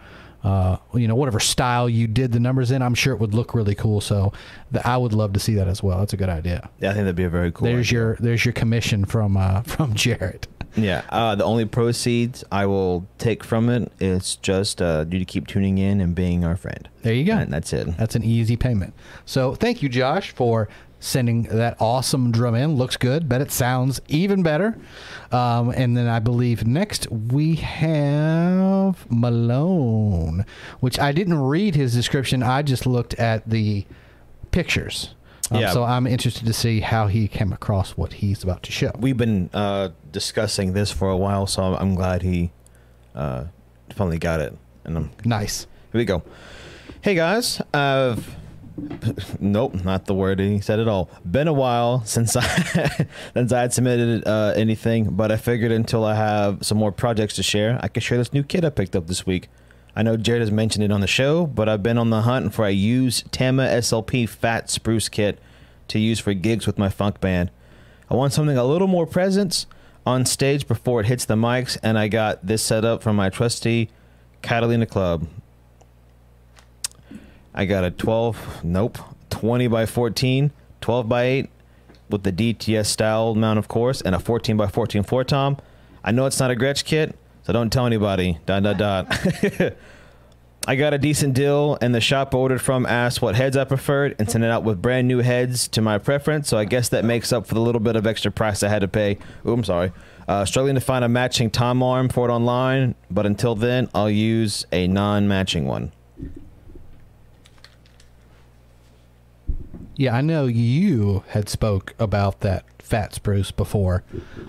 uh, 0.44 0.76
you 0.94 1.08
know 1.08 1.14
whatever 1.14 1.40
style 1.40 1.88
you 1.88 2.06
did 2.06 2.32
the 2.32 2.40
numbers 2.40 2.70
in. 2.70 2.82
I'm 2.82 2.94
sure 2.94 3.12
it 3.14 3.20
would 3.20 3.34
look 3.34 3.54
really 3.54 3.74
cool. 3.74 4.00
So 4.00 4.32
the, 4.70 4.86
I 4.86 4.96
would 4.96 5.12
love 5.12 5.32
to 5.34 5.40
see 5.40 5.54
that 5.54 5.68
as 5.68 5.82
well. 5.82 5.98
That's 6.00 6.12
a 6.12 6.16
good 6.16 6.28
idea. 6.28 6.68
Yeah, 6.80 6.90
I 6.90 6.92
think 6.94 7.04
that'd 7.04 7.16
be 7.16 7.24
a 7.24 7.28
very 7.30 7.50
cool. 7.52 7.66
there's 7.66 7.88
idea. 7.88 7.98
your 7.98 8.16
there's 8.20 8.44
your 8.44 8.52
commission 8.52 9.04
from 9.04 9.36
uh, 9.36 9.62
from 9.74 9.94
Jared. 9.94 10.46
Yeah. 10.76 11.02
Uh, 11.08 11.34
the 11.34 11.44
only 11.44 11.64
proceeds 11.64 12.44
I 12.52 12.66
will 12.66 13.06
take 13.16 13.42
from 13.42 13.70
it 13.70 13.90
is 13.98 14.36
just 14.36 14.82
uh, 14.82 15.06
you 15.10 15.18
to 15.18 15.24
keep 15.24 15.46
tuning 15.46 15.78
in 15.78 16.02
and 16.02 16.14
being 16.14 16.44
our 16.44 16.54
friend. 16.56 16.86
There 17.00 17.14
you 17.14 17.24
go. 17.24 17.32
And 17.32 17.50
that's 17.50 17.72
it. 17.72 17.96
That's 17.96 18.14
an 18.14 18.22
easy 18.22 18.58
payment. 18.58 18.92
So 19.24 19.54
thank 19.54 19.82
you, 19.82 19.88
Josh, 19.88 20.32
for 20.32 20.68
sending 20.98 21.42
that 21.44 21.76
awesome 21.80 22.32
drum 22.32 22.54
in. 22.54 22.74
Looks 22.76 22.96
good. 22.96 23.28
Bet 23.28 23.40
it 23.40 23.50
sounds 23.52 24.00
even 24.08 24.42
better. 24.42 24.76
Um, 25.30 25.70
and 25.70 25.96
then 25.96 26.08
I 26.08 26.18
believe 26.18 26.66
next 26.66 27.10
we 27.10 27.56
have 27.56 29.06
Malone, 29.10 30.44
which 30.80 30.98
I 30.98 31.12
didn't 31.12 31.38
read 31.40 31.74
his 31.74 31.92
description. 31.94 32.42
I 32.42 32.62
just 32.62 32.86
looked 32.86 33.14
at 33.14 33.48
the 33.48 33.84
pictures. 34.50 35.14
Um, 35.50 35.60
Yeah. 35.60 35.70
So 35.72 35.84
I'm 35.84 36.06
interested 36.06 36.46
to 36.46 36.52
see 36.52 36.80
how 36.80 37.06
he 37.08 37.28
came 37.28 37.52
across 37.52 37.92
what 37.92 38.14
he's 38.14 38.42
about 38.42 38.62
to 38.64 38.72
show. 38.72 38.90
We've 38.98 39.16
been 39.16 39.50
uh, 39.52 39.90
discussing 40.10 40.72
this 40.72 40.90
for 40.90 41.08
a 41.10 41.16
while, 41.16 41.46
so 41.46 41.62
I'm, 41.62 41.94
glad 41.94 42.22
he 42.22 42.50
uh, 43.14 43.44
finally 43.94 44.18
got 44.18 44.40
it. 44.40 44.56
And 44.84 44.96
I'm, 44.96 45.10
Nice. 45.24 45.66
here 45.92 45.98
we 45.98 46.04
go. 46.04 46.22
Hey 47.00 47.14
guys, 47.14 47.60
I've 47.72 48.34
nope, 49.40 49.74
not 49.84 50.04
the 50.04 50.14
word 50.14 50.38
he 50.38 50.60
said 50.60 50.80
at 50.80 50.88
all. 50.88 51.08
Been 51.28 51.48
a 51.48 51.52
while 51.52 52.04
since 52.04 52.36
I 52.36 53.06
since 53.34 53.52
I 53.52 53.60
had 53.60 53.72
submitted 53.72 54.26
uh, 54.26 54.52
anything, 54.56 55.16
but 55.16 55.32
I 55.32 55.36
figured 55.36 55.72
until 55.72 56.04
I 56.04 56.14
have 56.14 56.64
some 56.64 56.78
more 56.78 56.92
projects 56.92 57.34
to 57.36 57.42
share, 57.42 57.78
I 57.82 57.88
could 57.88 58.02
share 58.02 58.18
this 58.18 58.32
new 58.32 58.42
kit 58.42 58.64
I 58.64 58.70
picked 58.70 58.94
up 58.94 59.06
this 59.06 59.24
week. 59.24 59.48
I 59.94 60.02
know 60.02 60.18
Jared 60.18 60.42
has 60.42 60.50
mentioned 60.50 60.84
it 60.84 60.92
on 60.92 61.00
the 61.00 61.06
show, 61.06 61.46
but 61.46 61.70
I've 61.70 61.82
been 61.82 61.96
on 61.96 62.10
the 62.10 62.22
hunt 62.22 62.52
for 62.52 62.66
a 62.66 62.70
used 62.70 63.32
Tama 63.32 63.62
SLP 63.62 64.28
Fat 64.28 64.68
Spruce 64.68 65.08
kit 65.08 65.38
to 65.88 65.98
use 65.98 66.20
for 66.20 66.34
gigs 66.34 66.66
with 66.66 66.76
my 66.76 66.90
funk 66.90 67.18
band. 67.20 67.50
I 68.10 68.14
want 68.14 68.34
something 68.34 68.58
a 68.58 68.64
little 68.64 68.88
more 68.88 69.06
presence 69.06 69.66
on 70.04 70.26
stage 70.26 70.68
before 70.68 71.00
it 71.00 71.06
hits 71.06 71.24
the 71.24 71.34
mics, 71.34 71.78
and 71.82 71.98
I 71.98 72.08
got 72.08 72.46
this 72.46 72.62
set 72.62 72.84
up 72.84 73.02
from 73.02 73.16
my 73.16 73.30
trusty 73.30 73.88
Catalina 74.42 74.86
Club. 74.86 75.26
I 77.56 77.64
got 77.64 77.84
a 77.84 77.90
12, 77.90 78.64
nope, 78.64 78.98
20 79.30 79.66
by 79.68 79.86
14, 79.86 80.52
12 80.82 81.08
by 81.08 81.22
8 81.24 81.50
with 82.10 82.22
the 82.22 82.30
GTS 82.30 82.84
style 82.84 83.34
mount, 83.34 83.58
of 83.58 83.66
course, 83.66 84.02
and 84.02 84.14
a 84.14 84.18
14 84.18 84.58
by 84.58 84.66
14 84.66 85.02
floor 85.02 85.24
tom. 85.24 85.56
I 86.04 86.12
know 86.12 86.26
it's 86.26 86.38
not 86.38 86.50
a 86.50 86.54
Gretsch 86.54 86.84
kit, 86.84 87.18
so 87.44 87.54
don't 87.54 87.72
tell 87.72 87.86
anybody. 87.86 88.38
Dot, 88.44 88.62
dot, 88.62 88.76
dot. 88.76 89.06
I 90.68 90.74
got 90.74 90.92
a 90.92 90.98
decent 90.98 91.34
deal, 91.34 91.78
and 91.80 91.94
the 91.94 92.00
shop 92.00 92.34
I 92.34 92.38
ordered 92.38 92.60
from 92.60 92.84
asked 92.84 93.22
what 93.22 93.36
heads 93.36 93.56
I 93.56 93.64
preferred 93.64 94.16
and 94.18 94.28
sent 94.30 94.44
it 94.44 94.50
out 94.50 94.62
with 94.62 94.82
brand 94.82 95.08
new 95.08 95.20
heads 95.20 95.66
to 95.68 95.80
my 95.80 95.96
preference. 95.96 96.48
So 96.48 96.58
I 96.58 96.64
guess 96.66 96.90
that 96.90 97.04
makes 97.04 97.32
up 97.32 97.46
for 97.46 97.54
the 97.54 97.60
little 97.60 97.80
bit 97.80 97.96
of 97.96 98.06
extra 98.06 98.30
price 98.30 98.62
I 98.62 98.68
had 98.68 98.80
to 98.80 98.88
pay. 98.88 99.16
Oh, 99.44 99.54
I'm 99.54 99.64
sorry. 99.64 99.92
Uh, 100.28 100.44
struggling 100.44 100.74
to 100.74 100.80
find 100.80 101.04
a 101.04 101.08
matching 101.08 101.50
tom 101.50 101.82
arm 101.82 102.08
for 102.08 102.28
it 102.28 102.32
online, 102.32 102.96
but 103.10 103.24
until 103.24 103.54
then, 103.54 103.88
I'll 103.94 104.10
use 104.10 104.66
a 104.72 104.88
non-matching 104.88 105.66
one. 105.66 105.92
Yeah, 109.96 110.14
I 110.14 110.20
know 110.20 110.46
you 110.46 111.24
had 111.28 111.48
spoke 111.48 111.94
about 111.98 112.40
that 112.40 112.64
fat 112.78 113.14
spruce 113.14 113.50
before. 113.50 114.04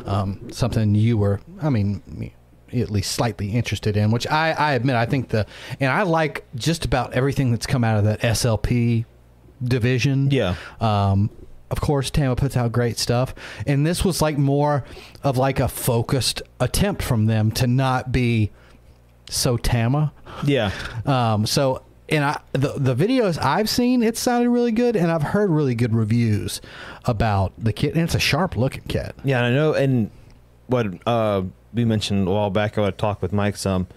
Um, 0.06 0.52
something 0.52 0.94
you 0.94 1.18
were, 1.18 1.40
I 1.62 1.70
mean, 1.70 2.32
at 2.74 2.92
least 2.92 3.14
slightly 3.14 3.52
interested 3.52 3.96
in, 3.96 4.12
which 4.12 4.28
I, 4.28 4.52
I 4.52 4.74
admit 4.74 4.96
I 4.96 5.06
think 5.06 5.30
the, 5.30 5.46
and 5.80 5.92
I 5.92 6.04
like 6.04 6.46
just 6.56 6.86
about 6.86 7.14
everything 7.14 7.52
that's 7.52 7.66
come 7.66 7.84
out 7.84 7.98
of 7.98 8.04
that 8.06 8.22
SLP 8.22 9.06
division. 9.64 10.32
Yeah. 10.32 10.56
Um, 10.80 11.30
of 11.70 11.82
course, 11.82 12.10
Tama 12.10 12.36
puts 12.36 12.56
out 12.56 12.72
great 12.72 12.98
stuff, 12.98 13.36
and 13.66 13.86
this 13.86 14.06
was 14.06 14.22
like 14.22 14.38
more 14.38 14.86
of 15.24 15.38
like 15.38 15.60
a 15.60 15.68
focused 15.68 16.42
attempt 16.60 17.02
from 17.02 17.26
them 17.26 17.52
to 17.52 17.68
not 17.68 18.12
be 18.12 18.52
so 19.30 19.58
Tama. 19.58 20.14
Yeah. 20.46 20.72
Um, 21.06 21.46
so 21.46 21.84
and 22.10 22.24
I 22.24 22.40
the 22.54 22.74
the 22.78 22.96
videos 22.96 23.42
I've 23.42 23.70
seen, 23.70 24.04
it 24.04 24.18
sounded 24.18 24.50
really 24.50 24.72
good, 24.72 24.96
and 24.96 25.12
I've 25.12 25.24
heard 25.24 25.50
really 25.50 25.76
good 25.76 25.94
reviews 25.94 26.62
about 27.06 27.54
the 27.58 27.74
kit, 27.74 27.94
and 27.94 28.04
it's 28.04 28.16
a 28.16 28.20
sharp 28.20 28.56
looking 28.56 28.84
kit. 28.88 29.16
Yeah, 29.24 29.44
I 29.44 29.52
know, 29.52 29.74
and 29.74 30.10
what 30.68 30.88
uh, 31.08 31.44
we 31.74 31.86
mentioned 31.86 32.28
a 32.28 32.32
while 32.32 32.50
back, 32.50 32.78
I 32.78 32.82
would 32.82 32.98
talk 32.98 33.22
with 33.22 33.34
Mike 33.34 33.58
some. 33.58 33.88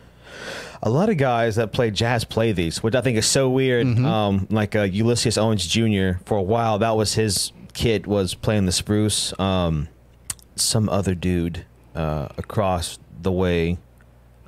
A 0.83 0.89
lot 0.89 1.11
of 1.11 1.19
guys 1.19 1.57
that 1.57 1.73
play 1.73 1.91
jazz 1.91 2.25
play 2.25 2.53
these, 2.53 2.83
which 2.83 2.95
I 2.95 3.01
think 3.03 3.19
is 3.19 3.27
so 3.27 3.51
weird. 3.51 3.87
Um, 3.99 4.47
like 4.51 4.75
uh, 4.75 4.83
Ulysses 4.83 5.37
Owens 5.37 5.67
Jr. 5.67 6.23
For 6.25 6.39
a 6.39 6.43
while, 6.43 6.79
that 6.79 6.97
was 6.97 7.15
his 7.15 7.53
kit 7.75 8.07
was 8.07 8.35
playing 8.35 8.67
the 8.67 8.73
spruce. 8.73 9.39
Um, 9.39 9.89
some 10.57 10.89
other 10.89 11.15
dude 11.15 11.67
uh, 11.95 12.29
across 12.39 12.99
the 13.21 13.33
way, 13.33 13.79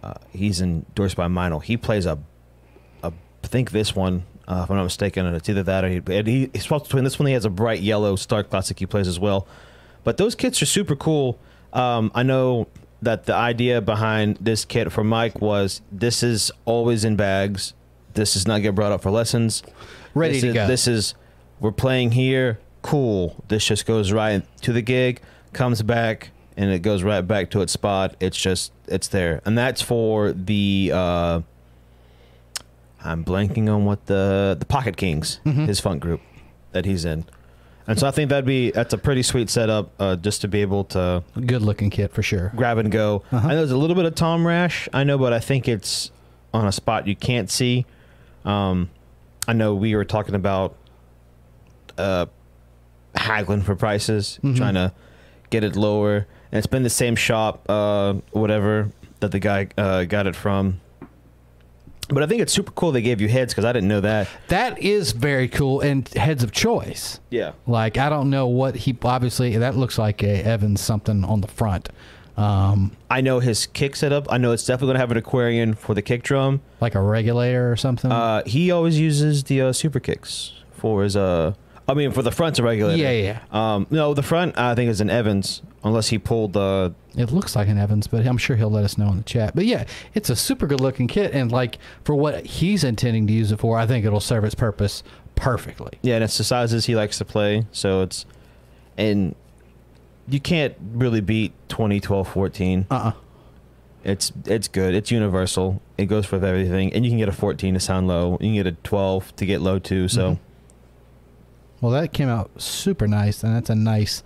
uh, 0.02 0.14
he's 0.30 0.60
endorsed 0.60 1.16
by 1.16 1.26
Meinl. 1.26 1.62
He 1.62 1.76
plays 1.76 2.06
a, 2.06 2.18
think 3.52 3.70
this 3.70 3.94
one, 3.94 4.24
uh, 4.48 4.62
if 4.64 4.70
I'm 4.70 4.76
not 4.76 4.84
mistaken, 4.84 5.26
and 5.26 5.36
it's 5.36 5.48
either 5.48 5.62
that 5.62 5.84
or 5.84 5.88
he, 5.88 6.02
and 6.06 6.26
he, 6.26 6.50
he's 6.52 6.64
swapped 6.64 6.86
between 6.86 7.04
this 7.04 7.18
one. 7.18 7.28
He 7.28 7.34
has 7.34 7.44
a 7.44 7.50
bright 7.50 7.80
yellow 7.80 8.16
Star 8.16 8.42
Classic 8.42 8.76
he 8.78 8.86
plays 8.86 9.06
as 9.06 9.20
well. 9.20 9.46
But 10.02 10.16
those 10.16 10.34
kits 10.34 10.60
are 10.62 10.66
super 10.66 10.96
cool. 10.96 11.38
Um, 11.72 12.10
I 12.14 12.24
know 12.24 12.66
that 13.02 13.26
the 13.26 13.34
idea 13.34 13.80
behind 13.80 14.38
this 14.40 14.64
kit 14.64 14.90
for 14.90 15.04
Mike 15.04 15.40
was 15.40 15.82
this 15.92 16.22
is 16.22 16.50
always 16.64 17.04
in 17.04 17.14
bags. 17.14 17.74
This 18.14 18.32
does 18.32 18.48
not 18.48 18.62
get 18.62 18.74
brought 18.74 18.90
up 18.90 19.02
for 19.02 19.10
lessons. 19.10 19.62
Ready 20.14 20.34
this 20.34 20.42
to 20.42 20.48
is, 20.48 20.54
go. 20.54 20.66
This 20.66 20.88
is 20.88 21.14
we're 21.60 21.72
playing 21.72 22.12
here. 22.12 22.58
Cool. 22.80 23.36
This 23.48 23.64
just 23.64 23.86
goes 23.86 24.10
right 24.12 24.42
to 24.62 24.72
the 24.72 24.82
gig, 24.82 25.20
comes 25.52 25.82
back, 25.82 26.30
and 26.56 26.70
it 26.70 26.80
goes 26.80 27.02
right 27.04 27.20
back 27.20 27.50
to 27.50 27.60
its 27.60 27.72
spot. 27.72 28.16
It's 28.18 28.36
just 28.36 28.72
it's 28.88 29.08
there, 29.08 29.40
and 29.44 29.56
that's 29.56 29.82
for 29.82 30.32
the. 30.32 30.90
Uh, 30.92 31.40
I'm 33.04 33.24
blanking 33.24 33.68
on 33.74 33.84
what 33.84 34.06
the 34.06 34.56
the 34.58 34.66
Pocket 34.66 34.96
Kings, 34.96 35.40
Mm-hmm. 35.44 35.64
his 35.66 35.80
funk 35.80 36.00
group 36.02 36.20
that 36.72 36.84
he's 36.84 37.04
in, 37.04 37.24
and 37.86 37.98
so 37.98 38.06
I 38.06 38.10
think 38.12 38.30
that'd 38.30 38.44
be 38.46 38.70
that's 38.70 38.94
a 38.94 38.98
pretty 38.98 39.22
sweet 39.22 39.50
setup 39.50 39.90
uh, 39.98 40.16
just 40.16 40.40
to 40.42 40.48
be 40.48 40.62
able 40.62 40.84
to 40.84 41.22
Good 41.46 41.62
looking 41.62 41.90
kit 41.90 42.12
for 42.12 42.22
sure. 42.22 42.52
grab 42.56 42.78
and 42.78 42.90
go. 42.90 43.22
Uh-huh. 43.32 43.46
I 43.46 43.50
know 43.50 43.56
there's 43.56 43.70
a 43.72 43.76
little 43.76 43.96
bit 43.96 44.04
of 44.04 44.14
Tom 44.14 44.46
Rash. 44.46 44.88
I 44.92 45.04
know, 45.04 45.18
but 45.18 45.32
I 45.32 45.40
think 45.40 45.68
it's 45.68 46.10
on 46.54 46.66
a 46.66 46.72
spot 46.72 47.06
you 47.06 47.16
can't 47.16 47.50
see. 47.50 47.86
Um, 48.44 48.90
I 49.48 49.52
know 49.52 49.74
we 49.74 49.94
were 49.94 50.04
talking 50.04 50.34
about 50.34 50.76
uh, 51.98 52.26
haggling 53.14 53.62
for 53.62 53.74
prices, 53.76 54.38
Mhm. 54.42 54.56
trying 54.56 54.74
to 54.74 54.92
get 55.50 55.64
it 55.64 55.76
lower, 55.76 56.26
and 56.50 56.58
it's 56.58 56.66
been 56.66 56.82
the 56.82 56.90
same 56.90 57.16
shop, 57.16 57.66
uh, 57.68 58.14
whatever 58.30 58.90
that 59.20 59.30
the 59.32 59.38
guy 59.38 59.68
uh, 59.76 60.04
got 60.04 60.26
it 60.26 60.34
from. 60.36 60.80
But 62.08 62.22
I 62.22 62.26
think 62.26 62.42
it's 62.42 62.52
super 62.52 62.72
cool 62.72 62.92
they 62.92 63.00
gave 63.00 63.20
you 63.20 63.28
heads 63.28 63.54
because 63.54 63.64
I 63.64 63.72
didn't 63.72 63.88
know 63.88 64.00
that. 64.00 64.28
That 64.48 64.78
is 64.80 65.12
very 65.12 65.48
cool 65.48 65.80
and 65.80 66.06
heads 66.08 66.42
of 66.42 66.52
choice. 66.52 67.20
Yeah. 67.30 67.52
Like 67.66 67.96
I 67.96 68.08
don't 68.08 68.28
know 68.28 68.46
what 68.48 68.74
he 68.74 68.96
obviously 69.02 69.56
that 69.56 69.76
looks 69.76 69.98
like 69.98 70.22
a 70.22 70.42
Evans 70.42 70.80
something 70.80 71.24
on 71.24 71.40
the 71.40 71.48
front, 71.48 71.88
um, 72.36 72.96
I 73.10 73.20
know 73.20 73.40
his 73.40 73.66
kick 73.66 73.94
setup. 73.96 74.26
I 74.32 74.38
know 74.38 74.52
it's 74.52 74.64
definitely 74.64 74.88
going 74.88 74.94
to 74.94 75.00
have 75.00 75.10
an 75.10 75.16
Aquarian 75.18 75.74
for 75.74 75.94
the 75.94 76.02
kick 76.02 76.22
drum. 76.22 76.60
like 76.80 76.94
a 76.94 77.00
regulator 77.00 77.70
or 77.70 77.76
something. 77.76 78.10
Uh, 78.10 78.42
he 78.46 78.70
always 78.70 78.98
uses 78.98 79.44
the 79.44 79.60
uh, 79.62 79.72
super 79.72 80.00
kicks 80.00 80.52
for 80.72 81.02
his. 81.02 81.16
Uh, 81.16 81.54
I 81.88 81.94
mean, 81.94 82.12
for 82.12 82.22
the 82.22 82.30
front's 82.30 82.58
a 82.58 82.62
regulator. 82.62 83.02
yeah, 83.02 83.10
yeah. 83.10 83.74
Um, 83.74 83.86
no, 83.90 84.14
the 84.14 84.22
front 84.22 84.56
I 84.58 84.74
think 84.74 84.90
is 84.90 85.00
an 85.00 85.10
Evans, 85.10 85.62
unless 85.84 86.08
he 86.08 86.18
pulled 86.18 86.52
the. 86.54 86.94
It 87.16 87.30
looks 87.32 87.54
like 87.56 87.68
an 87.68 87.78
Evans, 87.78 88.06
but 88.06 88.26
I'm 88.26 88.38
sure 88.38 88.56
he'll 88.56 88.70
let 88.70 88.84
us 88.84 88.96
know 88.98 89.08
in 89.10 89.16
the 89.18 89.22
chat. 89.24 89.54
But 89.54 89.66
yeah, 89.66 89.84
it's 90.14 90.30
a 90.30 90.36
super 90.36 90.66
good 90.66 90.80
looking 90.80 91.08
kit, 91.08 91.32
and 91.32 91.50
like 91.52 91.78
for 92.04 92.14
what 92.14 92.44
he's 92.46 92.84
intending 92.84 93.26
to 93.26 93.32
use 93.32 93.52
it 93.52 93.58
for, 93.60 93.78
I 93.78 93.86
think 93.86 94.04
it'll 94.06 94.20
serve 94.20 94.44
its 94.44 94.54
purpose 94.54 95.02
perfectly. 95.34 95.92
Yeah, 96.02 96.16
and 96.16 96.24
it's 96.24 96.38
the 96.38 96.44
sizes 96.44 96.86
he 96.86 96.94
likes 96.96 97.18
to 97.18 97.24
play. 97.24 97.66
So 97.72 98.02
it's, 98.02 98.24
and 98.96 99.34
you 100.28 100.40
can't 100.40 100.74
really 100.94 101.20
beat 101.20 101.52
20, 101.68 102.00
12, 102.00 102.28
14. 102.28 102.86
Uh 102.90 102.94
uh 102.94 103.12
It's 104.04 104.32
it's 104.46 104.68
good. 104.68 104.94
It's 104.94 105.10
universal. 105.10 105.82
It 105.98 106.06
goes 106.06 106.30
with 106.30 106.44
everything, 106.44 106.92
and 106.92 107.04
you 107.04 107.10
can 107.10 107.18
get 107.18 107.28
a 107.28 107.32
14 107.32 107.74
to 107.74 107.80
sound 107.80 108.08
low. 108.08 108.32
You 108.40 108.48
can 108.48 108.54
get 108.54 108.66
a 108.66 108.72
12 108.72 109.36
to 109.36 109.46
get 109.46 109.60
low 109.60 109.78
too. 109.78 110.08
So 110.08 110.32
Mhm. 110.32 110.38
Well, 111.80 111.90
that 111.92 112.12
came 112.12 112.28
out 112.28 112.50
super 112.62 113.08
nice, 113.08 113.42
and 113.42 113.56
that's 113.56 113.68
a 113.68 113.74
nice 113.74 114.22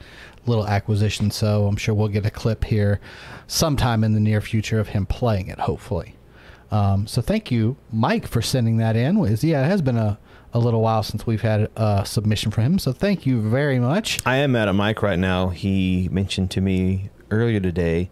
little 0.48 0.66
acquisition. 0.66 1.30
So 1.30 1.66
I'm 1.66 1.76
sure 1.76 1.94
we'll 1.94 2.08
get 2.08 2.26
a 2.26 2.30
clip 2.30 2.64
here 2.64 3.00
sometime 3.46 4.04
in 4.04 4.12
the 4.12 4.20
near 4.20 4.40
future 4.40 4.78
of 4.78 4.88
him 4.88 5.06
playing 5.06 5.48
it, 5.48 5.58
hopefully. 5.58 6.14
Um, 6.70 7.06
so 7.06 7.22
thank 7.22 7.50
you, 7.50 7.76
Mike, 7.92 8.26
for 8.26 8.42
sending 8.42 8.78
that 8.78 8.96
in. 8.96 9.16
Yeah, 9.16 9.64
it 9.64 9.68
has 9.68 9.82
been 9.82 9.96
a, 9.96 10.18
a 10.52 10.58
little 10.58 10.80
while 10.80 11.02
since 11.02 11.26
we've 11.26 11.42
had 11.42 11.70
a 11.76 12.04
submission 12.04 12.50
from 12.50 12.64
him. 12.64 12.78
So 12.78 12.92
thank 12.92 13.26
you 13.26 13.40
very 13.40 13.78
much. 13.78 14.18
I 14.26 14.36
am 14.36 14.56
at 14.56 14.72
Mike 14.74 15.02
right 15.02 15.18
now. 15.18 15.50
He 15.50 16.08
mentioned 16.10 16.50
to 16.52 16.60
me 16.60 17.10
earlier 17.30 17.60
today 17.60 18.10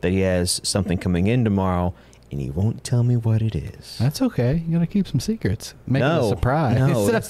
that 0.00 0.10
he 0.10 0.20
has 0.20 0.60
something 0.64 0.98
coming 0.98 1.28
in 1.28 1.44
tomorrow, 1.44 1.94
and 2.30 2.40
he 2.40 2.50
won't 2.50 2.82
tell 2.82 3.04
me 3.04 3.16
what 3.16 3.40
it 3.40 3.54
is. 3.54 3.98
That's 3.98 4.20
okay. 4.20 4.64
You 4.66 4.74
gotta 4.74 4.86
keep 4.86 5.06
some 5.06 5.20
secrets. 5.20 5.74
Make 5.86 6.00
no, 6.00 6.22
it 6.22 6.24
a 6.24 6.28
surprise. 6.28 6.78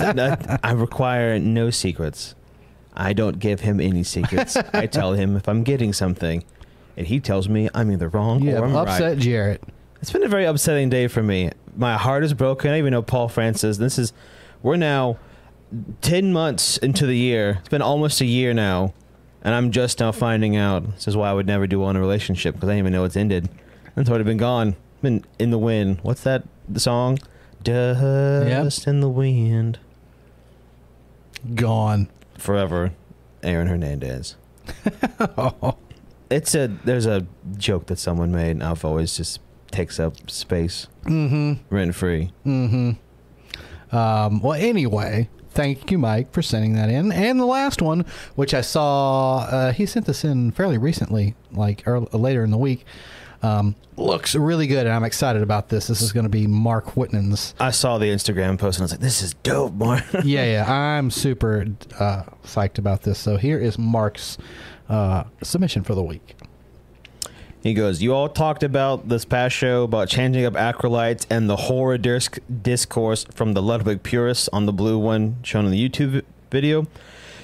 No, 0.00 0.12
not- 0.12 0.60
I 0.62 0.72
require 0.72 1.38
no 1.38 1.70
secrets. 1.70 2.34
I 2.94 3.12
don't 3.12 3.38
give 3.38 3.60
him 3.60 3.80
any 3.80 4.02
secrets. 4.02 4.56
I 4.72 4.86
tell 4.86 5.14
him 5.14 5.36
if 5.36 5.48
I'm 5.48 5.62
getting 5.62 5.92
something, 5.92 6.44
and 6.96 7.06
he 7.06 7.20
tells 7.20 7.48
me 7.48 7.68
I'm 7.74 7.90
either 7.90 8.08
wrong 8.08 8.42
you 8.42 8.56
or 8.56 8.64
I'm 8.64 8.76
upset 8.76 9.14
right. 9.14 9.18
Jarrett. 9.18 9.62
It's 10.00 10.10
been 10.12 10.22
a 10.24 10.28
very 10.28 10.44
upsetting 10.44 10.90
day 10.90 11.06
for 11.06 11.22
me. 11.22 11.50
My 11.76 11.96
heart 11.96 12.24
is 12.24 12.34
broken. 12.34 12.70
I 12.72 12.78
even 12.78 12.90
know 12.90 13.02
Paul 13.02 13.28
Francis. 13.28 13.78
This 13.78 13.98
is 13.98 14.12
we're 14.62 14.76
now 14.76 15.18
ten 16.00 16.32
months 16.32 16.76
into 16.78 17.06
the 17.06 17.16
year. 17.16 17.58
It's 17.60 17.68
been 17.68 17.82
almost 17.82 18.20
a 18.20 18.26
year 18.26 18.52
now, 18.52 18.92
and 19.42 19.54
I'm 19.54 19.70
just 19.70 20.00
now 20.00 20.12
finding 20.12 20.56
out. 20.56 20.94
This 20.94 21.08
is 21.08 21.16
why 21.16 21.30
I 21.30 21.32
would 21.32 21.46
never 21.46 21.66
do 21.66 21.80
one 21.80 21.90
in 21.90 21.96
a 21.96 22.00
relationship 22.00 22.54
because 22.54 22.68
I 22.68 22.72
didn't 22.72 22.80
even 22.80 22.92
know 22.92 23.04
it's 23.04 23.16
ended. 23.16 23.48
It's 23.96 24.08
already 24.08 24.24
been 24.24 24.38
gone. 24.38 24.76
Been 25.02 25.24
in 25.38 25.50
the 25.50 25.58
wind. 25.58 26.00
What's 26.02 26.22
that 26.22 26.44
the 26.68 26.80
song? 26.80 27.18
Dust 27.62 28.86
in 28.86 29.00
the 29.00 29.08
wind. 29.08 29.78
Gone. 31.54 32.08
Forever, 32.42 32.92
Aaron 33.44 33.68
Hernandez. 33.68 34.34
oh, 35.38 35.76
It's 36.28 36.56
a 36.56 36.66
there's 36.66 37.06
a 37.06 37.24
joke 37.56 37.86
that 37.86 38.00
someone 38.00 38.32
made. 38.32 38.50
and 38.52 38.64
I've 38.64 38.84
always 38.84 39.16
just 39.16 39.38
takes 39.70 40.00
up 40.00 40.28
space 40.28 40.88
mm-hmm. 41.04 41.52
rent 41.72 41.94
free. 41.94 42.32
Mm-hmm. 42.44 43.96
Um, 43.96 44.40
well, 44.40 44.54
anyway, 44.54 45.28
thank 45.50 45.90
you, 45.92 45.98
Mike, 45.98 46.32
for 46.32 46.42
sending 46.42 46.72
that 46.72 46.88
in. 46.88 47.12
And 47.12 47.38
the 47.38 47.46
last 47.46 47.80
one, 47.80 48.06
which 48.34 48.54
I 48.54 48.62
saw, 48.62 49.46
uh, 49.48 49.72
he 49.72 49.86
sent 49.86 50.06
this 50.06 50.24
in 50.24 50.50
fairly 50.50 50.78
recently, 50.78 51.36
like 51.52 51.84
early, 51.86 52.08
later 52.12 52.42
in 52.42 52.50
the 52.50 52.58
week. 52.58 52.84
Um, 53.42 53.74
looks 53.96 54.34
really 54.36 54.66
good, 54.68 54.86
and 54.86 54.94
I'm 54.94 55.04
excited 55.04 55.42
about 55.42 55.68
this. 55.68 55.88
This 55.88 56.00
is 56.00 56.12
going 56.12 56.24
to 56.24 56.30
be 56.30 56.46
Mark 56.46 56.96
Whitman's. 56.96 57.54
I 57.58 57.70
saw 57.72 57.98
the 57.98 58.06
Instagram 58.06 58.58
post 58.58 58.78
and 58.78 58.82
I 58.82 58.84
was 58.84 58.92
like, 58.92 59.00
"This 59.00 59.20
is 59.22 59.34
dope, 59.42 59.74
Mark." 59.74 60.04
yeah, 60.24 60.44
yeah, 60.44 60.72
I'm 60.72 61.10
super 61.10 61.66
uh, 61.98 62.22
psyched 62.44 62.78
about 62.78 63.02
this. 63.02 63.18
So 63.18 63.36
here 63.36 63.58
is 63.58 63.78
Mark's 63.78 64.38
uh, 64.88 65.24
submission 65.42 65.82
for 65.82 65.94
the 65.94 66.02
week. 66.04 66.36
he 67.62 67.74
goes, 67.74 68.00
"You 68.00 68.14
all 68.14 68.28
talked 68.28 68.62
about 68.62 69.08
this 69.08 69.24
past 69.24 69.56
show 69.56 69.82
about 69.84 70.08
changing 70.08 70.44
up 70.44 70.54
acrolites 70.54 71.26
and 71.28 71.50
the 71.50 71.56
horror 71.56 71.98
disc- 71.98 72.38
discourse 72.62 73.24
from 73.34 73.54
the 73.54 73.62
Ludwig 73.62 74.02
purists 74.04 74.48
on 74.52 74.66
the 74.66 74.72
blue 74.72 74.98
one 74.98 75.36
shown 75.42 75.64
in 75.64 75.70
the 75.72 75.88
YouTube 75.88 76.22
video. 76.50 76.86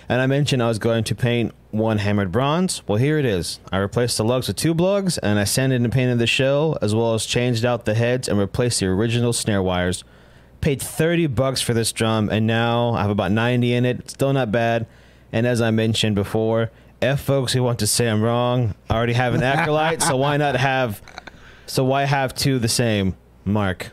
And 0.08 0.22
I 0.22 0.26
mentioned 0.26 0.62
I 0.62 0.68
was 0.68 0.78
going 0.78 1.04
to 1.04 1.14
paint 1.14 1.52
one 1.70 1.98
hammered 1.98 2.32
bronze. 2.32 2.82
Well, 2.88 2.96
here 2.98 3.18
it 3.18 3.26
is. 3.26 3.60
I 3.70 3.76
replaced 3.76 4.16
the 4.16 4.24
lugs 4.24 4.48
with 4.48 4.56
tube 4.56 4.80
lugs, 4.80 5.18
and 5.18 5.38
I 5.38 5.44
sanded 5.44 5.82
and 5.82 5.92
painted 5.92 6.18
the 6.18 6.26
shell, 6.26 6.78
as 6.80 6.94
well 6.94 7.12
as 7.12 7.26
changed 7.26 7.64
out 7.64 7.84
the 7.84 7.94
heads 7.94 8.26
and 8.26 8.38
replaced 8.38 8.80
the 8.80 8.86
original 8.86 9.32
snare 9.34 9.62
wires. 9.62 10.04
Paid 10.62 10.80
30 10.80 11.26
bucks 11.28 11.60
for 11.60 11.74
this 11.74 11.92
drum, 11.92 12.30
and 12.30 12.46
now 12.46 12.94
I 12.94 13.02
have 13.02 13.10
about 13.10 13.32
90 13.32 13.74
in 13.74 13.84
it. 13.84 14.10
Still 14.10 14.32
not 14.32 14.50
bad. 14.50 14.86
And 15.30 15.46
as 15.46 15.60
I 15.60 15.70
mentioned 15.70 16.14
before, 16.14 16.70
F 17.02 17.20
folks 17.20 17.52
who 17.52 17.62
want 17.62 17.78
to 17.80 17.86
say 17.86 18.08
I'm 18.08 18.22
wrong, 18.22 18.74
I 18.88 18.96
already 18.96 19.12
have 19.12 19.34
an 19.34 19.40
Acrolite, 19.42 20.02
so 20.02 20.16
why 20.16 20.38
not 20.38 20.56
have, 20.56 21.02
so 21.66 21.84
why 21.84 22.04
have 22.04 22.34
two 22.34 22.58
the 22.58 22.68
same? 22.68 23.14
Mark. 23.44 23.92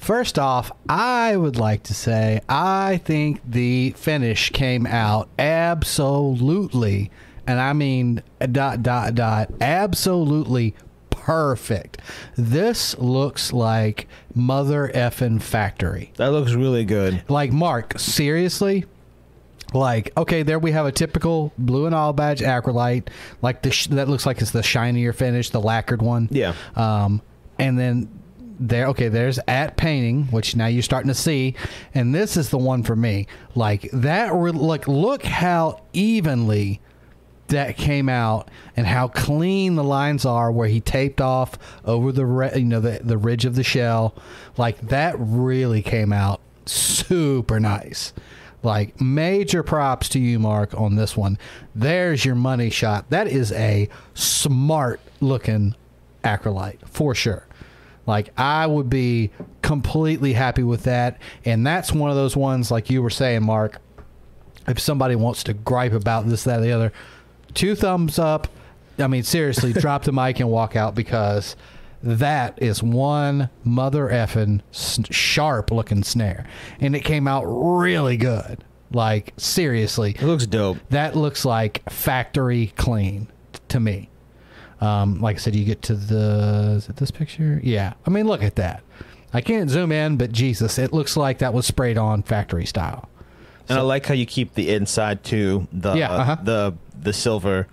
First 0.00 0.38
off, 0.38 0.72
I 0.88 1.36
would 1.36 1.56
like 1.56 1.82
to 1.84 1.94
say 1.94 2.40
I 2.48 2.96
think 3.04 3.42
the 3.46 3.90
finish 3.90 4.48
came 4.48 4.86
out 4.86 5.28
absolutely, 5.38 7.10
and 7.46 7.60
I 7.60 7.74
mean 7.74 8.22
dot 8.50 8.82
dot 8.82 9.14
dot, 9.14 9.52
absolutely 9.60 10.74
perfect. 11.10 12.00
This 12.34 12.96
looks 12.96 13.52
like 13.52 14.08
mother 14.34 14.90
effing 14.94 15.42
factory. 15.42 16.12
That 16.16 16.32
looks 16.32 16.54
really 16.54 16.86
good. 16.86 17.22
Like 17.28 17.52
Mark, 17.52 17.98
seriously. 17.98 18.86
Like 19.74 20.16
okay, 20.16 20.42
there 20.42 20.58
we 20.58 20.72
have 20.72 20.86
a 20.86 20.92
typical 20.92 21.52
blue 21.58 21.84
and 21.84 21.94
olive 21.94 22.16
badge 22.16 22.40
acrolite, 22.40 23.08
like 23.42 23.60
the 23.60 23.70
sh- 23.70 23.88
that 23.88 24.08
looks 24.08 24.24
like 24.24 24.40
it's 24.40 24.50
the 24.50 24.62
shinier 24.62 25.12
finish, 25.12 25.50
the 25.50 25.60
lacquered 25.60 26.00
one. 26.00 26.26
Yeah. 26.32 26.54
Um, 26.74 27.20
and 27.58 27.78
then 27.78 28.08
there, 28.60 28.88
okay, 28.88 29.08
there's 29.08 29.40
at 29.48 29.78
painting, 29.78 30.24
which 30.24 30.54
now 30.54 30.66
you're 30.66 30.82
starting 30.82 31.08
to 31.08 31.14
see, 31.14 31.54
and 31.94 32.14
this 32.14 32.36
is 32.36 32.50
the 32.50 32.58
one 32.58 32.82
for 32.82 32.94
me. 32.94 33.26
Like 33.54 33.90
that, 33.92 34.34
like 34.34 34.86
look 34.86 35.24
how 35.24 35.82
evenly 35.94 36.80
that 37.48 37.76
came 37.76 38.08
out 38.08 38.48
and 38.76 38.86
how 38.86 39.08
clean 39.08 39.74
the 39.74 39.82
lines 39.82 40.24
are 40.24 40.52
where 40.52 40.68
he 40.68 40.80
taped 40.80 41.20
off 41.20 41.58
over 41.84 42.12
the 42.12 42.24
re- 42.24 42.52
you 42.54 42.64
know 42.64 42.80
the 42.80 43.00
the 43.02 43.18
ridge 43.18 43.46
of 43.46 43.54
the 43.54 43.64
shell. 43.64 44.14
Like 44.58 44.80
that 44.88 45.16
really 45.18 45.82
came 45.82 46.12
out 46.12 46.40
super 46.66 47.58
nice. 47.58 48.12
Like 48.62 49.00
major 49.00 49.62
props 49.62 50.10
to 50.10 50.18
you, 50.18 50.38
Mark, 50.38 50.78
on 50.78 50.96
this 50.96 51.16
one. 51.16 51.38
There's 51.74 52.26
your 52.26 52.34
money 52.34 52.68
shot. 52.68 53.08
That 53.08 53.26
is 53.26 53.52
a 53.52 53.88
smart 54.12 55.00
looking 55.20 55.74
acrolite 56.22 56.86
for 56.86 57.14
sure. 57.14 57.46
Like 58.06 58.30
I 58.38 58.66
would 58.66 58.90
be 58.90 59.30
completely 59.62 60.32
happy 60.32 60.62
with 60.62 60.84
that, 60.84 61.20
and 61.44 61.66
that's 61.66 61.92
one 61.92 62.10
of 62.10 62.16
those 62.16 62.36
ones 62.36 62.70
like 62.70 62.90
you 62.90 63.02
were 63.02 63.10
saying, 63.10 63.44
Mark. 63.44 63.80
If 64.68 64.78
somebody 64.78 65.16
wants 65.16 65.42
to 65.44 65.54
gripe 65.54 65.92
about 65.94 66.26
this, 66.28 66.44
that, 66.44 66.58
or 66.60 66.62
the 66.62 66.72
other, 66.72 66.92
two 67.54 67.74
thumbs 67.74 68.18
up. 68.18 68.46
I 68.98 69.06
mean, 69.06 69.22
seriously, 69.22 69.72
drop 69.74 70.04
the 70.04 70.12
mic 70.12 70.38
and 70.38 70.50
walk 70.50 70.76
out 70.76 70.94
because 70.94 71.56
that 72.02 72.62
is 72.62 72.82
one 72.82 73.48
mother 73.64 74.08
effing 74.08 74.60
sharp 75.10 75.70
looking 75.70 76.02
snare, 76.04 76.46
and 76.78 76.94
it 76.94 77.00
came 77.04 77.26
out 77.26 77.44
really 77.46 78.16
good. 78.18 78.62
Like 78.92 79.32
seriously, 79.38 80.10
It 80.10 80.22
looks 80.22 80.46
dope. 80.46 80.76
that 80.90 81.16
looks 81.16 81.44
like 81.44 81.82
factory 81.90 82.72
clean 82.76 83.28
to 83.68 83.80
me. 83.80 84.09
Um, 84.80 85.20
like 85.20 85.36
I 85.36 85.38
said, 85.38 85.54
you 85.54 85.64
get 85.64 85.82
to 85.82 85.94
the 85.94 86.74
is 86.76 86.88
it 86.88 86.96
this 86.96 87.10
picture? 87.10 87.60
Yeah, 87.62 87.92
I 88.06 88.10
mean, 88.10 88.26
look 88.26 88.42
at 88.42 88.56
that. 88.56 88.82
I 89.32 89.40
can't 89.40 89.70
zoom 89.70 89.92
in, 89.92 90.16
but 90.16 90.32
Jesus, 90.32 90.78
it 90.78 90.92
looks 90.92 91.16
like 91.16 91.38
that 91.38 91.52
was 91.54 91.66
sprayed 91.66 91.98
on 91.98 92.22
factory 92.22 92.66
style. 92.66 93.08
And 93.68 93.78
I 93.78 93.82
like 93.82 94.06
how 94.06 94.14
you 94.14 94.26
keep 94.26 94.54
the 94.54 94.70
inside 94.74 95.22
too, 95.22 95.68
the 95.72 95.94
Yeah, 95.94 96.10
uh-huh. 96.10 96.36
the 96.42 96.74
the 97.00 97.12
silver, 97.12 97.68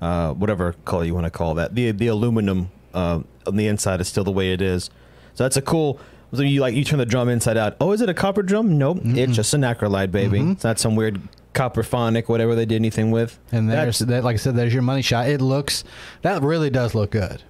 uh, 0.00 0.32
whatever 0.32 0.74
color 0.84 1.04
you 1.04 1.14
want 1.14 1.24
to 1.24 1.30
call 1.30 1.54
that. 1.54 1.74
The 1.74 1.92
the 1.92 2.08
aluminum 2.08 2.70
uh, 2.94 3.20
on 3.46 3.56
the 3.56 3.68
inside 3.68 4.00
is 4.00 4.08
still 4.08 4.24
the 4.24 4.32
way 4.32 4.52
it 4.52 4.60
is. 4.60 4.90
So 5.34 5.44
that's 5.44 5.56
a 5.56 5.62
cool. 5.62 6.00
So 6.34 6.42
you 6.42 6.60
like 6.60 6.74
you 6.74 6.82
turn 6.82 6.98
the 6.98 7.06
drum 7.06 7.28
inside 7.28 7.56
out. 7.56 7.76
Oh, 7.80 7.92
is 7.92 8.00
it 8.00 8.08
a 8.08 8.14
copper 8.14 8.42
drum? 8.42 8.76
Nope, 8.78 8.98
it's 9.04 9.36
just 9.36 9.54
an 9.54 9.60
acrolite, 9.60 10.10
baby. 10.10 10.40
It's 10.40 10.64
not 10.64 10.80
some 10.80 10.96
weird 10.96 11.20
Copperphonic, 11.56 12.28
whatever 12.28 12.54
they 12.54 12.66
did 12.66 12.76
anything 12.76 13.10
with. 13.10 13.38
And 13.50 13.70
there's 13.70 13.98
that, 14.00 14.22
like 14.22 14.34
I 14.34 14.36
said, 14.36 14.54
there's 14.56 14.74
your 14.74 14.82
money 14.82 15.02
shot. 15.02 15.28
It 15.28 15.40
looks 15.40 15.84
that 16.22 16.42
really 16.42 16.70
does 16.70 16.94
look 16.94 17.10
good. 17.10 17.42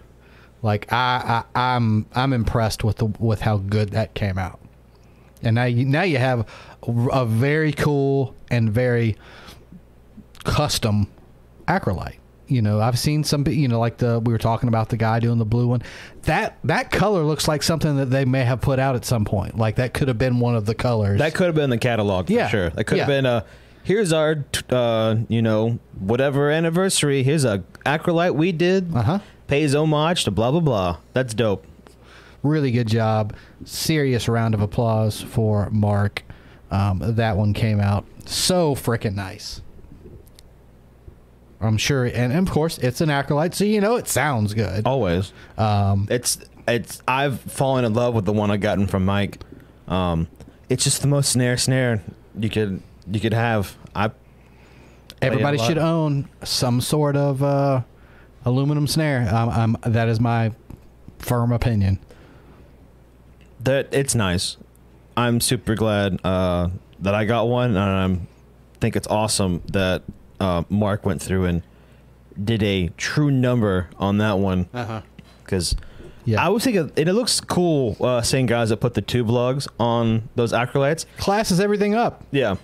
Like 0.62 0.90
I, 0.92 1.44
I 1.54 1.74
I'm 1.74 2.06
I'm 2.14 2.32
impressed 2.32 2.84
with 2.84 2.96
the 2.98 3.06
with 3.06 3.40
how 3.40 3.58
good 3.58 3.90
that 3.90 4.14
came 4.14 4.38
out. 4.38 4.60
And 5.42 5.56
now 5.56 5.64
you 5.64 5.84
now 5.84 6.02
you 6.02 6.18
have 6.18 6.48
a, 6.86 7.26
very 7.26 7.72
cool 7.72 8.34
and 8.50 8.70
very 8.70 9.16
custom 10.44 11.08
acrolite. 11.68 12.16
You 12.48 12.62
know, 12.62 12.80
I've 12.80 12.98
seen 12.98 13.24
some, 13.24 13.46
you 13.48 13.66
know, 13.66 13.80
like 13.80 13.96
the 13.98 14.20
we 14.20 14.32
were 14.32 14.38
talking 14.38 14.68
about 14.68 14.88
the 14.88 14.96
guy 14.96 15.18
doing 15.18 15.38
the 15.38 15.44
blue 15.44 15.66
one. 15.66 15.82
That 16.22 16.58
that 16.64 16.92
color 16.92 17.22
looks 17.24 17.48
like 17.48 17.62
something 17.64 17.96
that 17.96 18.06
they 18.06 18.24
may 18.24 18.44
have 18.44 18.60
put 18.60 18.78
out 18.78 18.94
at 18.94 19.04
some 19.04 19.24
point. 19.24 19.58
Like 19.58 19.76
that 19.76 19.94
could 19.94 20.06
have 20.08 20.18
been 20.18 20.38
one 20.38 20.54
of 20.54 20.64
the 20.64 20.74
colors. 20.74 21.18
That 21.18 21.34
could 21.34 21.46
have 21.46 21.56
been 21.56 21.70
the 21.70 21.78
catalog 21.78 22.26
for 22.28 22.32
Yeah. 22.32 22.46
sure. 22.48 22.70
That 22.70 22.84
could 22.84 22.98
have 22.98 23.08
been 23.08 23.26
a. 23.26 23.44
Here's 23.86 24.12
our, 24.12 24.44
uh, 24.68 25.14
you 25.28 25.40
know, 25.40 25.78
whatever 25.96 26.50
anniversary. 26.50 27.22
Here's 27.22 27.44
a 27.44 27.62
acrolite 27.84 28.34
we 28.34 28.50
did. 28.50 28.92
uh 28.94 29.02
huh. 29.02 29.18
Pays 29.46 29.76
homage 29.76 30.24
to 30.24 30.32
blah 30.32 30.50
blah 30.50 30.58
blah. 30.58 30.98
That's 31.12 31.32
dope. 31.32 31.64
really 32.42 32.72
good 32.72 32.88
job. 32.88 33.32
Serious 33.64 34.26
round 34.28 34.54
of 34.54 34.60
applause 34.60 35.22
for 35.22 35.70
Mark. 35.70 36.24
Um, 36.72 37.00
that 37.14 37.36
one 37.36 37.52
came 37.54 37.78
out 37.78 38.04
so 38.24 38.74
freaking 38.74 39.14
nice. 39.14 39.62
I'm 41.60 41.76
sure, 41.78 42.06
and 42.06 42.32
of 42.32 42.50
course, 42.52 42.78
it's 42.78 43.00
an 43.00 43.08
acrolite, 43.08 43.54
so 43.54 43.62
you 43.64 43.80
know 43.80 43.94
it 43.94 44.08
sounds 44.08 44.52
good. 44.52 44.84
Always. 44.84 45.32
Um, 45.56 46.08
It's 46.10 46.38
it's. 46.66 47.00
I've 47.06 47.40
fallen 47.40 47.84
in 47.84 47.94
love 47.94 48.14
with 48.14 48.24
the 48.24 48.32
one 48.32 48.50
I've 48.50 48.60
gotten 48.60 48.88
from 48.88 49.04
Mike. 49.04 49.38
Um, 49.86 50.26
it's 50.68 50.82
just 50.82 51.02
the 51.02 51.06
most 51.08 51.30
snare 51.30 51.56
snare 51.56 52.02
you 52.36 52.50
could 52.50 52.82
you 53.10 53.20
could 53.20 53.34
have. 53.34 53.76
I 53.94 54.10
everybody 55.22 55.58
should 55.58 55.78
own 55.78 56.28
some 56.44 56.80
sort 56.80 57.16
of 57.16 57.42
uh, 57.42 57.82
aluminum 58.44 58.86
snare. 58.86 59.28
Um, 59.34 59.48
um, 59.48 59.76
that 59.82 60.08
is 60.08 60.20
my 60.20 60.52
firm 61.18 61.52
opinion. 61.52 61.98
that 63.60 63.88
it's 63.92 64.14
nice. 64.14 64.56
I'm 65.16 65.40
super 65.40 65.74
glad 65.74 66.20
uh, 66.24 66.68
that 67.00 67.14
I 67.14 67.24
got 67.24 67.48
one, 67.48 67.70
and 67.70 67.78
I'm 67.78 68.26
think 68.80 68.94
it's 68.96 69.08
awesome 69.08 69.62
that 69.72 70.02
uh, 70.38 70.62
Mark 70.68 71.06
went 71.06 71.22
through 71.22 71.46
and 71.46 71.62
did 72.42 72.62
a 72.62 72.88
true 72.98 73.30
number 73.30 73.88
on 73.96 74.18
that 74.18 74.38
one 74.38 74.68
Uh 74.74 74.84
huh. 74.84 75.02
because 75.42 75.74
Yeah. 76.26 76.44
I 76.44 76.50
was 76.50 76.62
thinking 76.64 76.92
and 76.94 77.08
it 77.08 77.14
looks 77.14 77.40
cool 77.40 77.96
uh, 77.98 78.20
seeing 78.20 78.44
guys 78.44 78.68
that 78.68 78.76
put 78.76 78.92
the 78.92 79.00
tube 79.00 79.30
lugs 79.30 79.66
on 79.80 80.28
those 80.34 80.52
acrolites. 80.52 81.06
Classes 81.16 81.58
everything 81.60 81.94
up. 81.94 82.22
Yeah, 82.32 82.56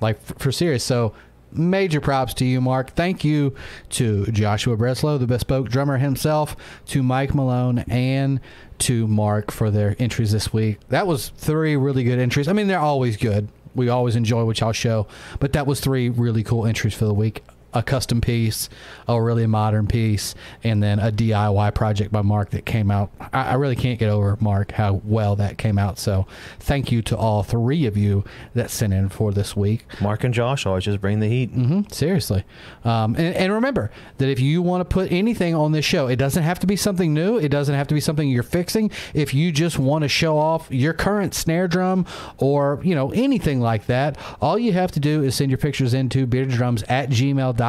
like 0.00 0.20
for 0.38 0.52
serious. 0.52 0.84
So 0.84 1.14
major 1.52 2.00
props 2.00 2.34
to 2.34 2.44
you, 2.44 2.60
Mark. 2.60 2.90
Thank 2.90 3.24
you 3.24 3.54
to 3.90 4.26
Joshua 4.26 4.76
Breslow, 4.76 5.18
the 5.18 5.26
bespoke 5.26 5.68
drummer 5.68 5.98
himself, 5.98 6.56
to 6.86 7.02
Mike 7.02 7.34
Malone, 7.34 7.80
and 7.88 8.40
to 8.80 9.06
Mark 9.06 9.50
for 9.50 9.70
their 9.70 9.96
entries 9.98 10.32
this 10.32 10.52
week. 10.52 10.78
That 10.88 11.06
was 11.06 11.30
three 11.30 11.76
really 11.76 12.04
good 12.04 12.18
entries. 12.18 12.48
I 12.48 12.52
mean, 12.52 12.68
they're 12.68 12.78
always 12.78 13.16
good. 13.16 13.48
We 13.74 13.88
always 13.88 14.16
enjoy 14.16 14.44
what 14.44 14.60
y'all 14.60 14.72
show, 14.72 15.06
but 15.40 15.52
that 15.52 15.66
was 15.66 15.80
three 15.80 16.08
really 16.08 16.42
cool 16.42 16.66
entries 16.66 16.94
for 16.94 17.04
the 17.04 17.14
week. 17.14 17.44
A 17.78 17.82
custom 17.82 18.20
piece, 18.20 18.68
a 19.06 19.20
really 19.22 19.46
modern 19.46 19.86
piece, 19.86 20.34
and 20.64 20.82
then 20.82 20.98
a 20.98 21.12
DIY 21.12 21.74
project 21.74 22.10
by 22.10 22.22
Mark 22.22 22.50
that 22.50 22.66
came 22.66 22.90
out. 22.90 23.10
I, 23.32 23.50
I 23.50 23.54
really 23.54 23.76
can't 23.76 23.98
get 23.98 24.08
over 24.08 24.36
Mark 24.40 24.72
how 24.72 25.00
well 25.04 25.36
that 25.36 25.58
came 25.58 25.78
out. 25.78 25.98
So, 25.98 26.26
thank 26.58 26.90
you 26.90 27.02
to 27.02 27.16
all 27.16 27.42
three 27.42 27.86
of 27.86 27.96
you 27.96 28.24
that 28.54 28.70
sent 28.70 28.92
in 28.92 29.08
for 29.08 29.32
this 29.32 29.54
week. 29.56 29.84
Mark 30.00 30.24
and 30.24 30.34
Josh 30.34 30.66
always 30.66 30.84
just 30.84 31.00
bring 31.00 31.20
the 31.20 31.28
heat. 31.28 31.50
hmm 31.50 31.82
seriously. 31.90 32.44
Um, 32.84 33.14
and, 33.16 33.34
and 33.34 33.52
remember 33.52 33.90
that 34.18 34.28
if 34.28 34.40
you 34.40 34.62
want 34.62 34.80
to 34.80 34.84
put 34.84 35.10
anything 35.12 35.54
on 35.54 35.72
this 35.72 35.84
show, 35.84 36.06
it 36.08 36.16
doesn't 36.16 36.42
have 36.42 36.58
to 36.60 36.66
be 36.66 36.76
something 36.76 37.14
new. 37.14 37.38
It 37.38 37.48
doesn't 37.50 37.74
have 37.74 37.86
to 37.88 37.94
be 37.94 38.00
something 38.00 38.28
you're 38.28 38.42
fixing. 38.42 38.90
If 39.14 39.34
you 39.34 39.52
just 39.52 39.78
want 39.78 40.02
to 40.02 40.08
show 40.08 40.38
off 40.38 40.68
your 40.70 40.92
current 40.92 41.34
snare 41.34 41.68
drum 41.68 42.06
or, 42.38 42.80
you 42.82 42.94
know, 42.94 43.10
anything 43.12 43.60
like 43.60 43.86
that, 43.86 44.18
all 44.40 44.58
you 44.58 44.72
have 44.72 44.90
to 44.92 45.00
do 45.00 45.22
is 45.22 45.34
send 45.34 45.50
your 45.50 45.58
pictures 45.58 45.94
into 45.94 46.26
beardeddrums 46.26 46.84
at 46.88 47.10
gmail.com. 47.10 47.67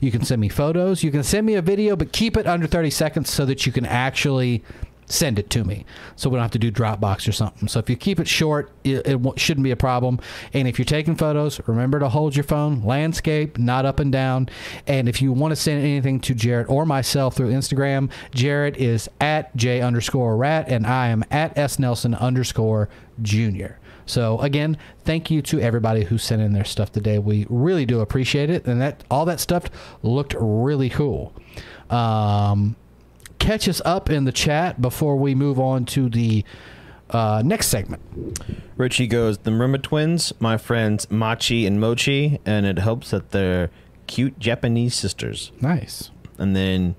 You 0.00 0.10
can 0.10 0.24
send 0.24 0.40
me 0.40 0.48
photos. 0.48 1.02
You 1.02 1.10
can 1.10 1.22
send 1.22 1.46
me 1.46 1.54
a 1.54 1.62
video, 1.62 1.96
but 1.96 2.12
keep 2.12 2.36
it 2.36 2.46
under 2.46 2.66
30 2.66 2.90
seconds 2.90 3.30
so 3.30 3.44
that 3.46 3.66
you 3.66 3.72
can 3.72 3.86
actually 3.86 4.62
send 5.10 5.38
it 5.38 5.48
to 5.50 5.64
me 5.64 5.84
so 6.16 6.28
we 6.28 6.36
don't 6.36 6.42
have 6.42 6.50
to 6.50 6.58
do 6.58 6.70
Dropbox 6.70 7.26
or 7.28 7.32
something. 7.32 7.68
So 7.68 7.78
if 7.78 7.88
you 7.88 7.96
keep 7.96 8.20
it 8.20 8.28
short, 8.28 8.70
it, 8.84 9.06
it 9.06 9.40
shouldn't 9.40 9.64
be 9.64 9.70
a 9.70 9.76
problem. 9.76 10.20
And 10.52 10.68
if 10.68 10.78
you're 10.78 10.86
taking 10.86 11.16
photos, 11.16 11.60
remember 11.66 11.98
to 11.98 12.08
hold 12.08 12.36
your 12.36 12.44
phone 12.44 12.82
landscape, 12.82 13.58
not 13.58 13.86
up 13.86 14.00
and 14.00 14.12
down. 14.12 14.48
And 14.86 15.08
if 15.08 15.22
you 15.22 15.32
want 15.32 15.52
to 15.52 15.56
send 15.56 15.82
anything 15.82 16.20
to 16.20 16.34
Jared 16.34 16.66
or 16.68 16.84
myself 16.84 17.36
through 17.36 17.50
Instagram, 17.50 18.10
Jared 18.34 18.76
is 18.76 19.08
at 19.20 19.54
J 19.56 19.80
underscore 19.80 20.36
rat 20.36 20.68
and 20.68 20.86
I 20.86 21.08
am 21.08 21.24
at 21.30 21.56
S 21.56 21.78
Nelson 21.78 22.14
underscore 22.14 22.88
junior. 23.22 23.78
So 24.08 24.40
again, 24.40 24.76
thank 25.04 25.30
you 25.30 25.42
to 25.42 25.60
everybody 25.60 26.04
who 26.04 26.18
sent 26.18 26.42
in 26.42 26.52
their 26.52 26.64
stuff 26.64 26.90
today. 26.90 27.18
We 27.18 27.46
really 27.48 27.84
do 27.86 28.00
appreciate 28.00 28.48
it, 28.50 28.66
and 28.66 28.80
that 28.80 29.04
all 29.10 29.24
that 29.26 29.38
stuff 29.38 29.64
looked 30.02 30.34
really 30.38 30.88
cool. 30.88 31.32
Um, 31.90 32.76
catch 33.38 33.68
us 33.68 33.80
up 33.84 34.10
in 34.10 34.24
the 34.24 34.32
chat 34.32 34.80
before 34.80 35.16
we 35.16 35.34
move 35.34 35.60
on 35.60 35.84
to 35.86 36.08
the 36.08 36.44
uh, 37.10 37.42
next 37.44 37.68
segment. 37.68 38.02
Richie 38.76 39.06
goes, 39.06 39.38
the 39.38 39.50
Murma 39.50 39.80
twins, 39.82 40.32
my 40.40 40.56
friends 40.56 41.10
Machi 41.10 41.66
and 41.66 41.80
Mochi, 41.80 42.40
and 42.44 42.66
it 42.66 42.78
helps 42.78 43.10
that 43.10 43.30
they're 43.30 43.70
cute 44.06 44.38
Japanese 44.38 44.94
sisters. 44.94 45.52
Nice. 45.60 46.10
And 46.38 46.54
then 46.56 46.96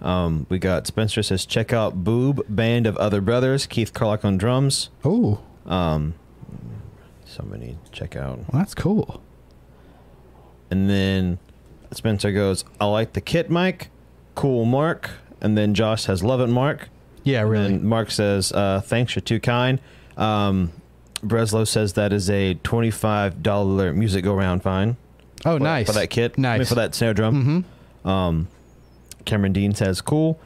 um, 0.00 0.46
we 0.48 0.58
got 0.58 0.86
Spencer 0.86 1.22
says, 1.22 1.46
check 1.46 1.72
out 1.72 2.02
Boob, 2.04 2.42
Band 2.48 2.86
of 2.86 2.96
Other 2.96 3.20
Brothers, 3.20 3.66
Keith 3.66 3.92
Carlock 3.92 4.24
on 4.24 4.36
drums. 4.38 4.90
Oh, 5.04 5.40
Um, 5.66 6.14
somebody 7.24 7.78
check 7.92 8.16
out. 8.16 8.38
well, 8.38 8.46
that's 8.60 8.74
cool. 8.74 9.22
And 10.70 10.88
then 10.88 11.38
Spencer 11.92 12.32
goes, 12.32 12.64
I 12.80 12.86
like 12.86 13.12
the 13.14 13.20
kit 13.20 13.50
Mike. 13.50 13.90
Cool, 14.34 14.64
Mark. 14.64 15.10
And 15.40 15.56
then 15.56 15.74
Josh 15.74 16.02
says, 16.04 16.22
love 16.22 16.40
it, 16.40 16.46
Mark. 16.48 16.88
Yeah, 17.24 17.42
really. 17.42 17.66
And 17.74 17.82
Mark 17.82 18.10
says, 18.10 18.52
uh, 18.52 18.80
thanks, 18.80 19.14
you're 19.14 19.22
too 19.22 19.40
kind. 19.40 19.80
Um, 20.16 20.72
Breslow 21.24 21.66
says 21.66 21.94
that 21.94 22.12
is 22.12 22.30
a 22.30 22.54
$25 22.56 23.94
music 23.94 24.24
go 24.24 24.34
round 24.34 24.62
fine. 24.62 24.96
oh, 25.44 25.56
for, 25.58 25.62
nice. 25.62 25.86
For 25.86 25.92
that 25.92 26.10
kit. 26.10 26.32
I 26.36 26.40
mean, 26.40 26.42
Nice. 26.58 26.68
for 26.68 26.74
that 26.76 26.94
snare 26.94 27.14
drum. 27.14 27.64
Mm-hmm. 28.04 28.08
Um, 28.08 28.48
Cameron 29.24 29.52
Dean 29.52 29.74
says, 29.74 30.00
cool. 30.00 30.40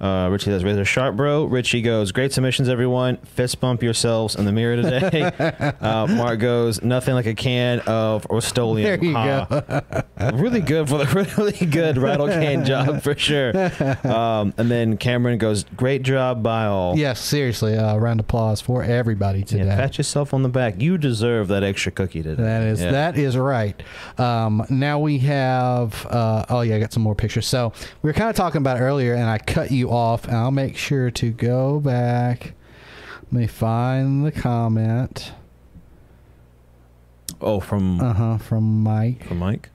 Uh, 0.00 0.28
Richie 0.30 0.46
says, 0.46 0.64
razor 0.64 0.84
sharp, 0.84 1.16
bro. 1.16 1.44
Richie 1.44 1.80
goes, 1.80 2.12
great 2.12 2.32
submissions, 2.32 2.68
everyone. 2.68 3.16
Fist 3.18 3.60
bump 3.60 3.82
yourselves 3.82 4.34
in 4.36 4.44
the 4.44 4.52
mirror 4.52 4.76
today. 4.76 5.22
uh, 5.80 6.06
Mark 6.08 6.40
goes, 6.40 6.82
nothing 6.82 7.14
like 7.14 7.26
a 7.26 7.34
can 7.34 7.80
of 7.80 8.26
Rust-Oleum. 8.28 8.84
There 8.84 9.02
you 9.04 9.14
Ha. 9.14 10.02
really 10.34 10.60
good 10.60 10.88
for 10.88 10.98
the 10.98 11.06
really 11.38 11.66
good 11.66 11.96
rattle 11.96 12.26
can 12.28 12.64
job 12.64 13.02
for 13.02 13.16
sure. 13.16 13.52
Um, 14.06 14.52
and 14.58 14.70
then 14.70 14.96
Cameron 14.96 15.38
goes, 15.38 15.64
great 15.76 16.02
job 16.02 16.42
by 16.42 16.66
all. 16.66 16.98
Yes, 16.98 17.20
seriously. 17.20 17.76
Uh, 17.76 17.96
round 17.96 18.20
of 18.20 18.24
applause 18.26 18.60
for 18.60 18.82
everybody 18.82 19.42
today. 19.42 19.64
Yeah, 19.64 19.76
pat 19.76 19.96
yourself 19.96 20.34
on 20.34 20.42
the 20.42 20.48
back. 20.48 20.80
You 20.80 20.98
deserve 20.98 21.48
that 21.48 21.62
extra 21.62 21.92
cookie 21.92 22.22
today. 22.22 22.42
That 22.42 22.62
is 22.62 22.80
Yeah. 22.82 22.92
that 22.92 23.16
is 23.18 23.36
right. 23.36 23.80
Um, 24.18 24.64
now 24.68 24.98
we 24.98 25.18
have. 25.20 26.04
Uh, 26.06 26.44
oh 26.50 26.60
yeah, 26.60 26.76
I 26.76 26.80
got 26.80 26.92
some 26.92 27.02
more 27.02 27.14
pictures. 27.14 27.46
So 27.46 27.72
we 28.02 28.08
were 28.08 28.14
kind 28.14 28.28
of 28.30 28.36
talking 28.36 28.58
about 28.60 28.80
earlier, 28.80 29.14
and 29.14 29.24
I 29.24 29.38
cut 29.38 29.70
you 29.70 29.83
off. 29.90 30.26
And 30.26 30.36
I'll 30.36 30.50
make 30.50 30.76
sure 30.76 31.10
to 31.10 31.30
go 31.30 31.80
back. 31.80 32.52
Let 33.24 33.32
me 33.32 33.46
find 33.46 34.24
the 34.24 34.32
comment. 34.32 35.32
Oh, 37.40 37.60
from 37.60 38.00
Uh 38.00 38.12
huh. 38.14 38.38
From 38.38 38.82
Mike. 38.82 39.26
from 39.26 39.38
Mike. 39.38 39.70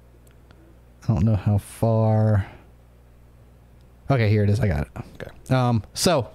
I 1.03 1.07
don't 1.07 1.23
know 1.25 1.35
how 1.35 1.57
far. 1.57 2.47
Okay, 4.11 4.29
here 4.29 4.43
it 4.43 4.49
is. 4.49 4.59
I 4.59 4.67
got 4.67 4.81
it. 4.81 4.87
Okay. 5.21 5.55
Um, 5.55 5.83
so 5.93 6.29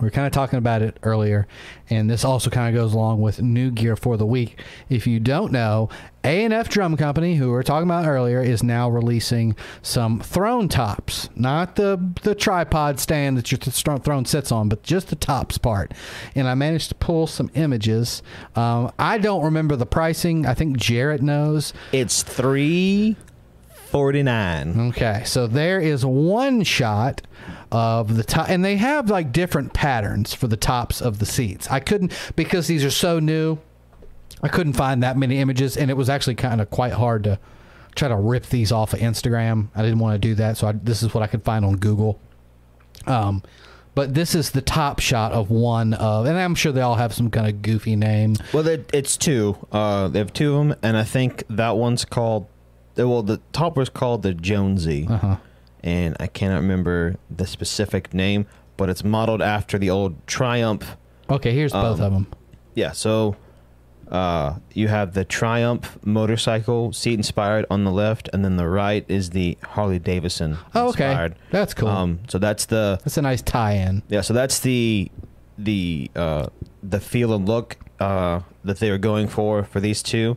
we 0.00 0.04
were 0.04 0.10
kind 0.10 0.26
of 0.26 0.32
talking 0.32 0.58
about 0.58 0.82
it 0.82 0.96
earlier, 1.02 1.46
and 1.90 2.08
this 2.08 2.24
also 2.24 2.50
kind 2.50 2.74
of 2.74 2.80
goes 2.80 2.94
along 2.94 3.20
with 3.20 3.42
new 3.42 3.70
gear 3.70 3.96
for 3.96 4.16
the 4.16 4.26
week. 4.26 4.62
If 4.88 5.06
you 5.06 5.18
don't 5.18 5.50
know, 5.50 5.88
A 6.22 6.44
and 6.44 6.54
F 6.54 6.68
Drum 6.68 6.96
Company, 6.96 7.34
who 7.34 7.46
we 7.46 7.52
were 7.52 7.62
talking 7.62 7.88
about 7.88 8.06
earlier, 8.06 8.40
is 8.40 8.62
now 8.62 8.88
releasing 8.88 9.56
some 9.82 10.20
throne 10.20 10.68
tops, 10.68 11.28
not 11.34 11.76
the 11.76 11.98
the 12.22 12.34
tripod 12.34 13.00
stand 13.00 13.36
that 13.36 13.50
your 13.50 13.58
th- 13.58 14.02
throne 14.04 14.24
sits 14.24 14.52
on, 14.52 14.68
but 14.68 14.82
just 14.82 15.08
the 15.08 15.16
tops 15.16 15.58
part. 15.58 15.92
And 16.34 16.46
I 16.46 16.54
managed 16.54 16.90
to 16.90 16.94
pull 16.94 17.26
some 17.26 17.50
images. 17.54 18.22
Um, 18.54 18.92
I 18.98 19.18
don't 19.18 19.42
remember 19.42 19.74
the 19.74 19.86
pricing. 19.86 20.46
I 20.46 20.54
think 20.54 20.76
Jarrett 20.76 21.22
knows. 21.22 21.72
It's 21.92 22.22
three 22.22 23.16
forty 23.86 24.22
nine. 24.22 24.88
Okay, 24.90 25.22
so 25.24 25.46
there 25.46 25.80
is 25.80 26.04
one 26.04 26.62
shot 26.62 27.22
of 27.70 28.16
the 28.16 28.24
top, 28.24 28.48
and 28.48 28.64
they 28.64 28.76
have 28.76 29.10
like 29.10 29.32
different 29.32 29.72
patterns 29.72 30.34
for 30.34 30.46
the 30.46 30.56
tops 30.56 31.00
of 31.00 31.18
the 31.18 31.26
seats. 31.26 31.68
I 31.70 31.80
couldn't 31.80 32.12
because 32.36 32.66
these 32.66 32.84
are 32.84 32.90
so 32.90 33.18
new. 33.18 33.58
I 34.42 34.48
couldn't 34.48 34.74
find 34.74 35.02
that 35.02 35.16
many 35.16 35.38
images, 35.38 35.76
and 35.76 35.90
it 35.90 35.94
was 35.96 36.08
actually 36.08 36.36
kind 36.36 36.60
of 36.60 36.70
quite 36.70 36.92
hard 36.92 37.24
to 37.24 37.38
try 37.96 38.08
to 38.08 38.16
rip 38.16 38.46
these 38.46 38.70
off 38.70 38.92
of 38.92 39.00
Instagram. 39.00 39.68
I 39.74 39.82
didn't 39.82 39.98
want 39.98 40.14
to 40.14 40.18
do 40.28 40.34
that, 40.36 40.56
so 40.56 40.68
I, 40.68 40.72
this 40.72 41.02
is 41.02 41.12
what 41.12 41.22
I 41.22 41.26
could 41.26 41.42
find 41.42 41.64
on 41.64 41.76
Google. 41.76 42.20
Um, 43.06 43.42
but 43.94 44.14
this 44.14 44.36
is 44.36 44.50
the 44.52 44.62
top 44.62 45.00
shot 45.00 45.32
of 45.32 45.50
one 45.50 45.92
of, 45.94 46.26
and 46.26 46.38
I'm 46.38 46.54
sure 46.54 46.70
they 46.70 46.80
all 46.82 46.94
have 46.94 47.12
some 47.12 47.30
kind 47.30 47.48
of 47.48 47.62
goofy 47.62 47.96
name. 47.96 48.36
Well, 48.52 48.66
it, 48.68 48.88
it's 48.92 49.16
two. 49.16 49.56
Uh, 49.72 50.06
they 50.06 50.20
have 50.20 50.32
two 50.32 50.54
of 50.56 50.68
them, 50.68 50.78
and 50.82 50.96
I 50.96 51.02
think 51.02 51.42
that 51.50 51.76
one's 51.76 52.04
called. 52.04 52.46
Well, 52.96 53.22
the 53.22 53.40
top 53.52 53.76
was 53.76 53.88
called 53.88 54.22
the 54.22 54.34
Jonesy, 54.34 55.06
Uh 55.08 55.16
huh. 55.18 55.36
And 55.88 56.16
I 56.20 56.26
cannot 56.26 56.60
remember 56.60 57.16
the 57.34 57.46
specific 57.46 58.12
name, 58.12 58.44
but 58.76 58.88
it's 58.90 59.02
modeled 59.04 59.40
after 59.42 59.78
the 59.78 59.88
old 59.90 60.12
Triumph. 60.26 60.96
Okay, 61.30 61.52
here's 61.52 61.72
both 61.72 61.98
Um, 62.00 62.04
of 62.06 62.12
them. 62.12 62.26
Yeah, 62.74 62.92
so 62.92 63.36
uh, 64.10 64.56
you 64.74 64.88
have 64.88 65.14
the 65.14 65.24
Triumph 65.24 65.98
motorcycle 66.04 66.92
seat 66.92 67.14
inspired 67.14 67.64
on 67.70 67.84
the 67.84 67.90
left, 67.90 68.28
and 68.32 68.44
then 68.44 68.56
the 68.56 68.68
right 68.68 69.04
is 69.08 69.30
the 69.30 69.56
Harley 69.62 69.98
Davidson 69.98 70.58
Oh, 70.74 70.88
okay, 70.90 71.08
inspired. 71.08 71.34
that's 71.50 71.74
cool. 71.74 71.88
Um, 71.88 72.20
so 72.28 72.38
that's 72.38 72.66
the 72.66 72.98
that's 73.04 73.16
a 73.16 73.22
nice 73.22 73.42
tie-in. 73.42 74.02
Yeah, 74.08 74.20
so 74.22 74.32
that's 74.34 74.60
the 74.60 75.10
the 75.58 76.10
uh, 76.14 76.46
the 76.82 77.00
feel 77.00 77.34
and 77.34 77.48
look 77.48 77.76
uh, 78.00 78.40
that 78.64 78.78
they 78.78 78.90
were 78.90 78.98
going 78.98 79.26
for 79.28 79.64
for 79.64 79.80
these 79.80 80.02
two. 80.02 80.36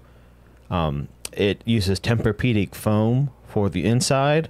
Um, 0.69 1.07
it 1.33 1.61
uses 1.65 1.99
Tempur-Pedic 1.99 2.73
foam 2.75 3.29
for 3.47 3.69
the 3.69 3.85
inside 3.85 4.49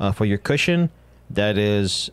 uh, 0.00 0.12
for 0.12 0.24
your 0.24 0.38
cushion. 0.38 0.90
That 1.30 1.58
is 1.58 2.10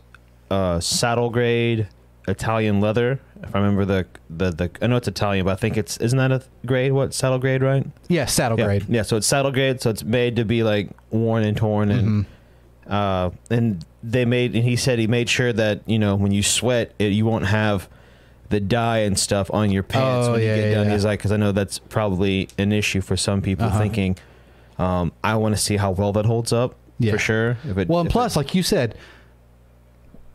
uh, 0.50 0.80
saddle 0.80 1.30
grade 1.30 1.88
Italian 2.28 2.80
leather. 2.80 3.20
If 3.42 3.54
I 3.54 3.58
remember 3.58 3.84
the, 3.84 4.06
the 4.30 4.50
the 4.50 4.70
I 4.82 4.86
know 4.88 4.96
it's 4.96 5.08
Italian, 5.08 5.44
but 5.46 5.52
I 5.52 5.56
think 5.56 5.76
it's 5.76 5.96
isn't 5.98 6.18
that 6.18 6.32
a 6.32 6.42
grade? 6.66 6.92
What 6.92 7.14
saddle 7.14 7.38
grade, 7.38 7.62
right? 7.62 7.86
Yeah, 8.08 8.26
saddle 8.26 8.58
yeah. 8.58 8.64
grade. 8.66 8.86
Yeah, 8.88 9.02
so 9.02 9.16
it's 9.16 9.26
saddle 9.26 9.52
grade, 9.52 9.80
so 9.80 9.90
it's 9.90 10.02
made 10.04 10.36
to 10.36 10.44
be 10.44 10.62
like 10.62 10.90
worn 11.10 11.44
and 11.44 11.56
torn 11.56 11.90
and 11.90 12.26
Mhm. 12.86 12.90
uh, 12.90 13.30
and 13.50 13.84
they 14.02 14.24
made 14.24 14.54
and 14.54 14.64
he 14.64 14.76
said 14.76 14.98
he 14.98 15.06
made 15.06 15.28
sure 15.28 15.52
that 15.52 15.80
you 15.86 15.98
know 15.98 16.14
when 16.16 16.32
you 16.32 16.42
sweat 16.42 16.92
it, 16.98 17.12
you 17.12 17.24
won't 17.26 17.46
have 17.46 17.88
the 18.48 18.60
dye 18.60 18.98
and 18.98 19.18
stuff 19.18 19.50
on 19.52 19.70
your 19.70 19.82
pants 19.82 20.28
Oh, 20.28 20.32
when 20.32 20.42
yeah, 20.42 20.54
you 20.54 20.62
get 20.62 20.68
yeah, 20.70 20.74
done. 20.84 20.90
He's 20.90 21.04
like, 21.04 21.18
because 21.18 21.32
I 21.32 21.36
know 21.36 21.50
that's 21.52 21.78
probably 21.80 22.48
an 22.58 22.70
issue 22.72 23.00
for 23.00 23.16
some 23.16 23.42
people 23.42 23.66
Uh-huh. 23.66 23.78
thinking. 23.80 24.16
Um, 24.78 25.10
I 25.24 25.34
want 25.36 25.54
to 25.56 25.60
see 25.60 25.76
how 25.78 25.90
well 25.90 26.12
that 26.12 26.26
holds 26.26 26.52
up 26.52 26.76
Yeah. 26.98 27.12
for 27.12 27.18
sure. 27.18 27.58
It, 27.64 27.88
Well, 27.88 28.00
and 28.00 28.10
plus, 28.10 28.36
like 28.36 28.54
you 28.54 28.62
said, 28.62 28.96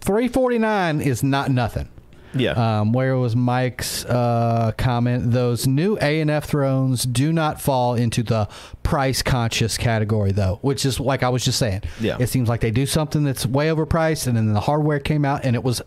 three 0.01 0.27
forty 0.27 0.57
nine 0.57 1.01
is 1.01 1.23
not 1.23 1.51
nothing. 1.51 1.89
yeah, 2.33 2.51
Um, 2.79 2.93
where 2.93 3.17
was 3.17 3.35
Mike's 3.35 4.05
uh, 4.05 4.71
comment? 4.77 5.31
Those 5.31 5.67
new 5.67 5.97
A 6.01 6.21
and 6.21 6.29
F 6.31 6.45
thrones 6.45 7.03
do 7.03 7.33
not 7.33 7.59
fall 7.59 7.95
into 7.95 8.23
the 8.23 8.47
price 8.83 9.21
conscious 9.21 9.77
category, 9.77 10.31
though, 10.31 10.59
which 10.61 10.85
is 10.85 10.99
like 10.99 11.23
I 11.23 11.29
was 11.29 11.43
just 11.43 11.59
saying. 11.59 11.81
Yeah. 11.99 12.17
it 12.19 12.27
seems 12.27 12.47
like 12.47 12.61
they 12.61 12.71
do 12.71 12.85
something 12.85 13.23
that's 13.23 13.45
way 13.45 13.67
overpriced, 13.67 14.27
and 14.27 14.37
then 14.37 14.53
the 14.53 14.61
hardware 14.61 14.99
came 14.99 15.25
out 15.25 15.43
and 15.45 15.55
it 15.55 15.63
was 15.63 15.81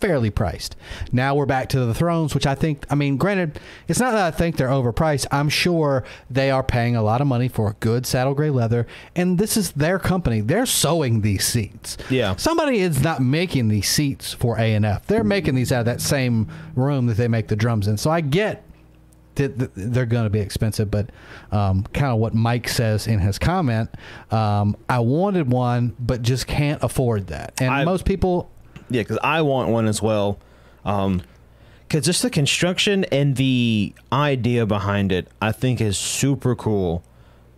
fairly 0.00 0.30
priced. 0.30 0.76
Now 1.12 1.34
we're 1.34 1.46
back 1.46 1.68
to 1.70 1.80
the 1.84 1.94
thrones, 1.94 2.34
which 2.34 2.46
I 2.46 2.54
think. 2.54 2.84
I 2.90 2.94
mean, 2.94 3.16
granted, 3.16 3.60
it's 3.88 4.00
not 4.00 4.12
that 4.12 4.24
I 4.26 4.30
think 4.36 4.56
they're 4.56 4.68
overpriced. 4.68 5.26
I'm 5.30 5.48
sure 5.48 6.04
they 6.30 6.50
are 6.50 6.62
paying 6.62 6.96
a 6.96 7.02
lot 7.02 7.20
of 7.20 7.26
money 7.26 7.48
for 7.48 7.76
good 7.80 8.06
saddle 8.06 8.34
gray 8.34 8.50
leather, 8.50 8.86
and 9.14 9.38
this 9.38 9.56
is 9.56 9.72
their 9.72 9.98
company. 9.98 10.40
They're 10.40 10.66
sewing 10.66 11.20
these 11.20 11.46
seats. 11.46 11.96
Yeah. 12.08 12.36
Somebody 12.36 12.78
is 12.78 13.02
not 13.02 13.20
making 13.20 13.68
these 13.68 13.88
seats 13.88 14.32
for 14.32 14.58
A 14.58 14.74
and 14.74 14.84
F. 14.86 15.06
They're 15.06 15.24
making 15.24 15.54
these 15.54 15.72
out 15.72 15.80
of 15.80 15.86
that 15.86 16.00
same 16.00 16.48
room 16.74 17.06
that 17.06 17.16
they 17.16 17.28
make 17.28 17.48
the 17.48 17.56
drums 17.56 17.86
in. 17.88 17.96
So 17.96 18.10
I 18.10 18.20
get 18.20 18.64
that 19.36 19.74
they're 19.74 20.06
going 20.06 20.24
to 20.24 20.30
be 20.30 20.40
expensive, 20.40 20.90
but 20.90 21.08
um, 21.52 21.84
kind 21.94 22.12
of 22.12 22.18
what 22.18 22.34
Mike 22.34 22.68
says 22.68 23.06
in 23.06 23.20
his 23.20 23.38
comment, 23.38 23.88
um, 24.30 24.76
I 24.88 24.98
wanted 24.98 25.50
one, 25.50 25.94
but 25.98 26.20
just 26.22 26.46
can't 26.46 26.82
afford 26.82 27.28
that. 27.28 27.54
And 27.60 27.70
I- 27.72 27.84
most 27.84 28.04
people, 28.04 28.50
yeah, 28.90 29.02
because 29.02 29.18
I 29.22 29.42
want 29.42 29.70
one 29.70 29.86
as 29.86 30.02
well. 30.02 30.38
Um, 30.84 31.22
because 31.88 32.04
just 32.04 32.22
the 32.22 32.30
construction 32.30 33.04
and 33.06 33.34
the 33.34 33.92
idea 34.12 34.64
behind 34.64 35.10
it, 35.10 35.26
I 35.42 35.50
think 35.50 35.80
is 35.80 35.98
super 35.98 36.54
cool. 36.54 37.02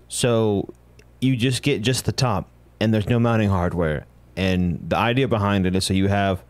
So 0.08 0.72
you 1.20 1.36
just 1.36 1.62
get 1.62 1.82
just 1.82 2.06
the 2.06 2.12
top, 2.12 2.48
and 2.80 2.94
there's 2.94 3.08
no 3.08 3.18
mounting 3.20 3.50
hardware. 3.50 4.06
And 4.34 4.82
the 4.88 4.96
idea 4.96 5.28
behind 5.28 5.66
it 5.66 5.76
is 5.76 5.84
so 5.84 5.92
you 5.92 6.08
have 6.08 6.42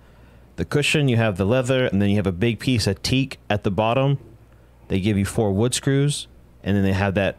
the 0.54 0.64
cushion, 0.64 1.08
you 1.08 1.16
have 1.16 1.38
the 1.38 1.44
leather, 1.44 1.86
and 1.86 2.00
then 2.00 2.10
you 2.10 2.16
have 2.16 2.26
a 2.26 2.32
big 2.32 2.60
piece 2.60 2.86
of 2.86 3.02
teak 3.02 3.40
at 3.50 3.64
the 3.64 3.70
bottom. 3.72 4.18
They 4.86 5.00
give 5.00 5.18
you 5.18 5.24
four 5.24 5.50
wood 5.52 5.74
screws, 5.74 6.28
and 6.62 6.76
then 6.76 6.84
they 6.84 6.92
have 6.92 7.14
that 7.14 7.36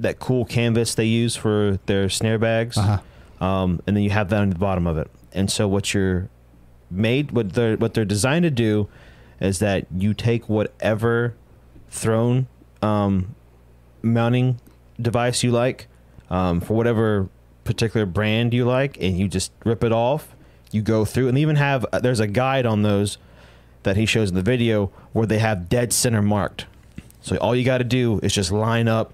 that 0.00 0.18
cool 0.18 0.46
canvas 0.46 0.94
they 0.94 1.04
use 1.04 1.36
for 1.36 1.78
their 1.84 2.08
snare 2.08 2.38
bags. 2.38 2.78
uh-huh. 2.78 3.44
Um, 3.44 3.82
and 3.86 3.94
then 3.94 4.02
you 4.02 4.10
have 4.10 4.30
that 4.30 4.40
on 4.40 4.48
the 4.48 4.58
bottom 4.58 4.86
of 4.86 4.96
it. 4.96 5.10
And 5.32 5.50
so 5.50 5.68
what 5.68 5.92
you're 5.92 6.30
made, 6.90 7.30
what 7.32 7.52
they're 7.54 7.76
what 7.76 7.94
they're 7.94 8.04
designed 8.04 8.44
to 8.44 8.50
do, 8.50 8.88
is 9.40 9.58
that 9.58 9.86
you 9.96 10.14
take 10.14 10.48
whatever 10.48 11.34
throne 11.90 12.46
um, 12.82 13.34
mounting 14.02 14.60
device 15.00 15.42
you 15.42 15.50
like 15.50 15.88
um, 16.30 16.60
for 16.60 16.74
whatever 16.74 17.28
particular 17.64 18.06
brand 18.06 18.54
you 18.54 18.64
like, 18.64 18.96
and 19.00 19.18
you 19.18 19.28
just 19.28 19.52
rip 19.64 19.82
it 19.84 19.92
off. 19.92 20.34
You 20.72 20.82
go 20.82 21.04
through, 21.04 21.28
and 21.28 21.36
they 21.36 21.40
even 21.42 21.56
have 21.56 21.86
uh, 21.92 22.00
there's 22.00 22.20
a 22.20 22.26
guide 22.26 22.66
on 22.66 22.82
those 22.82 23.18
that 23.84 23.96
he 23.96 24.04
shows 24.06 24.30
in 24.30 24.34
the 24.34 24.42
video 24.42 24.90
where 25.12 25.26
they 25.26 25.38
have 25.38 25.68
dead 25.68 25.92
center 25.92 26.22
marked. 26.22 26.66
So 27.20 27.36
all 27.38 27.54
you 27.54 27.64
got 27.64 27.78
to 27.78 27.84
do 27.84 28.20
is 28.22 28.32
just 28.32 28.50
line 28.52 28.88
up 28.88 29.12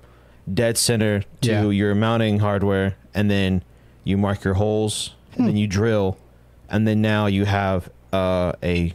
dead 0.53 0.77
center 0.79 1.23
to 1.43 1.51
Yeah. 1.51 1.69
your 1.71 1.95
mounting 1.95 2.39
hardware, 2.41 2.97
and 3.15 3.31
then 3.31 3.63
you 4.05 4.17
mark 4.17 4.45
your 4.45 4.55
holes, 4.55 5.15
and 5.37 5.47
then 5.47 5.57
you 5.57 5.67
drill, 5.67 6.17
and 6.73 6.89
then 6.89 7.01
now 7.01 7.27
you 7.27 7.45
have 7.45 7.89
uh, 8.13 8.53
a 8.63 8.93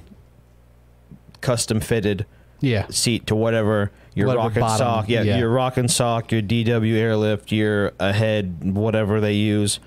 custom 1.42 1.80
fitted 1.80 2.26
Yeah. 2.60 2.88
seat 2.90 3.28
to 3.28 3.36
whatever 3.36 3.92
your 4.16 4.28
Whatever 4.28 4.44
rock 4.48 4.56
and 4.56 4.62
bottom, 4.62 4.78
sock, 4.78 5.10
yeah, 5.10 5.22
yeah. 5.22 5.38
your 5.38 5.50
Roc-N-Soc, 5.52 6.32
your 6.32 6.42
DW 6.42 6.96
airlift, 6.96 7.52
your 7.52 7.94
ahead, 8.00 8.74
whatever 8.74 9.22
they 9.22 9.34
use. 9.34 9.80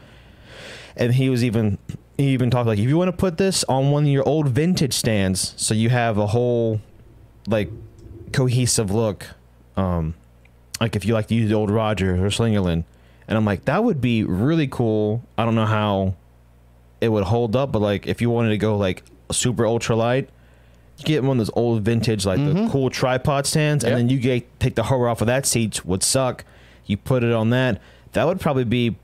And 0.97 1.15
he 1.15 1.29
was 1.29 1.43
even 1.45 1.79
he 2.17 2.29
even 2.29 2.49
talked 2.51 2.67
like 2.69 2.79
if 2.79 2.89
you 2.89 2.97
want 2.97 3.09
to 3.09 3.17
put 3.17 3.39
this 3.39 3.65
on 3.65 3.91
one 3.91 4.05
of 4.05 4.09
your 4.11 4.27
old 4.29 4.49
vintage 4.49 4.93
stands, 4.93 5.53
so 5.57 5.75
you 5.75 5.89
have 5.89 6.17
a 6.19 6.29
whole 6.29 6.81
like 7.49 7.71
cohesive 8.33 8.91
look. 8.93 9.27
Um, 9.77 10.15
like 10.81 10.95
if 10.97 11.05
you 11.05 11.15
like 11.15 11.27
to 11.29 11.35
use 11.35 11.49
the 11.49 11.57
old 11.57 11.71
Roger 11.71 12.15
or 12.25 12.29
Slingerland, 12.29 12.85
and 13.27 13.37
I'm 13.39 13.45
like 13.45 13.65
that 13.65 13.83
would 13.83 14.01
be 14.01 14.23
really 14.23 14.69
cool. 14.69 15.25
I 15.39 15.45
don't 15.45 15.55
know 15.57 15.67
how 15.67 16.15
it 17.01 17.09
would 17.09 17.25
hold 17.25 17.57
up, 17.57 17.73
but 17.73 17.81
like 17.81 18.07
if 18.07 18.21
you 18.21 18.31
wanted 18.31 18.51
to 18.51 18.59
go 18.59 18.77
like 18.77 19.03
super 19.33 19.67
ultra 19.67 19.97
light, 19.97 20.29
you 20.99 21.05
get 21.05 21.23
one 21.23 21.39
of 21.41 21.47
those 21.47 21.55
old 21.57 21.83
vintage 21.83 22.27
like 22.27 22.39
the 22.39 22.69
cool 22.71 22.91
tripod 22.91 23.47
stands, 23.47 23.85
Yep. 23.85 23.91
and 23.93 23.99
then 24.01 24.09
you 24.09 24.19
get 24.21 24.61
take 24.61 24.75
the 24.75 24.83
hover 24.85 25.09
off 25.09 25.21
of 25.21 25.27
that 25.29 25.47
seat 25.47 25.85
would 25.85 26.03
suck. 26.03 26.45
You 26.87 26.97
put 26.97 27.25
it 27.25 27.33
on 27.33 27.51
that. 27.51 27.81
That 28.13 28.27
would 28.27 28.41
probably 28.41 28.65
be 28.65 28.97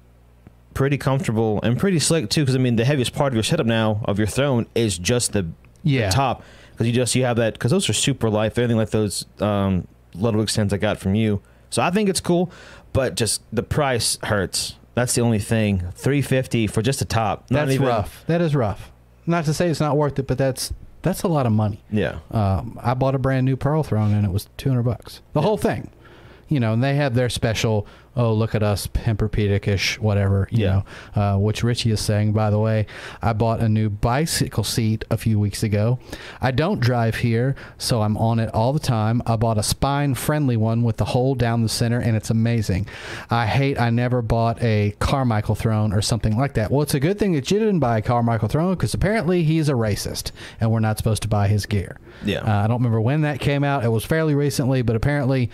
pretty 0.75 0.99
comfortable 0.99 1.61
and 1.63 1.79
pretty 1.79 1.99
slick 1.99 2.29
too. 2.29 2.43
Because 2.43 2.55
I 2.55 2.59
mean, 2.59 2.77
the 2.77 2.85
heaviest 2.85 3.15
part 3.15 3.33
of 3.33 3.35
your 3.35 3.43
setup 3.45 3.67
now 3.67 4.03
of 4.05 4.19
your 4.19 4.27
throne 4.27 4.67
is 4.75 4.99
just 4.99 5.33
the, 5.33 5.47
Yeah. 5.83 6.09
the 6.11 6.15
top. 6.15 6.43
Because 6.73 6.87
you 6.89 6.93
just 6.93 7.15
you 7.15 7.25
have 7.25 7.37
that 7.39 7.55
because 7.55 7.71
those 7.71 7.89
are 7.89 7.95
super 7.95 8.29
light. 8.29 8.55
They're 8.55 8.65
anything 8.65 8.77
like 8.77 8.91
those 8.91 9.25
um, 9.41 9.87
Ludwig 10.15 10.51
stands 10.51 10.75
I 10.75 10.77
got 10.77 10.99
from 10.99 11.15
you. 11.15 11.41
So 11.71 11.81
I 11.81 11.91
think 11.91 12.11
it's 12.11 12.21
cool, 12.21 12.51
but 12.93 13.15
just 13.15 13.41
the 13.53 13.63
price 13.63 14.19
hurts. 14.25 14.75
That's 14.97 15.15
the 15.15 15.21
only 15.21 15.39
thing. 15.39 15.85
Three 15.95 16.23
fifty 16.23 16.67
for 16.67 16.83
just 16.83 17.01
a 17.03 17.05
top. 17.05 17.49
Not 17.51 17.67
That's 17.67 17.75
even- 17.75 17.87
rough. 17.87 18.25
That 18.27 18.41
is 18.41 18.57
rough. 18.57 18.91
Not 19.27 19.45
to 19.45 19.55
say 19.55 19.69
it's 19.69 19.79
not 19.81 19.97
worth 19.97 20.19
it, 20.19 20.27
but 20.27 20.39
that's 20.39 20.73
that's 21.03 21.23
a 21.23 21.29
lot 21.29 21.47
of 21.47 21.53
money. 21.53 21.85
Yeah. 21.93 22.19
Um, 22.33 22.81
I 22.83 22.95
bought 22.95 23.15
a 23.15 23.19
brand 23.19 23.45
new 23.47 23.57
Pearl 23.57 23.83
Throne 23.85 24.13
and 24.13 24.25
it 24.27 24.33
was 24.33 24.49
two 24.57 24.71
hundred 24.71 24.83
bucks. 24.85 25.21
The 25.35 25.43
whole 25.43 25.57
thing, 25.59 25.91
you 26.49 26.61
know. 26.61 26.73
And 26.73 26.83
they 26.83 26.97
have 26.97 27.15
their 27.15 27.29
special. 27.29 27.87
Oh, 28.19 28.33
look 28.33 28.55
at 28.55 28.63
us, 28.63 28.87
Tempur-Pedic-ish, 28.87 30.01
whatever. 30.01 30.49
You 30.51 30.65
Yeah. 30.65 30.83
know, 31.15 31.23
uh, 31.23 31.37
which 31.39 31.63
Richie 31.63 31.91
is 31.91 32.01
saying. 32.01 32.33
By 32.33 32.49
the 32.49 32.59
way, 32.59 32.87
I 33.21 33.35
bought 33.35 33.61
a 33.61 33.69
new 33.69 33.91
bicycle 33.91 34.65
seat 34.65 35.05
a 35.11 35.19
few 35.19 35.39
weeks 35.39 35.63
ago. 35.63 35.99
I 36.41 36.51
don't 36.51 36.81
drive 36.81 37.17
here, 37.17 37.55
so 37.77 38.01
I'm 38.01 38.17
on 38.17 38.39
it 38.39 38.49
all 38.55 38.73
the 38.73 38.79
time. 38.81 39.21
I 39.27 39.37
bought 39.37 39.59
a 39.59 39.63
spine-friendly 39.63 40.57
one 40.57 40.83
with 40.83 40.97
the 40.97 41.05
hole 41.05 41.35
down 41.35 41.63
the 41.63 41.69
center, 41.69 41.99
and 41.99 42.17
it's 42.17 42.31
amazing. 42.31 42.87
I 43.31 43.45
hate 43.45 43.79
I 43.79 43.91
never 43.91 44.23
bought 44.23 44.63
a 44.63 44.95
Carmichael 44.99 45.55
throne 45.55 45.93
or 45.93 46.01
something 46.01 46.39
like 46.39 46.55
that. 46.55 46.71
Well, 46.71 46.81
it's 46.81 46.95
a 46.95 47.01
good 47.01 47.19
thing 47.19 47.33
that 47.35 47.51
you 47.51 47.59
didn't 47.59 47.81
buy 47.81 47.99
a 47.99 48.03
Carmichael 48.03 48.49
throne 48.49 48.73
because 48.75 48.95
apparently 48.95 49.43
he's 49.43 49.69
a 49.69 49.75
racist, 49.75 50.31
and 50.59 50.71
we're 50.71 50.81
not 50.81 50.97
supposed 50.97 51.21
to 51.21 51.29
buy 51.29 51.49
his 51.49 51.67
gear. 51.67 51.99
Yeah. 52.25 52.39
Uh, 52.39 52.65
I 52.65 52.67
don't 52.67 52.79
remember 52.79 53.01
when 53.03 53.21
that 53.23 53.41
came 53.41 53.63
out. 53.63 53.85
It 53.85 53.91
was 53.93 54.07
fairly 54.07 54.35
recently, 54.35 54.81
but 54.81 54.97
apparently, 54.97 55.51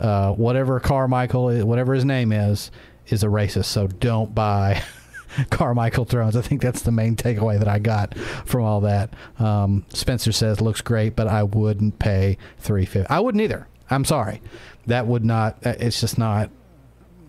uh, 0.00 0.32
whatever 0.32 0.80
Carmichael, 0.80 1.64
whatever 1.66 1.94
his 1.94 2.04
name 2.04 2.32
is, 2.32 2.70
is 3.08 3.22
a 3.22 3.26
racist. 3.28 3.66
So 3.66 3.86
don't 3.86 4.34
buy 4.34 4.82
Carmichael 5.50 6.04
thrones. 6.04 6.36
I 6.36 6.42
think 6.42 6.60
that's 6.62 6.82
the 6.82 6.90
main 6.92 7.16
takeaway 7.16 7.58
that 7.58 7.68
I 7.68 7.78
got 7.78 8.16
from 8.18 8.62
all 8.64 8.80
that. 8.82 9.10
Um, 9.38 9.84
Spencer 9.90 10.32
says 10.32 10.60
looks 10.60 10.80
great, 10.80 11.14
but 11.16 11.28
I 11.28 11.42
wouldn't 11.42 11.98
pay 11.98 12.38
three 12.58 12.84
fifty. 12.86 13.08
I 13.08 13.20
wouldn't 13.20 13.42
either. 13.42 13.68
I'm 13.90 14.04
sorry. 14.04 14.40
That 14.86 15.06
would 15.06 15.24
not. 15.24 15.64
uh, 15.66 15.74
It's 15.78 16.00
just 16.00 16.18
not. 16.18 16.50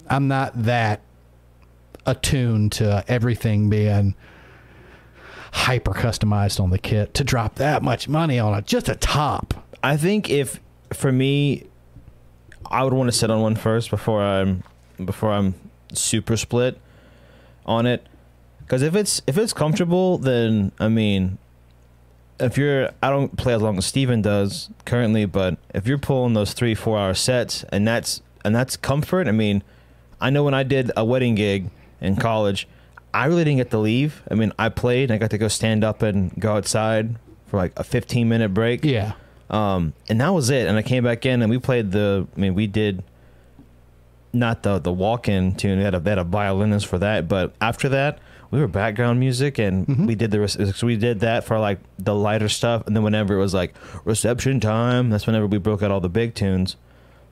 I'm 0.10 0.28
not 0.28 0.64
that 0.64 1.02
attuned 2.06 2.72
to 2.74 3.04
everything 3.08 3.70
being 3.70 4.16
hyper 5.54 5.92
customized 5.92 6.60
on 6.60 6.70
the 6.70 6.80
kit 6.80 7.14
to 7.14 7.24
drop 7.24 7.56
that 7.56 7.84
much 7.84 8.08
money 8.08 8.40
on 8.40 8.58
it. 8.58 8.66
just 8.66 8.90
a 8.90 8.96
top. 8.96 9.54
I 9.84 9.98
think 9.98 10.30
if 10.30 10.60
for 10.94 11.12
me, 11.12 11.68
I 12.70 12.84
would 12.84 12.94
want 12.94 13.08
to 13.08 13.18
sit 13.18 13.30
on 13.30 13.42
one 13.42 13.56
first 13.56 13.90
before 13.90 14.22
I'm 14.22 14.64
before 15.04 15.32
I'm 15.32 15.56
super 15.94 16.38
split 16.38 16.80
on 17.66 17.86
it. 17.86 18.06
Because 18.60 18.82
if 18.82 18.96
it's 18.96 19.22
if 19.28 19.38
it's 19.38 19.54
comfortable, 19.54 20.18
then 20.18 20.72
I 20.80 20.88
mean, 20.88 21.38
if 22.40 22.58
you're 22.58 22.92
I 23.02 23.10
don't 23.10 23.36
play 23.38 23.54
as 23.54 23.62
long 23.62 23.78
as 23.78 23.86
Steven 23.86 24.22
does 24.22 24.70
currently, 24.86 25.26
but 25.26 25.58
if 25.74 25.88
you're 25.88 25.98
pulling 25.98 26.34
those 26.34 26.54
three 26.54 26.76
four 26.76 26.98
hour 26.98 27.14
sets 27.14 27.64
and 27.70 27.88
that's 27.88 28.22
and 28.44 28.56
that's 28.56 28.78
comfort. 28.78 29.28
I 29.28 29.32
mean, 29.32 29.64
I 30.20 30.30
know 30.30 30.44
when 30.44 30.54
I 30.54 30.64
did 30.64 30.92
a 30.96 31.06
wedding 31.06 31.36
gig 31.36 31.70
in 32.00 32.16
college, 32.16 32.68
I 33.14 33.26
really 33.26 33.44
didn't 33.44 33.58
get 33.58 33.72
to 33.72 33.78
leave. 33.78 34.24
I 34.30 34.36
mean, 34.36 34.54
I 34.58 34.70
played. 34.70 35.12
and 35.12 35.16
I 35.16 35.18
got 35.18 35.32
to 35.32 35.38
go 35.38 35.48
stand 35.48 35.84
up 35.84 36.02
and 36.02 36.34
go 36.40 36.56
outside 36.56 37.16
for 37.48 37.58
like 37.58 37.74
a 37.78 37.84
15 37.84 38.28
minute 38.28 38.54
break. 38.54 38.86
Yeah. 38.86 39.14
Um, 39.52 39.94
and 40.10 40.20
that 40.22 40.30
was 40.30 40.50
it. 40.50 40.68
And 40.68 40.78
I 40.78 40.82
came 40.82 41.04
back 41.04 41.26
in 41.26 41.42
and 41.42 41.50
we 41.52 41.60
played 41.60 41.92
the. 41.92 42.28
I 42.36 42.40
mean, 42.40 42.56
we 42.56 42.66
did 42.66 43.04
not 44.34 44.64
the 44.64 44.80
the 44.80 44.92
walk 44.92 45.28
in 45.28 45.56
tune. 45.56 45.78
We 45.78 45.84
had 45.84 45.94
a, 45.94 46.00
they 46.00 46.12
had 46.12 46.20
a 46.20 46.24
violinist 46.24 46.88
for 46.88 46.98
that. 47.00 47.28
But 47.28 47.54
after 47.62 47.90
that, 47.90 48.20
we 48.50 48.60
were 48.60 48.68
background 48.68 49.20
music 49.20 49.60
and 49.60 50.08
we 50.08 50.16
did 50.16 50.32
the 50.32 50.48
so 50.48 50.88
we 50.88 50.98
did 50.98 51.20
that 51.22 51.44
for 51.44 51.60
like 51.60 51.80
the 52.00 52.16
lighter 52.16 52.50
stuff. 52.50 52.88
And 52.88 52.96
then 52.96 53.04
whenever 53.04 53.36
it 53.36 53.40
was 53.40 53.54
like 53.54 53.76
reception 54.06 54.60
time, 54.60 55.10
that's 55.10 55.28
whenever 55.28 55.48
we 55.48 55.58
broke 55.58 55.84
out 55.84 55.92
all 55.92 56.02
the 56.02 56.10
big 56.10 56.34
tunes. 56.34 56.76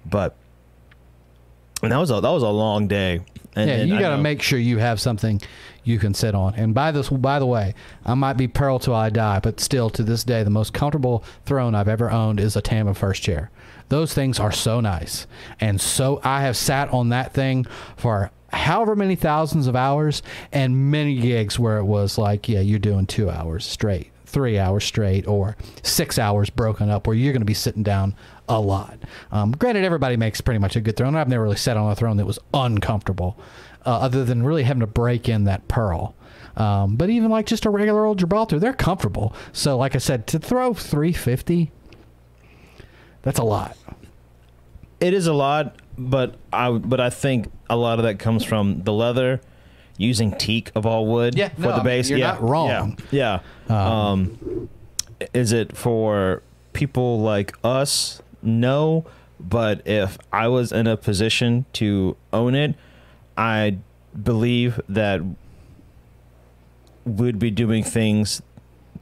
But 0.06 0.36
and 1.82 1.92
that 1.92 1.98
was 1.98 2.12
a 2.12 2.20
that 2.20 2.30
was 2.30 2.44
a 2.44 2.50
long 2.50 2.88
day. 2.88 3.22
And 3.56 3.70
yeah, 3.70 3.78
then 3.78 3.88
you 3.88 4.00
got 4.00 4.16
to 4.16 4.22
make 4.22 4.42
sure 4.42 4.60
you 4.60 4.78
have 4.78 5.02
something 5.02 5.42
you 5.84 6.00
can 6.00 6.14
sit 6.14 6.36
on. 6.36 6.56
And 6.56 6.74
by 6.74 6.92
this, 6.92 7.10
by 7.10 7.40
the 7.40 7.46
way, 7.46 7.74
I 8.06 8.14
might 8.14 8.38
be 8.38 8.48
pearl 8.48 8.80
till 8.80 8.96
I 8.96 9.10
die, 9.10 9.40
but 9.40 9.60
still, 9.60 9.90
to 9.92 10.04
this 10.04 10.24
day, 10.24 10.44
the 10.44 10.50
most 10.50 10.74
comfortable 10.74 11.24
throne 11.46 11.76
I've 11.76 11.88
ever 11.88 12.12
owned 12.12 12.40
is 12.40 12.56
a 12.56 12.62
Tama 12.62 12.94
first 12.94 13.22
chair. 13.22 13.52
Those 13.90 14.14
things 14.14 14.40
are 14.40 14.52
so 14.52 14.80
nice, 14.80 15.26
and 15.60 15.82
so 15.82 16.22
I 16.24 16.42
have 16.42 16.56
sat 16.56 16.90
on 16.90 17.10
that 17.10 17.34
thing 17.34 17.66
for 17.98 18.32
however 18.54 18.96
many 18.96 19.16
thousands 19.16 19.68
of 19.68 19.76
hours, 19.76 20.22
and 20.52 20.92
many 20.92 21.20
gigs 21.20 21.58
where 21.60 21.78
it 21.78 21.86
was 21.86 22.18
like, 22.18 22.50
yeah, 22.50 22.60
you're 22.60 22.80
doing 22.80 23.06
two 23.06 23.30
hours 23.30 23.66
straight. 23.66 24.12
Three 24.26 24.60
hours 24.60 24.84
straight, 24.84 25.28
or 25.28 25.58
six 25.82 26.20
hours 26.20 26.52
broken 26.52 26.90
up, 26.90 27.08
where 27.08 27.16
you're 27.16 27.34
going 27.34 27.42
to 27.42 27.46
be 27.46 27.56
sitting 27.56 27.82
down 27.82 28.16
a 28.48 28.60
lot. 28.60 29.00
Um, 29.32 29.52
granted, 29.52 29.84
everybody 29.84 30.18
makes 30.18 30.40
pretty 30.42 30.60
much 30.60 30.76
a 30.76 30.82
good 30.82 30.96
throne. 30.96 31.16
I've 31.16 31.28
never 31.28 31.44
really 31.44 31.56
sat 31.56 31.78
on 31.78 31.92
a 31.92 31.96
throne 31.96 32.18
that 32.18 32.28
was 32.28 32.38
uncomfortable, 32.54 33.38
uh, 33.86 33.90
other 34.00 34.24
than 34.26 34.44
really 34.44 34.64
having 34.64 34.82
to 34.82 34.88
break 34.88 35.28
in 35.30 35.44
that 35.46 35.68
pearl. 35.68 36.16
Um, 36.58 36.96
but 36.96 37.10
even 37.10 37.32
like 37.32 37.46
just 37.46 37.66
a 37.66 37.70
regular 37.70 38.06
old 38.06 38.20
Gibraltar, 38.20 38.60
they're 38.60 38.74
comfortable. 38.74 39.34
So, 39.54 39.78
like 39.78 39.96
I 39.96 40.00
said, 40.00 40.28
to 40.28 40.40
throw 40.40 40.74
350, 40.74 41.72
that's 43.22 43.40
a 43.40 43.44
lot. 43.44 43.78
It 45.00 45.14
is 45.14 45.28
a 45.28 45.34
lot, 45.34 45.76
but 45.98 46.36
I 46.52 46.72
but 46.72 47.00
I 47.00 47.10
think 47.10 47.50
a 47.70 47.78
lot 47.78 48.00
of 48.00 48.04
that 48.04 48.20
comes 48.20 48.44
from 48.44 48.84
the 48.84 48.92
leather, 48.92 49.40
using 49.98 50.32
teak 50.34 50.72
of 50.76 50.86
all 50.86 51.06
wood 51.08 51.38
Yeah, 51.38 51.50
for 51.50 51.62
no, 51.62 51.78
the 51.78 51.84
base. 51.84 52.10
you're 52.10 52.20
yeah, 52.20 52.32
not 52.32 52.42
wrong. 52.44 52.98
Yeah. 53.12 53.40
yeah. 53.70 54.10
Um, 54.12 54.70
is 55.34 55.52
it 55.54 55.78
for 55.78 56.42
people 56.74 57.22
like 57.22 57.54
us? 57.64 58.22
No, 58.42 59.06
but 59.40 59.86
if 59.88 60.18
I 60.34 60.48
was 60.50 60.72
in 60.74 60.88
a 60.88 60.98
position 60.98 61.66
to 61.74 62.18
own 62.34 62.56
it, 62.56 62.76
I 63.40 63.78
believe 64.22 64.82
that 64.90 65.22
we'd 67.06 67.40
be 67.40 67.50
doing 67.52 67.86
things 67.86 68.42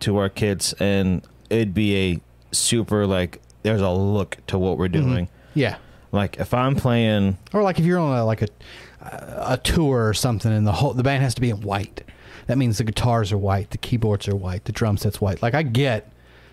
to 0.01 0.17
our 0.17 0.29
kids 0.29 0.73
and 0.79 1.23
it'd 1.49 1.73
be 1.73 1.95
a 2.11 2.21
super 2.55 3.07
like 3.07 3.41
there's 3.63 3.81
a 3.81 3.89
look 3.89 4.37
to 4.47 4.59
what 4.59 4.77
we're 4.77 4.89
doing. 4.89 5.27
Yeah. 5.55 5.77
Like 6.11 6.37
if 6.37 6.53
I'm 6.53 6.75
playing, 6.75 7.39
Or 7.51 7.63
like 7.63 7.79
if 7.79 7.85
you're 7.85 7.97
on 7.97 8.15
a, 8.15 8.23
like 8.23 8.43
a 8.43 8.47
a 9.01 9.57
tour 9.63 10.07
or 10.07 10.13
something, 10.13 10.51
and 10.51 10.67
the 10.67 10.71
whole 10.71 10.93
the 10.93 11.03
band 11.03 11.23
has 11.23 11.33
to 11.35 11.41
be 11.41 11.49
in 11.49 11.61
white. 11.61 12.03
That 12.45 12.59
means 12.59 12.77
the 12.77 12.83
guitars 12.83 13.31
are 13.31 13.37
white, 13.39 13.71
the 13.71 13.77
keyboards 13.79 14.27
are 14.27 14.35
white, 14.35 14.65
the 14.65 14.71
drum 14.71 14.97
set's 14.97 15.19
white. 15.19 15.41
Like 15.41 15.55
I 15.55 15.63
get 15.63 16.11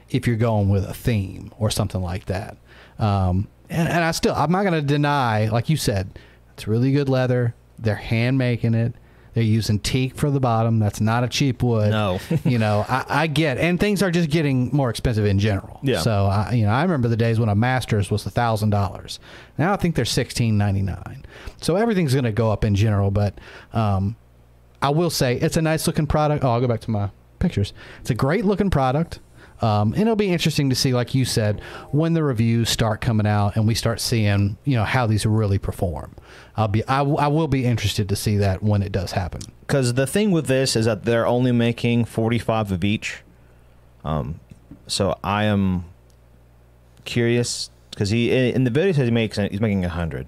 if 0.09 0.27
you're 0.27 0.36
going 0.36 0.70
with 0.70 0.85
a 0.85 0.94
theme 0.94 1.52
or 1.59 1.70
something 1.70 2.01
like 2.01 2.27
that. 2.27 2.56
Um, 2.98 3.48
and, 3.69 3.89
and 3.89 4.05
I 4.05 4.11
still 4.12 4.35
I'm 4.35 4.51
not 4.51 4.62
going 4.62 4.74
to 4.74 4.82
deny, 4.82 5.48
like 5.48 5.69
you 5.69 5.77
said, 5.77 6.19
it's 6.55 6.66
really 6.66 6.93
good 6.93 7.11
leather. 7.11 7.55
They're 7.79 7.95
hand 7.95 8.39
making 8.39 8.75
it. 8.75 8.95
They're 9.35 9.43
using 9.43 9.81
teak 9.81 10.15
for 10.15 10.31
the 10.31 10.39
bottom. 10.39 10.79
That's 10.79 11.01
not 11.01 11.25
a 11.25 11.29
cheap 11.29 11.61
wood. 11.63 11.91
No. 11.91 12.21
you 12.45 12.57
know, 12.57 12.87
I, 12.89 13.05
I 13.09 13.27
get, 13.27 13.59
and 13.59 13.81
things 13.81 14.01
are 14.01 14.13
just 14.13 14.31
getting 14.31 14.71
more 14.73 14.91
expensive 14.91 15.25
in 15.27 15.41
general. 15.41 15.81
Yeah. 15.83 16.01
So, 16.01 16.27
I, 16.27 16.53
you 16.53 16.65
know, 16.65 16.71
I 16.71 16.83
remember 16.83 17.09
the 17.09 17.17
days 17.17 17.41
when 17.41 17.49
a 17.49 17.55
Masters 17.57 18.13
was 18.13 18.25
a 18.27 18.31
thousand 18.31 18.71
dollars. 18.71 19.19
Now 19.59 19.73
I 19.73 19.77
think 19.77 19.97
they're 19.97 20.05
sixteen 20.05 20.57
ninety 20.57 20.83
nine. 20.83 21.25
So 21.61 21.75
everything's 21.75 22.13
going 22.13 22.25
to 22.25 22.33
go 22.33 22.53
up 22.53 22.65
in 22.65 22.77
general, 22.77 23.11
but 23.11 23.37
um, 23.73 24.15
I 24.81 24.91
will 24.91 25.11
say 25.11 25.37
it's 25.37 25.57
a 25.57 25.63
nice 25.63 25.87
looking 25.89 26.07
product. 26.07 26.45
Oh, 26.45 26.51
I'll 26.51 26.61
go 26.61 26.69
back 26.69 26.81
to 26.83 26.91
my 26.91 27.11
pictures. 27.41 27.73
It's 28.01 28.11
a 28.11 28.15
great 28.15 28.45
looking 28.45 28.71
product. 28.71 29.19
Um, 29.65 29.95
and 29.95 30.03
it'll 30.03 30.15
be 30.15 30.28
interesting 30.28 30.69
to 30.69 30.77
see, 30.77 30.93
like 30.93 31.15
you 31.15 31.24
said, 31.24 31.62
when 31.91 32.12
the 32.12 32.23
reviews 32.23 32.69
start 32.69 33.01
coming 33.01 33.27
out 33.27 33.57
and 33.57 33.66
we 33.66 33.74
start 33.74 33.99
seeing, 33.99 34.59
you 34.65 34.77
know, 34.77 34.85
how 34.85 35.07
these 35.07 35.24
really 35.24 35.59
perform. 35.59 36.15
I'll 36.55 36.69
be, 36.69 36.86
I, 36.86 37.01
I 37.01 37.28
will 37.28 37.49
be 37.49 37.65
interested 37.65 38.11
to 38.11 38.16
see 38.16 38.36
that 38.36 38.62
when 38.62 38.82
it 38.82 38.93
does 38.93 39.12
happen. 39.12 39.41
Because 39.61 39.95
the 39.95 40.07
thing 40.07 40.32
with 40.32 40.49
this 40.49 40.77
is 40.77 40.85
that 40.85 41.07
they're 41.07 41.27
only 41.27 41.51
making 41.51 42.05
45 42.05 42.73
of 42.73 42.85
each. 42.85 43.23
Um, 44.05 44.39
so 44.86 45.19
I 45.24 45.45
am 45.45 45.86
curious 47.07 47.70
because 47.89 48.11
he 48.11 48.31
in 48.31 48.65
the 48.65 48.70
video 48.70 48.93
says 48.93 49.07
he 49.07 49.11
makes 49.11 49.39
he's 49.39 49.62
making 49.62 49.81
100. 49.81 50.27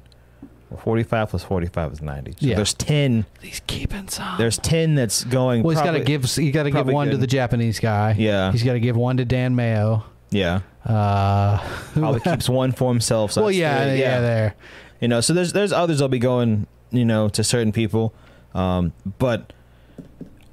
Well, 0.71 0.81
45 0.81 1.31
plus 1.31 1.45
45 1.45 1.93
is 1.93 2.03
90. 2.03 2.33
So 2.33 2.37
Yeah. 2.41 2.57
there's 2.57 2.75
10. 2.75 3.25
He's 3.41 3.61
keeping 3.67 4.09
some. 4.09 4.37
There's 4.37 4.59
10 4.59 4.97
that's 4.97 5.23
going. 5.25 5.63
well, 5.63 5.77
he's 5.77 5.83
got 5.85 5.93
to 5.93 6.01
give, 6.01 6.25
he 6.25 6.51
got 6.51 6.65
to 6.65 6.71
give 6.71 6.75
probably 6.75 6.95
one 6.95 7.11
to 7.11 7.17
the 7.17 7.27
Japanese 7.27 7.79
guy. 7.79 8.17
Yeah. 8.19 8.51
He's 8.53 8.65
got 8.65 8.73
to 8.73 8.81
give 8.81 8.97
one 8.97 9.17
to 9.19 9.25
Dan 9.25 9.55
Mayo. 9.55 10.05
Yeah. 10.31 10.61
Uh, 10.85 11.59
Probably 11.95 12.21
keeps 12.25 12.49
one 12.49 12.73
for 12.73 12.91
himself. 12.91 13.33
So 13.33 13.43
well, 13.43 13.49
that's 13.49 13.59
yeah, 13.59 13.93
yeah, 13.95 14.21
there. 14.21 14.55
You 15.01 15.09
know, 15.09 15.21
so 15.21 15.33
there's 15.35 15.53
there's 15.53 15.73
others 15.73 15.99
that'll 15.99 16.09
be 16.09 16.19
going, 16.19 16.67
you 16.91 17.05
know, 17.05 17.29
to 17.29 17.45
certain 17.45 17.71
people. 17.73 18.13
Um, 18.55 18.93
but 19.19 19.53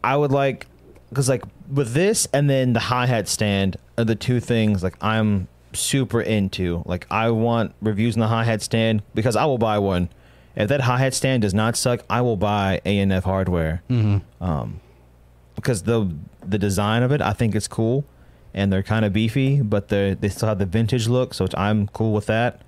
I 0.03 0.15
would 0.17 0.31
like 0.31 0.67
because 1.09 1.29
like 1.29 1.43
with 1.71 1.93
this 1.93 2.27
and 2.33 2.49
then 2.49 2.73
the 2.73 2.79
hi 2.79 3.05
hat 3.07 3.27
stand 3.27 3.77
are 3.97 4.03
the 4.03 4.15
two 4.15 4.39
things 4.39 4.83
like 4.83 4.95
I'm 5.01 5.47
super 5.73 6.21
into. 6.21 6.83
Like 6.85 7.05
I 7.11 7.29
want 7.31 7.73
reviews 7.81 8.15
on 8.15 8.19
the 8.21 8.27
hi 8.27 8.43
hat 8.43 8.61
stand 8.61 9.03
because 9.13 9.35
I 9.35 9.45
will 9.45 9.57
buy 9.57 9.79
one. 9.79 10.09
If 10.55 10.69
that 10.69 10.81
hi 10.81 10.97
hat 10.99 11.13
stand 11.13 11.41
does 11.41 11.53
not 11.53 11.75
suck, 11.75 12.01
I 12.09 12.21
will 12.21 12.37
buy 12.37 12.79
A&F 12.85 13.23
hardware. 13.23 13.81
Mm-hmm. 13.89 14.43
Um, 14.43 14.79
because 15.55 15.83
the 15.83 16.13
the 16.45 16.57
design 16.57 17.03
of 17.03 17.11
it, 17.11 17.21
I 17.21 17.33
think 17.33 17.55
it's 17.55 17.67
cool, 17.67 18.05
and 18.53 18.71
they're 18.71 18.83
kind 18.83 19.05
of 19.05 19.13
beefy, 19.13 19.61
but 19.61 19.87
they 19.89 20.13
they 20.13 20.29
still 20.29 20.47
have 20.49 20.59
the 20.59 20.65
vintage 20.65 21.07
look, 21.07 21.33
so 21.33 21.47
I'm 21.55 21.87
cool 21.89 22.13
with 22.13 22.25
that. 22.27 22.61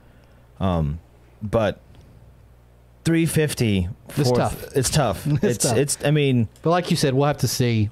Um, 0.60 1.00
but 1.44 1.80
350 3.04 3.90
It's 4.18 4.30
for- 4.30 4.36
tough. 4.36 4.64
It's 4.76 4.90
tough. 4.90 5.28
It's 5.28 5.44
it's 5.44 5.58
tough. 5.66 5.78
it's. 5.78 5.98
I 6.04 6.12
mean, 6.12 6.48
But 6.64 6.72
like 6.72 6.90
you 6.92 6.98
said, 6.98 7.14
we'll 7.14 7.28
have 7.28 7.38
to 7.40 7.48
see 7.48 7.90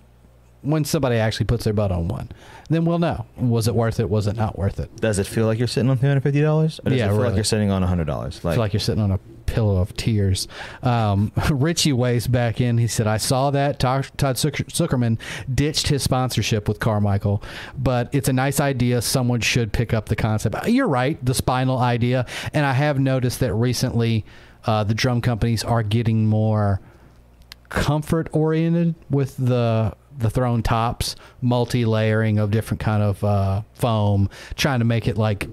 when 0.61 0.85
somebody 0.85 1.17
actually 1.17 1.45
puts 1.45 1.65
their 1.65 1.73
butt 1.73 1.91
on 1.91 2.07
one. 2.07 2.29
Then 2.73 2.85
we'll 2.85 2.99
know. 2.99 3.25
Was 3.37 3.67
it 3.67 3.75
worth 3.75 3.99
it? 3.99 4.09
Was 4.09 4.27
it 4.27 4.35
not 4.35 4.57
worth 4.57 4.79
it? 4.79 4.95
does 4.97 5.19
it 5.19 5.27
feel 5.27 5.45
like 5.45 5.59
you're 5.59 5.67
sitting 5.67 5.89
on 5.89 5.97
350 5.97 6.41
dollars, 6.41 6.79
or 6.85 6.89
does 6.89 6.99
Yeah, 6.99 7.05
it 7.05 7.09
feel 7.09 7.17
like 7.19 7.35
you're 7.35 7.43
sitting 7.43 7.71
on 7.71 7.81
100 7.81 8.05
dollars? 8.05 8.39
Feel 8.39 8.55
like 8.55 8.73
you're 8.73 8.79
sitting 8.79 9.03
on 9.03 9.11
a 9.11 9.19
pillow 9.45 9.77
of 9.77 9.95
tears. 9.95 10.47
Um, 10.81 11.31
Richie 11.51 11.93
weighs 11.93 12.25
back 12.25 12.59
in. 12.59 12.77
He 12.79 12.87
said, 12.87 13.05
I 13.05 13.17
saw 13.17 13.51
that 13.51 13.79
Todd 13.79 14.07
Todd 14.17 14.35
Sucherman 14.37 15.19
ditched 15.53 15.87
his 15.87 16.01
sponsorship 16.01 16.67
with 16.67 16.79
Carmichael, 16.79 17.43
but 17.77 18.09
it's 18.13 18.27
a 18.29 18.33
nice 18.33 18.59
idea. 18.59 19.01
Someone 19.01 19.41
should 19.41 19.71
pick 19.71 19.93
up 19.93 20.07
the 20.07 20.15
concept. 20.15 20.67
You're 20.67 20.87
right, 20.87 21.23
the 21.23 21.33
spinal 21.33 21.77
idea. 21.77 22.25
And 22.53 22.65
I 22.65 22.73
have 22.73 22.99
noticed 22.99 23.39
that 23.41 23.53
recently 23.53 24.25
uh, 24.65 24.83
the 24.83 24.93
drum 24.95 25.21
companies 25.21 25.63
are 25.63 25.83
getting 25.83 26.25
more 26.25 26.79
comfort 27.69 28.29
oriented 28.31 28.95
with 29.09 29.35
the 29.37 29.93
the 30.17 30.29
throne 30.29 30.63
tops, 30.63 31.15
multi 31.41 31.85
layering 31.85 32.39
of 32.39 32.51
different 32.51 32.81
kind 32.81 33.03
of 33.03 33.23
uh, 33.23 33.61
foam, 33.73 34.29
trying 34.55 34.79
to 34.79 34.85
make 34.85 35.07
it 35.07 35.17
like 35.17 35.47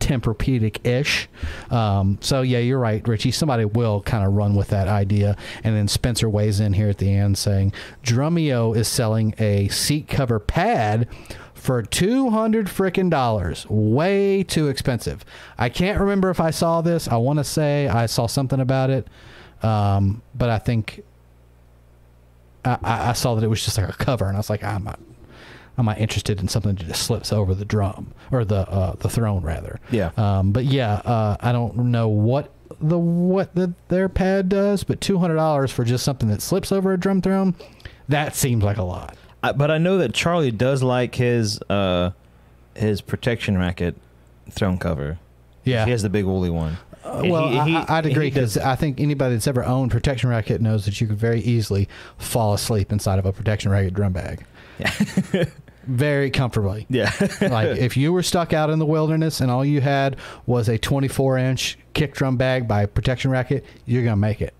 Tempur-Pedic 0.00 0.86
ish. 0.86 1.28
Um, 1.70 2.18
so 2.20 2.42
yeah, 2.42 2.58
you're 2.58 2.78
right, 2.78 3.06
Richie. 3.06 3.30
Somebody 3.30 3.64
will 3.64 4.02
kind 4.02 4.24
of 4.24 4.34
run 4.34 4.54
with 4.54 4.68
that 4.68 4.86
idea, 4.86 5.36
and 5.64 5.74
then 5.74 5.88
Spencer 5.88 6.28
weighs 6.28 6.60
in 6.60 6.72
here 6.72 6.88
at 6.88 6.98
the 6.98 7.12
end 7.12 7.38
saying 7.38 7.72
Drumeo 8.02 8.76
is 8.76 8.86
selling 8.86 9.34
a 9.38 9.68
seat 9.68 10.08
cover 10.08 10.38
pad 10.38 11.08
for 11.54 11.82
two 11.82 12.30
hundred 12.30 12.66
frickin' 12.66 13.10
dollars. 13.10 13.66
Way 13.68 14.44
too 14.44 14.68
expensive. 14.68 15.24
I 15.58 15.68
can't 15.68 15.98
remember 15.98 16.30
if 16.30 16.40
I 16.40 16.50
saw 16.50 16.80
this. 16.80 17.08
I 17.08 17.16
want 17.16 17.38
to 17.38 17.44
say 17.44 17.88
I 17.88 18.06
saw 18.06 18.26
something 18.26 18.60
about 18.60 18.90
it, 18.90 19.08
um, 19.62 20.22
but 20.34 20.50
I 20.50 20.58
think 20.58 21.02
I, 22.82 23.10
I 23.10 23.12
saw 23.12 23.34
that 23.34 23.44
it 23.44 23.48
was 23.48 23.64
just 23.64 23.78
like 23.78 23.88
a 23.88 23.92
cover, 23.92 24.26
and 24.26 24.36
I 24.36 24.38
was 24.38 24.50
like, 24.50 24.62
I'm 24.64 24.84
not, 24.84 24.98
I'm 25.76 25.86
not 25.86 25.98
interested 25.98 26.40
in 26.40 26.48
something 26.48 26.74
that 26.74 26.86
just 26.86 27.02
slips 27.02 27.32
over 27.32 27.54
the 27.54 27.64
drum 27.64 28.12
or 28.30 28.44
the 28.44 28.68
uh, 28.68 28.94
the 28.98 29.08
throne 29.08 29.42
rather. 29.42 29.80
Yeah. 29.90 30.10
Um, 30.16 30.52
but 30.52 30.64
yeah, 30.64 30.94
uh, 31.04 31.36
I 31.40 31.52
don't 31.52 31.76
know 31.76 32.08
what 32.08 32.50
the 32.80 32.98
what 32.98 33.54
the, 33.54 33.72
their 33.88 34.08
pad 34.08 34.48
does, 34.48 34.84
but 34.84 35.00
two 35.00 35.18
hundred 35.18 35.36
dollars 35.36 35.70
for 35.72 35.84
just 35.84 36.04
something 36.04 36.28
that 36.28 36.42
slips 36.42 36.72
over 36.72 36.92
a 36.92 36.98
drum 36.98 37.22
throne, 37.22 37.54
that 38.08 38.34
seems 38.34 38.62
like 38.64 38.76
a 38.76 38.82
lot. 38.82 39.16
I, 39.42 39.52
but 39.52 39.70
I 39.70 39.78
know 39.78 39.98
that 39.98 40.14
Charlie 40.14 40.50
does 40.50 40.82
like 40.82 41.14
his 41.14 41.60
uh 41.62 42.10
his 42.74 43.00
protection 43.00 43.56
racket 43.58 43.96
throne 44.50 44.78
cover. 44.78 45.18
Yeah. 45.64 45.84
he 45.84 45.90
has 45.90 46.02
the 46.02 46.08
big 46.08 46.24
woolly 46.24 46.50
one. 46.50 46.78
Uh, 47.08 47.22
well, 47.26 47.48
he- 47.64 47.70
he- 47.72 47.76
I, 47.76 47.98
I'd 47.98 48.06
agree 48.06 48.28
because 48.30 48.56
I 48.58 48.76
think 48.76 49.00
anybody 49.00 49.34
that's 49.34 49.46
ever 49.46 49.64
owned 49.64 49.90
protection 49.90 50.30
racket 50.30 50.60
knows 50.60 50.84
that 50.84 51.00
you 51.00 51.06
could 51.06 51.18
very 51.18 51.40
easily 51.40 51.88
fall 52.18 52.54
asleep 52.54 52.92
inside 52.92 53.18
of 53.18 53.26
a 53.26 53.32
protection 53.32 53.70
racket 53.70 53.94
drum 53.94 54.12
bag. 54.12 54.44
very 55.86 56.30
comfortably. 56.30 56.86
Yeah, 56.90 57.10
like 57.40 57.78
if 57.78 57.96
you 57.96 58.12
were 58.12 58.22
stuck 58.22 58.52
out 58.52 58.70
in 58.70 58.78
the 58.78 58.86
wilderness 58.86 59.40
and 59.40 59.50
all 59.50 59.64
you 59.64 59.80
had 59.80 60.16
was 60.46 60.68
a 60.68 60.78
24 60.78 61.38
inch 61.38 61.78
kick 61.94 62.14
drum 62.14 62.36
bag 62.36 62.68
by 62.68 62.86
protection 62.86 63.30
racket, 63.30 63.64
you're 63.86 64.04
gonna 64.04 64.16
make 64.16 64.40
it. 64.42 64.54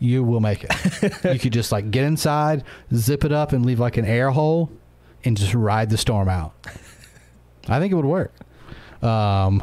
You 0.00 0.22
will 0.24 0.40
make 0.40 0.64
it. 0.64 1.24
you 1.32 1.38
could 1.38 1.52
just 1.52 1.72
like 1.72 1.90
get 1.90 2.04
inside, 2.04 2.64
zip 2.94 3.24
it 3.24 3.32
up, 3.32 3.52
and 3.52 3.64
leave 3.64 3.80
like 3.80 3.96
an 3.96 4.04
air 4.04 4.30
hole, 4.30 4.70
and 5.24 5.36
just 5.36 5.54
ride 5.54 5.88
the 5.90 5.96
storm 5.96 6.28
out. 6.28 6.52
I 7.68 7.78
think 7.78 7.92
it 7.92 7.96
would 7.96 8.04
work. 8.04 8.34
Um, 9.04 9.62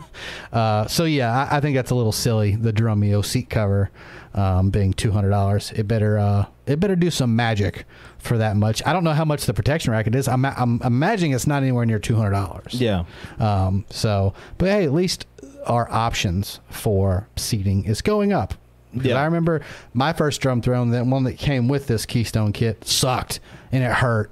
uh, 0.52 0.86
so 0.86 1.04
yeah, 1.04 1.48
I, 1.50 1.58
I 1.58 1.60
think 1.60 1.76
that's 1.76 1.90
a 1.90 1.94
little 1.94 2.12
silly. 2.12 2.56
The 2.56 2.72
Drumeo 2.72 3.24
seat 3.24 3.50
cover 3.50 3.90
um, 4.34 4.70
being 4.70 4.92
two 4.92 5.12
hundred 5.12 5.30
dollars. 5.30 5.72
It 5.72 5.86
better 5.86 6.18
uh, 6.18 6.46
it 6.66 6.80
better 6.80 6.96
do 6.96 7.10
some 7.10 7.36
magic 7.36 7.84
for 8.18 8.38
that 8.38 8.56
much. 8.56 8.82
I 8.86 8.92
don't 8.92 9.04
know 9.04 9.12
how 9.12 9.24
much 9.24 9.46
the 9.46 9.54
protection 9.54 9.92
racket 9.92 10.14
is. 10.14 10.28
I'm, 10.28 10.44
I'm 10.44 10.80
imagining 10.82 11.32
it's 11.32 11.46
not 11.46 11.62
anywhere 11.62 11.84
near 11.86 11.98
two 11.98 12.16
hundred 12.16 12.32
dollars. 12.32 12.74
yeah. 12.74 13.04
Um, 13.38 13.84
so, 13.90 14.34
but 14.56 14.68
hey, 14.68 14.84
at 14.84 14.92
least 14.92 15.26
our 15.66 15.90
options 15.90 16.60
for 16.70 17.28
seating 17.36 17.84
is 17.84 18.00
going 18.00 18.32
up. 18.32 18.54
Yeah. 18.94 19.16
I 19.16 19.24
remember 19.26 19.60
my 19.92 20.14
first 20.14 20.40
drum 20.40 20.62
throne, 20.62 20.90
that 20.90 21.06
one 21.06 21.24
that 21.24 21.34
came 21.34 21.68
with 21.68 21.88
this 21.88 22.06
Keystone 22.06 22.52
kit, 22.52 22.84
sucked 22.86 23.38
and 23.70 23.84
it 23.84 23.92
hurt. 23.92 24.30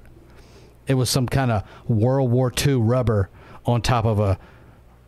It 0.87 0.95
was 0.95 1.09
some 1.09 1.27
kind 1.27 1.51
of 1.51 1.63
World 1.87 2.31
War 2.31 2.51
II 2.65 2.75
rubber 2.75 3.29
on 3.67 3.81
top 3.81 4.05
of 4.05 4.19
a 4.19 4.39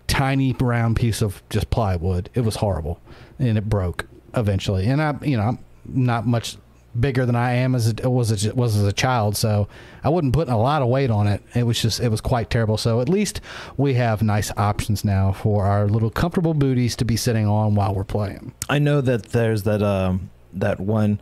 tiny 0.08 0.54
brown 0.54 0.94
piece 0.94 1.22
of 1.22 1.42
just 1.50 1.70
plywood. 1.70 2.30
It 2.34 2.42
was 2.42 2.58
horrible, 2.58 3.00
and 3.40 3.58
it 3.58 3.68
broke 3.68 4.06
eventually. 4.36 4.86
And 4.86 5.02
I, 5.02 5.16
you 5.24 5.38
know, 5.38 5.44
I'm 5.44 5.60
not 5.86 6.28
much 6.28 6.58
bigger 7.00 7.26
than 7.26 7.36
I 7.36 7.54
am 7.54 7.76
as 7.76 7.94
a, 8.04 8.10
was 8.10 8.32
was 8.54 8.76
as 8.76 8.84
a 8.84 8.92
child, 8.92 9.38
so 9.38 9.68
I 10.04 10.10
wasn't 10.10 10.34
putting 10.34 10.54
a 10.54 10.60
lot 10.60 10.82
of 10.82 10.90
weight 10.90 11.10
on 11.10 11.28
it. 11.28 11.42
It 11.56 11.64
was 11.64 11.82
just 11.82 12.00
it 12.00 12.10
was 12.10 12.22
quite 12.22 12.50
terrible. 12.50 12.78
So 12.78 13.02
at 13.02 13.10
least 13.10 13.42
we 13.78 13.94
have 13.96 14.22
nice 14.22 14.52
options 14.58 15.06
now 15.06 15.32
for 15.32 15.66
our 15.66 15.88
little 15.88 16.10
comfortable 16.10 16.54
booties 16.54 16.96
to 16.98 17.06
be 17.06 17.16
sitting 17.16 17.48
on 17.48 17.76
while 17.76 17.94
we're 17.94 18.04
playing. 18.04 18.54
I 18.68 18.80
know 18.80 19.02
that 19.02 19.28
there's 19.28 19.64
that 19.64 19.82
um 19.82 20.30
that 20.54 20.80
one. 20.80 21.22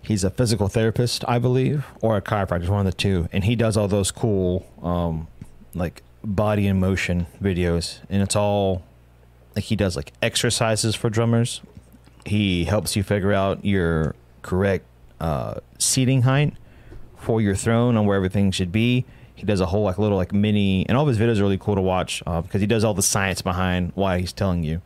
He's 0.00 0.24
a 0.24 0.30
physical 0.30 0.68
therapist, 0.68 1.22
I 1.28 1.38
believe, 1.38 1.84
or 2.00 2.16
a 2.16 2.22
chiropractor, 2.22 2.66
one 2.68 2.86
of 2.86 2.86
the 2.86 2.96
two, 2.96 3.28
and 3.30 3.44
he 3.44 3.54
does 3.54 3.76
all 3.76 3.88
those 3.88 4.10
cool, 4.10 4.66
um, 4.82 5.28
like 5.74 6.02
body 6.24 6.66
in 6.66 6.80
motion 6.80 7.26
videos, 7.42 8.00
and 8.10 8.22
it's 8.22 8.36
all 8.36 8.82
like 9.54 9.64
he 9.64 9.76
does 9.76 9.96
like 9.96 10.12
exercises 10.22 10.94
for 10.94 11.10
drummers. 11.10 11.60
He 12.26 12.64
helps 12.64 12.96
you 12.96 13.02
figure 13.02 13.32
out 13.32 13.64
your 13.64 14.14
correct 14.42 14.84
uh, 15.20 15.54
seating 15.78 16.22
height 16.22 16.54
for 17.16 17.40
your 17.40 17.54
throne 17.54 17.96
and 17.96 18.06
where 18.06 18.16
everything 18.16 18.50
should 18.50 18.70
be. 18.72 19.04
He 19.34 19.44
does 19.46 19.60
a 19.60 19.66
whole 19.66 19.82
like 19.84 19.98
little 19.98 20.16
like 20.16 20.32
mini, 20.32 20.84
and 20.88 20.96
all 20.96 21.08
of 21.08 21.08
his 21.08 21.18
videos 21.18 21.38
are 21.38 21.42
really 21.42 21.58
cool 21.58 21.76
to 21.76 21.80
watch 21.80 22.22
uh, 22.26 22.42
because 22.42 22.60
he 22.60 22.66
does 22.66 22.84
all 22.84 22.94
the 22.94 23.02
science 23.02 23.40
behind 23.42 23.92
why 23.94 24.18
he's 24.18 24.32
telling 24.32 24.64
you. 24.64 24.82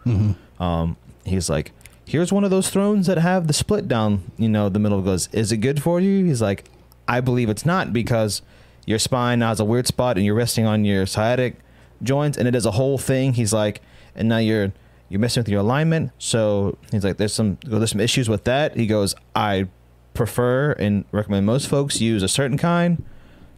Um, 0.60 0.96
he's 1.24 1.48
like, 1.48 1.72
here's 2.06 2.32
one 2.32 2.44
of 2.44 2.50
those 2.50 2.68
thrones 2.68 3.06
that 3.06 3.16
have 3.18 3.46
the 3.46 3.52
split 3.54 3.88
down, 3.88 4.30
you 4.36 4.48
know, 4.48 4.68
the 4.68 4.78
middle 4.78 5.00
goes, 5.00 5.28
is 5.32 5.52
it 5.52 5.59
good 5.59 5.82
for 5.82 6.00
you? 6.00 6.24
He's 6.26 6.42
like, 6.42 6.64
I 7.09 7.20
believe 7.20 7.48
it's 7.48 7.64
not 7.64 7.92
because 7.92 8.42
your 8.86 8.98
spine 8.98 9.38
now 9.40 9.48
has 9.48 9.60
a 9.60 9.64
weird 9.64 9.86
spot 9.86 10.16
and 10.16 10.26
you're 10.26 10.34
resting 10.34 10.66
on 10.66 10.84
your 10.84 11.06
sciatic 11.06 11.56
joints 12.02 12.36
and 12.36 12.48
it 12.48 12.54
is 12.54 12.66
a 12.66 12.72
whole 12.72 12.98
thing. 12.98 13.34
He's 13.34 13.52
like, 13.52 13.80
and 14.14 14.28
now 14.28 14.38
you're 14.38 14.72
you're 15.09 15.20
messing 15.20 15.40
with 15.42 15.48
your 15.48 15.60
alignment. 15.60 16.10
So 16.18 16.76
he's 16.90 17.04
like, 17.04 17.16
there's 17.18 17.34
some 17.34 17.59
there's 17.64 17.90
some 17.90 18.00
issues 18.00 18.28
with 18.28 18.44
that. 18.44 18.76
He 18.76 18.86
goes, 18.86 19.14
I 19.36 19.68
prefer 20.14 20.72
and 20.72 21.04
recommend 21.12 21.46
most 21.46 21.68
folks 21.68 22.00
use 22.00 22.22
a 22.22 22.28
certain 22.28 22.59
kind. 22.59 23.02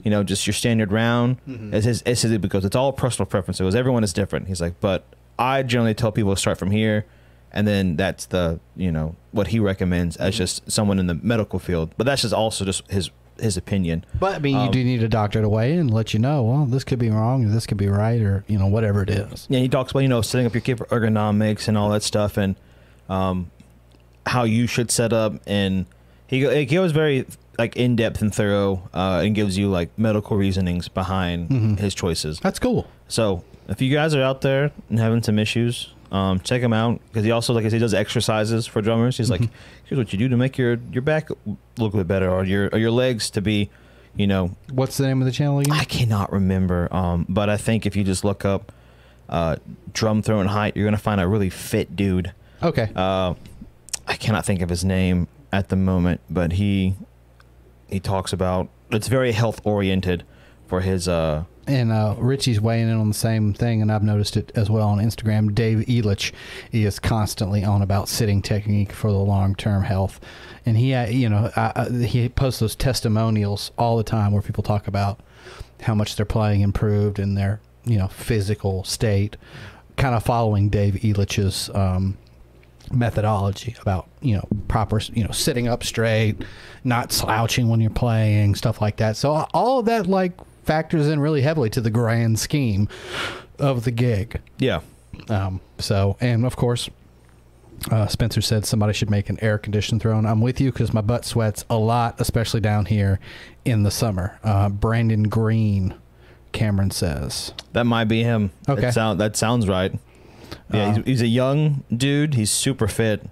You 0.02 0.10
know, 0.10 0.22
just 0.22 0.46
your 0.46 0.52
standard 0.55 0.92
round. 0.92 1.38
Mhm. 1.48 1.72
It's 1.72 1.86
his, 1.86 2.02
it's 2.05 2.22
his, 2.22 2.36
because 2.38 2.64
it's 2.66 2.76
all 2.76 2.92
personal 2.92 3.24
preference. 3.26 3.59
Because 3.59 3.74
everyone 3.74 4.05
is 4.05 4.12
different. 4.12 4.48
He's 4.48 4.60
like, 4.60 4.78
but 4.80 5.05
I 5.38 5.62
generally 5.62 5.94
tell 5.94 6.12
people 6.12 6.34
to 6.34 6.38
start 6.40 6.59
from 6.59 6.70
here, 6.70 7.06
and 7.51 7.66
then 7.66 7.96
that's 7.96 8.26
the 8.26 8.60
you 8.76 8.92
know 8.92 9.16
what 9.32 9.46
he 9.48 9.59
recommends 9.59 10.16
as 10.18 10.34
Mhm. 10.34 10.38
just 10.38 10.70
someone 10.70 10.98
in 10.98 11.06
the 11.06 11.14
medical 11.14 11.59
field. 11.59 11.90
But 11.96 12.05
that's 12.05 12.20
just 12.22 12.34
also 12.34 12.64
just 12.66 12.88
his 12.90 13.10
his 13.40 13.56
opinion. 13.56 14.05
But 14.20 14.36
I 14.36 14.39
mean, 14.39 14.55
you 14.55 14.61
Um, 14.62 14.70
do 14.70 14.82
need 14.85 15.02
a 15.02 15.09
doctor 15.09 15.40
to 15.43 15.48
weigh 15.48 15.73
in 15.73 15.78
and 15.81 15.90
let 15.93 16.12
you 16.15 16.20
know. 16.20 16.43
Well, 16.44 16.66
this 16.66 16.85
could 16.85 16.98
be 16.98 17.11
wrong, 17.11 17.44
or 17.44 17.48
this 17.48 17.66
could 17.66 17.78
be 17.78 17.89
right, 17.89 18.20
or 18.20 18.44
you 18.47 18.59
know, 18.59 18.66
whatever 18.66 19.02
it 19.02 19.11
is. 19.11 19.47
Yeah, 19.51 19.61
he 19.61 19.69
talks 19.69 19.90
about 19.90 20.01
you 20.01 20.09
know 20.09 20.23
setting 20.23 20.47
up 20.47 20.55
your 20.55 20.61
kit 20.61 20.78
for 20.78 20.86
ergonomics 20.86 21.66
and 21.69 21.77
all 21.77 21.89
that 21.90 22.02
stuff, 22.02 22.36
and 22.36 22.55
um, 23.09 23.51
how 24.27 24.44
you 24.44 24.66
should 24.66 24.90
set 24.90 25.12
up. 25.12 25.35
And 25.47 25.86
he 26.27 26.40
go- 26.40 26.55
he 26.55 26.65
goes 26.66 26.93
very 26.93 27.27
like 27.59 27.77
in 27.77 27.94
depth 27.97 28.20
and 28.23 28.35
thorough, 28.35 28.89
uh, 28.94 29.23
and 29.24 29.35
gives 29.35 29.56
you 29.56 29.69
like 29.69 29.90
medical 29.98 30.36
reasonings 30.36 30.89
behind 30.89 31.48
Mhm. 31.51 31.78
his 31.78 31.94
choices. 31.94 32.40
That's 32.40 32.59
cool. 32.59 32.86
So 33.09 33.44
if 33.69 33.81
you 33.81 33.93
guys 33.94 34.15
are 34.15 34.23
out 34.23 34.40
there 34.40 34.70
and 34.90 34.98
having 34.98 35.23
some 35.23 35.39
issues, 35.39 35.93
um, 36.14 36.38
check 36.40 36.62
him 36.62 36.72
out 36.72 37.00
because 37.08 37.24
he 37.24 37.30
also 37.32 37.52
like 37.52 37.64
I 37.64 37.68
said, 37.68 37.80
does 37.80 37.92
exercises 37.94 38.66
for 38.66 38.80
drummers. 38.80 39.16
He's 39.16 39.28
Mhm. 39.28 39.40
like, 39.40 39.50
here's 39.84 39.98
what 39.98 40.12
you 40.12 40.18
do 40.18 40.28
to 40.28 40.36
make 40.36 40.56
your 40.56 40.78
your 40.92 41.02
back 41.02 41.28
look 41.78 41.92
a 41.94 41.96
bit 41.98 42.06
better, 42.08 42.30
or 42.30 42.44
your 42.44 42.68
or 42.72 42.78
your 42.78 42.90
legs 42.92 43.30
to 43.30 43.40
be, 43.40 43.68
you 44.16 44.26
know, 44.26 44.52
What's 44.72 44.96
the 44.96 45.06
name 45.06 45.20
of 45.20 45.26
the 45.26 45.32
channel 45.32 45.58
again? 45.58 45.72
I 45.74 45.84
cannot 45.84 46.32
remember. 46.32 46.88
Um, 46.94 47.26
but 47.28 47.50
I 47.50 47.56
think 47.56 47.84
if 47.86 47.96
you 47.96 48.04
just 48.04 48.24
look 48.24 48.44
up 48.44 48.70
uh, 49.28 49.56
drum 49.92 50.22
throne 50.22 50.46
height, 50.46 50.76
you're 50.76 50.86
gonna 50.86 50.98
find 50.98 51.20
a 51.20 51.26
really 51.26 51.50
fit 51.50 51.96
dude. 51.96 52.32
Okay. 52.62 52.90
Uh, 52.94 53.34
I 54.06 54.16
cannot 54.16 54.44
think 54.44 54.60
of 54.62 54.68
his 54.68 54.84
name 54.84 55.26
at 55.52 55.68
the 55.70 55.76
moment, 55.76 56.20
but 56.30 56.52
he 56.52 56.94
he 57.88 57.98
talks 58.00 58.32
about 58.32 58.68
it's 58.90 59.08
very 59.08 59.32
health 59.32 59.60
oriented 59.64 60.22
for 60.68 60.80
his 60.82 61.08
uh 61.08 61.44
And 61.66 61.92
uh, 61.92 62.14
Richie's 62.18 62.60
weighing 62.60 62.88
in 62.88 62.96
on 62.96 63.08
the 63.08 63.14
same 63.14 63.54
thing, 63.54 63.80
and 63.80 63.90
I've 63.90 64.02
noticed 64.02 64.36
it 64.36 64.52
as 64.54 64.68
well 64.68 64.88
on 64.88 64.98
Instagram. 64.98 65.54
Dave 65.54 65.78
Elitch 65.86 66.32
he 66.70 66.84
is 66.84 66.98
constantly 66.98 67.64
on 67.64 67.80
about 67.80 68.08
sitting 68.08 68.42
technique 68.42 68.92
for 68.92 69.10
the 69.10 69.18
long 69.18 69.54
term 69.54 69.82
health, 69.82 70.20
and 70.66 70.76
he, 70.76 70.92
uh, 70.92 71.06
you 71.06 71.28
know, 71.28 71.50
I, 71.56 71.72
I, 71.74 72.04
he 72.04 72.28
posts 72.28 72.60
those 72.60 72.76
testimonials 72.76 73.72
all 73.78 73.96
the 73.96 74.04
time 74.04 74.32
where 74.32 74.42
people 74.42 74.62
talk 74.62 74.86
about 74.86 75.20
how 75.82 75.94
much 75.94 76.16
their 76.16 76.26
playing 76.26 76.60
improved 76.60 77.18
and 77.18 77.36
their, 77.36 77.60
you 77.84 77.96
know, 77.96 78.08
physical 78.08 78.84
state, 78.84 79.36
kind 79.96 80.14
of 80.14 80.22
following 80.22 80.68
Dave 80.68 80.94
Elitch's 80.94 81.70
um, 81.74 82.18
methodology 82.92 83.74
about 83.80 84.06
you 84.20 84.36
know 84.36 84.46
proper 84.68 85.00
you 85.12 85.24
know 85.24 85.30
sitting 85.30 85.68
up 85.68 85.82
straight, 85.82 86.44
not 86.84 87.12
slouching 87.12 87.68
when 87.68 87.80
you're 87.80 87.90
playing, 87.90 88.54
stuff 88.54 88.80
like 88.80 88.96
that. 88.96 89.16
So 89.16 89.46
all 89.54 89.78
of 89.78 89.86
that 89.86 90.06
like 90.06 90.32
factors 90.64 91.06
in 91.08 91.20
really 91.20 91.42
heavily 91.42 91.70
to 91.70 91.80
the 91.80 91.90
grand 91.90 92.38
scheme 92.38 92.88
of 93.58 93.84
the 93.84 93.90
gig. 93.90 94.40
yeah 94.58 94.80
Um, 95.28 95.60
so 95.78 96.16
and 96.20 96.44
of 96.44 96.56
course. 96.56 96.90
Uh, 97.90 98.06
Spencer 98.06 98.40
said 98.40 98.64
somebody 98.64 98.94
should 98.94 99.10
make 99.10 99.28
an 99.28 99.38
air 99.42 99.58
conditioned 99.58 100.00
throne. 100.00 100.24
I'm 100.24 100.40
with 100.40 100.58
you 100.60 100.72
because 100.72 100.94
my 100.94 101.02
butt 101.02 101.24
sweats 101.26 101.66
a 101.68 101.76
lot, 101.76 102.18
especially 102.18 102.60
down 102.60 102.86
here 102.86 103.20
in 103.64 103.82
the 103.82 103.90
summer. 103.90 104.38
Uh, 104.42 104.70
Brandon 104.70 105.24
Green, 105.24 105.94
Cameron 106.52 106.90
says. 106.92 107.52
that 107.72 107.84
might 107.84 108.04
be 108.04 108.22
him. 108.22 108.52
Okay. 108.68 108.80
that, 108.80 108.94
sound, 108.94 109.20
that 109.20 109.36
sounds 109.36 109.68
right. 109.68 109.92
Yeah, 110.72 110.84
Uh, 110.90 110.94
he's, 110.94 111.04
he's 111.04 111.22
a 111.22 111.26
young 111.26 111.84
dude. 111.94 112.34
He's 112.34 112.50
super 112.50 112.86
fit. 112.88 113.26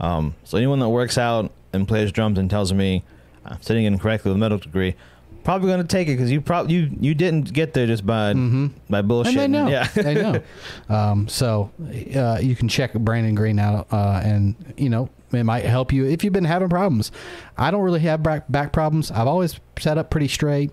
Um, 0.00 0.34
so 0.44 0.58
anyone 0.58 0.80
that 0.80 0.88
works 0.90 1.16
out 1.16 1.50
and 1.72 1.88
plays 1.88 2.12
drums 2.12 2.38
and 2.38 2.50
tells 2.50 2.74
me 2.74 3.04
I'm 3.46 3.62
sitting 3.62 3.84
incorrectly 3.86 4.30
with 4.30 4.36
a 4.36 4.40
medical 4.40 4.64
degree, 4.64 4.96
probably 5.44 5.68
going 5.68 5.82
to 5.82 5.86
take 5.86 6.08
it 6.08 6.12
because 6.12 6.30
you 6.32 6.40
probably 6.40 6.74
you 6.74 6.90
you 7.00 7.14
didn't 7.14 7.52
get 7.52 7.74
there 7.74 7.86
just 7.86 8.04
by 8.06 8.32
Mhm. 8.34 8.70
by 8.90 9.02
bullshit. 9.02 9.36
And 9.36 9.40
they 9.40 9.48
know. 9.58 9.68
Yeah, 9.68 9.86
they 9.94 10.14
know. 10.14 10.42
Um, 10.88 11.28
so 11.28 11.70
uh, 12.16 12.38
you 12.42 12.56
can 12.56 12.68
check 12.68 12.92
Brandon 12.94 13.34
Green 13.34 13.58
out, 13.58 13.86
uh, 13.92 14.20
and 14.24 14.54
you 14.76 14.88
know 14.88 15.08
it 15.32 15.44
might 15.44 15.64
help 15.64 15.92
you 15.92 16.06
if 16.06 16.24
you've 16.24 16.32
been 16.32 16.44
having 16.44 16.68
problems. 16.68 17.10
I 17.58 17.70
don't 17.70 17.82
really 17.82 18.00
have 18.00 18.22
back 18.22 18.44
back 18.50 18.72
problems. 18.72 19.10
I've 19.10 19.26
always 19.28 19.58
sat 19.78 19.98
up 19.98 20.10
pretty 20.10 20.28
straight. 20.28 20.70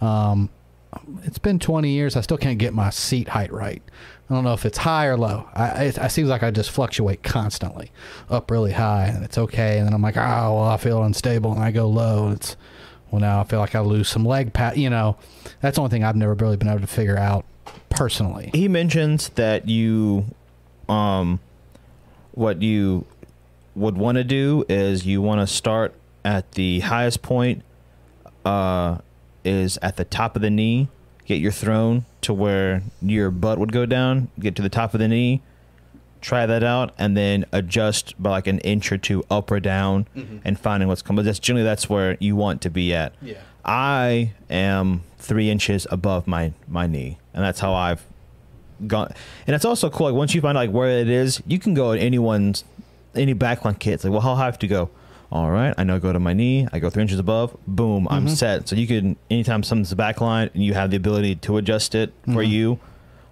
Um, 0.00 0.50
it's 1.24 1.38
been 1.38 1.58
20 1.58 1.90
years. 1.90 2.14
I 2.16 2.20
still 2.20 2.36
can't 2.38 2.58
get 2.58 2.72
my 2.72 2.90
seat 2.90 3.28
height 3.28 3.52
right. 3.52 3.82
I 4.30 4.34
don't 4.34 4.44
know 4.44 4.52
if 4.54 4.64
it's 4.64 4.78
high 4.78 5.06
or 5.06 5.16
low. 5.18 5.46
I, 5.54 5.84
it, 5.86 5.98
it 5.98 6.10
seems 6.12 6.28
like 6.28 6.42
I 6.42 6.50
just 6.50 6.70
fluctuate 6.70 7.22
constantly, 7.24 7.90
up 8.30 8.50
really 8.50 8.72
high, 8.72 9.06
and 9.06 9.24
it's 9.24 9.36
okay. 9.36 9.78
And 9.78 9.86
then 9.86 9.92
I'm 9.92 10.00
like, 10.02 10.16
oh, 10.16 10.20
well, 10.20 10.62
I 10.64 10.76
feel 10.78 11.02
unstable, 11.02 11.52
and 11.52 11.62
I 11.62 11.72
go 11.72 11.88
low, 11.88 12.26
and 12.26 12.36
it's 12.36 12.56
well, 13.14 13.20
now 13.20 13.40
I 13.40 13.44
feel 13.44 13.60
like 13.60 13.76
I 13.76 13.80
lose 13.80 14.08
some 14.08 14.24
leg 14.24 14.52
pat. 14.52 14.76
You 14.76 14.90
know, 14.90 15.16
that's 15.60 15.76
the 15.76 15.82
only 15.82 15.90
thing 15.90 16.02
I've 16.02 16.16
never 16.16 16.34
really 16.34 16.56
been 16.56 16.68
able 16.68 16.80
to 16.80 16.86
figure 16.88 17.16
out 17.16 17.44
personally. 17.90 18.50
he 18.52 18.66
mentions 18.66 19.28
that 19.30 19.68
you, 19.68 20.24
um, 20.88 21.38
what 22.32 22.60
you 22.60 23.04
would 23.76 23.96
want 23.96 24.16
to 24.16 24.24
do 24.24 24.64
is 24.68 25.06
you 25.06 25.22
want 25.22 25.40
to 25.40 25.46
start 25.46 25.94
at 26.24 26.52
the 26.52 26.80
highest 26.80 27.22
point, 27.22 27.62
uh, 28.44 28.98
is 29.44 29.78
at 29.80 29.96
the 29.96 30.04
top 30.04 30.34
of 30.34 30.42
the 30.42 30.50
knee. 30.50 30.88
Get 31.24 31.36
your 31.36 31.52
throne 31.52 32.06
to 32.22 32.34
where 32.34 32.82
your 33.00 33.30
butt 33.30 33.58
would 33.58 33.72
go 33.72 33.86
down. 33.86 34.28
Get 34.40 34.56
to 34.56 34.62
the 34.62 34.68
top 34.68 34.92
of 34.92 34.98
the 34.98 35.06
knee. 35.06 35.40
Try 36.24 36.46
that 36.46 36.64
out, 36.64 36.94
and 36.98 37.14
then 37.14 37.44
adjust 37.52 38.14
by 38.22 38.30
like 38.30 38.46
an 38.46 38.58
inch 38.60 38.90
or 38.90 38.96
two 38.96 39.24
up 39.30 39.50
or 39.50 39.60
down, 39.60 40.06
and 40.42 40.58
finding 40.58 40.88
what's 40.88 41.02
coming. 41.02 41.16
But 41.18 41.26
That's 41.26 41.38
generally 41.38 41.64
that's 41.64 41.90
where 41.90 42.16
you 42.18 42.34
want 42.34 42.62
to 42.62 42.70
be 42.70 42.94
at. 42.94 43.12
Yeah. 43.20 43.34
I 43.62 44.32
am 44.48 45.02
three 45.18 45.50
inches 45.50 45.86
above 45.90 46.26
my 46.26 46.52
my 46.66 46.86
knee, 46.86 47.18
and 47.34 47.44
that's 47.44 47.60
how 47.60 47.74
I've 47.74 48.02
gone. 48.86 49.12
And 49.46 49.54
it's 49.54 49.66
also 49.66 49.90
cool. 49.90 50.06
Like 50.06 50.14
once 50.14 50.34
you 50.34 50.40
find 50.40 50.56
like 50.56 50.70
where 50.70 50.88
it 50.88 51.10
is, 51.10 51.42
you 51.46 51.58
can 51.58 51.74
go 51.74 51.92
at 51.92 51.98
anyone's 52.00 52.64
any 53.14 53.34
backline 53.34 53.78
kit. 53.78 53.94
It's 53.94 54.04
like, 54.04 54.12
well, 54.12 54.22
how 54.22 54.34
high 54.34 54.42
I 54.42 54.46
have 54.46 54.58
to 54.60 54.66
go? 54.66 54.88
All 55.30 55.50
right, 55.50 55.74
I 55.76 55.84
know. 55.84 55.98
Go 56.00 56.10
to 56.14 56.20
my 56.20 56.32
knee. 56.32 56.66
I 56.72 56.78
go 56.78 56.88
three 56.88 57.02
inches 57.02 57.18
above. 57.18 57.54
Boom, 57.66 58.06
I'm 58.08 58.26
Mhm. 58.26 58.30
set. 58.30 58.66
So 58.68 58.76
you 58.76 58.86
can 58.86 59.16
anytime 59.30 59.62
something's 59.62 59.90
the 59.90 59.96
backline 59.96 60.48
and 60.54 60.64
you 60.64 60.72
have 60.72 60.90
the 60.90 60.96
ability 60.96 61.34
to 61.36 61.58
adjust 61.58 61.94
it 61.94 62.12
for 62.24 62.42
Mhm. 62.42 62.48
you, 62.48 62.78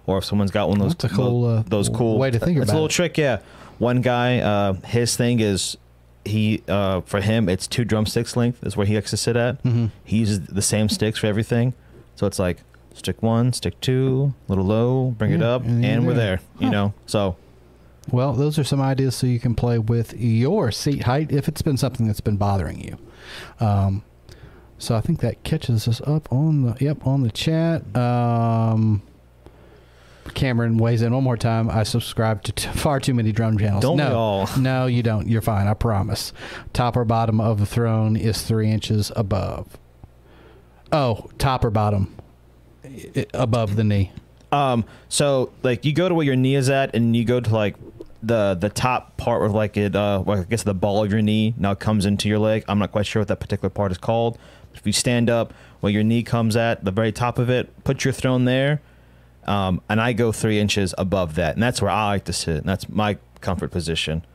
or 0.05 0.17
if 0.17 0.25
someone's 0.25 0.51
got 0.51 0.69
one 0.69 0.79
of 0.79 0.83
those 0.83 0.95
That's 0.95 1.13
a 1.13 1.15
cool, 1.15 1.45
uh, 1.45 1.63
those 1.63 1.89
cool 1.89 2.17
way 2.19 2.31
to 2.31 2.39
think 2.39 2.57
about 2.57 2.63
it's 2.63 2.71
a 2.71 2.75
little 2.75 2.87
it. 2.87 2.91
trick. 2.91 3.17
Yeah, 3.17 3.39
one 3.79 4.01
guy, 4.01 4.39
uh, 4.39 4.73
his 4.85 5.15
thing 5.15 5.39
is 5.39 5.77
he 6.25 6.63
uh, 6.69 7.01
for 7.01 7.19
him 7.21 7.49
it's 7.49 7.67
two 7.67 7.83
drumsticks 7.83 8.37
length 8.37 8.63
is 8.65 8.77
where 8.77 8.85
he 8.87 8.95
likes 8.95 9.09
to 9.11 9.17
sit 9.17 9.35
at. 9.35 9.61
Mm-hmm. 9.63 9.87
He 10.03 10.17
uses 10.19 10.41
the 10.47 10.61
same 10.61 10.89
sticks 10.89 11.19
for 11.19 11.27
everything. 11.27 11.73
So 12.15 12.27
it's 12.27 12.39
like 12.39 12.57
stick 12.93 13.21
one, 13.23 13.53
stick 13.53 13.79
two, 13.81 14.33
a 14.47 14.51
little 14.51 14.65
low, 14.65 15.11
bring 15.17 15.31
it 15.31 15.41
up, 15.41 15.63
and 15.65 15.83
and, 15.83 16.05
we're 16.07 16.13
there. 16.13 16.37
there. 16.37 16.39
You 16.59 16.67
Huh. 16.67 16.71
know, 16.71 16.93
so 17.07 17.35
Well, 18.11 18.33
those 18.33 18.59
are 18.59 18.63
some 18.63 18.81
ideas 18.81 19.15
so 19.15 19.25
you 19.27 19.39
can 19.39 19.55
play 19.55 19.79
with 19.79 20.13
your 20.19 20.71
seat 20.71 21.03
height 21.03 21.31
if 21.31 21.47
it's 21.47 21.61
been 21.61 21.77
something 21.77 22.05
that's 22.07 22.21
been 22.21 22.37
bothering 22.37 22.79
you. 22.81 22.97
Um, 23.65 24.03
so 24.77 24.95
I 24.95 25.01
think 25.01 25.21
that 25.21 25.43
catches 25.43 25.87
us 25.87 26.01
up 26.01 26.31
on 26.31 26.63
the 26.63 26.75
yep 26.79 27.05
on 27.07 27.23
the 27.23 27.31
chat. 27.31 27.83
Um, 27.97 29.01
Cameron 30.33 30.77
weighs 30.77 31.01
in 31.01 31.13
one 31.13 31.23
more 31.23 31.37
time. 31.37 31.69
I 31.69 31.83
subscribe 31.83 32.43
to 32.43 32.51
t- 32.51 32.67
far 32.69 32.99
too 32.99 33.13
many 33.13 33.31
drum 33.31 33.57
channels. 33.57 33.81
don't 33.81 33.97
no, 33.97 34.09
we 34.09 34.15
all? 34.15 34.49
no, 34.57 34.85
you 34.85 35.03
don't. 35.03 35.27
You're 35.27 35.41
fine. 35.41 35.67
I 35.67 35.73
promise. 35.73 36.33
Top 36.71 36.95
or 36.95 37.05
bottom 37.05 37.39
of 37.41 37.59
the 37.59 37.65
throne 37.65 38.15
is 38.15 38.41
three 38.41 38.69
inches 38.71 39.11
above. 39.15 39.77
Oh, 40.91 41.29
top 41.37 41.65
or 41.65 41.69
bottom, 41.69 42.15
I- 42.85 43.25
above 43.33 43.75
the 43.75 43.83
knee. 43.83 44.11
Um, 44.51 44.85
so 45.09 45.51
like 45.63 45.83
you 45.83 45.93
go 45.93 46.07
to 46.07 46.13
where 46.15 46.25
your 46.25 46.35
knee 46.35 46.55
is 46.55 46.69
at, 46.69 46.95
and 46.95 47.15
you 47.15 47.25
go 47.25 47.39
to 47.39 47.49
like 47.53 47.75
the 48.21 48.55
the 48.59 48.69
top 48.69 49.17
part 49.17 49.41
where 49.41 49.49
like 49.49 49.75
it, 49.77 49.95
uh, 49.95 50.21
well, 50.25 50.41
I 50.41 50.43
guess 50.43 50.63
the 50.63 50.73
ball 50.75 51.03
of 51.03 51.11
your 51.11 51.21
knee 51.21 51.53
now 51.57 51.73
comes 51.75 52.05
into 52.05 52.29
your 52.29 52.39
leg. 52.39 52.63
I'm 52.67 52.79
not 52.79 52.91
quite 52.91 53.05
sure 53.07 53.21
what 53.21 53.27
that 53.29 53.39
particular 53.39 53.69
part 53.69 53.91
is 53.91 53.97
called. 53.97 54.37
If 54.75 54.85
you 54.85 54.93
stand 54.93 55.29
up 55.29 55.53
where 55.81 55.91
your 55.91 56.03
knee 56.03 56.23
comes 56.23 56.55
at 56.55 56.85
the 56.85 56.91
very 56.91 57.11
top 57.11 57.37
of 57.37 57.49
it, 57.49 57.83
put 57.83 58.05
your 58.05 58.13
throne 58.13 58.45
there, 58.45 58.81
um, 59.47 59.81
and 59.89 59.99
I 60.01 60.13
go 60.13 60.31
three 60.31 60.59
inches 60.59 60.93
above 60.97 61.35
that, 61.35 61.55
and 61.55 61.63
that's 61.63 61.81
where 61.81 61.91
I 61.91 62.07
like 62.07 62.25
to 62.25 62.33
sit. 62.33 62.57
And 62.57 62.65
that's 62.65 62.89
my 62.89 63.17
comfort 63.41 63.71
position. 63.71 64.25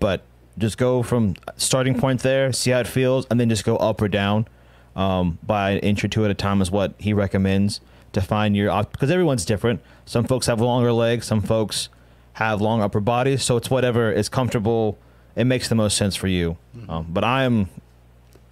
But 0.00 0.22
just 0.58 0.78
go 0.78 1.02
from 1.02 1.34
starting 1.56 1.98
point 1.98 2.22
there, 2.22 2.52
see 2.52 2.70
how 2.70 2.80
it 2.80 2.86
feels, 2.86 3.26
and 3.30 3.38
then 3.38 3.48
just 3.48 3.64
go 3.64 3.76
up 3.76 4.00
or 4.02 4.08
down 4.08 4.46
um, 4.96 5.38
by 5.42 5.70
an 5.70 5.78
inch 5.78 6.04
or 6.04 6.08
two 6.08 6.24
at 6.24 6.30
a 6.30 6.34
time 6.34 6.60
is 6.60 6.70
what 6.70 6.94
he 6.98 7.12
recommends 7.12 7.80
to 8.12 8.20
find 8.20 8.56
your 8.56 8.82
because 8.84 9.10
everyone's 9.10 9.44
different. 9.44 9.80
Some 10.04 10.24
folks 10.24 10.46
have 10.46 10.60
longer 10.60 10.92
legs, 10.92 11.26
some 11.26 11.40
folks 11.40 11.88
have 12.34 12.60
long 12.60 12.82
upper 12.82 13.00
bodies, 13.00 13.42
so 13.42 13.56
it's 13.56 13.70
whatever 13.70 14.10
is 14.10 14.28
comfortable. 14.28 14.98
It 15.36 15.44
makes 15.44 15.68
the 15.68 15.74
most 15.74 15.96
sense 15.96 16.16
for 16.16 16.26
you. 16.26 16.56
Um, 16.88 17.06
but 17.10 17.22
I 17.22 17.44
am 17.44 17.68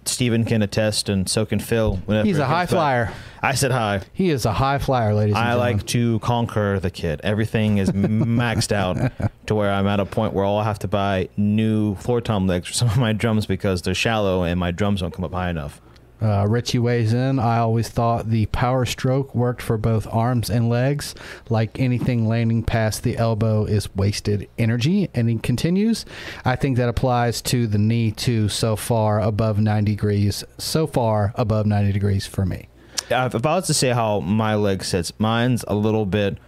Steven 0.07 0.45
can 0.45 0.61
attest, 0.61 1.09
and 1.09 1.29
so 1.29 1.45
can 1.45 1.59
Phil. 1.59 1.97
whenever 2.05 2.25
He's 2.25 2.37
a 2.39 2.45
high 2.45 2.63
back. 2.63 2.69
flyer. 2.69 3.13
I 3.41 3.53
said 3.53 3.71
hi. 3.71 4.01
He 4.13 4.29
is 4.29 4.45
a 4.45 4.53
high 4.53 4.77
flyer, 4.79 5.13
ladies 5.13 5.35
and 5.35 5.43
I 5.43 5.53
like 5.53 5.85
to 5.87 6.19
conquer 6.19 6.79
the 6.79 6.89
kit. 6.89 7.21
Everything 7.23 7.77
is 7.77 7.91
maxed 7.91 8.71
out 8.71 9.11
to 9.45 9.55
where 9.55 9.71
I'm 9.71 9.87
at 9.87 9.99
a 9.99 10.05
point 10.05 10.33
where 10.33 10.43
I'll 10.45 10.63
have 10.63 10.79
to 10.79 10.87
buy 10.87 11.29
new 11.37 11.95
floor 11.95 12.19
tom 12.21 12.47
legs 12.47 12.67
for 12.67 12.73
some 12.73 12.87
of 12.87 12.97
my 12.97 13.13
drums 13.13 13.45
because 13.45 13.81
they're 13.83 13.93
shallow 13.93 14.43
and 14.43 14.59
my 14.59 14.71
drums 14.71 15.01
don't 15.01 15.13
come 15.13 15.23
up 15.25 15.33
high 15.33 15.49
enough. 15.49 15.81
Uh, 16.21 16.45
Richie 16.47 16.79
weighs 16.79 17.13
in. 17.13 17.37
I 17.37 17.59
always 17.59 17.89
thought 17.89 18.29
the 18.29 18.47
power 18.47 18.85
stroke 18.85 19.35
worked 19.35 19.61
for 19.61 19.77
both 19.77 20.07
arms 20.11 20.49
and 20.49 20.67
legs. 20.67 21.13
Like 21.49 21.79
anything 21.79 22.27
landing 22.27 22.63
past 22.63 23.03
the 23.03 23.17
elbow 23.17 23.65
is 23.65 23.93
wasted 23.95 24.49
energy. 24.57 25.09
And 25.13 25.29
he 25.29 25.37
continues. 25.37 26.05
I 26.43 26.55
think 26.55 26.77
that 26.77 26.89
applies 26.89 27.41
to 27.43 27.67
the 27.67 27.77
knee 27.77 28.11
too. 28.11 28.49
So 28.49 28.75
far 28.75 29.19
above 29.21 29.59
90 29.59 29.91
degrees. 29.91 30.43
So 30.57 30.87
far 30.87 31.33
above 31.35 31.65
90 31.67 31.91
degrees 31.91 32.25
for 32.25 32.45
me. 32.45 32.67
If 33.09 33.45
I 33.45 33.55
was 33.55 33.67
to 33.67 33.73
say 33.73 33.89
how 33.89 34.19
my 34.19 34.55
leg 34.55 34.83
sits, 34.83 35.13
mine's 35.19 35.63
a 35.67 35.75
little 35.75 36.05
bit 36.05 36.39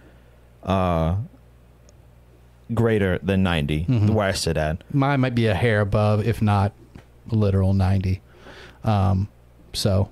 uh, 0.64 1.14
greater 2.74 3.18
than 3.22 3.42
90, 3.42 3.86
Mhm. 3.88 4.10
where 4.10 4.26
I 4.28 4.32
sit 4.32 4.56
at. 4.56 4.82
Mine 4.92 5.20
might 5.20 5.34
be 5.34 5.46
a 5.46 5.54
hair 5.54 5.80
above, 5.80 6.26
if 6.26 6.42
not 6.42 6.72
literal 7.30 7.72
90. 7.72 8.20
Um, 8.84 9.28
so. 9.72 10.08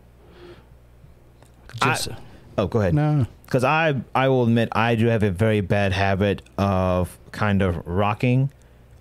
Just, 1.82 2.08
Oh, 2.56 2.66
go 2.66 2.80
ahead. 2.80 2.94
no. 2.94 3.26
because 3.44 3.62
I 3.62 3.94
I 4.14 4.28
will 4.28 4.42
admit 4.44 4.68
I 4.72 4.94
do 4.96 5.06
have 5.06 5.22
a 5.22 5.30
very 5.30 5.60
bad 5.60 5.92
habit 5.92 6.42
of 6.58 7.16
kind 7.30 7.62
of 7.62 7.86
rocking 7.86 8.50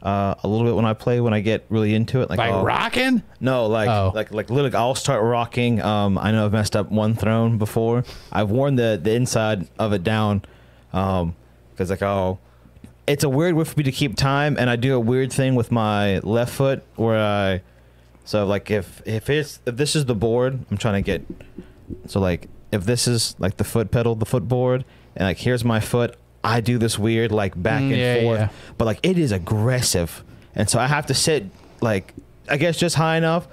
uh, 0.03 0.35
a 0.43 0.47
little 0.47 0.67
bit 0.67 0.75
when 0.75 0.85
I 0.85 0.93
play 0.93 1.19
when 1.21 1.33
I 1.33 1.39
get 1.39 1.65
really 1.69 1.95
into 1.95 2.21
it. 2.21 2.29
Like 2.29 2.37
By 2.37 2.49
I'll- 2.49 2.63
rocking? 2.63 3.23
no, 3.39 3.65
like 3.65 3.89
Oh. 3.89 4.11
like 4.13 4.31
like 4.31 4.51
literally 4.51 4.75
I'll 4.75 4.93
start 4.95 5.23
rocking. 5.23 5.81
Um, 5.81 6.17
I 6.19 6.31
know 6.31 6.45
I've 6.45 6.51
messed 6.53 6.75
up 6.75 6.91
one 6.91 7.15
throne 7.15 7.57
before. 7.57 8.03
I've 8.31 8.51
worn 8.51 8.75
the 8.75 8.99
the 9.01 9.13
inside 9.13 9.67
of 9.79 9.91
it 9.93 10.03
down 10.03 10.43
um, 10.93 11.35
because 11.71 11.89
like 11.89 12.03
I'll. 12.03 12.39
It's 13.07 13.23
a 13.23 13.29
weird 13.29 13.55
way 13.55 13.63
for 13.63 13.75
me 13.77 13.83
to 13.85 13.91
keep 13.91 14.17
time, 14.17 14.57
and 14.59 14.69
I 14.69 14.75
do 14.75 14.93
a 14.93 14.99
weird 14.99 15.31
thing 15.31 15.55
with 15.55 15.71
my 15.71 16.19
left 16.19 16.53
foot 16.53 16.83
where 16.95 17.17
I. 17.17 17.61
So 18.27 18.45
like 18.45 18.69
if 18.69 19.01
if 19.05 19.29
it's 19.29 19.59
if 19.65 19.77
this 19.77 19.95
is 19.95 20.05
the 20.05 20.13
board, 20.15 20.59
I'm 20.69 20.77
trying 20.77 21.01
to 21.01 21.05
get. 21.05 21.25
So 22.07 22.19
like 22.19 22.49
if 22.71 22.83
this 22.85 23.07
is 23.07 23.35
like 23.39 23.55
the 23.57 23.63
foot 23.63 23.89
pedal, 23.89 24.15
the 24.15 24.25
footboard, 24.25 24.83
and 25.15 25.25
like 25.27 25.37
here's 25.37 25.63
my 25.63 25.79
foot, 25.79 26.15
I 26.43 26.59
do 26.59 26.77
this 26.77 26.99
weird 26.99 27.31
like 27.31 27.53
back 27.61 27.81
Mm, 27.81 27.91
and 27.93 27.97
yeah, 27.97 28.21
forth, 28.21 28.39
yeah. 28.39 28.49
but 28.77 28.85
like 28.85 28.99
it 29.01 29.17
is 29.17 29.31
aggressive, 29.31 30.23
and 30.55 30.69
so 30.69 30.77
I 30.77 30.87
have 30.87 31.05
to 31.07 31.13
sit 31.13 31.45
like 31.81 32.13
I 32.49 32.57
guess 32.57 32.77
just 32.77 32.95
high 32.97 33.17
enough. 33.17 33.47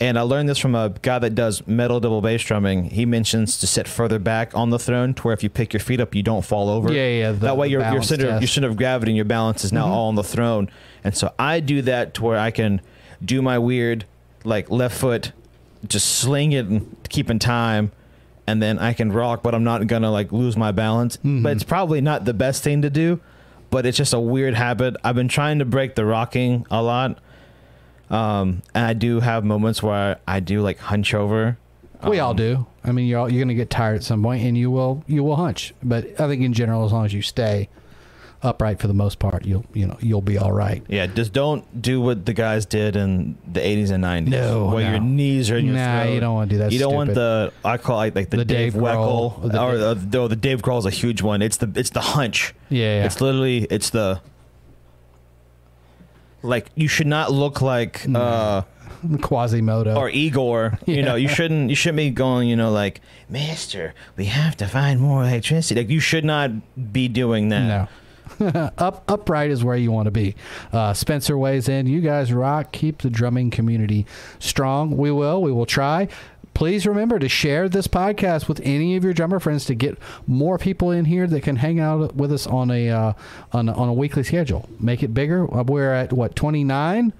And 0.00 0.16
I 0.16 0.22
learned 0.22 0.48
this 0.48 0.58
from 0.58 0.76
a 0.76 0.90
guy 1.02 1.18
that 1.18 1.34
does 1.34 1.66
metal 1.66 1.98
double 1.98 2.20
bass 2.20 2.42
drumming. 2.44 2.84
He 2.90 3.04
mentions 3.04 3.58
to 3.58 3.66
sit 3.66 3.88
further 3.88 4.20
back 4.20 4.56
on 4.56 4.70
the 4.70 4.78
throne 4.78 5.12
to 5.14 5.22
where 5.24 5.34
if 5.34 5.42
you 5.42 5.48
pick 5.50 5.72
your 5.72 5.80
feet 5.80 6.00
up, 6.00 6.14
you 6.14 6.22
don't 6.22 6.44
fall 6.44 6.68
over. 6.70 6.92
Yeah, 6.92 7.08
yeah, 7.08 7.32
the- 7.32 7.38
that 7.38 7.56
way, 7.56 7.66
your 7.66 7.80
your 7.80 7.90
balance 7.90 8.06
center 8.08 8.26
test. 8.28 8.40
your 8.42 8.46
center 8.48 8.68
of 8.68 8.76
gravity 8.76 9.10
and 9.10 9.16
your 9.16 9.24
balance 9.24 9.64
is 9.64 9.72
now 9.72 9.86
Mhm. 9.86 9.90
all 9.90 10.08
on 10.08 10.14
the 10.14 10.22
throne. 10.22 10.70
And 11.02 11.16
so 11.16 11.32
I 11.36 11.58
do 11.58 11.82
that 11.82 12.14
to 12.14 12.22
where 12.24 12.38
I 12.38 12.52
can 12.52 12.80
do 13.24 13.42
my 13.42 13.58
weird 13.58 14.04
like 14.44 14.70
left 14.70 14.96
foot, 14.98 15.32
just 15.86 16.06
sling 16.18 16.52
it 16.52 16.66
and 16.66 16.96
keep 17.08 17.28
in 17.30 17.38
time, 17.38 17.90
and 18.46 18.62
then 18.62 18.78
I 18.78 18.92
can 18.92 19.12
rock, 19.12 19.42
but 19.42 19.54
I'm 19.54 19.64
not 19.64 19.86
gonna 19.86 20.10
like 20.10 20.32
lose 20.32 20.56
my 20.56 20.72
balance. 20.72 21.18
Mhm. 21.24 21.42
But 21.42 21.52
it's 21.52 21.64
probably 21.64 22.00
not 22.00 22.24
the 22.24 22.34
best 22.34 22.62
thing 22.62 22.82
to 22.82 22.90
do. 22.90 23.20
But 23.70 23.84
it's 23.84 23.98
just 23.98 24.14
a 24.14 24.20
weird 24.20 24.54
habit. 24.54 24.96
I've 25.04 25.14
been 25.14 25.28
trying 25.28 25.58
to 25.58 25.66
break 25.66 25.94
the 25.94 26.06
rocking 26.06 26.64
a 26.70 26.82
lot. 26.82 27.18
Um, 28.08 28.62
and 28.74 28.86
I 28.86 28.94
do 28.94 29.20
have 29.20 29.44
moments 29.44 29.82
where 29.82 30.16
I 30.26 30.40
do 30.40 30.62
like 30.62 30.78
hunch 30.78 31.12
over. 31.12 31.58
We 32.06 32.18
all 32.18 32.30
Um, 32.30 32.36
do. 32.36 32.66
I 32.84 32.92
mean, 32.92 33.06
you're 33.06 33.18
all, 33.20 33.30
you're 33.30 33.44
to 33.44 33.52
get 33.54 33.68
tired 33.68 33.96
at 33.96 34.04
some 34.04 34.22
point, 34.22 34.42
and 34.42 34.56
you 34.56 34.70
will 34.70 35.04
you 35.06 35.22
will 35.22 35.36
hunch. 35.36 35.74
But 35.82 36.18
I 36.18 36.26
think 36.28 36.40
in 36.42 36.54
general, 36.54 36.86
as 36.86 36.92
long 36.92 37.04
as 37.04 37.12
you 37.12 37.20
stay 37.20 37.68
upright 38.42 38.78
for 38.80 38.86
the 38.86 38.94
most 38.94 39.18
part, 39.18 39.44
you'll 39.44 39.64
you 39.74 39.86
know 39.86 39.96
you'll 40.00 40.20
be 40.22 40.38
all 40.38 40.52
right. 40.52 40.82
Yeah, 40.88 41.06
just 41.06 41.32
don't 41.32 41.82
do 41.82 42.00
what 42.00 42.24
the 42.26 42.32
guys 42.32 42.66
did 42.66 42.94
in 42.96 43.36
the 43.50 43.60
80s 43.60 43.90
and 43.90 44.04
90s. 44.04 44.28
No, 44.28 44.66
where 44.66 44.84
no. 44.84 44.90
your 44.92 45.00
knees 45.00 45.50
are 45.50 45.56
in 45.56 45.66
your 45.66 45.74
nah, 45.74 46.02
throat. 46.02 46.12
you 46.14 46.20
don't 46.20 46.34
want 46.34 46.50
to 46.50 46.54
do 46.54 46.58
that. 46.60 46.72
you 46.72 46.78
don't 46.78 46.94
want 46.94 47.14
the 47.14 47.52
I 47.64 47.78
call 47.78 48.00
it 48.02 48.14
like 48.14 48.30
the, 48.30 48.38
The 48.38 48.44
Dave, 48.44 48.74
Dave 48.74 48.82
Weckl 48.82 49.50
the 49.50 49.60
or 49.62 49.94
Dave- 49.94 50.10
the, 50.10 50.36
Dave 50.36 50.62
Grohl's 50.62 50.86
a 50.86 50.90
huge 50.90 51.20
one. 51.22 51.42
It's 51.42 51.56
the 51.56 51.70
it's 51.74 51.90
the 51.90 52.00
hunch. 52.00 52.54
yeah, 52.68 53.00
yeah. 53.00 53.04
It's 53.06 53.20
literally 53.20 53.64
it's 53.70 53.90
the 53.90 54.20
like 56.42 56.70
you 56.74 56.88
should 56.88 57.06
not 57.06 57.32
look 57.32 57.60
like 57.60 58.06
No. 58.06 58.20
uh 58.20 58.62
Quasimodo. 59.20 59.94
or 59.96 60.08
Igor. 60.10 60.78
You 60.86 61.02
know, 61.02 61.14
you 61.14 61.28
shouldn't 61.28 61.70
you 61.70 61.76
shouldn't 61.76 61.98
be 61.98 62.10
going, 62.10 62.48
you 62.48 62.56
know, 62.56 62.70
like, 62.70 63.00
Master, 63.28 63.94
we 64.16 64.24
have 64.26 64.56
to 64.56 64.66
find 64.66 65.00
more 65.00 65.22
electricity. 65.22 65.80
Like 65.80 65.90
you 65.90 66.00
should 66.00 66.24
not 66.24 66.50
be 66.92 67.08
doing 67.08 67.48
that. 67.50 67.62
no. 67.66 67.88
Up 68.78 69.04
upright 69.08 69.50
is 69.50 69.64
where 69.64 69.76
you 69.76 69.90
want 69.90 70.06
to 70.06 70.10
be. 70.10 70.34
Uh, 70.72 70.92
Spencer 70.94 71.36
weighs 71.36 71.68
in. 71.68 71.86
You 71.86 72.00
guys 72.00 72.32
rock. 72.32 72.72
Keep 72.72 73.02
the 73.02 73.10
drumming 73.10 73.50
community 73.50 74.06
strong. 74.38 74.96
We 74.96 75.10
will. 75.10 75.42
We 75.42 75.52
will 75.52 75.66
try. 75.66 76.08
Please 76.54 76.86
remember 76.86 77.18
to 77.20 77.28
share 77.28 77.68
this 77.68 77.86
podcast 77.86 78.48
with 78.48 78.60
any 78.64 78.96
of 78.96 79.04
your 79.04 79.12
drummer 79.12 79.38
friends 79.38 79.64
to 79.66 79.74
get 79.76 79.96
more 80.26 80.58
people 80.58 80.90
in 80.90 81.04
here 81.04 81.26
that 81.28 81.42
can 81.42 81.56
hang 81.56 81.78
out 81.78 82.16
with 82.16 82.32
us 82.32 82.46
on 82.48 82.70
a 82.70 82.90
uh, 82.90 83.12
on 83.52 83.68
on 83.68 83.88
a 83.88 83.92
weekly 83.92 84.24
schedule. 84.24 84.68
Make 84.80 85.02
it 85.02 85.14
bigger. 85.14 85.52
Uh, 85.54 85.62
We're 85.62 85.92
at 85.92 86.12
what 86.12 86.34
twenty 86.34 86.64
nine. 86.64 87.12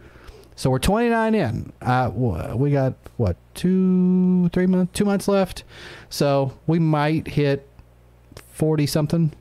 So 0.56 0.70
we're 0.70 0.80
29 0.80 1.36
in. 1.36 1.72
Uh, 1.80 2.10
we 2.56 2.72
got 2.72 2.94
what 3.16 3.36
two, 3.54 4.48
three 4.48 4.66
months, 4.66 4.90
two 4.92 5.04
months 5.04 5.28
left. 5.28 5.62
So 6.10 6.58
we 6.66 6.80
might 6.80 7.28
hit 7.28 7.64
40 8.54 8.84
something, 8.86 9.32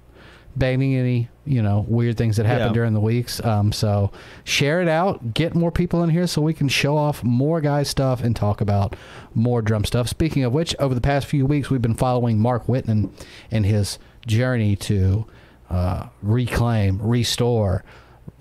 banning 0.57 0.95
any 0.95 1.29
you 1.45 1.61
know 1.61 1.85
weird 1.87 2.17
things 2.17 2.37
that 2.37 2.45
happen 2.45 2.67
Yeah. 2.67 2.73
during 2.73 2.93
the 2.93 2.99
weeks. 2.99 3.43
Um, 3.45 3.71
so 3.71 4.11
share 4.43 4.81
it 4.81 4.87
out, 4.87 5.33
get 5.33 5.55
more 5.55 5.71
people 5.71 6.03
in 6.03 6.09
here 6.09 6.27
so 6.27 6.41
we 6.41 6.53
can 6.53 6.67
show 6.67 6.97
off 6.97 7.23
more 7.23 7.61
guys 7.61 7.87
stuff 7.89 8.21
and 8.23 8.35
talk 8.35 8.59
about 8.61 8.95
more 9.33 9.61
drum 9.61 9.85
stuff. 9.85 10.07
Speaking 10.07 10.43
of 10.43 10.53
which, 10.53 10.75
over 10.79 10.93
the 10.95 11.01
past 11.01 11.27
few 11.27 11.45
weeks 11.45 11.69
we've 11.69 11.81
been 11.81 11.95
following 11.95 12.39
Mark 12.39 12.67
Whitman 12.67 13.11
and 13.51 13.65
his 13.65 13.99
journey 14.25 14.75
to 14.75 15.25
uh, 15.69 16.07
reclaim, 16.21 16.99
restore, 17.01 17.83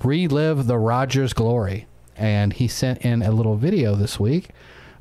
relive 0.03 0.67
the 0.67 0.79
Rogers 0.79 1.33
glory. 1.33 1.87
And 2.17 2.55
he 2.55 2.67
sent 2.67 3.03
in 3.03 3.23
a 3.23 3.31
little 3.31 3.57
video 3.57 3.95
this 3.95 4.19
week. 4.19 4.49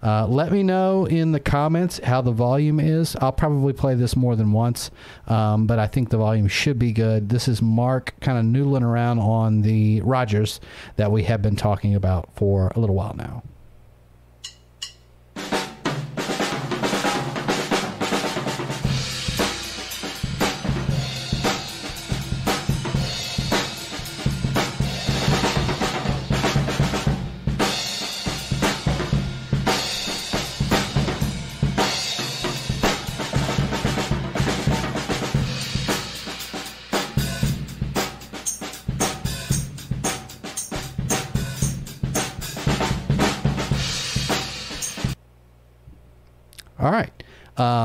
Uh, 0.06 0.27
let 0.27 0.52
me 0.52 0.61
know 0.61 1.06
in 1.06 1.32
the 1.32 1.40
comments 1.40 1.99
how 2.03 2.22
the 2.22 2.32
volume 2.32 2.80
is. 2.80 3.15
I'll 3.22 3.32
probably 3.32 3.73
play 3.73 3.95
this 3.95 4.15
more 4.15 4.36
than 4.36 4.52
once, 4.52 4.91
um, 5.26 5.65
but 5.65 5.80
I 5.80 5.88
think 5.88 6.11
the 6.11 6.18
volume 6.18 6.48
should 6.48 6.77
be 6.77 6.91
good. 6.91 7.30
This 7.30 7.48
is 7.48 7.60
Mark 7.60 8.14
kind 8.22 8.38
of 8.38 8.45
noodling 8.45 8.84
around 8.84 9.18
on 9.18 9.64
the 9.64 10.02
Rogers 10.02 10.61
that 10.98 11.11
we 11.11 11.23
have 11.23 11.41
been 11.41 11.56
talking 11.56 11.95
about 11.95 12.30
for 12.36 12.72
a 12.76 12.80
little 12.80 12.95
while 12.95 13.15
now. 13.18 13.41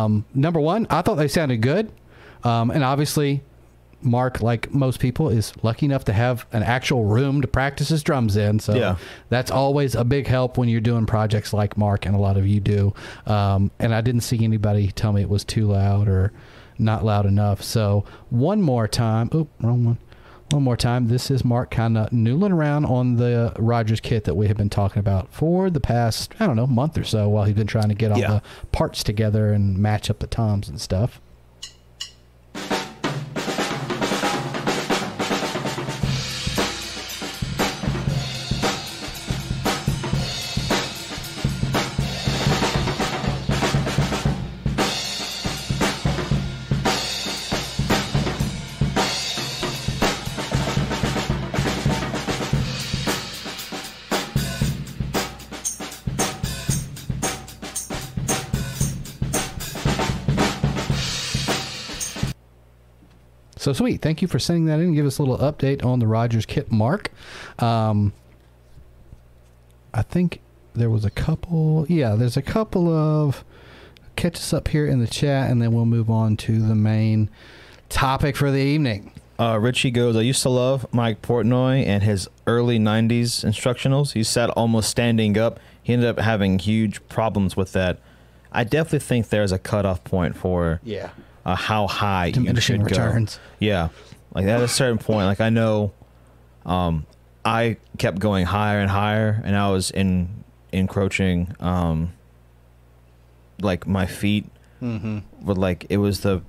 Um, 0.05 0.24
number 0.35 0.60
one, 0.60 0.86
I 0.90 1.02
thought 1.02 1.16
they 1.16 1.28
sounded 1.28 1.60
good. 1.60 1.90
Um, 2.44 2.70
and 2.70 2.82
obviously, 2.82 3.43
Mark, 4.02 4.40
like 4.40 4.72
most 4.72 4.98
people, 4.98 5.28
is 5.28 5.52
lucky 5.62 5.85
enough 5.86 6.05
to 6.06 6.12
have 6.12 6.47
an 6.52 6.62
actual 6.62 7.05
room 7.05 7.43
to 7.43 7.48
practice 7.48 7.89
his 7.89 8.02
drums 8.02 8.36
in. 8.36 8.59
So 8.59 8.74
Yeah. 8.74 8.97
that's 9.28 9.51
always 9.51 9.94
a 9.94 10.05
big 10.05 10.27
help 10.27 10.56
when 10.56 10.68
you're 10.68 10.81
doing 10.81 11.05
projects 11.06 11.52
like 11.52 11.77
Mark 11.77 12.06
and 12.06 12.14
a 12.14 12.18
lot 12.18 12.36
of 12.39 12.47
you 12.47 12.60
do. 12.60 12.94
Um, 13.27 13.70
and 13.78 13.94
I 13.94 14.01
didn't 14.01 14.22
see 14.22 14.43
anybody 14.43 14.90
tell 14.90 15.12
me 15.12 15.20
it 15.20 15.28
was 15.28 15.44
too 15.44 15.66
loud 15.66 16.09
or 16.09 16.32
not 16.78 17.05
loud 17.05 17.27
enough. 17.27 17.62
So 17.62 18.05
one 18.31 18.62
more 18.62 18.89
time. 18.89 19.28
Oop, 19.35 19.48
wrong 19.60 19.85
one. 19.85 19.98
One 20.51 20.64
more 20.64 20.77
time. 20.77 21.06
This 21.06 21.31
is 21.31 21.44
Mark 21.44 21.70
kind 21.70 21.97
of 21.97 22.10
noodling 22.10 22.51
around 22.52 22.85
on 22.85 23.16
the 23.16 23.52
Rogers 23.56 24.01
kit 24.01 24.24
that 24.24 24.35
we 24.35 24.48
have 24.48 24.56
been 24.56 24.68
talking 24.68 24.98
about 24.98 25.32
for 25.32 25.70
the 25.70 25.78
past, 25.78 26.35
I 26.40 26.47
don't 26.47 26.56
know, 26.56 26.66
month 26.66 26.98
or 26.98 27.05
so 27.05 27.28
while 27.28 27.44
he's 27.44 27.55
been 27.55 27.68
trying 27.68 27.89
to 27.89 27.94
get 27.94 28.10
all 28.10 28.18
Yeah. 28.18 28.28
the 28.28 28.43
parts 28.72 29.05
together 29.05 29.52
and 29.52 29.78
match 29.78 30.10
up 30.10 30.18
the 30.18 30.27
toms 30.27 30.68
and 30.68 30.81
stuff. 30.81 31.20
So 63.71 63.85
sweet. 63.85 64.03
Thank 64.03 64.21
you 64.21 64.27
for 64.27 64.41
sending 64.41 64.65
that 64.65 64.81
in. 64.81 64.95
Give 64.97 65.07
us 65.07 65.19
a 65.19 65.23
little 65.23 65.39
update 65.39 65.85
on 65.85 66.01
the 66.01 66.07
Rogers 66.09 66.45
kit 66.45 66.73
mark. 66.73 67.13
Um, 67.61 68.13
I 69.95 70.03
think 70.03 70.41
there 70.75 70.91
was 70.91 71.05
a 71.05 71.11
couple. 71.11 71.87
Yeah, 71.89 72.17
there's 72.17 72.37
a 72.37 72.43
couple 72.43 72.93
of. 72.93 73.45
Catch 74.17 74.39
us 74.39 74.53
up 74.53 74.67
here 74.67 74.89
in 74.89 74.99
the 74.99 75.07
chat, 75.07 75.49
and 75.49 75.63
then 75.63 75.73
we'll 75.73 75.87
move 75.87 76.11
on 76.11 76.37
to 76.39 76.61
the 76.61 76.75
main 76.75 77.31
topic 77.89 78.35
for 78.35 78.51
the 78.51 78.59
evening. 78.59 79.13
Uh, 79.39 79.57
Richie 79.61 79.93
goes, 79.93 80.17
I 80.17 80.23
used 80.23 80.43
to 80.43 80.51
love 80.51 80.85
Mike 80.93 81.23
Portnoy 81.23 81.87
and 81.87 82.03
his 82.03 82.29
early 82.49 82.81
90s 82.81 83.45
instructionals. 83.45 84.15
He 84.15 84.25
sat 84.25 84.51
almost 84.51 84.91
standing 84.91 85.39
up. 85.39 85.61
He 85.81 85.93
ended 85.93 86.09
up 86.09 86.19
having 86.19 86.59
huge 86.59 87.07
problems 87.09 87.57
with 87.57 87.71
that. 87.73 87.99
I 88.51 88.65
definitely 88.65 88.99
think 88.99 89.29
there's 89.29 89.53
a 89.53 89.61
cutoff 89.61 90.03
point 90.03 90.37
for 90.37 90.81
Yeah. 90.83 91.11
Uh, 91.45 91.55
how 91.55 91.87
high 91.87 92.27
you 92.27 92.33
Diminishing 92.33 92.87
should 92.87 92.97
go. 92.97 93.27
Yeah, 93.59 93.89
like 94.35 94.47
at 94.47 94.61
a 94.61 94.69
certain 94.69 94.99
point, 94.99 95.27
like 95.27 95.41
I 95.41 95.51
know, 95.51 95.93
um, 96.67 97.07
I 97.45 97.77
kept 97.99 98.19
going 98.19 98.47
higher 98.47 98.81
and 98.81 98.91
higher, 98.91 99.41
and 99.45 99.57
I 99.57 99.71
was 99.71 99.91
in 99.91 100.45
encroaching, 100.73 101.55
um, 101.61 102.12
like 103.61 103.87
my 103.87 104.07
feet 104.07 104.47
Mm-hmm. 104.83 105.45
were 105.45 105.55
like 105.55 105.85
it 105.91 105.99
was 105.99 106.21
the. 106.21 106.41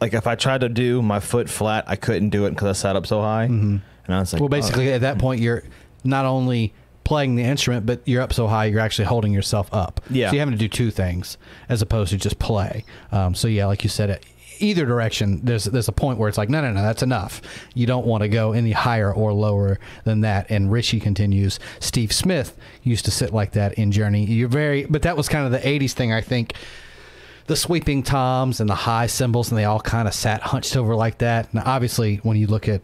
Like 0.00 0.12
if 0.12 0.26
I 0.26 0.34
tried 0.34 0.60
to 0.60 0.68
do 0.68 1.00
my 1.00 1.20
foot 1.20 1.48
flat, 1.48 1.84
I 1.86 1.96
couldn't 1.96 2.28
do 2.28 2.44
it 2.44 2.50
because 2.50 2.68
I 2.68 2.72
sat 2.72 2.96
up 2.96 3.06
so 3.06 3.22
high, 3.22 3.46
Mm-hmm. 3.46 3.76
and 4.06 4.14
I 4.14 4.20
was 4.20 4.32
like, 4.32 4.40
well, 4.40 4.46
oh. 4.46 4.48
basically, 4.50 4.92
at 4.92 5.00
that 5.00 5.18
point, 5.18 5.40
you're 5.40 5.62
not 6.04 6.26
only 6.26 6.74
playing 7.06 7.36
the 7.36 7.44
instrument, 7.44 7.86
but 7.86 8.00
you're 8.04 8.20
up 8.20 8.32
so 8.32 8.46
high, 8.48 8.64
you're 8.66 8.80
actually 8.80 9.04
holding 9.04 9.32
yourself 9.32 9.72
up. 9.72 10.00
Yeah. 10.10 10.28
So 10.28 10.34
you're 10.34 10.40
having 10.40 10.58
to 10.58 10.58
do 10.58 10.68
two 10.68 10.90
things 10.90 11.38
as 11.68 11.80
opposed 11.80 12.10
to 12.10 12.18
just 12.18 12.38
play. 12.38 12.84
Um, 13.12 13.34
so 13.34 13.48
yeah, 13.48 13.66
like 13.66 13.84
you 13.84 13.88
said, 13.88 14.10
it, 14.10 14.26
either 14.58 14.84
direction, 14.84 15.40
there's 15.44 15.64
there's 15.66 15.88
a 15.88 15.92
point 15.92 16.18
where 16.18 16.28
it's 16.28 16.36
like, 16.36 16.48
no, 16.48 16.60
no, 16.60 16.72
no, 16.72 16.82
that's 16.82 17.02
enough. 17.02 17.40
You 17.74 17.86
don't 17.86 18.06
want 18.06 18.22
to 18.22 18.28
go 18.28 18.52
any 18.52 18.72
higher 18.72 19.12
or 19.12 19.32
lower 19.32 19.78
than 20.04 20.22
that. 20.22 20.50
And 20.50 20.72
Richie 20.72 20.98
continues. 20.98 21.60
Steve 21.78 22.12
Smith 22.12 22.56
used 22.82 23.04
to 23.04 23.10
sit 23.10 23.32
like 23.32 23.52
that 23.52 23.74
in 23.74 23.92
Journey. 23.92 24.24
You're 24.24 24.48
very, 24.48 24.84
but 24.84 25.02
that 25.02 25.16
was 25.16 25.28
kind 25.28 25.46
of 25.46 25.52
the 25.52 25.66
'80s 25.66 25.92
thing, 25.92 26.12
I 26.12 26.20
think 26.20 26.54
the 27.46 27.56
sweeping 27.56 28.02
toms 28.02 28.60
and 28.60 28.68
the 28.68 28.74
high 28.74 29.06
cymbals, 29.06 29.50
and 29.50 29.58
they 29.58 29.64
all 29.64 29.80
kind 29.80 30.08
of 30.08 30.14
sat 30.14 30.42
hunched 30.42 30.76
over 30.76 30.96
like 30.96 31.18
that. 31.18 31.52
And 31.52 31.62
obviously, 31.62 32.16
when 32.18 32.36
you 32.36 32.46
look 32.46 32.68
at 32.68 32.82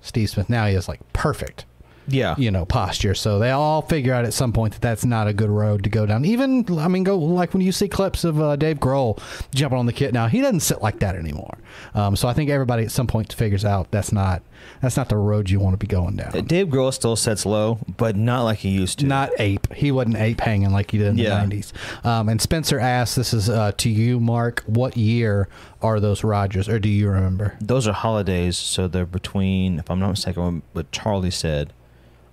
Steve 0.00 0.30
Smith 0.30 0.48
now, 0.48 0.66
he 0.66 0.74
is 0.74 0.88
like 0.88 1.00
perfect, 1.12 1.64
yeah, 2.08 2.34
you 2.38 2.50
know, 2.50 2.64
posture. 2.64 3.14
So 3.14 3.38
they 3.38 3.50
all 3.50 3.82
figure 3.82 4.12
out 4.14 4.24
at 4.24 4.32
some 4.32 4.52
point 4.52 4.72
that 4.74 4.80
that's 4.82 5.04
not 5.04 5.28
a 5.28 5.32
good 5.32 5.50
road 5.50 5.84
to 5.84 5.90
go 5.90 6.06
down. 6.06 6.24
Even, 6.24 6.64
I 6.78 6.88
mean, 6.88 7.04
go 7.04 7.18
like 7.18 7.52
when 7.52 7.62
you 7.62 7.72
see 7.72 7.88
clips 7.88 8.24
of 8.24 8.40
uh, 8.40 8.56
Dave 8.56 8.78
Grohl 8.78 9.20
jumping 9.54 9.78
on 9.78 9.86
the 9.86 9.92
kit 9.92 10.12
now, 10.12 10.26
he 10.26 10.40
doesn't 10.40 10.60
sit 10.60 10.82
like 10.82 10.98
that 11.00 11.14
anymore. 11.16 11.56
Um, 11.94 12.16
so 12.16 12.28
I 12.28 12.32
think 12.32 12.50
everybody 12.50 12.84
at 12.84 12.90
some 12.90 13.06
point 13.06 13.32
figures 13.32 13.64
out 13.64 13.90
that's 13.90 14.12
not 14.12 14.42
that's 14.80 14.96
not 14.96 15.08
the 15.08 15.16
road 15.16 15.48
you 15.50 15.60
want 15.60 15.74
to 15.74 15.78
be 15.78 15.86
going 15.86 16.16
down. 16.16 16.32
Dave 16.46 16.66
Grohl 16.68 16.92
still 16.92 17.14
sets 17.14 17.46
low, 17.46 17.78
but 17.96 18.16
not 18.16 18.42
like 18.42 18.58
he 18.58 18.70
used 18.70 18.98
to. 19.00 19.06
Not 19.06 19.30
ape. 19.38 19.72
He 19.72 19.92
wasn't 19.92 20.16
ape 20.16 20.40
hanging 20.40 20.70
like 20.70 20.90
he 20.90 20.98
did 20.98 21.08
in 21.08 21.18
Yeah. 21.18 21.44
the 21.44 21.56
90s. 21.56 21.72
Um, 22.04 22.28
and 22.28 22.40
Spencer 22.40 22.80
asks, 22.80 23.14
this 23.14 23.32
is 23.32 23.48
uh, 23.48 23.72
to 23.78 23.88
you, 23.88 24.18
Mark, 24.18 24.64
what 24.66 24.96
year 24.96 25.48
are 25.80 26.00
those 26.00 26.24
Rogers, 26.24 26.68
or 26.68 26.78
do 26.80 26.88
you 26.88 27.08
remember? 27.08 27.56
Those 27.60 27.86
are 27.86 27.92
holidays, 27.92 28.56
so 28.56 28.88
they're 28.88 29.06
between. 29.06 29.78
If 29.78 29.90
I'm 29.90 30.00
not 30.00 30.10
mistaken, 30.10 30.62
what 30.72 30.90
Charlie 30.90 31.30
said, 31.30 31.72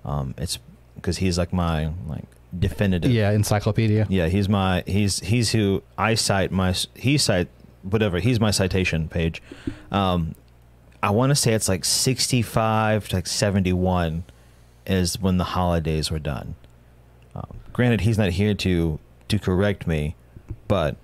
um, 0.05 0.35
it's 0.37 0.59
because 0.95 1.17
he's 1.17 1.37
like 1.37 1.51
my 1.51 1.91
like 2.07 2.25
definitive. 2.57 3.11
Yeah, 3.11 3.31
encyclopedia. 3.31 4.05
Yeah, 4.09 4.27
he's 4.27 4.47
my 4.47 4.83
he's 4.85 5.19
he's 5.19 5.51
who 5.51 5.83
I 5.97 6.13
cite 6.15 6.51
my 6.51 6.73
he 6.95 7.17
cite 7.17 7.49
whatever 7.83 8.19
he's 8.19 8.39
my 8.39 8.51
citation 8.51 9.09
page. 9.09 9.41
Um, 9.91 10.35
I 11.03 11.09
want 11.11 11.31
to 11.31 11.35
say 11.35 11.53
it's 11.53 11.67
like 11.67 11.85
sixty 11.85 12.41
five 12.41 13.07
to 13.09 13.17
like 13.17 13.27
seventy 13.27 13.73
one 13.73 14.23
is 14.85 15.19
when 15.19 15.37
the 15.37 15.43
holidays 15.43 16.11
were 16.11 16.19
done. 16.19 16.55
Um, 17.35 17.59
granted, 17.73 18.01
he's 18.01 18.17
not 18.17 18.31
here 18.31 18.53
to 18.53 18.99
to 19.27 19.39
correct 19.39 19.87
me, 19.87 20.15
but 20.67 20.95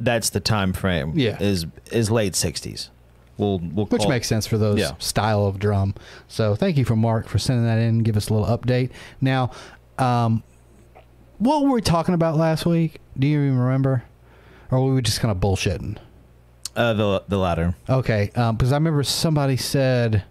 that's 0.00 0.30
the 0.30 0.40
time 0.40 0.72
frame. 0.72 1.12
Yeah. 1.16 1.40
is 1.40 1.66
is 1.90 2.10
late 2.10 2.34
sixties. 2.34 2.90
We'll 3.38 3.60
we'll 3.60 3.86
Which 3.86 4.06
makes 4.08 4.26
sense 4.26 4.46
for 4.46 4.58
those 4.58 4.78
Yeah. 4.80 4.90
style 4.98 5.46
of 5.46 5.58
drum. 5.58 5.94
So 6.26 6.54
thank 6.54 6.76
you 6.76 6.84
for 6.84 6.96
Mark 6.96 7.28
for 7.28 7.38
sending 7.38 7.64
that 7.64 7.78
in. 7.78 8.00
Give 8.00 8.16
us 8.16 8.28
a 8.28 8.34
little 8.34 8.48
update. 8.58 8.90
Now, 9.20 9.52
um, 9.98 10.42
what 11.38 11.62
were 11.64 11.70
we 11.70 11.80
talking 11.80 12.14
about 12.14 12.36
last 12.36 12.66
week? 12.66 13.00
Do 13.18 13.26
you 13.26 13.40
even 13.40 13.58
remember? 13.58 14.02
Or 14.70 14.84
were 14.84 14.92
we 14.94 15.00
just 15.02 15.20
kind 15.20 15.30
of 15.32 15.38
bullshitting? 15.38 15.96
uh, 16.76 16.92
the 16.94 17.22
the 17.28 17.38
latter. 17.38 17.74
Okay, 17.88 18.30
because 18.34 18.70
I 18.72 18.76
remember 18.76 19.02
somebody 19.02 19.56
said, 19.56 20.22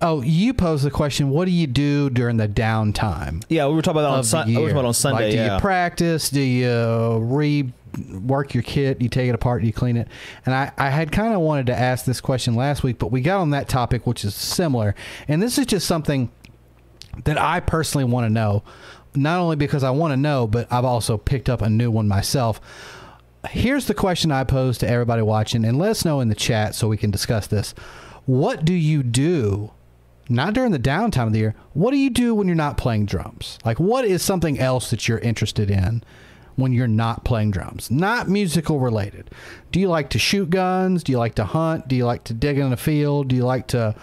"Oh, 0.00 0.22
you 0.22 0.54
posed 0.54 0.84
the 0.84 0.90
question: 0.90 1.28
What 1.30 1.44
do 1.46 1.50
you 1.50 1.66
do 1.66 2.08
during 2.10 2.36
the 2.38 2.48
downtime 2.48 3.42
Yeah, 3.48 3.66
we 3.68 3.74
were 3.74 3.82
talking 3.82 4.00
about 4.00 4.10
that 4.12 4.16
on 4.18 4.24
Sun- 4.24 4.48
we 4.48 4.54
talking 4.54 4.70
about 4.70 4.84
on 4.86 4.94
Sunday. 4.94 5.24
Like, 5.24 5.30
do 5.32 5.36
yeah, 5.36 5.54
you 5.56 5.60
practice? 5.60 6.30
Do 6.30 6.40
you 6.40 7.18
rework 7.96 8.54
your 8.54 8.62
kit? 8.62 9.00
You 9.00 9.08
take 9.08 9.28
it 9.28 9.34
apart? 9.34 9.64
You 9.64 9.72
clean 9.72 9.96
it? 9.96 10.08
And 10.44 10.54
I, 10.54 10.72
I 10.76 10.90
had 10.90 11.12
kind 11.12 11.34
of 11.34 11.40
wanted 11.40 11.66
to 11.66 11.78
ask 11.78 12.04
this 12.04 12.20
question 12.20 12.54
last 12.54 12.82
week, 12.82 12.98
but 12.98 13.10
we 13.10 13.20
got 13.20 13.40
on 13.40 13.50
that 13.50 13.68
topic, 13.68 14.06
which 14.06 14.24
is 14.24 14.34
similar. 14.34 14.94
And 15.28 15.42
this 15.42 15.58
is 15.58 15.66
just 15.66 15.86
something 15.86 16.30
that 17.24 17.38
I 17.38 17.60
personally 17.60 18.04
want 18.04 18.26
to 18.26 18.30
know, 18.30 18.62
not 19.14 19.40
only 19.40 19.56
because 19.56 19.82
I 19.82 19.90
want 19.90 20.12
to 20.12 20.16
know, 20.16 20.46
but 20.46 20.70
I've 20.70 20.84
also 20.84 21.16
picked 21.16 21.48
up 21.48 21.62
a 21.62 21.70
new 21.70 21.90
one 21.90 22.06
myself. 22.08 22.60
Here's 23.48 23.86
the 23.86 23.94
question 23.94 24.32
I 24.32 24.44
pose 24.44 24.76
to 24.78 24.88
everybody 24.88 25.22
watching, 25.22 25.64
and 25.64 25.78
let 25.78 25.90
us 25.90 26.04
know 26.04 26.20
in 26.20 26.28
the 26.28 26.34
chat 26.34 26.74
so 26.74 26.88
we 26.88 26.96
can 26.96 27.10
discuss 27.10 27.46
this. 27.46 27.74
What 28.26 28.64
do 28.64 28.74
you 28.74 29.02
do, 29.02 29.70
not 30.28 30.52
during 30.52 30.72
the 30.72 30.78
downtime 30.78 31.28
of 31.28 31.32
the 31.32 31.38
year, 31.38 31.54
what 31.72 31.92
do 31.92 31.96
you 31.96 32.10
do 32.10 32.34
when 32.34 32.48
you're 32.48 32.56
not 32.56 32.76
playing 32.76 33.06
drums? 33.06 33.58
Like, 33.64 33.78
what 33.78 34.04
is 34.04 34.20
something 34.22 34.58
else 34.58 34.90
that 34.90 35.06
you're 35.06 35.20
interested 35.20 35.70
in 35.70 36.02
when 36.56 36.72
you're 36.72 36.88
not 36.88 37.24
playing 37.24 37.52
drums? 37.52 37.90
Not 37.90 38.28
musical 38.28 38.80
related. 38.80 39.30
Do 39.72 39.80
you 39.80 39.88
like 39.88 40.10
to 40.10 40.18
shoot 40.18 40.50
guns? 40.50 41.04
Do 41.04 41.12
you 41.12 41.18
like 41.18 41.36
to 41.36 41.44
hunt? 41.44 41.88
Do 41.88 41.96
you 41.96 42.04
like 42.04 42.24
to 42.24 42.34
dig 42.34 42.58
in 42.58 42.72
a 42.72 42.76
field? 42.76 43.28
Do 43.28 43.36
you 43.36 43.44
like 43.44 43.68
to 43.68 43.94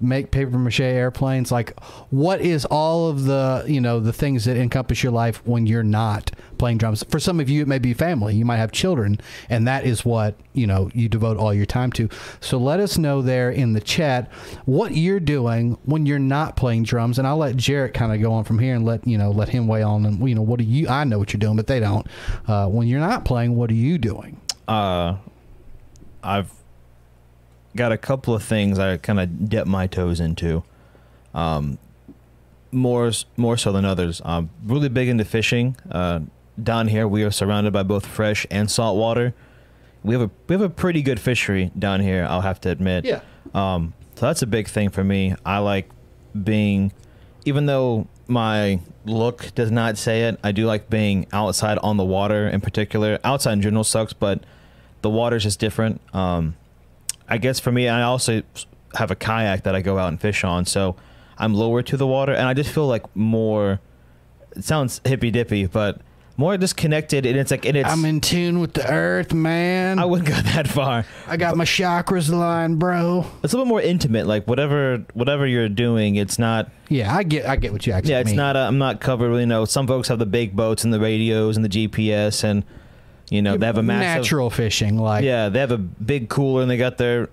make 0.00 0.30
paper 0.30 0.58
mache 0.58 0.80
airplanes 0.80 1.52
like 1.52 1.78
what 2.10 2.40
is 2.40 2.64
all 2.66 3.08
of 3.08 3.24
the 3.24 3.64
you 3.66 3.80
know 3.80 4.00
the 4.00 4.12
things 4.12 4.44
that 4.44 4.56
encompass 4.56 5.02
your 5.02 5.12
life 5.12 5.42
when 5.46 5.66
you're 5.66 5.82
not 5.82 6.30
playing 6.58 6.78
drums? 6.78 7.04
For 7.08 7.20
some 7.20 7.40
of 7.40 7.48
you 7.48 7.62
it 7.62 7.68
may 7.68 7.78
be 7.78 7.94
family. 7.94 8.34
You 8.34 8.44
might 8.44 8.58
have 8.58 8.72
children 8.72 9.20
and 9.48 9.66
that 9.66 9.84
is 9.84 10.04
what 10.04 10.34
you 10.52 10.66
know 10.66 10.90
you 10.94 11.08
devote 11.08 11.36
all 11.36 11.54
your 11.54 11.66
time 11.66 11.92
to. 11.92 12.08
So 12.40 12.58
let 12.58 12.80
us 12.80 12.98
know 12.98 13.22
there 13.22 13.50
in 13.50 13.72
the 13.72 13.80
chat 13.80 14.30
what 14.64 14.94
you're 14.94 15.20
doing 15.20 15.78
when 15.84 16.06
you're 16.06 16.18
not 16.18 16.56
playing 16.56 16.82
drums 16.82 17.18
and 17.18 17.26
i'll 17.26 17.36
let 17.36 17.56
jarrett 17.56 17.94
kind 17.94 18.12
of 18.12 18.20
go 18.20 18.32
on 18.32 18.44
from 18.44 18.58
here 18.58 18.74
and 18.74 18.84
let 18.84 19.06
you 19.06 19.16
know 19.16 19.30
let 19.30 19.48
him 19.48 19.66
weigh 19.66 19.82
on 19.82 20.04
and 20.04 20.28
you 20.28 20.34
know 20.34 20.42
what 20.42 20.58
do 20.58 20.64
you 20.64 20.88
i 20.88 21.04
know 21.04 21.18
what 21.18 21.32
you're 21.32 21.38
doing 21.38 21.56
but 21.56 21.66
they 21.66 21.80
don't. 21.80 22.06
Uh, 22.46 22.66
when 22.66 22.86
you're 22.86 23.00
not 23.00 23.24
playing 23.24 23.54
what 23.56 23.70
are 23.70 23.74
you 23.74 23.98
doing? 23.98 24.40
Uh, 24.68 25.16
I've 26.22 26.52
got 27.76 27.92
a 27.92 27.98
couple 27.98 28.34
of 28.34 28.42
things 28.42 28.78
I 28.78 28.96
kind 28.96 29.20
of 29.20 29.48
dip 29.48 29.66
my 29.66 29.86
toes 29.86 30.20
into. 30.20 30.64
Um, 31.34 31.78
more 32.72 33.10
more 33.36 33.56
so 33.56 33.72
than 33.72 33.84
others. 33.84 34.22
I'm 34.24 34.50
really 34.64 34.88
big 34.88 35.08
into 35.08 35.24
fishing. 35.24 35.76
Uh, 35.90 36.20
down 36.62 36.88
here, 36.88 37.08
we 37.08 37.22
are 37.22 37.30
surrounded 37.30 37.72
by 37.72 37.82
both 37.82 38.06
fresh 38.06 38.46
and 38.50 38.70
salt 38.70 38.96
water. 38.96 39.34
We 40.02 40.14
have 40.14 40.22
a 40.22 40.30
we 40.48 40.54
have 40.54 40.62
a 40.62 40.70
pretty 40.70 41.02
good 41.02 41.20
fishery 41.20 41.70
down 41.78 42.00
here. 42.00 42.26
I'll 42.28 42.40
have 42.40 42.60
to 42.62 42.70
admit. 42.70 43.04
Yeah. 43.04 43.20
Um, 43.54 43.94
so 44.14 44.26
that's 44.26 44.42
a 44.42 44.46
big 44.46 44.68
thing 44.68 44.90
for 44.90 45.02
me. 45.02 45.34
I 45.44 45.58
like 45.58 45.88
being, 46.44 46.92
even 47.44 47.66
though 47.66 48.06
my 48.28 48.80
look 49.04 49.54
does 49.54 49.70
not 49.70 49.96
say 49.98 50.22
it, 50.22 50.38
I 50.44 50.52
do 50.52 50.66
like 50.66 50.90
being 50.90 51.26
outside 51.32 51.78
on 51.78 51.96
the 51.96 52.04
water 52.04 52.48
in 52.48 52.60
particular. 52.60 53.18
Outside 53.24 53.54
in 53.54 53.62
general 53.62 53.84
sucks, 53.84 54.12
but 54.12 54.44
the 55.02 55.10
water's 55.10 55.42
just 55.42 55.58
different. 55.58 56.00
Um, 56.14 56.56
I 57.30 57.38
guess 57.38 57.60
for 57.60 57.72
me, 57.72 57.88
I 57.88 58.02
also 58.02 58.42
have 58.94 59.10
a 59.10 59.14
kayak 59.16 59.62
that 59.62 59.74
I 59.74 59.80
go 59.82 59.98
out 59.98 60.08
and 60.08 60.20
fish 60.20 60.42
on, 60.44 60.66
so 60.66 60.96
I'm 61.38 61.54
lower 61.54 61.82
to 61.82 61.96
the 61.96 62.06
water, 62.06 62.32
and 62.32 62.46
I 62.48 62.54
just 62.54 62.70
feel 62.70 62.86
like 62.86 63.04
more. 63.16 63.80
It 64.56 64.64
sounds 64.64 65.00
hippy 65.04 65.30
dippy, 65.30 65.66
but 65.66 66.00
more 66.36 66.56
disconnected, 66.56 67.24
and 67.26 67.36
it's 67.38 67.50
like, 67.50 67.64
and 67.66 67.76
it's. 67.76 67.88
i'm 67.88 68.04
in 68.04 68.20
tune 68.20 68.58
with 68.60 68.72
the 68.72 68.90
earth 68.90 69.32
man 69.32 69.98
I 69.98 70.06
wouldn't 70.06 70.28
go 70.28 70.34
that 70.54 70.66
far. 70.66 71.04
I 71.28 71.36
got 71.36 71.56
my 71.56 71.64
chakras 71.64 72.32
aligned 72.32 72.78
bro 72.78 73.26
It's 73.44 73.52
a 73.52 73.56
little 73.56 73.68
more 73.68 73.80
intimate. 73.80 74.26
Like 74.26 74.48
whatever, 74.48 75.04
whatever 75.14 75.46
you're 75.46 75.68
doing, 75.68 76.16
it's 76.16 76.38
not. 76.38 76.70
Yeah, 76.88 77.14
I 77.14 77.22
get 77.22 77.46
I 77.46 77.54
get 77.56 77.72
what 77.72 77.86
you 77.86 77.92
actually 77.92 78.12
Yeah, 78.14 78.20
it's 78.20 78.30
mean. 78.30 78.36
not. 78.36 78.56
A, 78.56 78.60
I'm 78.60 78.78
not 78.78 79.00
covered. 79.00 79.38
You 79.38 79.46
know, 79.46 79.64
some 79.66 79.86
folks 79.86 80.08
have 80.08 80.18
the 80.18 80.26
big 80.26 80.56
boats 80.56 80.82
and 80.82 80.92
the 80.92 80.98
radios 80.98 81.56
and 81.56 81.64
the 81.64 81.68
GPS, 81.68 82.42
and 82.42 82.64
you 83.30 83.40
know 83.42 83.56
they 83.56 83.64
have 83.66 83.78
a 83.78 83.82
massive. 83.82 84.22
natural 84.22 84.50
fishing 84.50 84.98
like 84.98 85.24
Yeah, 85.24 85.48
they 85.48 85.60
have 85.60 85.70
a 85.72 85.78
big 85.78 86.28
cooler 86.28 86.62
and 86.62 86.70
they 86.70 86.76
got 86.76 86.98
their. 86.98 87.30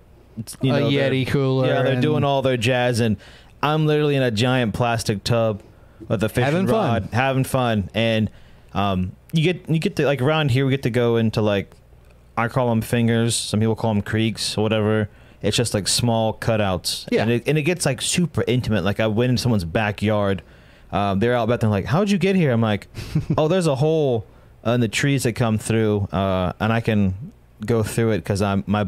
You 0.62 0.72
a 0.74 0.80
know, 0.80 0.90
their- 0.90 1.10
Yeti 1.10 1.26
cooler. 1.26 1.66
Yeah, 1.66 1.82
they're 1.82 2.00
doing 2.00 2.24
all 2.24 2.42
their 2.42 2.56
jazz, 2.56 3.00
and 3.00 3.16
I'm 3.62 3.86
literally 3.86 4.14
in 4.16 4.22
a 4.22 4.30
giant 4.30 4.72
plastic 4.72 5.24
tub 5.24 5.62
with 6.06 6.22
a 6.22 6.28
fishing 6.28 6.44
Having 6.44 6.66
fun. 6.68 6.74
rod, 7.02 7.08
having 7.12 7.44
fun, 7.44 7.90
and 7.92 8.30
um, 8.72 9.12
you 9.32 9.42
get 9.42 9.68
you 9.68 9.78
get 9.80 9.96
to 9.96 10.06
like 10.06 10.22
around 10.22 10.52
here 10.52 10.64
we 10.64 10.70
get 10.70 10.84
to 10.84 10.90
go 10.90 11.16
into 11.16 11.42
like 11.42 11.72
I 12.36 12.46
call 12.46 12.68
them 12.68 12.80
fingers. 12.82 13.34
Some 13.34 13.58
people 13.58 13.74
call 13.74 13.92
them 13.92 14.02
creeks 14.02 14.56
or 14.56 14.62
whatever. 14.62 15.08
It's 15.42 15.56
just 15.56 15.74
like 15.74 15.88
small 15.88 16.34
cutouts. 16.34 17.08
Yeah. 17.10 17.22
And 17.22 17.30
it, 17.32 17.48
and 17.48 17.58
it 17.58 17.62
gets 17.62 17.84
like 17.84 18.00
super 18.00 18.44
intimate. 18.46 18.84
Like 18.84 19.00
I 19.00 19.08
went 19.08 19.30
into 19.30 19.42
someone's 19.42 19.64
backyard. 19.64 20.42
Um, 20.92 21.18
they're 21.18 21.34
out 21.34 21.48
back 21.48 21.60
there 21.60 21.70
like, 21.70 21.84
how'd 21.84 22.10
you 22.10 22.18
get 22.18 22.36
here? 22.36 22.52
I'm 22.52 22.60
like, 22.60 22.86
oh, 23.36 23.48
there's 23.48 23.66
a 23.66 23.74
hole 23.74 24.24
in 24.64 24.80
the 24.80 24.88
trees 24.88 25.22
that 25.22 25.34
come 25.34 25.58
through, 25.58 26.08
uh, 26.12 26.52
and 26.60 26.72
I 26.72 26.80
can 26.80 27.32
go 27.64 27.82
through 27.82 28.12
it 28.12 28.18
because 28.18 28.42
I'm 28.42 28.64
my 28.66 28.86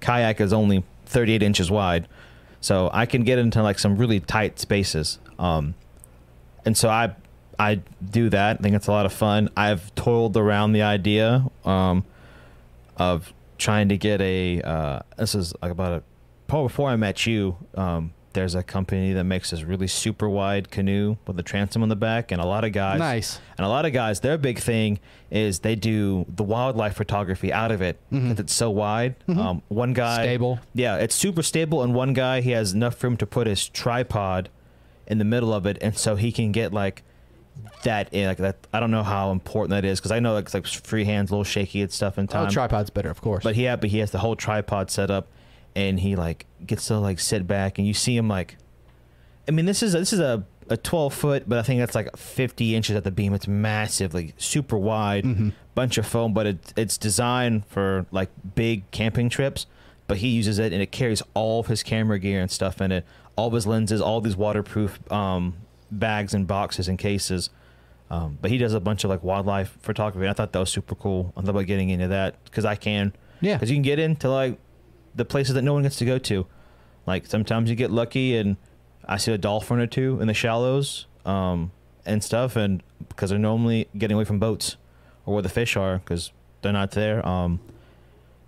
kayak 0.00 0.40
is 0.40 0.52
only 0.52 0.84
38 1.06 1.42
inches 1.42 1.70
wide, 1.70 2.08
so 2.60 2.90
I 2.92 3.06
can 3.06 3.22
get 3.24 3.38
into 3.38 3.62
like 3.62 3.78
some 3.78 3.96
really 3.96 4.20
tight 4.20 4.58
spaces. 4.58 5.18
Um, 5.38 5.74
and 6.64 6.76
so 6.76 6.88
I 6.88 7.14
I 7.58 7.82
do 8.10 8.30
that. 8.30 8.58
I 8.58 8.62
think 8.62 8.74
it's 8.74 8.86
a 8.86 8.92
lot 8.92 9.06
of 9.06 9.12
fun. 9.12 9.50
I've 9.56 9.94
toiled 9.94 10.36
around 10.36 10.72
the 10.72 10.82
idea 10.82 11.46
um, 11.64 12.04
of 12.96 13.32
trying 13.58 13.88
to 13.90 13.98
get 13.98 14.20
a. 14.20 14.62
Uh, 14.62 15.00
this 15.18 15.34
is 15.34 15.52
like 15.60 15.70
about 15.70 15.92
a 15.92 16.02
probably 16.48 16.68
before 16.68 16.90
I 16.90 16.96
met 16.96 17.26
you. 17.26 17.56
Um, 17.74 18.12
there's 18.32 18.54
a 18.54 18.62
company 18.62 19.12
that 19.12 19.24
makes 19.24 19.50
this 19.50 19.62
really 19.64 19.86
super 19.88 20.28
wide 20.28 20.70
canoe 20.70 21.16
with 21.26 21.38
a 21.38 21.42
transom 21.42 21.82
on 21.82 21.88
the 21.88 21.96
back, 21.96 22.30
and 22.30 22.40
a 22.40 22.46
lot 22.46 22.64
of 22.64 22.72
guys. 22.72 22.98
Nice. 22.98 23.40
And 23.58 23.64
a 23.66 23.68
lot 23.68 23.84
of 23.86 23.92
guys, 23.92 24.20
their 24.20 24.38
big 24.38 24.58
thing 24.60 25.00
is 25.30 25.60
they 25.60 25.74
do 25.74 26.24
the 26.28 26.44
wildlife 26.44 26.94
photography 26.94 27.52
out 27.52 27.72
of 27.72 27.82
it 27.82 27.98
because 28.10 28.38
it's 28.40 28.52
so 28.54 28.70
wide. 28.70 29.16
Um, 29.28 29.62
one 29.68 29.92
guy, 29.92 30.18
Mm-hmm. 30.18 30.24
Stable. 30.24 30.60
yeah, 30.74 30.96
it's 30.96 31.14
super 31.14 31.42
stable. 31.42 31.82
And 31.82 31.94
one 31.94 32.12
guy, 32.14 32.40
he 32.40 32.50
has 32.52 32.72
enough 32.72 33.02
room 33.02 33.16
to 33.18 33.26
put 33.26 33.46
his 33.46 33.68
tripod 33.68 34.48
in 35.06 35.18
the 35.18 35.24
middle 35.24 35.52
of 35.52 35.66
it, 35.66 35.76
and 35.82 35.96
so 35.98 36.14
he 36.16 36.30
can 36.30 36.52
get 36.52 36.72
like 36.72 37.02
that 37.82 38.12
in 38.12 38.26
like 38.28 38.38
that. 38.38 38.56
I 38.72 38.78
don't 38.80 38.90
know 38.90 39.02
how 39.02 39.32
important 39.32 39.70
that 39.70 39.84
is 39.84 39.98
because 39.98 40.12
I 40.12 40.20
know 40.20 40.36
it's 40.36 40.54
like 40.54 40.66
free 40.66 41.04
hands, 41.04 41.30
a 41.30 41.34
little 41.34 41.44
shaky 41.44 41.82
and 41.82 41.90
stuff 41.90 42.16
in 42.18 42.24
Oh, 42.24 42.26
time. 42.32 42.50
tripod's 42.50 42.90
better, 42.90 43.10
of 43.10 43.20
course. 43.20 43.42
But 43.42 43.56
he 43.56 43.64
had, 43.64 43.80
but 43.80 43.90
he 43.90 43.98
has 43.98 44.10
the 44.12 44.18
whole 44.18 44.36
tripod 44.36 44.90
set 44.90 45.10
up, 45.10 45.26
and 45.74 46.00
he 46.00 46.16
like 46.16 46.46
gets 46.66 46.86
to 46.88 46.98
like 46.98 47.20
sit 47.20 47.46
back, 47.46 47.78
and 47.78 47.86
you 47.86 47.94
see 47.94 48.16
him 48.16 48.28
like, 48.28 48.56
I 49.48 49.50
mean, 49.52 49.66
this 49.66 49.82
is 49.82 49.94
a, 49.94 49.98
this 49.98 50.12
is 50.12 50.20
a 50.20 50.44
a 50.68 50.76
twelve 50.76 51.12
foot, 51.14 51.48
but 51.48 51.58
I 51.58 51.62
think 51.62 51.80
that's 51.80 51.94
like 51.94 52.16
fifty 52.16 52.74
inches 52.76 52.94
at 52.96 53.04
the 53.04 53.10
beam. 53.10 53.34
It's 53.34 53.48
massive, 53.48 54.14
like 54.14 54.34
super 54.38 54.78
wide, 54.78 55.24
Mm-hmm. 55.24 55.48
bunch 55.74 55.98
of 55.98 56.06
foam, 56.06 56.32
but 56.32 56.46
it, 56.46 56.72
it's 56.76 56.96
designed 56.98 57.66
for 57.66 58.06
like 58.12 58.28
big 58.54 58.88
camping 58.90 59.28
trips. 59.28 59.66
But 60.06 60.18
he 60.18 60.28
uses 60.28 60.58
it, 60.58 60.72
and 60.72 60.82
it 60.82 60.90
carries 60.90 61.22
all 61.34 61.60
of 61.60 61.66
his 61.68 61.82
camera 61.84 62.18
gear 62.18 62.40
and 62.40 62.50
stuff 62.50 62.80
in 62.80 62.90
it, 62.90 63.04
all 63.36 63.46
of 63.48 63.52
his 63.52 63.64
lenses, 63.66 64.00
all 64.00 64.20
these 64.20 64.36
waterproof 64.36 64.98
um, 65.12 65.54
bags 65.90 66.34
and 66.34 66.46
boxes 66.48 66.88
and 66.88 66.98
cases. 66.98 67.48
Um, 68.10 68.36
but 68.42 68.50
he 68.50 68.58
does 68.58 68.74
a 68.74 68.80
bunch 68.80 69.04
of 69.04 69.10
like 69.10 69.22
wildlife 69.22 69.78
photography. 69.82 70.24
And 70.26 70.30
I 70.30 70.32
thought 70.32 70.52
that 70.52 70.58
was 70.58 70.70
super 70.70 70.96
cool. 70.96 71.32
I 71.36 71.42
thought 71.42 71.50
about 71.50 71.66
getting 71.66 71.90
into 71.90 72.08
that 72.08 72.42
because 72.44 72.64
I 72.64 72.74
can. 72.74 73.12
Yeah. 73.40 73.54
Because 73.54 73.70
you 73.70 73.76
can 73.76 73.82
get 73.82 74.00
into 74.00 74.28
like 74.28 74.58
the 75.14 75.24
places 75.24 75.54
that 75.54 75.62
no 75.62 75.72
one 75.74 75.82
gets 75.82 75.96
to 75.96 76.04
go 76.04 76.18
to. 76.18 76.46
Like 77.06 77.26
sometimes 77.26 77.70
you 77.70 77.76
get 77.76 77.90
lucky 77.90 78.36
and 78.36 78.56
I 79.06 79.16
see 79.16 79.32
a 79.32 79.38
dolphin 79.38 79.78
or 79.80 79.86
two 79.86 80.20
in 80.20 80.28
the 80.28 80.34
shallows 80.34 81.06
um, 81.24 81.72
and 82.06 82.22
stuff, 82.22 82.56
and 82.56 82.82
because 83.08 83.30
they're 83.30 83.38
normally 83.38 83.88
getting 83.96 84.14
away 84.14 84.24
from 84.24 84.38
boats 84.38 84.76
or 85.26 85.34
where 85.34 85.42
the 85.42 85.48
fish 85.48 85.76
are 85.76 85.98
because 85.98 86.30
they're 86.62 86.72
not 86.72 86.92
there. 86.92 87.26
Um, 87.26 87.60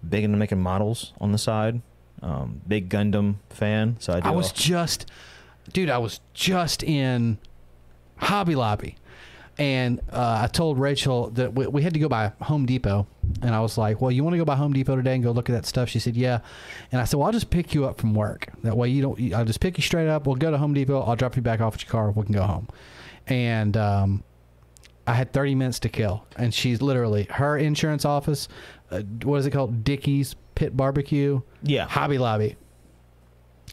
big 0.09 0.25
into 0.25 0.37
making 0.37 0.61
models 0.61 1.13
on 1.21 1.33
the 1.33 1.39
side. 1.39 1.81
Um, 2.23 2.61
big 2.69 2.89
Gundam 2.89 3.37
fan, 3.51 3.97
so 3.99 4.13
I 4.13 4.21
do. 4.21 4.29
I 4.29 4.31
was 4.31 4.49
all- 4.51 4.55
just, 4.57 5.11
dude, 5.73 5.91
I 5.91 5.99
was 5.99 6.21
just 6.35 6.85
in 6.85 7.39
Hobby 8.19 8.55
Lobby. 8.55 8.97
And 9.59 10.01
uh, 10.11 10.41
I 10.43 10.47
told 10.47 10.79
Rachel 10.79 11.29
that 11.31 11.53
we, 11.55 11.66
we 11.66 11.83
had 11.83 11.93
to 11.95 12.01
go 12.01 12.09
by 12.09 12.33
Home 12.43 12.65
Depot. 12.65 13.07
And 13.43 13.55
I 13.55 13.61
was 13.61 13.77
like, 13.77 14.01
well, 14.01 14.11
you 14.11 14.24
want 14.24 14.35
to 14.35 14.39
go 14.39 14.45
by 14.45 14.57
Home 14.57 14.73
Depot 14.73 14.97
today 14.97 15.15
and 15.15 15.23
go 15.23 15.31
look 15.31 15.51
at 15.51 15.53
that 15.53 15.66
stuff? 15.66 15.89
She 15.89 15.99
said, 15.99 16.16
yeah. 16.16 16.41
And 16.91 17.01
I 17.01 17.05
said, 17.05 17.19
well, 17.19 17.27
I'll 17.27 17.33
just 17.33 17.51
pick 17.51 17.74
you 17.74 17.85
up 17.85 18.01
from 18.01 18.15
work. 18.15 18.49
That 18.62 18.77
way 18.77 18.89
you 18.89 19.03
don't, 19.03 19.35
I'll 19.35 19.45
just 19.45 19.61
pick 19.61 19.77
you 19.77 19.83
straight 19.83 20.09
up. 20.09 20.27
We'll 20.27 20.37
go 20.37 20.51
to 20.51 20.59
Home 20.59 20.73
Depot. 20.74 21.01
I'll 21.03 21.16
drop 21.16 21.37
you 21.37 21.43
back 21.43 21.61
off 21.61 21.74
at 21.74 21.83
your 21.85 21.91
car. 21.91 22.11
We 22.11 22.24
can 22.24 22.33
go 22.35 22.43
home. 22.45 22.69
And 23.27 23.77
um, 23.77 24.24
I 25.07 25.15
had 25.15 25.33
30 25.33 25.55
minutes 25.55 25.79
to 25.81 25.89
kill. 25.89 26.24
And 26.37 26.53
she's 26.55 26.81
literally, 26.81 27.24
her 27.31 27.59
insurance 27.59 28.05
office, 28.05 28.49
uh, 28.91 29.03
what 29.23 29.37
is 29.37 29.47
it 29.47 29.51
called? 29.51 29.85
Dickey's 29.85 30.35
Pit 30.55 30.77
Barbecue. 30.77 31.41
yeah. 31.62 31.87
Hobby 31.87 32.19
Lobby. 32.19 32.57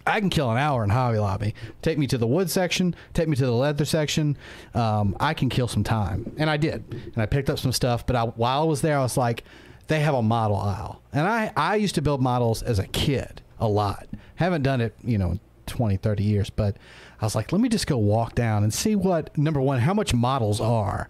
I 0.05 0.19
can 0.19 0.29
kill 0.29 0.49
an 0.51 0.57
hour 0.57 0.83
in 0.83 0.89
Hobby 0.89 1.19
Lobby. 1.19 1.55
Take 1.81 1.97
me 1.97 2.07
to 2.07 2.17
the 2.17 2.27
wood 2.27 2.49
section. 2.49 2.95
Take 3.13 3.27
me 3.27 3.35
to 3.35 3.45
the 3.45 3.51
leather 3.51 3.85
section. 3.85 4.37
Um, 4.73 5.15
I 5.19 5.33
can 5.33 5.49
kill 5.49 5.67
some 5.67 5.83
time, 5.83 6.31
and 6.37 6.49
I 6.49 6.57
did. 6.57 6.83
And 6.91 7.17
I 7.17 7.25
picked 7.25 7.49
up 7.49 7.59
some 7.59 7.71
stuff. 7.71 8.05
But 8.05 8.15
I, 8.15 8.23
while 8.23 8.61
I 8.61 8.65
was 8.65 8.81
there, 8.81 8.97
I 8.97 9.01
was 9.01 9.17
like, 9.17 9.43
they 9.87 9.99
have 9.99 10.15
a 10.15 10.21
model 10.21 10.57
aisle, 10.57 11.01
and 11.11 11.27
I 11.27 11.51
I 11.55 11.75
used 11.75 11.95
to 11.95 12.01
build 12.01 12.21
models 12.21 12.61
as 12.61 12.79
a 12.79 12.87
kid 12.87 13.41
a 13.59 13.67
lot. 13.67 14.07
Haven't 14.35 14.63
done 14.63 14.81
it, 14.81 14.95
you 15.03 15.17
know, 15.17 15.39
20, 15.65 15.97
30 15.97 16.23
years. 16.23 16.49
But 16.49 16.77
I 17.21 17.25
was 17.25 17.35
like, 17.35 17.51
let 17.51 17.59
me 17.59 17.69
just 17.69 17.87
go 17.87 17.97
walk 17.97 18.35
down 18.35 18.63
and 18.63 18.73
see 18.73 18.95
what 18.95 19.35
number 19.37 19.61
one, 19.61 19.79
how 19.79 19.93
much 19.93 20.13
models 20.13 20.61
are. 20.61 21.09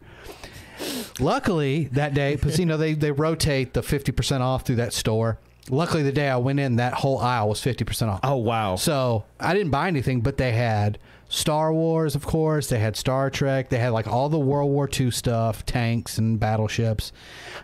Luckily, 1.19 1.85
that 1.91 2.13
day, 2.13 2.35
because 2.37 2.59
you 2.59 2.65
know 2.65 2.77
they 2.77 2.93
they 2.93 3.11
rotate 3.11 3.73
the 3.73 3.83
fifty 3.83 4.11
percent 4.11 4.43
off 4.43 4.65
through 4.65 4.77
that 4.77 4.93
store. 4.93 5.39
Luckily, 5.69 6.03
the 6.03 6.11
day 6.11 6.29
I 6.29 6.37
went 6.37 6.59
in, 6.59 6.77
that 6.77 6.93
whole 6.93 7.19
aisle 7.19 7.49
was 7.49 7.61
fifty 7.61 7.85
percent 7.85 8.11
off. 8.11 8.19
Oh 8.23 8.37
wow. 8.37 8.75
So 8.75 9.23
I 9.39 9.53
didn't 9.53 9.71
buy 9.71 9.87
anything, 9.87 10.21
but 10.21 10.37
they 10.37 10.51
had 10.51 10.97
Star 11.29 11.71
Wars, 11.71 12.15
of 12.15 12.25
course. 12.25 12.67
They 12.69 12.79
had 12.79 12.95
Star 12.95 13.29
Trek. 13.29 13.69
They 13.69 13.77
had 13.77 13.89
like 13.89 14.07
all 14.07 14.29
the 14.29 14.39
World 14.39 14.71
War 14.71 14.89
II 14.91 15.11
stuff, 15.11 15.65
tanks 15.65 16.17
and 16.17 16.39
battleships, 16.39 17.11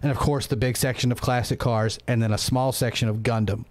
and 0.03 0.11
of 0.11 0.17
course 0.17 0.47
the 0.47 0.55
big 0.55 0.77
section 0.77 1.11
of 1.11 1.19
classic 1.19 1.59
cars, 1.59 1.97
and 2.07 2.21
then 2.21 2.31
a 2.31 2.37
small 2.37 2.71
section 2.71 3.09
of 3.09 3.17
Gundam, 3.17 3.65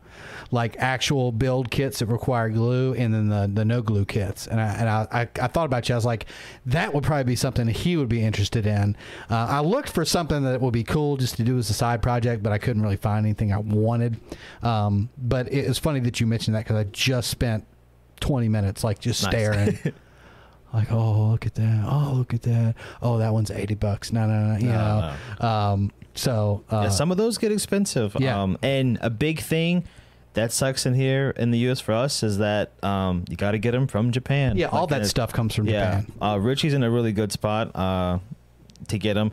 like 0.51 0.77
actual 0.79 1.33
build 1.33 1.71
kits 1.71 1.99
that 2.01 2.07
require 2.07 2.49
glue, 2.49 2.95
and 2.95 3.13
then 3.15 3.29
the, 3.29 3.51
the 3.53 3.65
no 3.65 3.83
glue 3.83 4.05
kits. 4.05 4.47
And 4.47 4.61
I 4.61 4.67
and 4.75 4.89
I, 4.89 5.07
I, 5.13 5.21
I 5.43 5.47
thought 5.49 5.67
about 5.67 5.89
you. 5.89 5.95
I 5.95 5.99
was 5.99 6.05
like, 6.05 6.27
that 6.67 6.93
would 6.95 7.05
probably 7.05 7.25
be 7.25 7.37
something 7.37 7.67
he 7.69 7.97
would 7.97 8.09
be 8.09 8.23
interested 8.23 8.67
in. 8.67 8.97
Uh, 9.31 9.47
I 9.51 9.61
looked 9.61 9.89
for 9.91 10.05
something 10.05 10.43
that 10.45 10.61
would 10.61 10.73
be 10.75 10.85
cool 10.85 11.17
just 11.17 11.37
to 11.37 11.43
do 11.43 11.59
as 11.59 11.71
a 11.71 11.75
side 11.75 12.03
project, 12.03 12.43
but 12.43 12.53
I 12.53 12.59
couldn't 12.59 12.83
really 12.83 12.97
find 12.97 13.25
anything 13.27 13.53
I 13.53 13.59
wanted. 13.59 14.19
Um, 14.63 15.09
but 15.19 15.53
it 15.53 15.67
was 15.69 15.79
funny 15.79 16.01
that 16.01 16.21
you 16.21 16.27
mentioned 16.27 16.55
that 16.57 16.65
because 16.65 16.77
I 16.77 16.85
just 16.85 17.31
spent 17.31 17.65
20 18.21 18.49
minutes 18.49 18.85
like 18.85 18.99
just 19.01 19.23
Nice. 19.25 19.31
staring. 19.33 19.79
like, 20.73 20.91
oh, 20.93 21.29
look 21.31 21.47
at 21.47 21.55
that. 21.55 21.85
Oh, 21.89 22.13
look 22.17 22.35
at 22.35 22.43
that. 22.43 22.75
Oh, 23.03 23.19
that 23.19 23.33
one's 23.33 23.51
80 23.51 23.75
bucks. 23.77 24.13
No, 24.13 24.27
no, 24.27 24.53
no. 24.53 24.59
You 24.59 24.67
No, 24.69 25.15
know. 25.41 25.47
Um, 25.49 25.93
so, 26.15 26.65
uh, 26.71 26.83
yeah, 26.85 26.89
some 26.91 27.11
of 27.11 27.17
those 27.17 27.39
get 27.39 27.51
expensive. 27.53 28.17
Yeah. 28.19 28.41
Um, 28.41 28.57
and 28.63 28.99
a 29.01 29.11
big 29.11 29.41
thing 29.41 29.85
that 30.35 30.53
sucks 30.53 30.85
in 30.87 30.95
here 30.95 31.31
in 31.37 31.51
the 31.51 31.59
U.S. 31.61 31.81
for 31.81 31.93
us 31.93 32.23
is 32.23 32.39
that 32.39 32.73
um, 32.85 33.25
you 33.29 33.37
got 33.37 33.53
to 33.53 33.59
get 33.59 33.73
them 33.73 33.87
from 33.87 34.13
Japan. 34.13 34.57
yeah, 34.57 34.67
all 34.67 34.87
that 34.89 35.07
stuff 35.07 35.33
comes 35.33 35.55
from 35.55 35.67
yeah, 35.67 36.01
Japan. 36.03 36.13
uh, 36.21 36.39
Richie's 36.39 36.75
in 36.75 36.83
a 36.83 36.91
really 36.91 37.13
good 37.13 37.33
spot 37.33 37.75
uh, 37.75 38.19
to 38.89 38.99
get 38.99 39.15
them. 39.15 39.33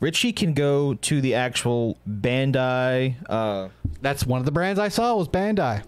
Richie 0.00 0.32
can 0.32 0.52
go 0.52 0.94
to 0.94 1.20
the 1.20 1.34
actual 1.34 1.96
Bandai. 2.08 3.14
Uh, 3.28 3.68
That's 4.00 4.26
one 4.26 4.40
of 4.40 4.44
the 4.46 4.50
brands 4.52 4.78
I 4.80 4.88
saw 4.88 5.14
was 5.16 5.28
Bandai. 5.28 5.84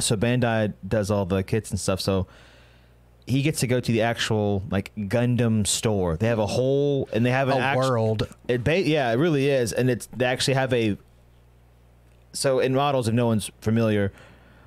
so 0.00 0.16
Bandai 0.16 0.74
does 0.86 1.10
all 1.10 1.24
the 1.24 1.42
kits 1.42 1.70
and 1.70 1.80
stuff. 1.80 2.00
So 2.00 2.26
he 3.26 3.42
gets 3.42 3.60
to 3.60 3.66
go 3.66 3.80
to 3.80 3.92
the 3.92 4.02
actual 4.02 4.62
like 4.70 4.92
Gundam 4.96 5.66
store. 5.66 6.16
They 6.16 6.26
have 6.28 6.38
a 6.38 6.46
whole 6.46 7.08
and 7.12 7.24
they 7.24 7.30
have 7.30 7.48
an 7.48 7.56
A 7.58 7.60
act- 7.60 7.78
world. 7.78 8.28
It 8.48 8.64
ba- 8.64 8.82
yeah, 8.86 9.10
it 9.12 9.16
really 9.16 9.48
is, 9.48 9.72
and 9.72 9.88
it's 9.90 10.06
they 10.16 10.24
actually 10.26 10.54
have 10.54 10.72
a. 10.72 10.96
So 12.38 12.60
in 12.60 12.72
models, 12.74 13.08
if 13.08 13.14
no 13.14 13.26
one's 13.26 13.50
familiar, 13.60 14.12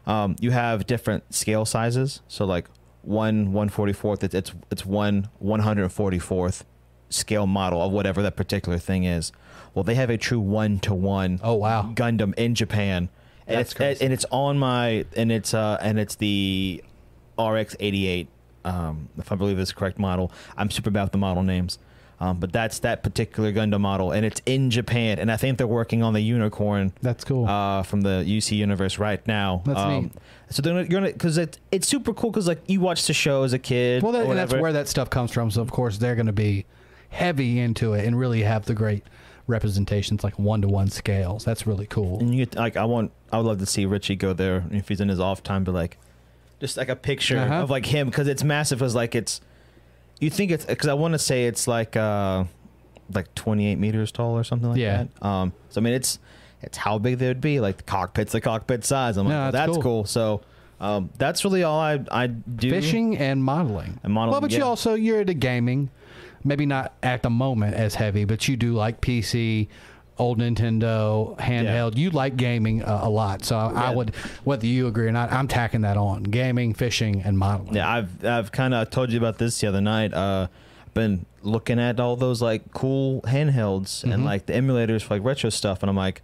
um, 0.05 0.35
you 0.41 0.51
have 0.51 0.85
different 0.85 1.33
scale 1.33 1.65
sizes. 1.65 2.21
So 2.27 2.45
like 2.45 2.67
one 3.01 3.53
one 3.53 3.69
forty 3.69 3.93
fourth, 3.93 4.23
it's 4.23 4.35
it's 4.35 4.51
it's 4.69 4.85
one 4.85 5.29
one 5.39 5.61
hundred 5.61 5.89
forty 5.91 6.19
fourth 6.19 6.65
scale 7.09 7.47
model 7.47 7.81
of 7.81 7.91
whatever 7.91 8.21
that 8.23 8.35
particular 8.35 8.77
thing 8.77 9.05
is. 9.05 9.31
Well, 9.73 9.83
they 9.83 9.95
have 9.95 10.09
a 10.09 10.17
true 10.17 10.39
one 10.39 10.79
to 10.79 10.93
one. 10.93 11.39
Oh, 11.41 11.55
wow. 11.55 11.93
Gundam 11.95 12.33
in 12.37 12.55
Japan, 12.55 13.07
and 13.47 13.57
That's 13.57 13.71
it's 13.71 13.73
crazy. 13.73 14.03
and 14.03 14.13
it's 14.13 14.25
on 14.31 14.59
my 14.59 15.05
and 15.15 15.31
it's 15.31 15.53
uh 15.53 15.77
and 15.81 15.97
it's 15.97 16.15
the 16.15 16.83
RX 17.39 17.77
eighty 17.79 18.05
eight. 18.07 18.27
Um, 18.65 19.07
if 19.17 19.31
I 19.31 19.35
believe 19.35 19.57
it's 19.57 19.71
the 19.71 19.77
correct 19.77 19.97
model, 19.97 20.31
I'm 20.57 20.69
super 20.69 20.91
bad 20.91 21.03
with 21.03 21.11
the 21.13 21.17
model 21.17 21.41
names. 21.41 21.79
Um, 22.21 22.37
but 22.39 22.53
that's 22.53 22.77
that 22.79 23.01
particular 23.01 23.51
Gundam 23.51 23.81
model, 23.81 24.11
and 24.11 24.23
it's 24.23 24.41
in 24.45 24.69
Japan, 24.69 25.17
and 25.17 25.31
I 25.31 25.37
think 25.37 25.57
they're 25.57 25.65
working 25.65 26.03
on 26.03 26.13
the 26.13 26.21
unicorn 26.21 26.93
That's 27.01 27.23
cool. 27.23 27.47
uh, 27.47 27.81
from 27.81 28.01
the 28.01 28.23
UC 28.23 28.55
universe 28.57 28.99
right 28.99 29.25
now. 29.27 29.63
That's 29.65 29.79
um, 29.79 30.03
neat. 30.03 30.11
So 30.51 30.61
they're 30.61 30.73
gonna, 30.73 30.85
you're 30.87 31.01
gonna 31.01 31.13
because 31.13 31.39
it's 31.39 31.57
it's 31.71 31.87
super 31.87 32.13
cool 32.13 32.29
because 32.29 32.47
like 32.47 32.61
you 32.67 32.79
watch 32.79 33.07
the 33.07 33.13
show 33.13 33.41
as 33.41 33.53
a 33.53 33.59
kid. 33.59 34.03
well, 34.03 34.11
that, 34.11 34.27
and 34.27 34.37
that's 34.37 34.53
where 34.53 34.71
that 34.73 34.87
stuff 34.87 35.09
comes 35.09 35.31
from. 35.31 35.49
So, 35.49 35.63
of 35.63 35.71
course, 35.71 35.97
they're 35.97 36.13
going 36.15 36.27
to 36.27 36.31
be 36.31 36.65
heavy 37.09 37.59
into 37.59 37.93
it 37.93 38.05
and 38.05 38.17
really 38.19 38.43
have 38.43 38.65
the 38.65 38.75
great 38.75 39.03
representations, 39.47 40.23
like 40.23 40.37
one 40.39 40.61
to 40.61 40.67
one 40.67 40.89
scales. 40.89 41.43
That's 41.43 41.65
really 41.67 41.85
cool. 41.87 42.19
And 42.19 42.33
you 42.35 42.45
get, 42.45 42.55
like 42.55 42.77
I 42.77 42.85
want 42.85 43.11
I 43.31 43.37
would 43.37 43.45
love 43.47 43.59
to 43.59 43.65
see 43.65 43.85
Richie 43.85 44.15
go 44.15 44.33
there 44.33 44.63
if 44.71 44.87
he's 44.87 45.01
in 45.01 45.09
his 45.09 45.19
off 45.19 45.43
time, 45.43 45.63
but 45.63 45.73
like 45.73 45.97
just 46.59 46.77
like 46.77 46.89
a 46.89 46.95
picture 46.95 47.39
Uh-huh. 47.39 47.55
of 47.63 47.69
like 47.69 47.85
him 47.87 48.07
because 48.07 48.27
it's 48.27 48.43
massive. 48.43 48.79
Because 48.79 48.95
like 48.95 49.15
it's 49.15 49.41
you 50.21 50.29
think 50.29 50.51
it's 50.51 50.63
because 50.65 50.87
I 50.87 50.93
want 50.93 51.13
to 51.13 51.19
say 51.19 51.45
it's 51.47 51.67
like 51.67 51.97
uh 51.97 52.45
like 53.13 53.33
28 53.35 53.75
meters 53.77 54.11
tall 54.13 54.37
or 54.37 54.43
something 54.45 54.69
like 54.69 54.77
Yeah. 54.79 55.03
that. 55.19 55.25
Um, 55.27 55.51
so 55.69 55.81
I 55.81 55.83
mean 55.83 55.93
it's 55.93 56.17
it's 56.61 56.77
how 56.77 56.97
big 56.99 57.17
they 57.17 57.27
would 57.27 57.41
be. 57.41 57.59
Like 57.59 57.75
the 57.77 57.83
cockpit's 57.83 58.31
the 58.31 58.39
cockpit 58.39 58.85
size. 58.85 59.17
I'm 59.17 59.25
like, 59.25 59.33
No, 59.33 59.51
that's 59.51 59.53
that's 59.53 59.71
cool. 59.73 59.81
cool. 59.81 60.05
So 60.05 60.41
um, 60.79 61.09
that's 61.17 61.43
really 61.43 61.63
all 61.63 61.79
I 61.79 61.99
I 62.11 62.27
do. 62.27 62.69
Fishing 62.69 63.17
and 63.17 63.43
modeling. 63.43 63.99
And 64.03 64.13
modeling, 64.13 64.31
Well, 64.31 64.41
but 64.41 64.51
you 64.51 64.63
also 64.63 64.93
you're 64.93 65.21
into 65.21 65.33
gaming. 65.33 65.89
Maybe 66.43 66.65
not 66.65 66.93
at 67.03 67.21
the 67.21 67.29
moment 67.29 67.75
as 67.75 67.93
heavy, 67.95 68.25
but 68.25 68.47
you 68.47 68.55
do 68.57 68.73
like 68.73 68.99
PC, 69.01 69.67
old 70.21 70.39
Nintendo, 70.39 71.35
handheld. 71.37 71.97
You 71.97 72.09
like 72.11 72.37
gaming 72.37 72.83
uh, 72.83 73.01
a 73.03 73.09
lot. 73.09 73.43
So 73.43 73.57
I, 73.57 73.87
I 73.87 73.95
would, 73.95 74.15
whether 74.43 74.65
you 74.67 74.87
agree 74.87 75.07
or 75.07 75.11
not, 75.11 75.31
I'm 75.31 75.47
tacking 75.47 75.81
that 75.81 75.97
on: 75.97 76.23
gaming, 76.23 76.73
fishing, 76.73 77.21
and 77.23 77.37
modeling. 77.37 77.75
Yeah, 77.75 77.89
I've 77.91 78.23
I've 78.25 78.51
kind 78.51 78.73
of 78.73 78.89
told 78.89 79.11
you 79.11 79.17
about 79.17 79.37
this 79.37 79.59
the 79.59 79.67
other 79.67 79.81
night. 79.81 80.13
Uh, 80.13 80.47
been 80.93 81.25
looking 81.41 81.79
at 81.79 81.99
all 81.99 82.15
those 82.17 82.41
like 82.41 82.71
cool 82.73 83.21
handhelds 83.21 84.01
Mm-hmm. 84.01 84.11
and 84.11 84.25
like 84.25 84.45
the 84.45 84.53
emulators 84.53 85.01
for 85.01 85.15
like 85.15 85.23
retro 85.23 85.49
stuff, 85.49 85.81
and 85.83 85.89
I'm 85.89 85.95
like, 85.95 86.21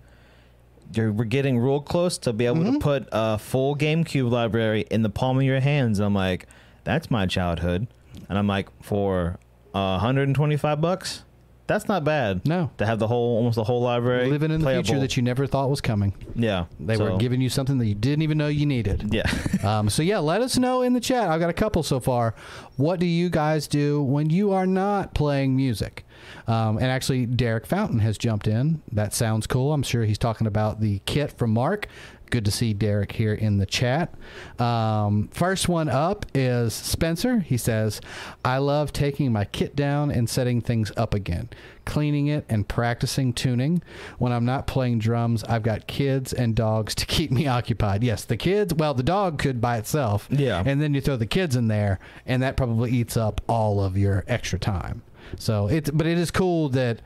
you're 0.93 1.11
we're 1.11 1.23
getting 1.25 1.57
real 1.59 1.79
close 1.81 2.17
to 2.19 2.33
be 2.33 2.45
able 2.45 2.57
Mm-hmm. 2.57 2.73
to 2.73 2.79
put 2.79 3.07
a 3.11 3.37
full 3.37 3.75
GameCube 3.75 4.29
library 4.29 4.85
in 4.91 5.01
the 5.03 5.09
palm 5.09 5.37
of 5.37 5.43
your 5.43 5.59
hands. 5.61 5.99
And 5.99 6.05
I'm 6.05 6.13
like, 6.13 6.45
that's 6.83 7.09
my 7.09 7.25
childhood, 7.25 7.87
and 8.29 8.37
I'm 8.37 8.47
like, 8.47 8.67
for 8.83 9.39
uh, 9.73 9.97
125 9.99 10.81
bucks, 10.81 11.23
that's 11.67 11.87
not 11.87 12.03
bad. 12.03 12.45
No. 12.47 12.71
to 12.77 12.85
have 12.85 12.97
the 12.99 13.07
whole 13.07 13.37
almost 13.37 13.55
the 13.55 13.63
whole 13.63 13.81
library 13.81 14.29
Living 14.29 14.51
in 14.51 14.61
the 14.61 14.71
future 14.73 14.99
that 14.99 15.15
you 15.17 15.23
never 15.23 15.45
thought 15.45 15.69
was 15.69 15.81
coming. 15.81 16.13
yeah 16.35 16.65
They 16.79 16.97
were 16.97 17.17
giving 17.17 17.41
you 17.41 17.49
something 17.49 17.77
that 17.77 17.85
you 17.85 17.95
didn't 17.95 18.21
even 18.23 18.37
know 18.37 18.47
you 18.47 18.65
needed. 18.65 19.13
yeah. 19.13 19.23
Um, 19.67 19.89
so 19.89 20.01
yeah, 20.01 20.19
let 20.19 20.41
us 20.41 20.57
know 20.57 20.81
in 20.81 20.93
the 20.93 20.99
chat. 21.01 21.29
I've 21.29 21.39
got 21.41 21.49
a 21.49 21.53
couple 21.53 21.83
so 21.83 21.99
far. 21.99 22.35
What 22.77 22.99
do 22.99 23.05
you 23.05 23.29
guys 23.29 23.67
do 23.67 24.01
when 24.01 24.29
you 24.29 24.53
are 24.53 24.67
not 24.67 25.13
playing 25.13 25.55
music? 25.55 26.05
Um, 26.47 26.77
and 26.77 26.85
actually, 26.85 27.25
Derek 27.25 27.65
Fountain 27.65 27.99
has 27.99 28.17
jumped 28.17 28.47
in. 28.47 28.81
That 28.91 29.13
sounds 29.13 29.45
cool. 29.47 29.73
I'm 29.73 29.83
sure 29.83 30.03
he's 30.05 30.17
talking 30.17 30.47
about 30.47 30.79
the 30.79 30.99
kit 31.05 31.31
from 31.37 31.51
Mark. 31.51 31.87
Good 32.29 32.45
to 32.45 32.51
see 32.51 32.73
Derek 32.73 33.13
here 33.13 33.33
in 33.33 33.57
the 33.57 33.65
chat. 33.65 34.13
Um, 34.59 35.29
first 35.31 35.69
one 35.69 35.87
up 35.87 36.25
is 36.33 36.73
Spencer. 36.73 37.39
He 37.39 37.55
says, 37.55 38.01
I 38.43 38.57
love 38.57 38.91
taking 38.91 39.31
my 39.31 39.45
kit 39.45 39.75
down 39.75 40.11
and 40.11 40.29
setting 40.29 40.59
things 40.59 40.91
up 40.97 41.13
again, 41.13 41.49
cleaning 41.85 42.27
it 42.27 42.45
and 42.49 42.67
practicing 42.67 43.31
tuning. 43.31 43.81
When 44.17 44.33
I'm 44.33 44.43
not 44.43 44.67
playing 44.67 44.99
drums, 44.99 45.43
I've 45.45 45.63
got 45.63 45.87
kids 45.87 46.33
and 46.33 46.53
dogs 46.53 46.93
to 46.95 47.05
keep 47.07 47.31
me 47.31 47.47
occupied. 47.47 48.03
Yes, 48.03 48.25
the 48.25 48.37
kids, 48.37 48.73
well, 48.73 48.93
the 48.93 49.03
dog 49.03 49.39
could 49.39 49.61
by 49.61 49.77
itself. 49.77 50.27
Yeah. 50.29 50.61
And 50.65 50.81
then 50.81 50.93
you 50.93 51.01
throw 51.01 51.15
the 51.15 51.25
kids 51.25 51.55
in 51.55 51.67
there, 51.69 51.99
and 52.25 52.43
that 52.43 52.57
probably 52.57 52.91
eats 52.91 53.15
up 53.15 53.39
all 53.47 53.81
of 53.81 53.97
your 53.97 54.25
extra 54.27 54.59
time. 54.59 55.01
So 55.37 55.67
it's, 55.67 55.89
but 55.89 56.07
it 56.07 56.17
is 56.17 56.31
cool 56.31 56.69
that 56.69 57.01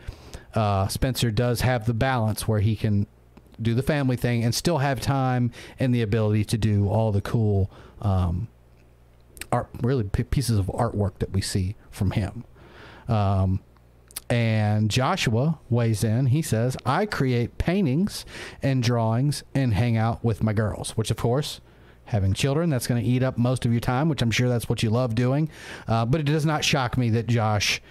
uh, 0.55 0.87
Spencer 0.87 1.31
does 1.31 1.61
have 1.61 1.85
the 1.85 1.93
balance 1.93 2.47
where 2.47 2.59
he 2.59 2.75
can 2.75 3.07
do 3.61 3.73
the 3.73 3.83
family 3.83 4.15
thing 4.15 4.43
and 4.43 4.53
still 4.53 4.79
have 4.79 4.99
time 4.99 5.51
and 5.79 5.93
the 5.93 6.01
ability 6.01 6.45
to 6.45 6.57
do 6.57 6.87
all 6.87 7.11
the 7.11 7.21
cool 7.21 7.71
um, 8.01 8.47
art, 9.51 9.69
really 9.81 10.03
pieces 10.03 10.57
of 10.57 10.67
artwork 10.67 11.19
that 11.19 11.31
we 11.31 11.41
see 11.41 11.75
from 11.89 12.11
him. 12.11 12.43
Um, 13.07 13.61
and 14.29 14.89
Joshua 14.89 15.59
weighs 15.69 16.03
in. 16.03 16.27
He 16.27 16.41
says, 16.41 16.77
I 16.85 17.05
create 17.05 17.57
paintings 17.57 18.25
and 18.63 18.81
drawings 18.81 19.43
and 19.53 19.73
hang 19.73 19.97
out 19.97 20.23
with 20.23 20.41
my 20.41 20.53
girls, 20.53 20.91
which, 20.91 21.11
of 21.11 21.17
course, 21.17 21.59
having 22.05 22.33
children, 22.33 22.69
that's 22.69 22.87
going 22.87 23.01
to 23.01 23.07
eat 23.07 23.23
up 23.23 23.37
most 23.37 23.65
of 23.65 23.71
your 23.71 23.81
time, 23.81 24.07
which 24.07 24.21
I'm 24.21 24.31
sure 24.31 24.47
that's 24.47 24.69
what 24.69 24.83
you 24.83 24.89
love 24.89 25.15
doing. 25.15 25.49
Uh, 25.87 26.05
but 26.05 26.21
it 26.21 26.25
does 26.25 26.45
not 26.45 26.63
shock 26.63 26.97
me 26.97 27.09
that 27.09 27.27
Josh 27.27 27.81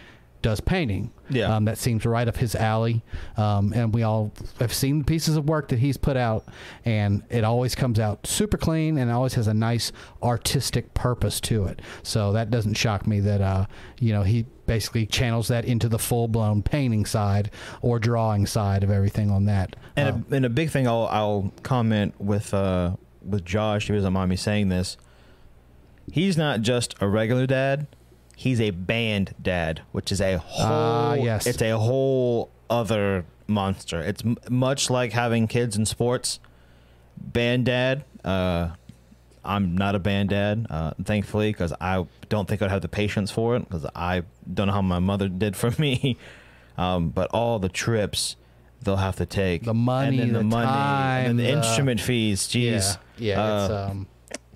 does 0.42 0.60
painting. 0.60 1.12
Yeah. 1.28 1.54
Um, 1.54 1.64
that 1.66 1.78
seems 1.78 2.04
right 2.04 2.26
up 2.26 2.36
his 2.36 2.54
alley. 2.54 3.02
Um, 3.36 3.72
and 3.72 3.94
we 3.94 4.02
all 4.02 4.32
have 4.58 4.72
seen 4.72 4.98
the 5.00 5.04
pieces 5.04 5.36
of 5.36 5.48
work 5.48 5.68
that 5.68 5.78
he's 5.78 5.96
put 5.96 6.16
out, 6.16 6.44
and 6.84 7.22
it 7.30 7.44
always 7.44 7.74
comes 7.74 8.00
out 8.00 8.26
super 8.26 8.56
clean 8.56 8.98
and 8.98 9.10
always 9.10 9.34
has 9.34 9.46
a 9.46 9.54
nice 9.54 9.92
artistic 10.22 10.92
purpose 10.94 11.40
to 11.42 11.66
it. 11.66 11.80
So 12.02 12.32
that 12.32 12.50
doesn't 12.50 12.74
shock 12.74 13.06
me 13.06 13.20
that, 13.20 13.40
uh, 13.40 13.66
you 13.98 14.12
know, 14.12 14.22
he 14.22 14.46
basically 14.66 15.06
channels 15.06 15.48
that 15.48 15.64
into 15.64 15.88
the 15.88 15.98
full 15.98 16.28
blown 16.28 16.62
painting 16.62 17.04
side 17.04 17.50
or 17.82 17.98
drawing 17.98 18.46
side 18.46 18.82
of 18.82 18.90
everything 18.90 19.30
on 19.30 19.44
that. 19.46 19.76
And, 19.96 20.08
Uh, 20.08 20.18
a, 20.30 20.34
and 20.36 20.46
a 20.46 20.50
big 20.50 20.70
thing 20.70 20.86
I'll, 20.88 21.08
I'll 21.10 21.52
comment 21.62 22.14
with 22.20 22.52
uh, 22.54 22.96
with 23.24 23.44
Josh, 23.44 23.86
he 23.88 23.92
doesn't 23.94 24.12
mind 24.12 24.30
me 24.30 24.36
saying 24.36 24.68
this, 24.68 24.96
he's 26.10 26.36
not 26.36 26.62
just 26.62 26.94
a 27.00 27.08
regular 27.08 27.46
dad. 27.46 27.86
He's 28.40 28.58
a 28.58 28.70
band 28.70 29.34
dad, 29.42 29.82
which 29.92 30.10
is 30.10 30.18
a 30.22 30.38
whole. 30.38 30.66
Ah, 30.66 31.12
yes. 31.12 31.46
It's 31.46 31.60
a 31.60 31.76
whole 31.76 32.50
other 32.70 33.26
monster. 33.46 34.00
It's 34.00 34.24
m- 34.24 34.38
much 34.48 34.88
like 34.88 35.12
having 35.12 35.46
kids 35.46 35.76
in 35.76 35.84
sports. 35.84 36.40
Band 37.18 37.66
dad. 37.66 38.04
Uh, 38.24 38.70
I'm 39.44 39.74
not 39.76 39.94
a 39.94 39.98
band 39.98 40.30
dad, 40.30 40.66
uh, 40.70 40.92
thankfully, 41.04 41.50
because 41.52 41.74
I 41.82 42.06
don't 42.30 42.48
think 42.48 42.62
I'd 42.62 42.70
have 42.70 42.80
the 42.80 42.88
patience 42.88 43.30
for 43.30 43.56
it. 43.56 43.68
Because 43.68 43.84
I 43.94 44.22
don't 44.54 44.68
know 44.68 44.72
how 44.72 44.80
my 44.80 45.00
mother 45.00 45.28
did 45.44 45.54
for 45.54 45.72
me. 45.78 46.16
Um, 46.78 47.10
but 47.10 47.28
all 47.34 47.58
the 47.58 47.68
trips 47.68 48.36
they'll 48.82 48.96
have 48.96 49.16
to 49.16 49.26
take, 49.26 49.64
The 49.64 49.74
money, 49.74 50.18
and 50.18 50.30
then 50.30 50.32
the 50.32 50.42
money 50.44 50.64
and 50.66 50.74
time, 50.74 51.24
then 51.26 51.36
the, 51.36 51.42
the- 51.42 51.50
instrument 51.58 52.00
fees. 52.00 52.48
Jeez, 52.48 52.96
yeah, 53.18 53.36
yeah, 53.36 53.64
it's, 53.64 53.70
um, 53.90 54.06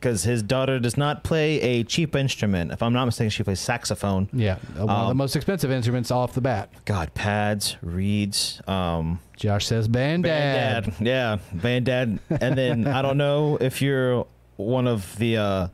because 0.04 0.24
his 0.24 0.42
daughter 0.42 0.78
does 0.78 0.98
not 0.98 1.24
play 1.24 1.58
a 1.62 1.82
cheap 1.82 2.14
instrument. 2.14 2.70
If 2.70 2.82
I'm 2.82 2.92
not 2.92 3.06
mistaken, 3.06 3.30
she 3.30 3.42
plays 3.42 3.58
saxophone. 3.58 4.28
yeah, 4.34 4.56
one 4.76 4.80
of 4.82 4.86
the 4.88 4.92
Um, 5.12 5.16
most 5.16 5.34
expensive 5.34 5.70
instruments 5.70 6.10
off 6.10 6.34
the 6.34 6.42
bat. 6.42 6.68
God, 6.84 7.14
pads, 7.14 7.78
reeds, 7.80 8.60
um, 8.68 9.20
Josh 9.38 9.64
says, 9.64 9.88
"Band 9.88 10.24
dad." 10.24 10.84
Bandad. 10.84 11.06
Yeah, 11.06 11.38
Bandad. 11.56 12.18
And 12.28 12.58
then 12.58 12.86
I 12.86 13.00
don't 13.00 13.16
know 13.16 13.56
if 13.62 13.80
you're 13.80 14.26
one 14.56 14.86
of 14.86 15.16
the 15.16 15.38
uh 15.38 15.68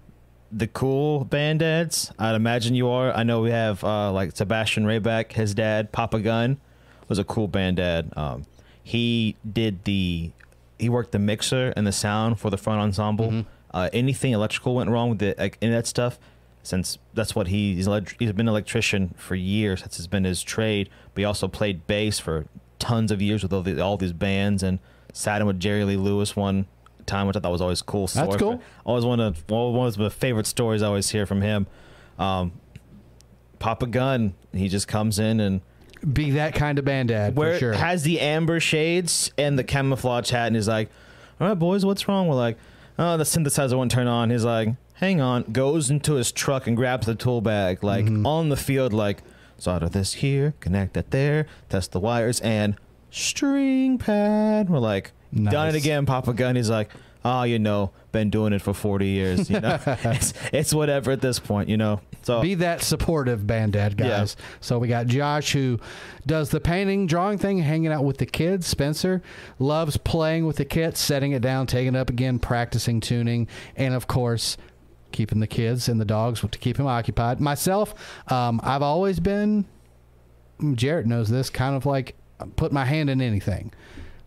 the 0.53 0.69
cool 0.69 1.25
banddads. 1.25 2.13
I'd 2.17 2.37
imagine 2.37 2.77
you 2.77 2.89
are. 2.89 3.13
I 3.13 3.25
know 3.25 3.41
we 3.41 3.51
have 3.51 3.83
uh 3.83 4.13
like 4.13 4.37
Sebastian 4.37 4.85
Rayback, 4.85 5.33
his 5.33 5.55
dad, 5.55 5.91
Papa 5.91 6.21
Gun, 6.21 6.59
was 7.09 7.19
a 7.19 7.25
cool 7.25 7.49
banddad. 7.49 8.17
Um 8.17 8.45
he 8.83 9.35
did 9.53 9.83
the 9.85 10.31
he 10.79 10.89
worked 10.89 11.11
the 11.13 11.19
mixer 11.19 11.73
and 11.77 11.85
the 11.85 11.93
sound 11.93 12.39
for 12.39 12.49
the 12.49 12.57
front 12.57 12.81
ensemble. 12.81 13.45
Uh 13.73 13.89
anything 13.93 14.33
electrical 14.33 14.75
went 14.75 14.91
wrong 14.91 15.11
with 15.11 15.19
the 15.19 15.35
like 15.39 15.59
that 15.61 15.87
stuff 15.87 16.19
since 16.63 16.99
that's 17.15 17.35
what 17.35 17.49
he, 17.49 17.75
he's 17.75 17.87
he's 18.19 18.33
been 18.33 18.41
an 18.41 18.49
electrician 18.49 19.15
for 19.17 19.35
years. 19.35 19.81
That's 19.83 20.07
been 20.07 20.25
his 20.25 20.43
trade. 20.43 20.91
But 21.15 21.21
he 21.21 21.25
also 21.25 21.49
played 21.49 21.87
bass 21.87 22.19
for 22.19 22.47
tons 22.79 23.11
of 23.11 23.23
years 23.23 23.43
with 23.43 23.53
all, 23.53 23.63
the, 23.63 23.81
all 23.81 23.97
these 23.97 24.13
bands 24.13 24.63
and 24.63 24.79
sat 25.13 25.41
in 25.41 25.47
with 25.47 25.59
Jerry 25.59 25.85
Lee 25.85 25.97
Lewis 25.97 26.37
one 26.37 26.67
time, 27.07 27.27
which 27.27 27.37
I 27.37 27.41
thought 27.41 27.53
was 27.53 27.61
always 27.61 27.83
cool. 27.83 28.07
Story. 28.07 28.39
cool. 28.39 28.63
Always 28.85 29.05
one 29.05 29.21
of 29.21 29.45
one 29.49 29.89
of 29.89 29.99
my 29.99 30.09
favorite 30.09 30.47
stories 30.47 30.83
I 30.83 30.87
always 30.87 31.11
hear 31.11 31.27
from 31.27 31.41
him. 31.41 31.67
Um, 32.19 32.53
Papa 33.59 33.87
Gun, 33.87 34.35
he 34.53 34.69
just 34.69 34.89
comes 34.89 35.19
in 35.19 35.41
and 35.41 35.61
Be 36.13 36.33
that 36.33 36.55
kind 36.55 36.79
of 36.79 36.85
band 36.85 37.09
dad 37.09 37.37
where 37.37 37.55
for 37.55 37.59
sure. 37.59 37.73
has 37.73 38.03
the 38.03 38.21
amber 38.21 38.61
shades 38.61 39.33
and 39.39 39.59
the 39.59 39.65
camouflage 39.65 40.31
hat, 40.31 40.47
and 40.49 40.57
he's 40.57 40.69
like, 40.69 40.91
"All 41.41 41.49
right, 41.49 41.59
boys, 41.59 41.85
what's 41.85 42.07
wrong?" 42.07 42.29
We're 42.29 42.37
like, 42.37 42.59
"Oh, 43.01 43.17
the 43.17 43.25
synthesizer 43.25 43.77
won't 43.77 43.91
turn 43.91 44.07
on." 44.07 44.31
He's 44.31 44.45
like, 44.45 44.69
"Hang 44.95 45.21
on," 45.21 45.45
goes 45.51 45.91
into 45.91 46.15
his 46.15 46.31
truck 46.31 46.67
and 46.69 46.77
grabs 46.77 47.07
the 47.07 47.15
tool 47.17 47.41
bag, 47.41 47.83
like 47.83 48.05
Mm-hmm. 48.05 48.27
on 48.27 48.49
the 48.51 48.57
field, 48.57 48.93
like 48.93 49.23
solder 49.59 49.89
this 49.89 50.15
here, 50.15 50.55
connect 50.61 50.95
that 50.95 51.11
there, 51.11 51.47
test 51.69 51.93
the 51.93 52.01
wires, 52.01 52.41
and 52.41 52.77
string 53.11 53.99
pad. 53.99 54.71
We're 54.71 54.79
like, 54.79 55.13
done 55.35 55.69
it 55.69 55.75
again, 55.75 56.07
Papa 56.07 56.33
Gun. 56.33 56.57
He's 56.57 56.71
like, 56.71 56.91
"Oh, 57.25 57.43
you 57.43 57.59
know, 57.59 57.91
been 58.13 58.31
doing 58.31 58.53
it 58.53 58.63
for 58.63 58.73
forty 58.75 59.09
years. 59.09 59.49
You 59.51 59.61
know, 59.61 59.79
it's, 59.87 60.33
it's 60.53 60.75
whatever 60.75 61.11
at 61.11 61.21
this 61.21 61.39
point, 61.39 61.69
you 61.69 61.77
know." 61.77 62.01
So 62.23 62.43
Be 62.43 62.55
that 62.57 62.83
supportive 62.83 63.47
band 63.47 63.73
dad, 63.73 63.95
Yeah. 63.99 64.09
guys. 64.09 64.37
So 64.61 64.79
we 64.79 64.89
got 64.89 65.07
Josh 65.07 65.53
who 65.53 65.81
does 66.27 66.51
the 66.51 66.61
painting, 66.61 67.07
drawing 67.07 67.39
thing, 67.39 67.59
hanging 67.61 67.91
out 67.93 68.05
with 68.05 68.19
the 68.19 68.27
kids. 68.27 68.67
Spencer 68.67 69.23
loves 69.59 69.97
playing 69.97 70.45
with 70.47 70.57
the 70.57 70.67
kits, 70.67 71.01
setting 71.01 71.33
it 71.33 71.41
down, 71.41 71.67
taking 71.67 71.95
it 71.95 71.99
up 71.99 72.11
again, 72.11 72.39
practicing 72.39 73.01
tuning, 73.01 73.49
and 73.75 73.95
of 73.95 74.07
course, 74.07 74.59
keeping 75.13 75.41
the 75.41 75.47
kids 75.47 75.89
and 75.89 75.99
the 75.99 76.05
dogs 76.05 76.41
to 76.43 76.59
keep 76.59 76.79
him 76.79 76.87
occupied. 76.87 77.41
Myself, 77.41 77.95
um, 78.31 78.61
I've 78.63 78.83
always 78.83 79.19
been. 79.19 79.65
Jarrett 80.75 81.07
knows 81.07 81.31
this. 81.31 81.49
Kind 81.49 81.75
of 81.75 81.87
like 81.87 82.17
put 82.57 82.71
my 82.71 82.85
hand 82.85 83.09
in 83.09 83.23
anything, 83.23 83.73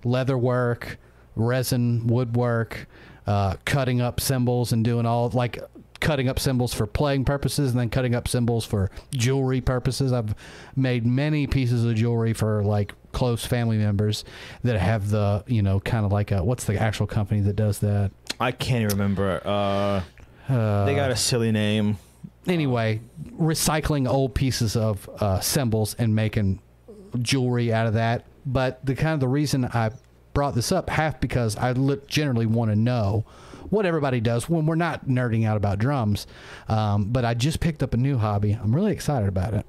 leather 0.03 0.37
work, 0.37 0.97
resin, 1.35 2.07
woodwork, 2.07 2.88
uh, 3.27 3.55
cutting 3.65 4.01
up 4.01 4.19
cymbals 4.19 4.72
and 4.73 4.84
doing 4.84 5.05
all 5.05 5.30
like 5.30 5.60
cutting 5.99 6.27
up 6.27 6.38
cymbals 6.38 6.73
for 6.73 6.85
playing 6.85 7.23
purposes 7.23 7.72
and 7.72 7.80
then 7.80 7.89
cutting 7.89 8.14
up 8.14 8.27
cymbals 8.27 8.65
for 8.65 8.91
jewelry 9.11 9.61
purposes. 9.61 10.11
I've 10.11 10.35
made 10.76 11.05
many 11.05 11.47
pieces 11.47 11.85
of 11.85 11.95
jewelry 11.95 12.34
for 12.34 12.61
like 12.64 12.93
close 13.14 13.45
family 13.45 13.77
members 13.77 14.26
that 14.64 14.77
have 14.80 15.10
the 15.10 15.43
you 15.47 15.61
know 15.61 15.80
kind 15.80 16.05
of 16.05 16.11
like 16.11 16.31
a 16.31 16.43
what's 16.43 16.65
the 16.65 16.77
actual 16.77 17.07
company 17.07 17.39
that 17.41 17.55
does 17.55 17.80
that. 17.80 18.11
I 18.39 18.51
can't 18.51 18.84
even 18.84 18.97
remember. 18.97 19.41
Uh, 19.45 20.01
Uh, 20.49 20.84
they 20.84 20.93
got 20.95 21.10
a 21.10 21.15
silly 21.15 21.53
name. 21.53 21.97
anyway, 22.47 22.99
recycling 23.39 24.10
old 24.10 24.35
pieces 24.35 24.76
of 24.76 25.10
uh, 25.22 25.39
cymbals 25.39 25.93
and 25.97 26.14
making 26.14 26.60
jewelry 27.22 27.72
out 27.72 27.88
of 27.88 27.93
that. 27.93 28.26
But 28.45 28.85
the 28.85 28.93
kind 28.95 29.14
of 29.14 29.22
the 29.22 29.27
reason 29.30 29.64
I 29.65 29.91
brought 30.34 30.55
this 30.55 30.72
up 30.72 30.89
half 30.89 31.19
because 31.19 31.55
I 31.55 31.73
generally 32.07 32.45
want 32.45 32.72
to 32.72 32.76
know 32.76 33.26
what 33.69 33.85
everybody 33.85 34.19
does 34.19 34.49
when 34.49 34.65
we're 34.65 34.76
not 34.76 35.07
nerding 35.07 35.45
out 35.45 35.57
about 35.57 35.80
drums. 35.80 36.27
Um, 36.68 37.05
but 37.05 37.26
I 37.26 37.34
just 37.34 37.60
picked 37.60 37.81
up 37.81 37.93
a 37.93 37.97
new 37.97 38.18
hobby. 38.18 38.53
I'm 38.53 38.76
really 38.76 38.91
excited 38.91 39.27
about 39.27 39.53
it. 39.53 39.65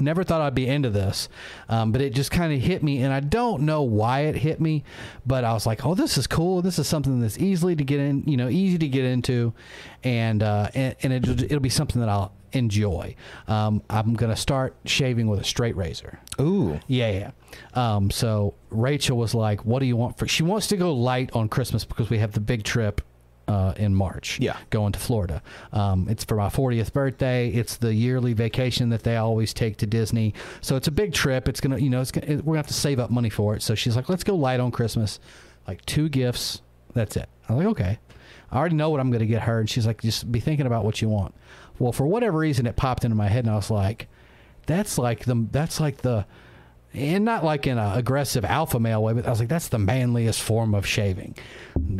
Never 0.00 0.22
thought 0.22 0.40
I'd 0.40 0.54
be 0.54 0.68
into 0.68 0.90
this, 0.90 1.28
um, 1.68 1.90
but 1.90 2.00
it 2.00 2.14
just 2.14 2.30
kind 2.30 2.52
of 2.52 2.60
hit 2.60 2.84
me, 2.84 3.02
and 3.02 3.12
I 3.12 3.18
don't 3.18 3.62
know 3.62 3.82
why 3.82 4.20
it 4.20 4.36
hit 4.36 4.60
me, 4.60 4.84
but 5.26 5.42
I 5.42 5.52
was 5.52 5.66
like, 5.66 5.84
"Oh, 5.84 5.96
this 5.96 6.16
is 6.16 6.28
cool. 6.28 6.62
This 6.62 6.78
is 6.78 6.86
something 6.86 7.18
that's 7.18 7.36
easily 7.36 7.74
to 7.74 7.82
get 7.82 7.98
in, 7.98 8.22
you 8.24 8.36
know, 8.36 8.48
easy 8.48 8.78
to 8.78 8.86
get 8.86 9.04
into, 9.04 9.54
and 10.04 10.40
uh, 10.40 10.68
and, 10.74 10.94
and 11.02 11.12
it, 11.12 11.42
it'll 11.42 11.58
be 11.58 11.68
something 11.68 12.00
that 12.00 12.08
I'll 12.08 12.32
enjoy." 12.52 13.14
Um, 13.46 13.82
I'm 13.90 14.14
gonna 14.14 14.36
start 14.36 14.74
shaving 14.84 15.28
with 15.28 15.40
a 15.40 15.44
straight 15.44 15.76
razor. 15.76 16.18
Ooh. 16.40 16.78
Yeah, 16.86 17.10
yeah. 17.10 17.30
Um, 17.74 18.10
so 18.10 18.54
Rachel 18.70 19.16
was 19.16 19.34
like, 19.34 19.64
"What 19.64 19.80
do 19.80 19.86
you 19.86 19.96
want 19.96 20.18
for?" 20.18 20.26
She 20.28 20.42
wants 20.42 20.66
to 20.68 20.76
go 20.76 20.94
light 20.94 21.30
on 21.32 21.48
Christmas 21.48 21.84
because 21.84 22.10
we 22.10 22.18
have 22.18 22.32
the 22.32 22.40
big 22.40 22.64
trip 22.64 23.00
uh, 23.48 23.72
in 23.76 23.94
March. 23.94 24.38
Yeah. 24.40 24.56
going 24.70 24.92
to 24.92 24.98
Florida. 24.98 25.42
Um, 25.72 26.06
it's 26.08 26.22
for 26.22 26.36
my 26.36 26.48
40th 26.48 26.92
birthday. 26.92 27.48
It's 27.48 27.76
the 27.76 27.92
yearly 27.94 28.34
vacation 28.34 28.90
that 28.90 29.02
they 29.02 29.16
always 29.16 29.54
take 29.54 29.78
to 29.78 29.86
Disney. 29.86 30.34
So 30.60 30.76
it's 30.76 30.86
a 30.86 30.90
big 30.92 31.14
trip. 31.14 31.48
It's 31.48 31.60
gonna, 31.60 31.78
you 31.78 31.88
know, 31.90 32.00
it's 32.00 32.12
gonna, 32.12 32.26
we're 32.36 32.42
gonna 32.42 32.58
have 32.58 32.66
to 32.66 32.74
save 32.74 33.00
up 33.00 33.10
money 33.10 33.30
for 33.30 33.54
it. 33.56 33.62
So 33.62 33.74
she's 33.74 33.96
like, 33.96 34.08
"Let's 34.08 34.24
go 34.24 34.36
light 34.36 34.60
on 34.60 34.70
Christmas, 34.70 35.18
like 35.66 35.84
two 35.86 36.08
gifts. 36.08 36.60
That's 36.94 37.16
it." 37.16 37.28
I'm 37.48 37.56
like, 37.56 37.66
"Okay." 37.68 37.98
I 38.50 38.56
already 38.56 38.76
know 38.76 38.88
what 38.88 39.00
I'm 39.00 39.10
going 39.10 39.20
to 39.20 39.26
get 39.26 39.42
her, 39.42 39.60
and 39.60 39.68
she's 39.68 39.86
like, 39.86 40.00
"Just 40.00 40.30
be 40.32 40.40
thinking 40.40 40.66
about 40.66 40.84
what 40.84 41.02
you 41.02 41.08
want." 41.08 41.34
Well, 41.78 41.92
for 41.92 42.06
whatever 42.06 42.38
reason, 42.38 42.66
it 42.66 42.76
popped 42.76 43.04
into 43.04 43.16
my 43.16 43.28
head, 43.28 43.44
and 43.44 43.52
I 43.52 43.56
was 43.56 43.70
like, 43.70 44.08
"That's 44.66 44.98
like 44.98 45.24
the 45.24 45.46
that's 45.52 45.80
like 45.80 45.98
the." 45.98 46.26
and 46.94 47.22
not 47.22 47.44
like 47.44 47.66
in 47.66 47.76
a 47.76 47.92
aggressive 47.96 48.46
alpha 48.46 48.80
male 48.80 49.02
way, 49.02 49.12
but 49.12 49.26
I 49.26 49.30
was 49.30 49.38
like, 49.40 49.50
that's 49.50 49.68
the 49.68 49.78
manliest 49.78 50.40
form 50.40 50.74
of 50.74 50.86
shaving. 50.86 51.36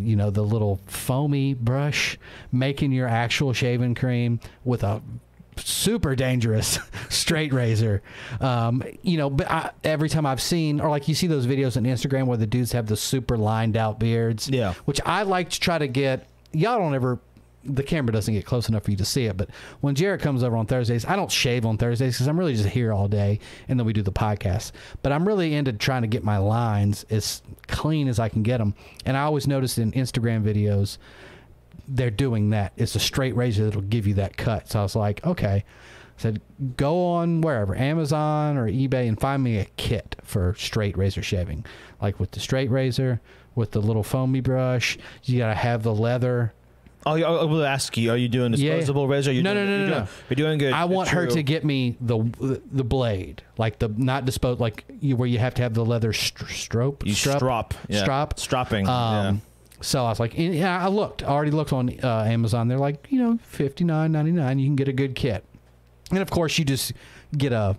You 0.01 0.17
know, 0.17 0.31
the 0.31 0.43
little 0.43 0.81
foamy 0.87 1.53
brush, 1.53 2.19
making 2.51 2.93
your 2.93 3.07
actual 3.07 3.53
shaving 3.53 3.95
cream 3.95 4.41
with 4.65 4.83
a 4.83 5.03
super 5.57 6.17
dangerous 6.17 6.79
straight 7.11 7.53
razor. 7.53 8.03
Um, 8.41 8.83
you 9.03 9.19
know, 9.19 9.29
but 9.29 9.51
I, 9.51 9.71
every 9.85 10.09
time 10.09 10.25
I've 10.25 10.41
seen, 10.41 10.81
or 10.81 10.89
like 10.89 11.07
you 11.07 11.15
see 11.15 11.27
those 11.27 11.47
videos 11.47 11.77
on 11.77 11.85
Instagram 11.85 12.25
where 12.27 12.39
the 12.39 12.47
dudes 12.47 12.73
have 12.73 12.87
the 12.87 12.97
super 12.97 13.37
lined 13.37 13.77
out 13.77 13.99
beards, 13.99 14.49
Yeah. 14.49 14.73
which 14.87 15.03
I 15.05 15.23
like 15.25 15.51
to 15.51 15.61
try 15.61 15.77
to 15.77 15.87
get. 15.87 16.27
Y'all 16.53 16.79
don't 16.79 16.95
ever 16.95 17.19
the 17.69 17.83
camera 17.83 18.13
doesn't 18.13 18.35
get 18.35 18.47
close 18.47 18.69
enough 18.69 18.85
for 18.85 18.91
you 18.91 18.97
to 18.97 19.05
see 19.05 19.27
it. 19.27 19.37
But 19.37 19.51
when 19.81 19.95
Jared 19.95 20.21
comes 20.21 20.43
over 20.43 20.57
on 20.57 20.67
Thursdays, 20.67 21.05
I 21.05 21.17
don't 21.17 21.31
shave 21.31 21.67
on 21.67 21.79
Thursdays 21.79 22.15
because 22.15 22.27
I'm 22.27 22.39
really 22.39 22.55
just 22.55 22.69
here 22.69 22.93
all 22.93 23.09
day, 23.09 23.41
and 23.69 23.79
then 23.79 23.87
we 23.87 23.93
do 23.93 24.03
the 24.03 24.13
podcast. 24.13 24.73
But 25.03 25.13
I'm 25.13 25.27
really 25.27 25.55
into 25.55 25.73
trying 25.73 26.03
to 26.03 26.09
get 26.09 26.25
my 26.25 26.39
lines 26.39 27.05
as 27.11 27.43
clean 27.67 28.09
as 28.09 28.19
I 28.19 28.29
can 28.29 28.43
get 28.43 28.59
them. 28.59 28.75
And 29.05 29.17
I 29.17 29.23
always 29.23 29.47
noticed 29.47 29.79
in 29.79 29.93
Instagram 29.93 30.43
videos, 30.43 30.99
they're 31.87 32.11
doing 32.11 32.51
that. 32.51 32.73
It's 32.77 32.95
a 32.95 33.01
straight 33.01 33.37
razor 33.37 33.65
that'll 33.65 33.83
give 33.83 34.07
you 34.07 34.15
that 34.15 34.37
cut. 34.37 34.69
So 34.69 34.81
I 34.81 34.83
was 34.83 34.97
like, 34.97 35.25
okay. 35.27 35.65
I 35.65 36.21
said, 36.21 36.41
go 36.77 37.05
on 37.05 37.43
wherever, 37.43 37.77
Amazon 37.77 38.57
or 38.57 38.69
eBay, 38.69 39.07
and 39.09 39.21
find 39.21 39.43
me 39.43 39.59
a 39.59 39.67
kit 39.77 40.17
for 40.25 40.55
straight 40.59 40.99
razor 40.99 41.23
shaving. 41.23 41.65
Like 42.03 42.19
with 42.19 42.33
the 42.33 42.41
straight 42.41 42.71
razor, 42.71 43.21
with 43.59 43.73
the 43.73 43.83
little 43.83 44.03
foamy 44.03 44.41
brush. 44.41 44.97
You 45.25 45.39
got 45.39 45.49
to 45.49 45.55
have 45.55 45.83
the 45.83 45.95
leather 45.95 46.55
I 47.17 47.21
I 47.21 47.45
will 47.45 47.65
ask 47.65 47.97
you. 47.97 48.11
Are 48.11 48.17
you 48.17 48.29
doing 48.29 48.53
Yeah. 48.55 48.77
disposable 48.77 49.09
razor? 49.09 49.33
You're 49.33 49.43
No, 49.43 49.55
doing, 49.55 49.67
no, 49.67 49.71
no, 49.73 49.77
you're 49.79 49.87
no, 49.87 49.95
doing, 49.95 50.05
no. 50.05 50.11
You're 50.31 50.37
doing 50.47 50.59
good. 50.59 50.73
I 50.73 50.85
want 50.85 51.09
her 51.11 51.27
to 51.27 51.43
get 51.43 51.65
me 51.65 51.97
the 52.01 52.19
the 52.73 52.85
blade, 52.85 53.43
like 53.57 53.79
the 53.79 53.89
not 53.89 54.25
dispose, 54.25 54.61
like 54.61 54.85
you, 55.01 55.17
where 55.17 55.29
you 55.29 55.39
have 55.39 55.55
to 55.55 55.63
have 55.63 55.75
the 55.75 55.85
leather 55.85 56.13
str- 56.13 56.47
strope, 56.47 57.05
You 57.07 57.15
strap, 57.15 57.37
strop. 57.39 57.75
Yeah. 57.89 58.03
strop. 58.03 58.39
Stropping. 58.39 58.89
Um, 58.89 59.43
So 59.81 60.05
I 60.05 60.09
was 60.09 60.19
like, 60.19 60.37
and, 60.37 60.53
yeah, 60.55 60.85
I 60.85 60.89
looked, 60.89 61.23
I 61.23 61.27
already 61.27 61.53
looked 61.53 61.73
on 61.73 61.89
uh, 62.03 62.25
Amazon. 62.25 62.67
They're 62.67 62.79
like, 62.79 63.07
you 63.11 63.21
know, 63.23 63.39
fifty 63.45 63.85
nine 63.85 64.11
ninety 64.11 64.33
nine. 64.33 64.59
You 64.59 64.67
can 64.67 64.75
get 64.77 64.89
a 64.89 64.93
good 64.93 65.15
kit, 65.15 65.45
and 66.11 66.19
of 66.19 66.31
course, 66.31 66.59
you 66.59 66.65
just 66.65 66.93
get 67.37 67.53
a 67.53 67.77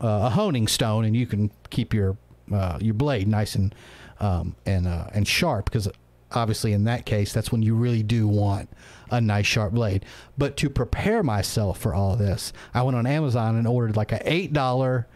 a 0.00 0.30
honing 0.30 0.66
stone, 0.68 1.04
and 1.04 1.16
you 1.16 1.26
can 1.26 1.50
keep 1.70 1.94
your 1.94 2.16
uh, 2.52 2.78
your 2.80 2.94
blade 2.94 3.28
nice 3.28 3.54
and 3.54 3.74
um, 4.20 4.56
and 4.66 4.86
uh, 4.88 5.06
and 5.14 5.28
sharp 5.28 5.66
because 5.66 5.88
obviously 6.32 6.72
in 6.72 6.84
that 6.84 7.06
case, 7.06 7.32
that's 7.32 7.50
when 7.52 7.62
you 7.62 7.74
really 7.74 8.02
do 8.02 8.28
want 8.28 8.68
a 9.10 9.20
nice 9.20 9.46
sharp 9.46 9.72
blade. 9.72 10.04
But 10.36 10.56
to 10.58 10.70
prepare 10.70 11.22
myself 11.22 11.78
for 11.78 11.94
all 11.94 12.16
this, 12.16 12.52
I 12.74 12.82
went 12.82 12.96
on 12.96 13.06
Amazon 13.06 13.56
and 13.56 13.66
ordered 13.66 13.96
like 13.96 14.12
a 14.12 14.20
eight 14.30 14.52
dollar 14.52 15.06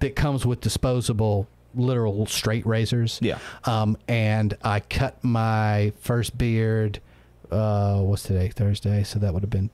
that 0.00 0.16
comes 0.16 0.44
with 0.44 0.60
disposable 0.60 1.48
literal 1.74 2.26
straight 2.26 2.66
razors. 2.66 3.18
Yeah. 3.22 3.38
Um, 3.64 3.96
and 4.08 4.56
I 4.62 4.80
cut 4.80 5.22
my 5.22 5.92
first 6.00 6.36
beard. 6.36 7.00
Uh, 7.50 8.00
what's 8.00 8.22
today? 8.22 8.48
Thursday. 8.48 9.02
So 9.02 9.18
that 9.18 9.32
would 9.32 9.42
have 9.42 9.50
been 9.50 9.70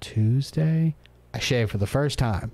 Tuesday. 0.00 0.94
I 1.32 1.38
shaved 1.38 1.70
for 1.70 1.78
the 1.78 1.86
first 1.86 2.18
time. 2.18 2.52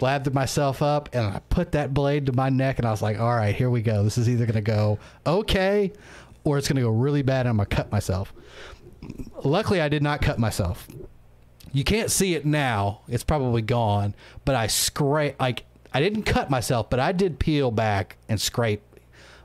Lathered 0.00 0.34
myself 0.34 0.82
up, 0.82 1.08
and 1.12 1.24
I 1.26 1.40
put 1.48 1.72
that 1.72 1.94
blade 1.94 2.26
to 2.26 2.32
my 2.32 2.48
neck, 2.48 2.78
and 2.78 2.86
I 2.86 2.90
was 2.90 3.00
like, 3.02 3.18
"All 3.18 3.34
right, 3.34 3.54
here 3.54 3.70
we 3.70 3.80
go. 3.80 4.02
This 4.02 4.18
is 4.18 4.28
either 4.28 4.46
gonna 4.46 4.60
go 4.60 4.98
okay, 5.26 5.92
or 6.42 6.58
it's 6.58 6.68
gonna 6.68 6.80
go 6.80 6.90
really 6.90 7.22
bad, 7.22 7.46
and 7.46 7.50
I'm 7.50 7.56
gonna 7.56 7.66
cut 7.66 7.92
myself." 7.92 8.32
Luckily, 9.44 9.80
I 9.80 9.88
did 9.88 10.02
not 10.02 10.20
cut 10.20 10.38
myself. 10.38 10.88
You 11.72 11.84
can't 11.84 12.10
see 12.10 12.34
it 12.34 12.44
now; 12.44 13.00
it's 13.08 13.24
probably 13.24 13.62
gone. 13.62 14.14
But 14.44 14.56
I 14.56 14.66
scrape 14.66 15.40
like 15.40 15.64
I 15.92 16.00
didn't 16.00 16.24
cut 16.24 16.50
myself, 16.50 16.90
but 16.90 16.98
I 16.98 17.12
did 17.12 17.38
peel 17.38 17.70
back 17.70 18.16
and 18.28 18.40
scrape 18.40 18.82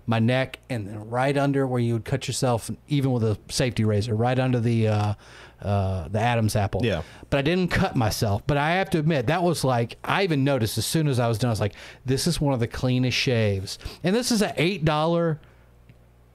my 0.07 0.17
neck 0.17 0.57
and 0.71 0.87
then 0.87 1.07
right 1.07 1.37
under 1.37 1.67
where 1.67 1.79
you 1.79 1.93
would 1.93 2.05
cut 2.05 2.27
yourself, 2.27 2.71
even 2.87 3.11
with 3.11 3.23
a 3.23 3.37
safety 3.47 3.85
razor, 3.85 4.15
right 4.15 4.39
under 4.39 4.59
the 4.59 4.87
uh, 4.87 5.13
uh, 5.61 6.07
the 6.07 6.19
Adam's 6.19 6.55
apple. 6.55 6.81
Yeah. 6.83 7.03
But 7.29 7.37
I 7.37 7.41
didn't 7.41 7.69
cut 7.69 7.95
myself. 7.95 8.43
But 8.47 8.57
I 8.57 8.71
have 8.71 8.89
to 8.91 8.99
admit 8.99 9.27
that 9.27 9.43
was 9.43 9.63
like 9.63 9.97
I 10.03 10.23
even 10.23 10.43
noticed 10.43 10.77
as 10.77 10.85
soon 10.85 11.07
as 11.07 11.19
I 11.19 11.27
was 11.27 11.37
done, 11.37 11.49
I 11.49 11.51
was 11.51 11.59
like, 11.59 11.73
this 12.05 12.27
is 12.27 12.39
one 12.39 12.53
of 12.53 12.59
the 12.59 12.67
cleanest 12.67 13.17
shaves, 13.17 13.79
and 14.03 14.15
this 14.15 14.31
is 14.31 14.41
an 14.41 14.53
eight 14.57 14.85
dollar. 14.85 15.39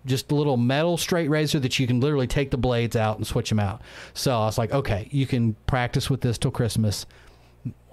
Just 0.07 0.31
a 0.31 0.35
little 0.35 0.59
metal 0.59 0.99
straight 0.99 1.31
razor 1.31 1.59
that 1.61 1.79
you 1.79 1.87
can 1.87 1.99
literally 1.99 2.27
take 2.27 2.51
the 2.51 2.59
blades 2.59 2.95
out 2.95 3.17
and 3.17 3.27
switch 3.27 3.49
them 3.49 3.59
out. 3.59 3.81
So 4.13 4.35
I 4.35 4.45
was 4.45 4.59
like, 4.59 4.71
okay, 4.71 5.09
you 5.11 5.27
can 5.27 5.55
practice 5.67 6.11
with 6.11 6.21
this 6.21 6.37
till 6.37 6.51
Christmas 6.51 7.07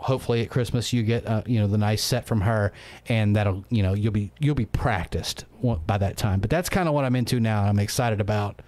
hopefully 0.01 0.41
at 0.41 0.49
Christmas 0.49 0.91
you 0.91 1.03
get 1.03 1.25
uh, 1.27 1.43
you 1.45 1.59
know 1.59 1.67
the 1.67 1.77
nice 1.77 2.03
set 2.03 2.25
from 2.25 2.41
her, 2.41 2.73
and 3.07 3.35
that'll 3.35 3.63
you 3.69 3.83
know 3.83 3.93
you'll 3.93 4.11
be 4.11 4.31
you'll 4.39 4.55
be 4.55 4.65
practiced 4.65 5.45
by 5.85 5.97
that 5.97 6.17
time. 6.17 6.39
But 6.39 6.49
that's 6.49 6.69
kind 6.69 6.89
of 6.89 6.93
what 6.93 7.05
I'm 7.05 7.15
into 7.15 7.39
now. 7.39 7.61
and 7.61 7.69
I'm 7.69 7.79
excited 7.79 8.19
about 8.19 8.61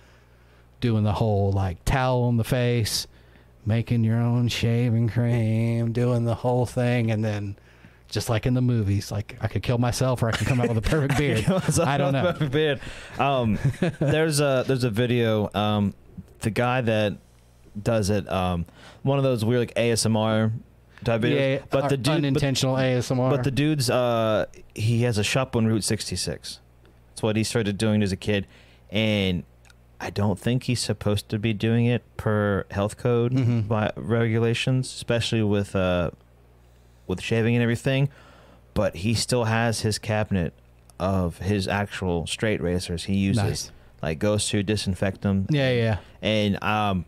doing 0.83 1.05
the 1.05 1.13
whole 1.13 1.49
like 1.53 1.83
towel 1.85 2.23
on 2.23 2.35
the 2.35 2.43
face, 2.43 3.07
making 3.65 4.03
your 4.03 4.17
own 4.17 4.49
shaving 4.49 5.07
cream, 5.07 5.93
doing 5.93 6.25
the 6.25 6.35
whole 6.35 6.65
thing, 6.65 7.09
and 7.09 7.23
then. 7.23 7.57
Just 8.09 8.29
like 8.29 8.45
in 8.45 8.53
the 8.53 8.61
movies, 8.61 9.11
like 9.11 9.35
I 9.41 9.47
could 9.47 9.63
kill 9.63 9.79
myself 9.79 10.21
or 10.21 10.27
I 10.27 10.33
could 10.33 10.45
come 10.45 10.61
out 10.61 10.67
with 10.67 10.77
a 10.77 10.83
perfect 10.83 11.17
beard. 11.17 11.49
I 11.79 11.97
don't 11.97 12.13
know. 12.13 12.33
Beard. 12.47 12.79
Um, 13.17 13.57
there's 13.99 14.39
a 14.39 14.63
there's 14.67 14.83
a 14.83 14.91
video. 14.91 15.49
Um, 15.55 15.95
the 16.41 16.51
guy 16.51 16.81
that 16.81 17.17
does 17.81 18.11
it, 18.11 18.31
um, 18.31 18.67
one 19.01 19.17
of 19.17 19.23
those 19.23 19.43
weird 19.43 19.61
like 19.61 19.73
ASMR 19.73 20.51
type 21.03 21.21
videos. 21.21 21.55
Yeah, 21.55 21.65
but 21.71 21.89
the 21.89 21.97
dude, 21.97 22.05
but, 22.05 22.17
unintentional 22.17 22.75
ASMR. 22.75 23.31
but 23.31 23.43
the 23.43 23.49
dude's 23.49 23.89
uh, 23.89 24.45
he 24.75 25.01
has 25.03 25.17
a 25.17 25.23
shop 25.23 25.55
on 25.55 25.65
Route 25.65 25.83
66. 25.83 26.59
That's 27.09 27.23
what 27.23 27.35
he 27.35 27.43
started 27.43 27.79
doing 27.79 28.03
as 28.03 28.11
a 28.11 28.17
kid, 28.17 28.45
and 28.91 29.43
I 30.05 30.09
don't 30.09 30.37
think 30.37 30.63
he's 30.63 30.81
supposed 30.81 31.29
to 31.29 31.39
be 31.39 31.53
doing 31.53 31.85
it 31.85 32.03
per 32.17 32.65
health 32.71 32.97
code 32.97 33.31
Mhm. 33.33 33.67
by 33.67 33.91
regulations, 33.95 34.87
especially 34.93 35.41
with 35.43 35.75
uh, 35.75 36.11
with 37.07 37.21
shaving 37.21 37.55
and 37.55 37.63
everything. 37.63 38.09
But 38.73 38.95
he 38.97 39.13
still 39.13 39.45
has 39.45 39.81
his 39.81 39.97
cabinet 39.99 40.53
of 40.99 41.37
his 41.39 41.67
actual 41.67 42.27
straight 42.27 42.61
razors 42.61 43.05
he 43.05 43.15
uses. 43.15 43.43
Nice. 43.43 43.71
Like 44.01 44.19
goes 44.19 44.49
to 44.49 44.61
disinfect 44.63 45.21
them. 45.21 45.45
yeah, 45.49 45.71
yeah. 45.71 45.97
And 46.21 46.61
um, 46.63 47.05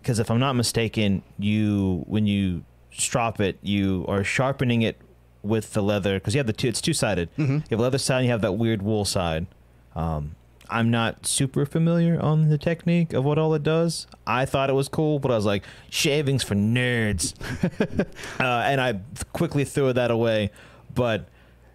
because 0.00 0.18
if 0.18 0.30
I'm 0.30 0.40
not 0.40 0.54
mistaken, 0.54 1.22
you 1.38 2.02
when 2.08 2.26
you 2.26 2.64
strop 2.92 3.40
it, 3.40 3.58
you 3.62 4.04
are 4.08 4.24
sharpening 4.24 4.82
it 4.82 4.96
with 5.42 5.72
the 5.74 5.82
leather 5.82 6.14
because 6.18 6.34
you 6.34 6.38
have 6.38 6.46
the 6.48 6.52
two. 6.52 6.68
It's 6.68 6.80
two 6.80 6.92
sided. 6.94 7.28
Mm-hmm. 7.38 7.52
You 7.54 7.62
have 7.70 7.80
leather 7.80 7.98
side, 7.98 8.16
and 8.18 8.24
you 8.26 8.30
have 8.32 8.42
that 8.42 8.52
weird 8.54 8.82
wool 8.82 9.04
side. 9.04 9.46
Um, 9.94 10.34
I'm 10.72 10.90
not 10.90 11.26
super 11.26 11.66
familiar 11.66 12.20
on 12.20 12.48
the 12.48 12.58
technique 12.58 13.12
of 13.12 13.24
what 13.24 13.38
all 13.38 13.54
it 13.54 13.62
does. 13.62 14.06
I 14.26 14.44
thought 14.46 14.70
it 14.70 14.72
was 14.72 14.88
cool, 14.88 15.18
but 15.18 15.30
I 15.30 15.36
was 15.36 15.44
like, 15.44 15.64
shaving's 15.90 16.42
for 16.42 16.54
nerds. 16.54 17.34
uh, 18.40 18.42
and 18.42 18.80
I 18.80 19.00
quickly 19.32 19.64
threw 19.64 19.92
that 19.92 20.10
away. 20.10 20.50
But 20.94 21.28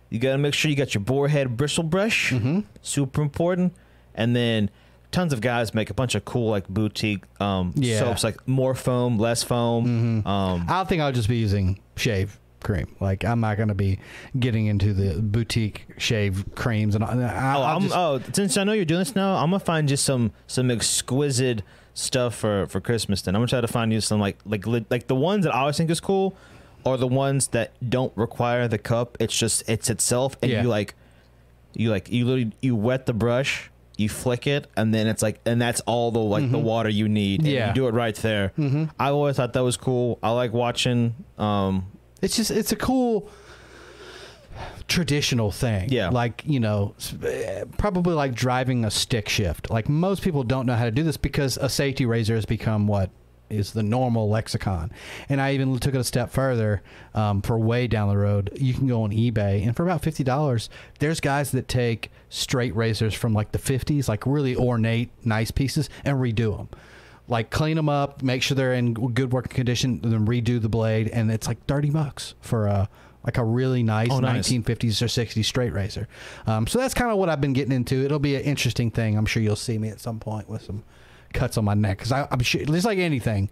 you 0.10 0.20
got 0.20 0.32
to 0.34 0.38
make 0.38 0.54
sure 0.54 0.70
you 0.72 0.78
got 0.78 0.94
your 0.94 1.04
boar 1.04 1.28
head 1.28 1.56
bristle 1.58 1.84
brush. 1.84 2.32
Mm-hmm. 2.32 2.62
Super 2.82 3.22
important. 3.22 3.74
And 4.16 4.36
then 4.36 4.70
tons 5.12 5.32
of 5.32 5.42
guys 5.42 5.74
make 5.74 5.90
a 5.90 5.94
bunch 5.94 6.16
of 6.16 6.26
cool, 6.26 6.50
like 6.50 6.68
boutique 6.68 7.24
um, 7.40 7.74
Yeah. 7.76 8.00
soaps, 8.00 8.24
like 8.24 8.48
more 8.48 8.74
foam, 8.76 9.18
less 9.18 9.44
foam. 9.44 9.86
Mm-hmm. 10.24 10.28
Um, 10.28 10.66
I 10.68 10.84
think 10.86 11.02
I'll 11.02 11.12
just 11.12 11.30
be 11.30 11.38
using 11.38 11.80
shave 11.96 12.40
cream. 12.68 12.88
Like 13.00 13.24
I'm 13.26 13.40
not 13.40 13.58
going 13.58 13.70
to 13.70 13.76
be 13.88 13.98
getting 14.40 14.68
into 14.68 14.94
the 14.94 15.20
boutique 15.22 15.88
shave 15.98 16.44
creams 16.54 16.94
and 16.96 17.04
I, 17.04 17.76
Oh, 17.76 17.80
just- 17.80 17.96
oh, 17.96 18.22
since 18.34 18.58
I 18.58 18.64
know 18.64 18.74
you're 18.74 18.86
doing 18.86 19.00
this 19.02 19.16
now, 19.16 19.36
I'm 19.38 19.50
gonna 19.50 19.60
find 19.60 19.88
just 19.90 20.04
some 20.06 20.32
some 20.46 20.70
exquisite 20.70 21.64
stuff 21.94 22.36
for 22.36 22.68
for 22.68 22.80
Christmas. 22.82 23.22
Then 23.24 23.36
I'm 23.36 23.40
gonna 23.40 23.48
try 23.48 23.62
to 23.62 23.68
find 23.68 23.92
you 23.92 24.02
some 24.02 24.20
like 24.20 24.38
like 24.46 24.66
like 24.68 25.08
the 25.08 25.16
ones 25.16 25.46
that 25.46 25.56
I 25.56 25.60
always 25.62 25.78
think 25.78 25.90
is 25.90 26.00
cool, 26.00 26.36
are 26.86 26.98
the 26.98 27.08
ones 27.08 27.48
that 27.50 27.72
don't 27.90 28.14
require 28.16 28.68
the 28.68 28.78
cup. 28.78 29.18
It's 29.20 29.38
just 29.38 29.64
it's 29.68 29.90
itself, 29.90 30.36
and 30.42 30.52
Yeah. 30.52 30.62
you 30.62 30.68
like 30.70 30.94
you 31.74 31.90
like 31.90 32.10
you 32.12 32.26
literally 32.26 32.52
you 32.62 32.76
wet 32.76 33.06
the 33.06 33.14
brush, 33.14 33.70
you 33.98 34.10
flick 34.10 34.46
it, 34.48 34.68
and 34.76 34.94
then 34.94 35.08
it's 35.08 35.22
like 35.24 35.40
and 35.46 35.62
that's 35.62 35.82
all 35.82 36.12
the 36.12 36.20
like 36.20 36.52
the 36.52 36.60
water 36.60 36.90
you 36.90 37.08
need. 37.10 37.40
and 37.42 37.50
Yeah. 37.50 37.68
you 37.70 37.74
do 37.74 37.88
it 37.88 37.94
right 37.94 38.16
there. 38.16 38.52
Mm-hmm. 38.58 38.86
I 39.00 39.10
always 39.10 39.36
thought 39.38 39.54
that 39.54 39.64
was 39.64 39.78
cool. 39.78 40.20
I 40.22 40.32
like 40.32 40.54
watching. 40.54 41.16
Um, 41.38 41.88
it's 42.22 42.36
just 42.36 42.52
it's 42.52 42.72
a 42.72 42.76
cool 42.76 43.30
traditional 44.88 45.52
thing. 45.52 45.90
Yeah. 45.90 46.10
Like, 46.10 46.44
you 46.46 46.60
know, 46.60 46.96
eh, 47.24 47.66
probably 47.78 48.14
like 48.14 48.34
driving 48.34 48.86
a 48.86 48.92
stick 48.92 49.30
shift. 49.30 49.70
Like 49.70 49.90
most 49.90 50.22
people 50.22 50.44
don't 50.44 50.66
know 50.66 50.76
how 50.76 50.86
to 50.86 50.92
do 50.92 51.04
this 51.04 51.18
because 51.18 51.58
a 51.58 51.70
safety 51.70 52.06
razor 52.06 52.36
has 52.36 52.46
become 52.46 52.88
what 52.88 53.10
is 53.50 53.72
the 53.72 53.84
normal 53.84 54.30
lexicon. 54.30 54.92
And 55.30 55.40
I 55.40 55.54
even 55.54 55.78
took 55.80 55.96
it 55.96 56.00
a 56.00 56.04
step 56.04 56.32
further 56.32 56.82
um, 57.14 57.42
for 57.42 57.58
way 57.58 57.88
down 57.88 58.10
the 58.10 58.18
road. 58.18 58.52
You 58.56 58.74
can 58.74 58.88
go 58.88 59.04
on 59.04 59.12
eBay 59.12 59.66
and 59.66 59.76
for 59.76 59.84
about 59.84 60.02
$50, 60.02 60.70
there's 61.00 61.20
guys 61.20 61.52
that 61.52 61.68
take 61.68 62.12
straight 62.30 62.76
razors 62.76 63.14
from 63.14 63.34
like 63.34 63.52
the 63.52 63.60
50s, 63.60 64.10
like 64.10 64.26
really 64.26 64.56
ornate, 64.56 65.10
nice 65.24 65.52
pieces, 65.52 65.90
and 66.04 66.18
redo 66.18 66.58
them 66.58 66.70
like 67.28 67.50
clean 67.50 67.76
them 67.76 67.90
up, 67.90 68.22
make 68.24 68.42
sure 68.42 68.56
they're 68.56 68.74
in 68.74 68.94
good 68.94 69.32
working 69.34 69.54
condition, 69.56 70.00
then 70.02 70.26
redo 70.26 70.62
the 70.62 70.70
blade, 70.70 71.10
and 71.10 71.30
it's 71.32 71.48
like 71.48 71.66
thirty 71.66 71.90
bucks 71.90 72.36
for 72.42 72.68
a 72.68 72.90
like 73.26 73.38
a 73.38 73.44
really 73.44 73.84
nice 73.84 74.08
Oh, 74.10 74.20
nice. 74.20 74.48
1950s 74.50 75.02
or 75.02 75.06
60s 75.08 75.44
straight 75.44 75.74
razor. 75.74 76.08
Um, 76.46 76.66
so 76.66 76.80
that's 76.80 76.94
kind 76.94 77.12
of 77.12 77.18
what 77.18 77.28
I've 77.28 77.42
been 77.42 77.52
getting 77.52 77.74
into. 77.74 78.06
It'll 78.06 78.20
be 78.20 78.36
an 78.36 78.44
interesting 78.44 78.90
thing. 78.90 79.18
I'm 79.18 79.26
sure 79.26 79.44
you'll 79.44 79.58
see 79.58 79.78
me 79.78 79.90
at 79.90 80.00
some 80.00 80.18
point 80.18 80.48
with 80.48 80.62
some 80.62 80.84
cuts 81.34 81.58
on 81.58 81.66
my 81.66 81.74
neck 81.74 81.98
because 81.98 82.14
I'm 82.14 82.40
sure 82.40 82.64
just 82.64 82.86
like 82.86 83.00
anything. 83.00 83.50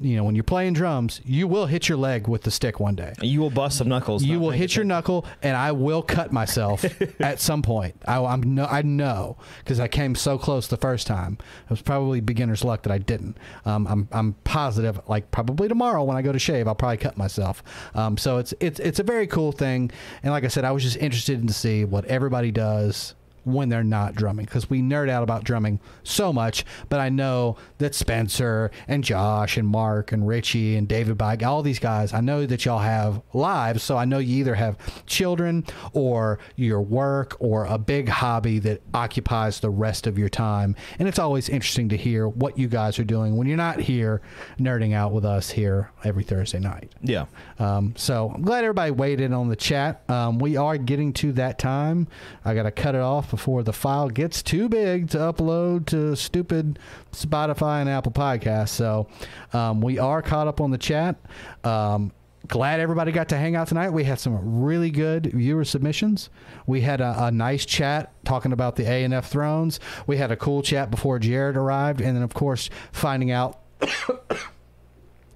You 0.00 0.16
know, 0.16 0.24
when 0.24 0.34
you're 0.34 0.44
playing 0.44 0.74
drums, 0.74 1.20
you 1.24 1.48
will 1.48 1.66
hit 1.66 1.88
your 1.88 1.98
leg 1.98 2.28
with 2.28 2.42
the 2.42 2.50
stick 2.50 2.78
one 2.78 2.94
day. 2.94 3.12
you 3.20 3.40
will 3.40 3.50
bust 3.50 3.78
some 3.78 3.88
knuckles. 3.88 4.22
You 4.24 4.38
will 4.40 4.50
hit 4.50 4.76
your 4.76 4.84
knuckle, 4.84 5.26
and 5.42 5.56
I 5.56 5.72
will 5.72 6.02
cut 6.02 6.32
myself 6.32 6.84
at 7.20 7.40
some 7.40 7.62
point. 7.62 8.00
I, 8.06 8.22
I'm 8.22 8.54
no, 8.54 8.64
I 8.64 8.82
know 8.82 9.36
because 9.58 9.80
I 9.80 9.88
came 9.88 10.14
so 10.14 10.38
close 10.38 10.68
the 10.68 10.76
first 10.76 11.06
time. 11.06 11.38
It 11.64 11.70
was 11.70 11.82
probably 11.82 12.20
beginner's 12.20 12.64
luck 12.64 12.82
that 12.82 12.92
I 12.92 12.98
didn't. 12.98 13.36
Um, 13.64 13.86
I'm 13.86 14.08
I'm 14.12 14.32
positive, 14.44 15.00
like 15.08 15.30
probably 15.30 15.68
tomorrow 15.68 16.04
when 16.04 16.16
I 16.16 16.22
go 16.22 16.32
to 16.32 16.38
shave, 16.38 16.68
I'll 16.68 16.74
probably 16.74 16.98
cut 16.98 17.16
myself. 17.16 17.62
Um, 17.94 18.16
so 18.16 18.38
it's 18.38 18.54
it's 18.60 18.80
it's 18.80 18.98
a 19.00 19.04
very 19.04 19.26
cool 19.26 19.52
thing, 19.52 19.90
and 20.22 20.32
like 20.32 20.44
I 20.44 20.48
said, 20.48 20.64
I 20.64 20.70
was 20.72 20.82
just 20.82 20.96
interested 20.96 21.40
in 21.40 21.46
to 21.46 21.54
see 21.54 21.84
what 21.84 22.04
everybody 22.04 22.50
does 22.50 23.14
when 23.52 23.68
they're 23.68 23.82
not 23.84 24.14
drumming 24.14 24.44
because 24.44 24.68
we 24.70 24.80
nerd 24.80 25.08
out 25.08 25.22
about 25.22 25.44
drumming 25.44 25.80
so 26.02 26.32
much 26.32 26.64
but 26.88 27.00
i 27.00 27.08
know 27.08 27.56
that 27.78 27.94
spencer 27.94 28.70
and 28.86 29.02
josh 29.04 29.56
and 29.56 29.66
mark 29.66 30.12
and 30.12 30.26
richie 30.26 30.76
and 30.76 30.88
david 30.88 31.16
bike 31.18 31.42
all 31.42 31.62
these 31.62 31.78
guys 31.78 32.12
i 32.12 32.20
know 32.20 32.46
that 32.46 32.64
y'all 32.64 32.78
have 32.78 33.20
lives 33.32 33.82
so 33.82 33.96
i 33.96 34.04
know 34.04 34.18
you 34.18 34.36
either 34.36 34.54
have 34.54 34.76
children 35.06 35.64
or 35.92 36.38
your 36.56 36.80
work 36.80 37.36
or 37.40 37.64
a 37.66 37.78
big 37.78 38.08
hobby 38.08 38.58
that 38.58 38.80
occupies 38.94 39.60
the 39.60 39.70
rest 39.70 40.06
of 40.06 40.18
your 40.18 40.28
time 40.28 40.74
and 40.98 41.08
it's 41.08 41.18
always 41.18 41.48
interesting 41.48 41.88
to 41.88 41.96
hear 41.96 42.28
what 42.28 42.58
you 42.58 42.68
guys 42.68 42.98
are 42.98 43.04
doing 43.04 43.36
when 43.36 43.46
you're 43.46 43.56
not 43.56 43.80
here 43.80 44.20
nerding 44.58 44.94
out 44.94 45.12
with 45.12 45.24
us 45.24 45.50
here 45.50 45.90
every 46.04 46.22
thursday 46.24 46.58
night 46.58 46.92
Yeah. 47.02 47.26
um, 47.58 47.94
so 47.96 48.30
I'm 48.34 48.42
glad 48.42 48.64
everybody 48.64 48.90
weighed 48.90 49.20
in 49.20 49.32
on 49.32 49.48
the 49.48 49.56
chat. 49.56 50.02
Um, 50.10 50.38
we 50.38 50.56
are 50.56 50.76
getting 50.76 51.12
to 51.14 51.32
that 51.32 51.58
time. 51.58 52.08
I 52.44 52.54
got 52.54 52.64
to 52.64 52.70
cut 52.70 52.94
it 52.94 53.00
off 53.00 53.32
before 53.38 53.62
the 53.62 53.72
file 53.72 54.08
gets 54.08 54.42
too 54.42 54.68
big 54.68 55.08
to 55.08 55.16
upload 55.16 55.86
to 55.86 56.16
stupid 56.16 56.76
Spotify 57.12 57.80
and 57.80 57.88
Apple 57.88 58.10
Podcasts. 58.10 58.70
So 58.70 59.06
um, 59.52 59.80
we 59.80 59.96
are 60.00 60.22
caught 60.22 60.48
up 60.48 60.60
on 60.60 60.72
the 60.72 60.76
chat. 60.76 61.14
Um, 61.62 62.10
glad 62.48 62.80
everybody 62.80 63.12
got 63.12 63.28
to 63.28 63.36
hang 63.36 63.54
out 63.54 63.68
tonight. 63.68 63.90
We 63.90 64.02
had 64.02 64.18
some 64.18 64.60
really 64.60 64.90
good 64.90 65.26
viewer 65.26 65.64
submissions. 65.64 66.30
We 66.66 66.80
had 66.80 67.00
a, 67.00 67.26
a 67.26 67.30
nice 67.30 67.64
chat 67.64 68.12
talking 68.24 68.50
about 68.52 68.74
the 68.74 68.90
A 68.90 69.04
and 69.04 69.14
F 69.14 69.30
Thrones. 69.30 69.78
We 70.08 70.16
had 70.16 70.32
a 70.32 70.36
cool 70.36 70.60
chat 70.60 70.90
before 70.90 71.20
Jared 71.20 71.56
arrived, 71.56 72.00
and 72.00 72.16
then 72.16 72.24
of 72.24 72.34
course 72.34 72.70
finding 72.90 73.30
out 73.30 73.60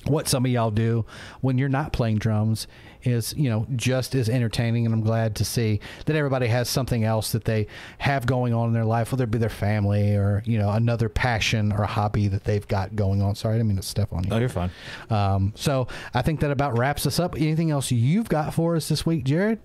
what 0.06 0.26
some 0.28 0.44
of 0.44 0.50
y'all 0.50 0.70
do 0.70 1.04
when 1.40 1.58
you're 1.58 1.68
not 1.68 1.92
playing 1.92 2.18
drums 2.18 2.66
is 3.04 3.34
you 3.36 3.48
know 3.50 3.66
just 3.76 4.14
as 4.14 4.28
entertaining 4.28 4.84
and 4.86 4.94
i'm 4.94 5.00
glad 5.00 5.34
to 5.34 5.44
see 5.44 5.80
that 6.06 6.14
everybody 6.16 6.46
has 6.46 6.68
something 6.68 7.02
else 7.04 7.32
that 7.32 7.44
they 7.44 7.66
have 7.98 8.26
going 8.26 8.52
on 8.54 8.68
in 8.68 8.72
their 8.74 8.84
life 8.84 9.10
whether 9.12 9.24
it 9.24 9.30
be 9.30 9.38
their 9.38 9.48
family 9.48 10.14
or 10.14 10.42
you 10.46 10.56
know 10.58 10.70
another 10.70 11.08
passion 11.08 11.72
or 11.72 11.84
hobby 11.84 12.28
that 12.28 12.44
they've 12.44 12.66
got 12.68 12.94
going 12.96 13.20
on 13.22 13.34
sorry 13.34 13.54
i 13.54 13.58
didn't 13.58 13.68
mean 13.68 13.76
to 13.76 13.82
step 13.82 14.12
on 14.12 14.22
you 14.24 14.30
Oh, 14.32 14.38
you're 14.38 14.48
fine. 14.48 14.70
um, 15.10 15.52
so 15.56 15.88
i 16.14 16.22
think 16.22 16.40
that 16.40 16.50
about 16.50 16.78
wraps 16.78 17.06
us 17.06 17.18
up 17.18 17.34
anything 17.36 17.70
else 17.70 17.90
you've 17.90 18.28
got 18.28 18.54
for 18.54 18.76
us 18.76 18.88
this 18.88 19.04
week 19.06 19.24
jared 19.24 19.58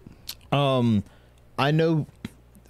Um, 0.52 1.04
I 1.60 1.72
know 1.72 2.06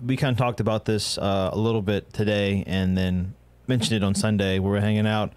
we 0.06 0.15
kind 0.18 0.31
of 0.31 0.38
talked 0.38 0.60
about 0.60 0.85
this 0.85 1.18
uh, 1.18 1.49
a 1.52 1.57
little 1.57 1.81
bit 1.81 2.14
today, 2.14 2.64
and 2.68 2.98
then 2.98 3.34
mentioned 3.68 3.98
it 3.98 4.03
on 4.03 4.15
Sunday. 4.15 4.60
Where 4.60 4.72
We 4.72 4.77
were 4.77 4.81
hanging 4.81 5.07
out. 5.07 5.34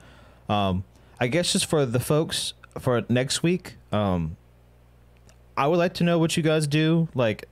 Um, 0.49 0.85
I 1.21 1.27
guess 1.29 1.53
just 1.53 1.67
for 1.67 1.85
the 1.85 2.01
folks 2.01 2.55
for 2.79 3.05
next 3.11 3.43
week, 3.43 3.77
um, 3.93 4.37
I 5.57 5.67
would 5.67 5.77
like 5.77 5.93
to 5.95 6.05
know 6.05 6.19
what 6.19 6.37
you 6.37 6.43
guys 6.43 6.67
do, 6.67 7.09
like 7.15 7.47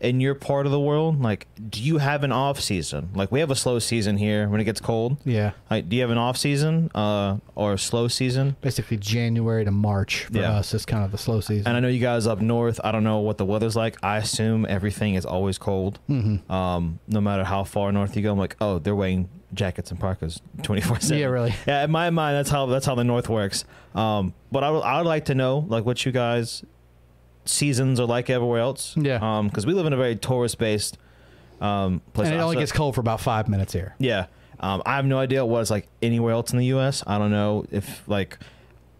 in 0.00 0.18
your 0.20 0.34
part 0.34 0.64
of 0.66 0.72
the 0.72 0.80
world. 0.80 1.20
Like, 1.20 1.46
do 1.68 1.82
you 1.82 1.98
have 1.98 2.24
an 2.24 2.32
off 2.32 2.58
season? 2.60 3.10
Like, 3.14 3.30
we 3.30 3.40
have 3.40 3.50
a 3.50 3.54
slow 3.54 3.78
season 3.78 4.16
here 4.16 4.48
when 4.48 4.60
it 4.60 4.64
gets 4.64 4.80
cold. 4.80 5.18
yeah 5.24 5.52
Like, 5.70 5.88
do 5.88 5.96
you 5.96 6.02
have 6.02 6.10
an 6.10 6.16
off 6.18 6.36
season 6.38 6.90
uh, 6.94 7.36
or 7.54 7.74
a 7.74 7.78
slow 7.78 8.08
season? 8.08 8.56
basically 8.62 8.96
january 8.96 9.64
to 9.64 9.70
march 9.70 10.24
for 10.24 10.38
Yeah. 10.38 10.52
us 10.52 10.72
is 10.74 10.86
kind 10.86 11.04
of 11.04 11.12
the 11.12 11.18
slow 11.18 11.40
season 11.40 11.66
And 11.66 11.76
I 11.76 11.80
know 11.80 11.88
you 11.88 12.00
guys 12.00 12.26
up 12.26 12.40
north. 12.40 12.80
I 12.82 12.92
don't 12.92 13.04
know 13.04 13.18
what 13.18 13.36
the 13.38 13.44
weather's 13.44 13.76
like. 13.76 13.96
I 14.02 14.16
assume 14.16 14.64
everything 14.68 15.14
is 15.14 15.26
always 15.26 15.58
cold. 15.58 15.98
mm-hmm. 16.08 16.50
Um, 16.50 16.98
no 17.06 17.20
matter 17.20 17.44
how 17.44 17.64
far 17.64 17.92
north 17.92 18.16
you 18.16 18.22
go, 18.22 18.32
I'm 18.32 18.38
like, 18.38 18.56
oh, 18.60 18.78
they're 18.78 18.96
wearing 18.96 19.28
jackets 19.52 19.90
and 19.90 19.98
parkas 19.98 20.40
24 20.62 21.00
seven. 21.00 21.18
yeah 21.18 21.26
really 21.26 21.54
Yeah, 21.66 21.84
in 21.84 21.90
my 21.90 22.08
mind, 22.10 22.36
that's 22.36 22.50
how 22.50 22.66
that's 22.66 22.86
how 22.86 22.94
the 22.94 23.04
north 23.04 23.28
works. 23.28 23.64
Um, 23.94 24.32
but 24.52 24.62
I 24.64 24.70
would 24.70 24.80
I 24.82 24.98
would 24.98 25.06
like 25.08 25.24
to 25.26 25.34
know 25.34 25.64
like 25.68 25.84
what 25.84 26.06
you 26.06 26.12
guys 26.12 26.64
seasons 27.50 28.00
are 28.00 28.06
like 28.06 28.30
everywhere 28.30 28.60
else. 28.60 28.94
Yeah. 28.96 29.18
Um, 29.20 29.48
because 29.48 29.66
we 29.66 29.72
live 29.74 29.86
in 29.86 29.92
a 29.92 29.96
very 29.96 30.16
tourist 30.16 30.58
based 30.58 30.98
um 31.60 32.00
place. 32.14 32.28
and 32.28 32.36
it 32.36 32.40
only 32.40 32.56
gets 32.56 32.72
cold 32.72 32.94
for 32.94 33.02
about 33.02 33.20
five 33.20 33.48
minutes 33.48 33.72
here 33.72 33.94
yeah. 33.98 34.26
Um, 34.60 34.82
I 34.84 34.96
have 34.96 35.06
no 35.06 35.18
idea 35.18 35.44
what 35.44 35.60
it's 35.60 35.70
like 35.70 35.88
anywhere 36.02 36.32
else 36.34 36.52
in 36.52 36.58
the 36.58 36.66
U.S. 36.66 37.02
I 37.06 37.16
don't 37.18 37.30
know 37.30 37.64
if 37.70 38.06
like 38.08 38.38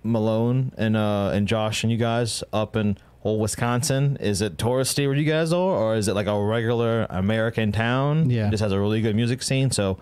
Malone 0.02 0.72
and 0.78 0.96
uh 0.96 1.30
and 1.32 1.46
Josh 1.46 1.82
and 1.84 1.92
you 1.92 1.98
guys 1.98 2.42
up 2.52 2.76
in 2.76 2.96
old 3.22 3.40
Wisconsin 3.40 4.16
is 4.20 4.40
it 4.40 4.56
touristy 4.56 5.06
where 5.06 5.16
you 5.16 5.24
guys 5.30 5.52
are, 5.52 5.58
or 5.76 5.96
is 5.96 6.08
it 6.08 6.14
like 6.14 6.26
a 6.26 6.38
regular 6.42 7.06
American 7.10 7.72
town? 7.72 8.30
Yeah. 8.30 8.48
It 8.48 8.52
just 8.52 8.62
has 8.62 8.72
a 8.72 8.80
really 8.80 9.02
good 9.02 9.14
music 9.14 9.42
scene. 9.42 9.70
So 9.70 9.98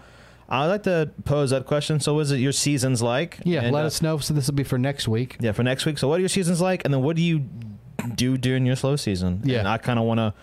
I'd 0.49 0.67
like 0.67 0.85
to 0.85 1.11
pose 1.25 1.51
that 1.51 1.67
question. 1.67 2.01
So, 2.01 2.19
is 2.21 2.31
it 2.31 2.39
your 2.39 2.53
seasons 2.53 3.03
like? 3.03 3.39
yeah 3.45 3.63
And, 3.63 3.73
let 3.73 3.85
uh, 3.85 3.89
us 3.89 4.01
know 4.01 4.19
so 4.19 4.33
this 4.33 4.47
will 4.47 4.55
be 4.55 4.65
for 4.65 4.79
next 4.79 5.07
week 5.07 5.37
Yeah, 5.41 5.53
for 5.53 5.63
next 5.63 5.85
week. 5.85 5.99
So, 5.99 6.09
what 6.09 6.17
are 6.17 6.21
your 6.21 6.29
seasons 6.31 6.61
like, 6.61 6.85
and 6.85 6.95
then 6.95 7.03
what 7.03 7.17
do 7.17 7.23
you 7.23 7.45
do 8.15 8.37
during 8.39 8.67
your 8.67 8.77
slow 8.77 8.97
season? 8.97 9.43
Yeah. 9.45 9.59
and 9.61 9.69
I 9.69 9.79
kind 9.79 9.99
of 9.99 10.05
want 10.05 10.19
to, 10.19 10.35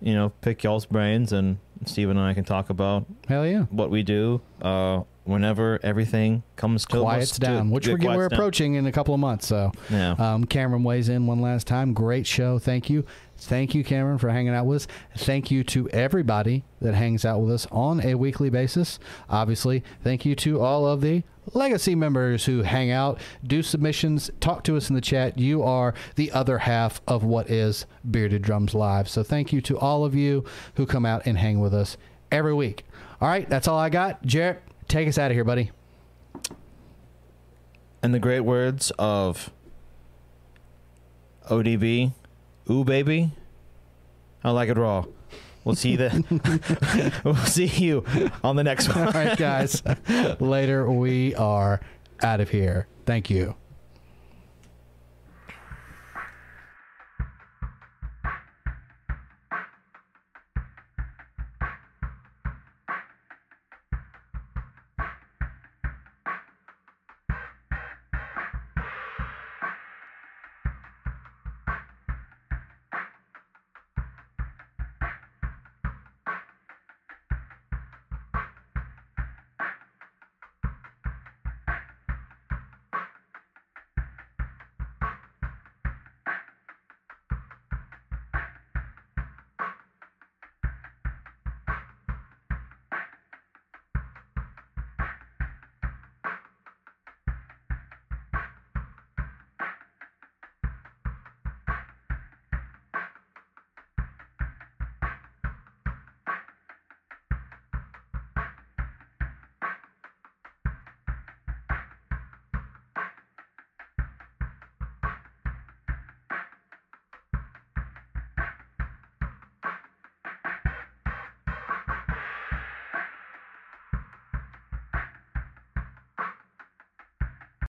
you 0.00 0.14
know, 0.14 0.30
pick 0.40 0.62
y'all's 0.62 0.86
brains, 0.86 1.32
and 1.32 1.58
Steven 1.86 2.16
and 2.16 2.26
I 2.26 2.34
can 2.34 2.44
talk 2.44 2.70
about 2.70 3.04
hell 3.28 3.46
yeah 3.46 3.62
what 3.64 3.90
we 3.90 4.02
do 4.02 4.40
uh, 4.62 5.02
whenever 5.24 5.78
everything 5.82 6.42
comes 6.56 6.84
to 6.86 7.00
quiets 7.00 7.32
almost- 7.32 7.40
down, 7.40 7.66
to- 7.66 7.72
which 7.72 7.86
we're, 7.86 7.94
we're 7.94 7.98
quiets 7.98 8.28
down. 8.28 8.32
approaching 8.32 8.74
in 8.74 8.86
a 8.86 8.92
couple 8.92 9.12
of 9.14 9.20
months. 9.20 9.46
So, 9.46 9.72
Yeah. 9.90 10.12
um, 10.18 10.44
Cameron 10.44 10.82
weighs 10.84 11.08
in 11.08 11.26
one 11.26 11.40
last 11.40 11.66
time. 11.66 11.92
Great 11.94 12.26
show. 12.26 12.58
Thank 12.58 12.88
you. 12.90 13.04
Thank 13.36 13.74
you, 13.74 13.82
Cameron, 13.84 14.18
for 14.18 14.30
hanging 14.30 14.54
out 14.54 14.64
with 14.66 14.82
us. 14.82 14.86
Thank 15.16 15.50
you 15.50 15.64
to 15.64 15.88
everybody 15.90 16.62
that 16.80 16.94
hangs 16.94 17.24
out 17.24 17.40
with 17.40 17.50
us 17.52 17.66
on 17.72 18.00
a 18.04 18.14
weekly 18.14 18.48
basis. 18.48 18.98
Obviously, 19.28 19.82
thank 20.02 20.24
you 20.24 20.34
to 20.36 20.60
all 20.60 20.86
of 20.86 21.00
the 21.00 21.22
legacy 21.52 21.94
members 21.94 22.44
who 22.44 22.62
hang 22.62 22.90
out, 22.90 23.20
do 23.46 23.62
submissions, 23.62 24.30
talk 24.40 24.64
to 24.64 24.76
us 24.76 24.88
in 24.88 24.94
the 24.94 25.00
chat. 25.00 25.38
You 25.38 25.62
are 25.62 25.94
the 26.16 26.32
other 26.32 26.58
half 26.58 27.00
of 27.06 27.24
what 27.24 27.50
is 27.50 27.86
Bearded 28.08 28.42
Drums 28.42 28.74
Live. 28.74 29.08
So, 29.08 29.22
thank 29.22 29.52
you 29.52 29.60
to 29.62 29.78
all 29.78 30.04
of 30.04 30.14
you 30.14 30.44
who 30.76 30.86
come 30.86 31.04
out 31.04 31.22
and 31.26 31.38
hang 31.38 31.60
with 31.60 31.74
us 31.74 31.96
every 32.30 32.54
week. 32.54 32.84
All 33.20 33.28
right, 33.28 33.48
that's 33.48 33.68
all 33.68 33.78
I 33.78 33.90
got. 33.90 34.22
Jarrett, 34.24 34.62
take 34.88 35.08
us 35.08 35.18
out 35.18 35.30
of 35.30 35.34
here, 35.34 35.44
buddy. 35.44 35.70
In 38.02 38.12
the 38.12 38.18
great 38.18 38.40
words 38.40 38.92
of 38.98 39.50
ODB, 41.50 42.12
ooh 42.70 42.84
baby, 42.84 43.32
I 44.42 44.50
like 44.50 44.68
it 44.68 44.76
raw. 44.76 45.04
We'll 45.64 45.74
see 45.74 45.92
you 45.92 45.96
then. 45.96 46.24
we'll 47.24 47.36
see 47.36 47.66
you 47.66 48.04
on 48.42 48.56
the 48.56 48.64
next 48.64 48.88
one. 48.94 49.06
All 49.06 49.12
right, 49.12 49.36
guys. 49.36 49.82
Later, 50.40 50.90
we 50.90 51.34
are 51.36 51.80
out 52.22 52.40
of 52.40 52.50
here. 52.50 52.86
Thank 53.06 53.30
you. 53.30 53.56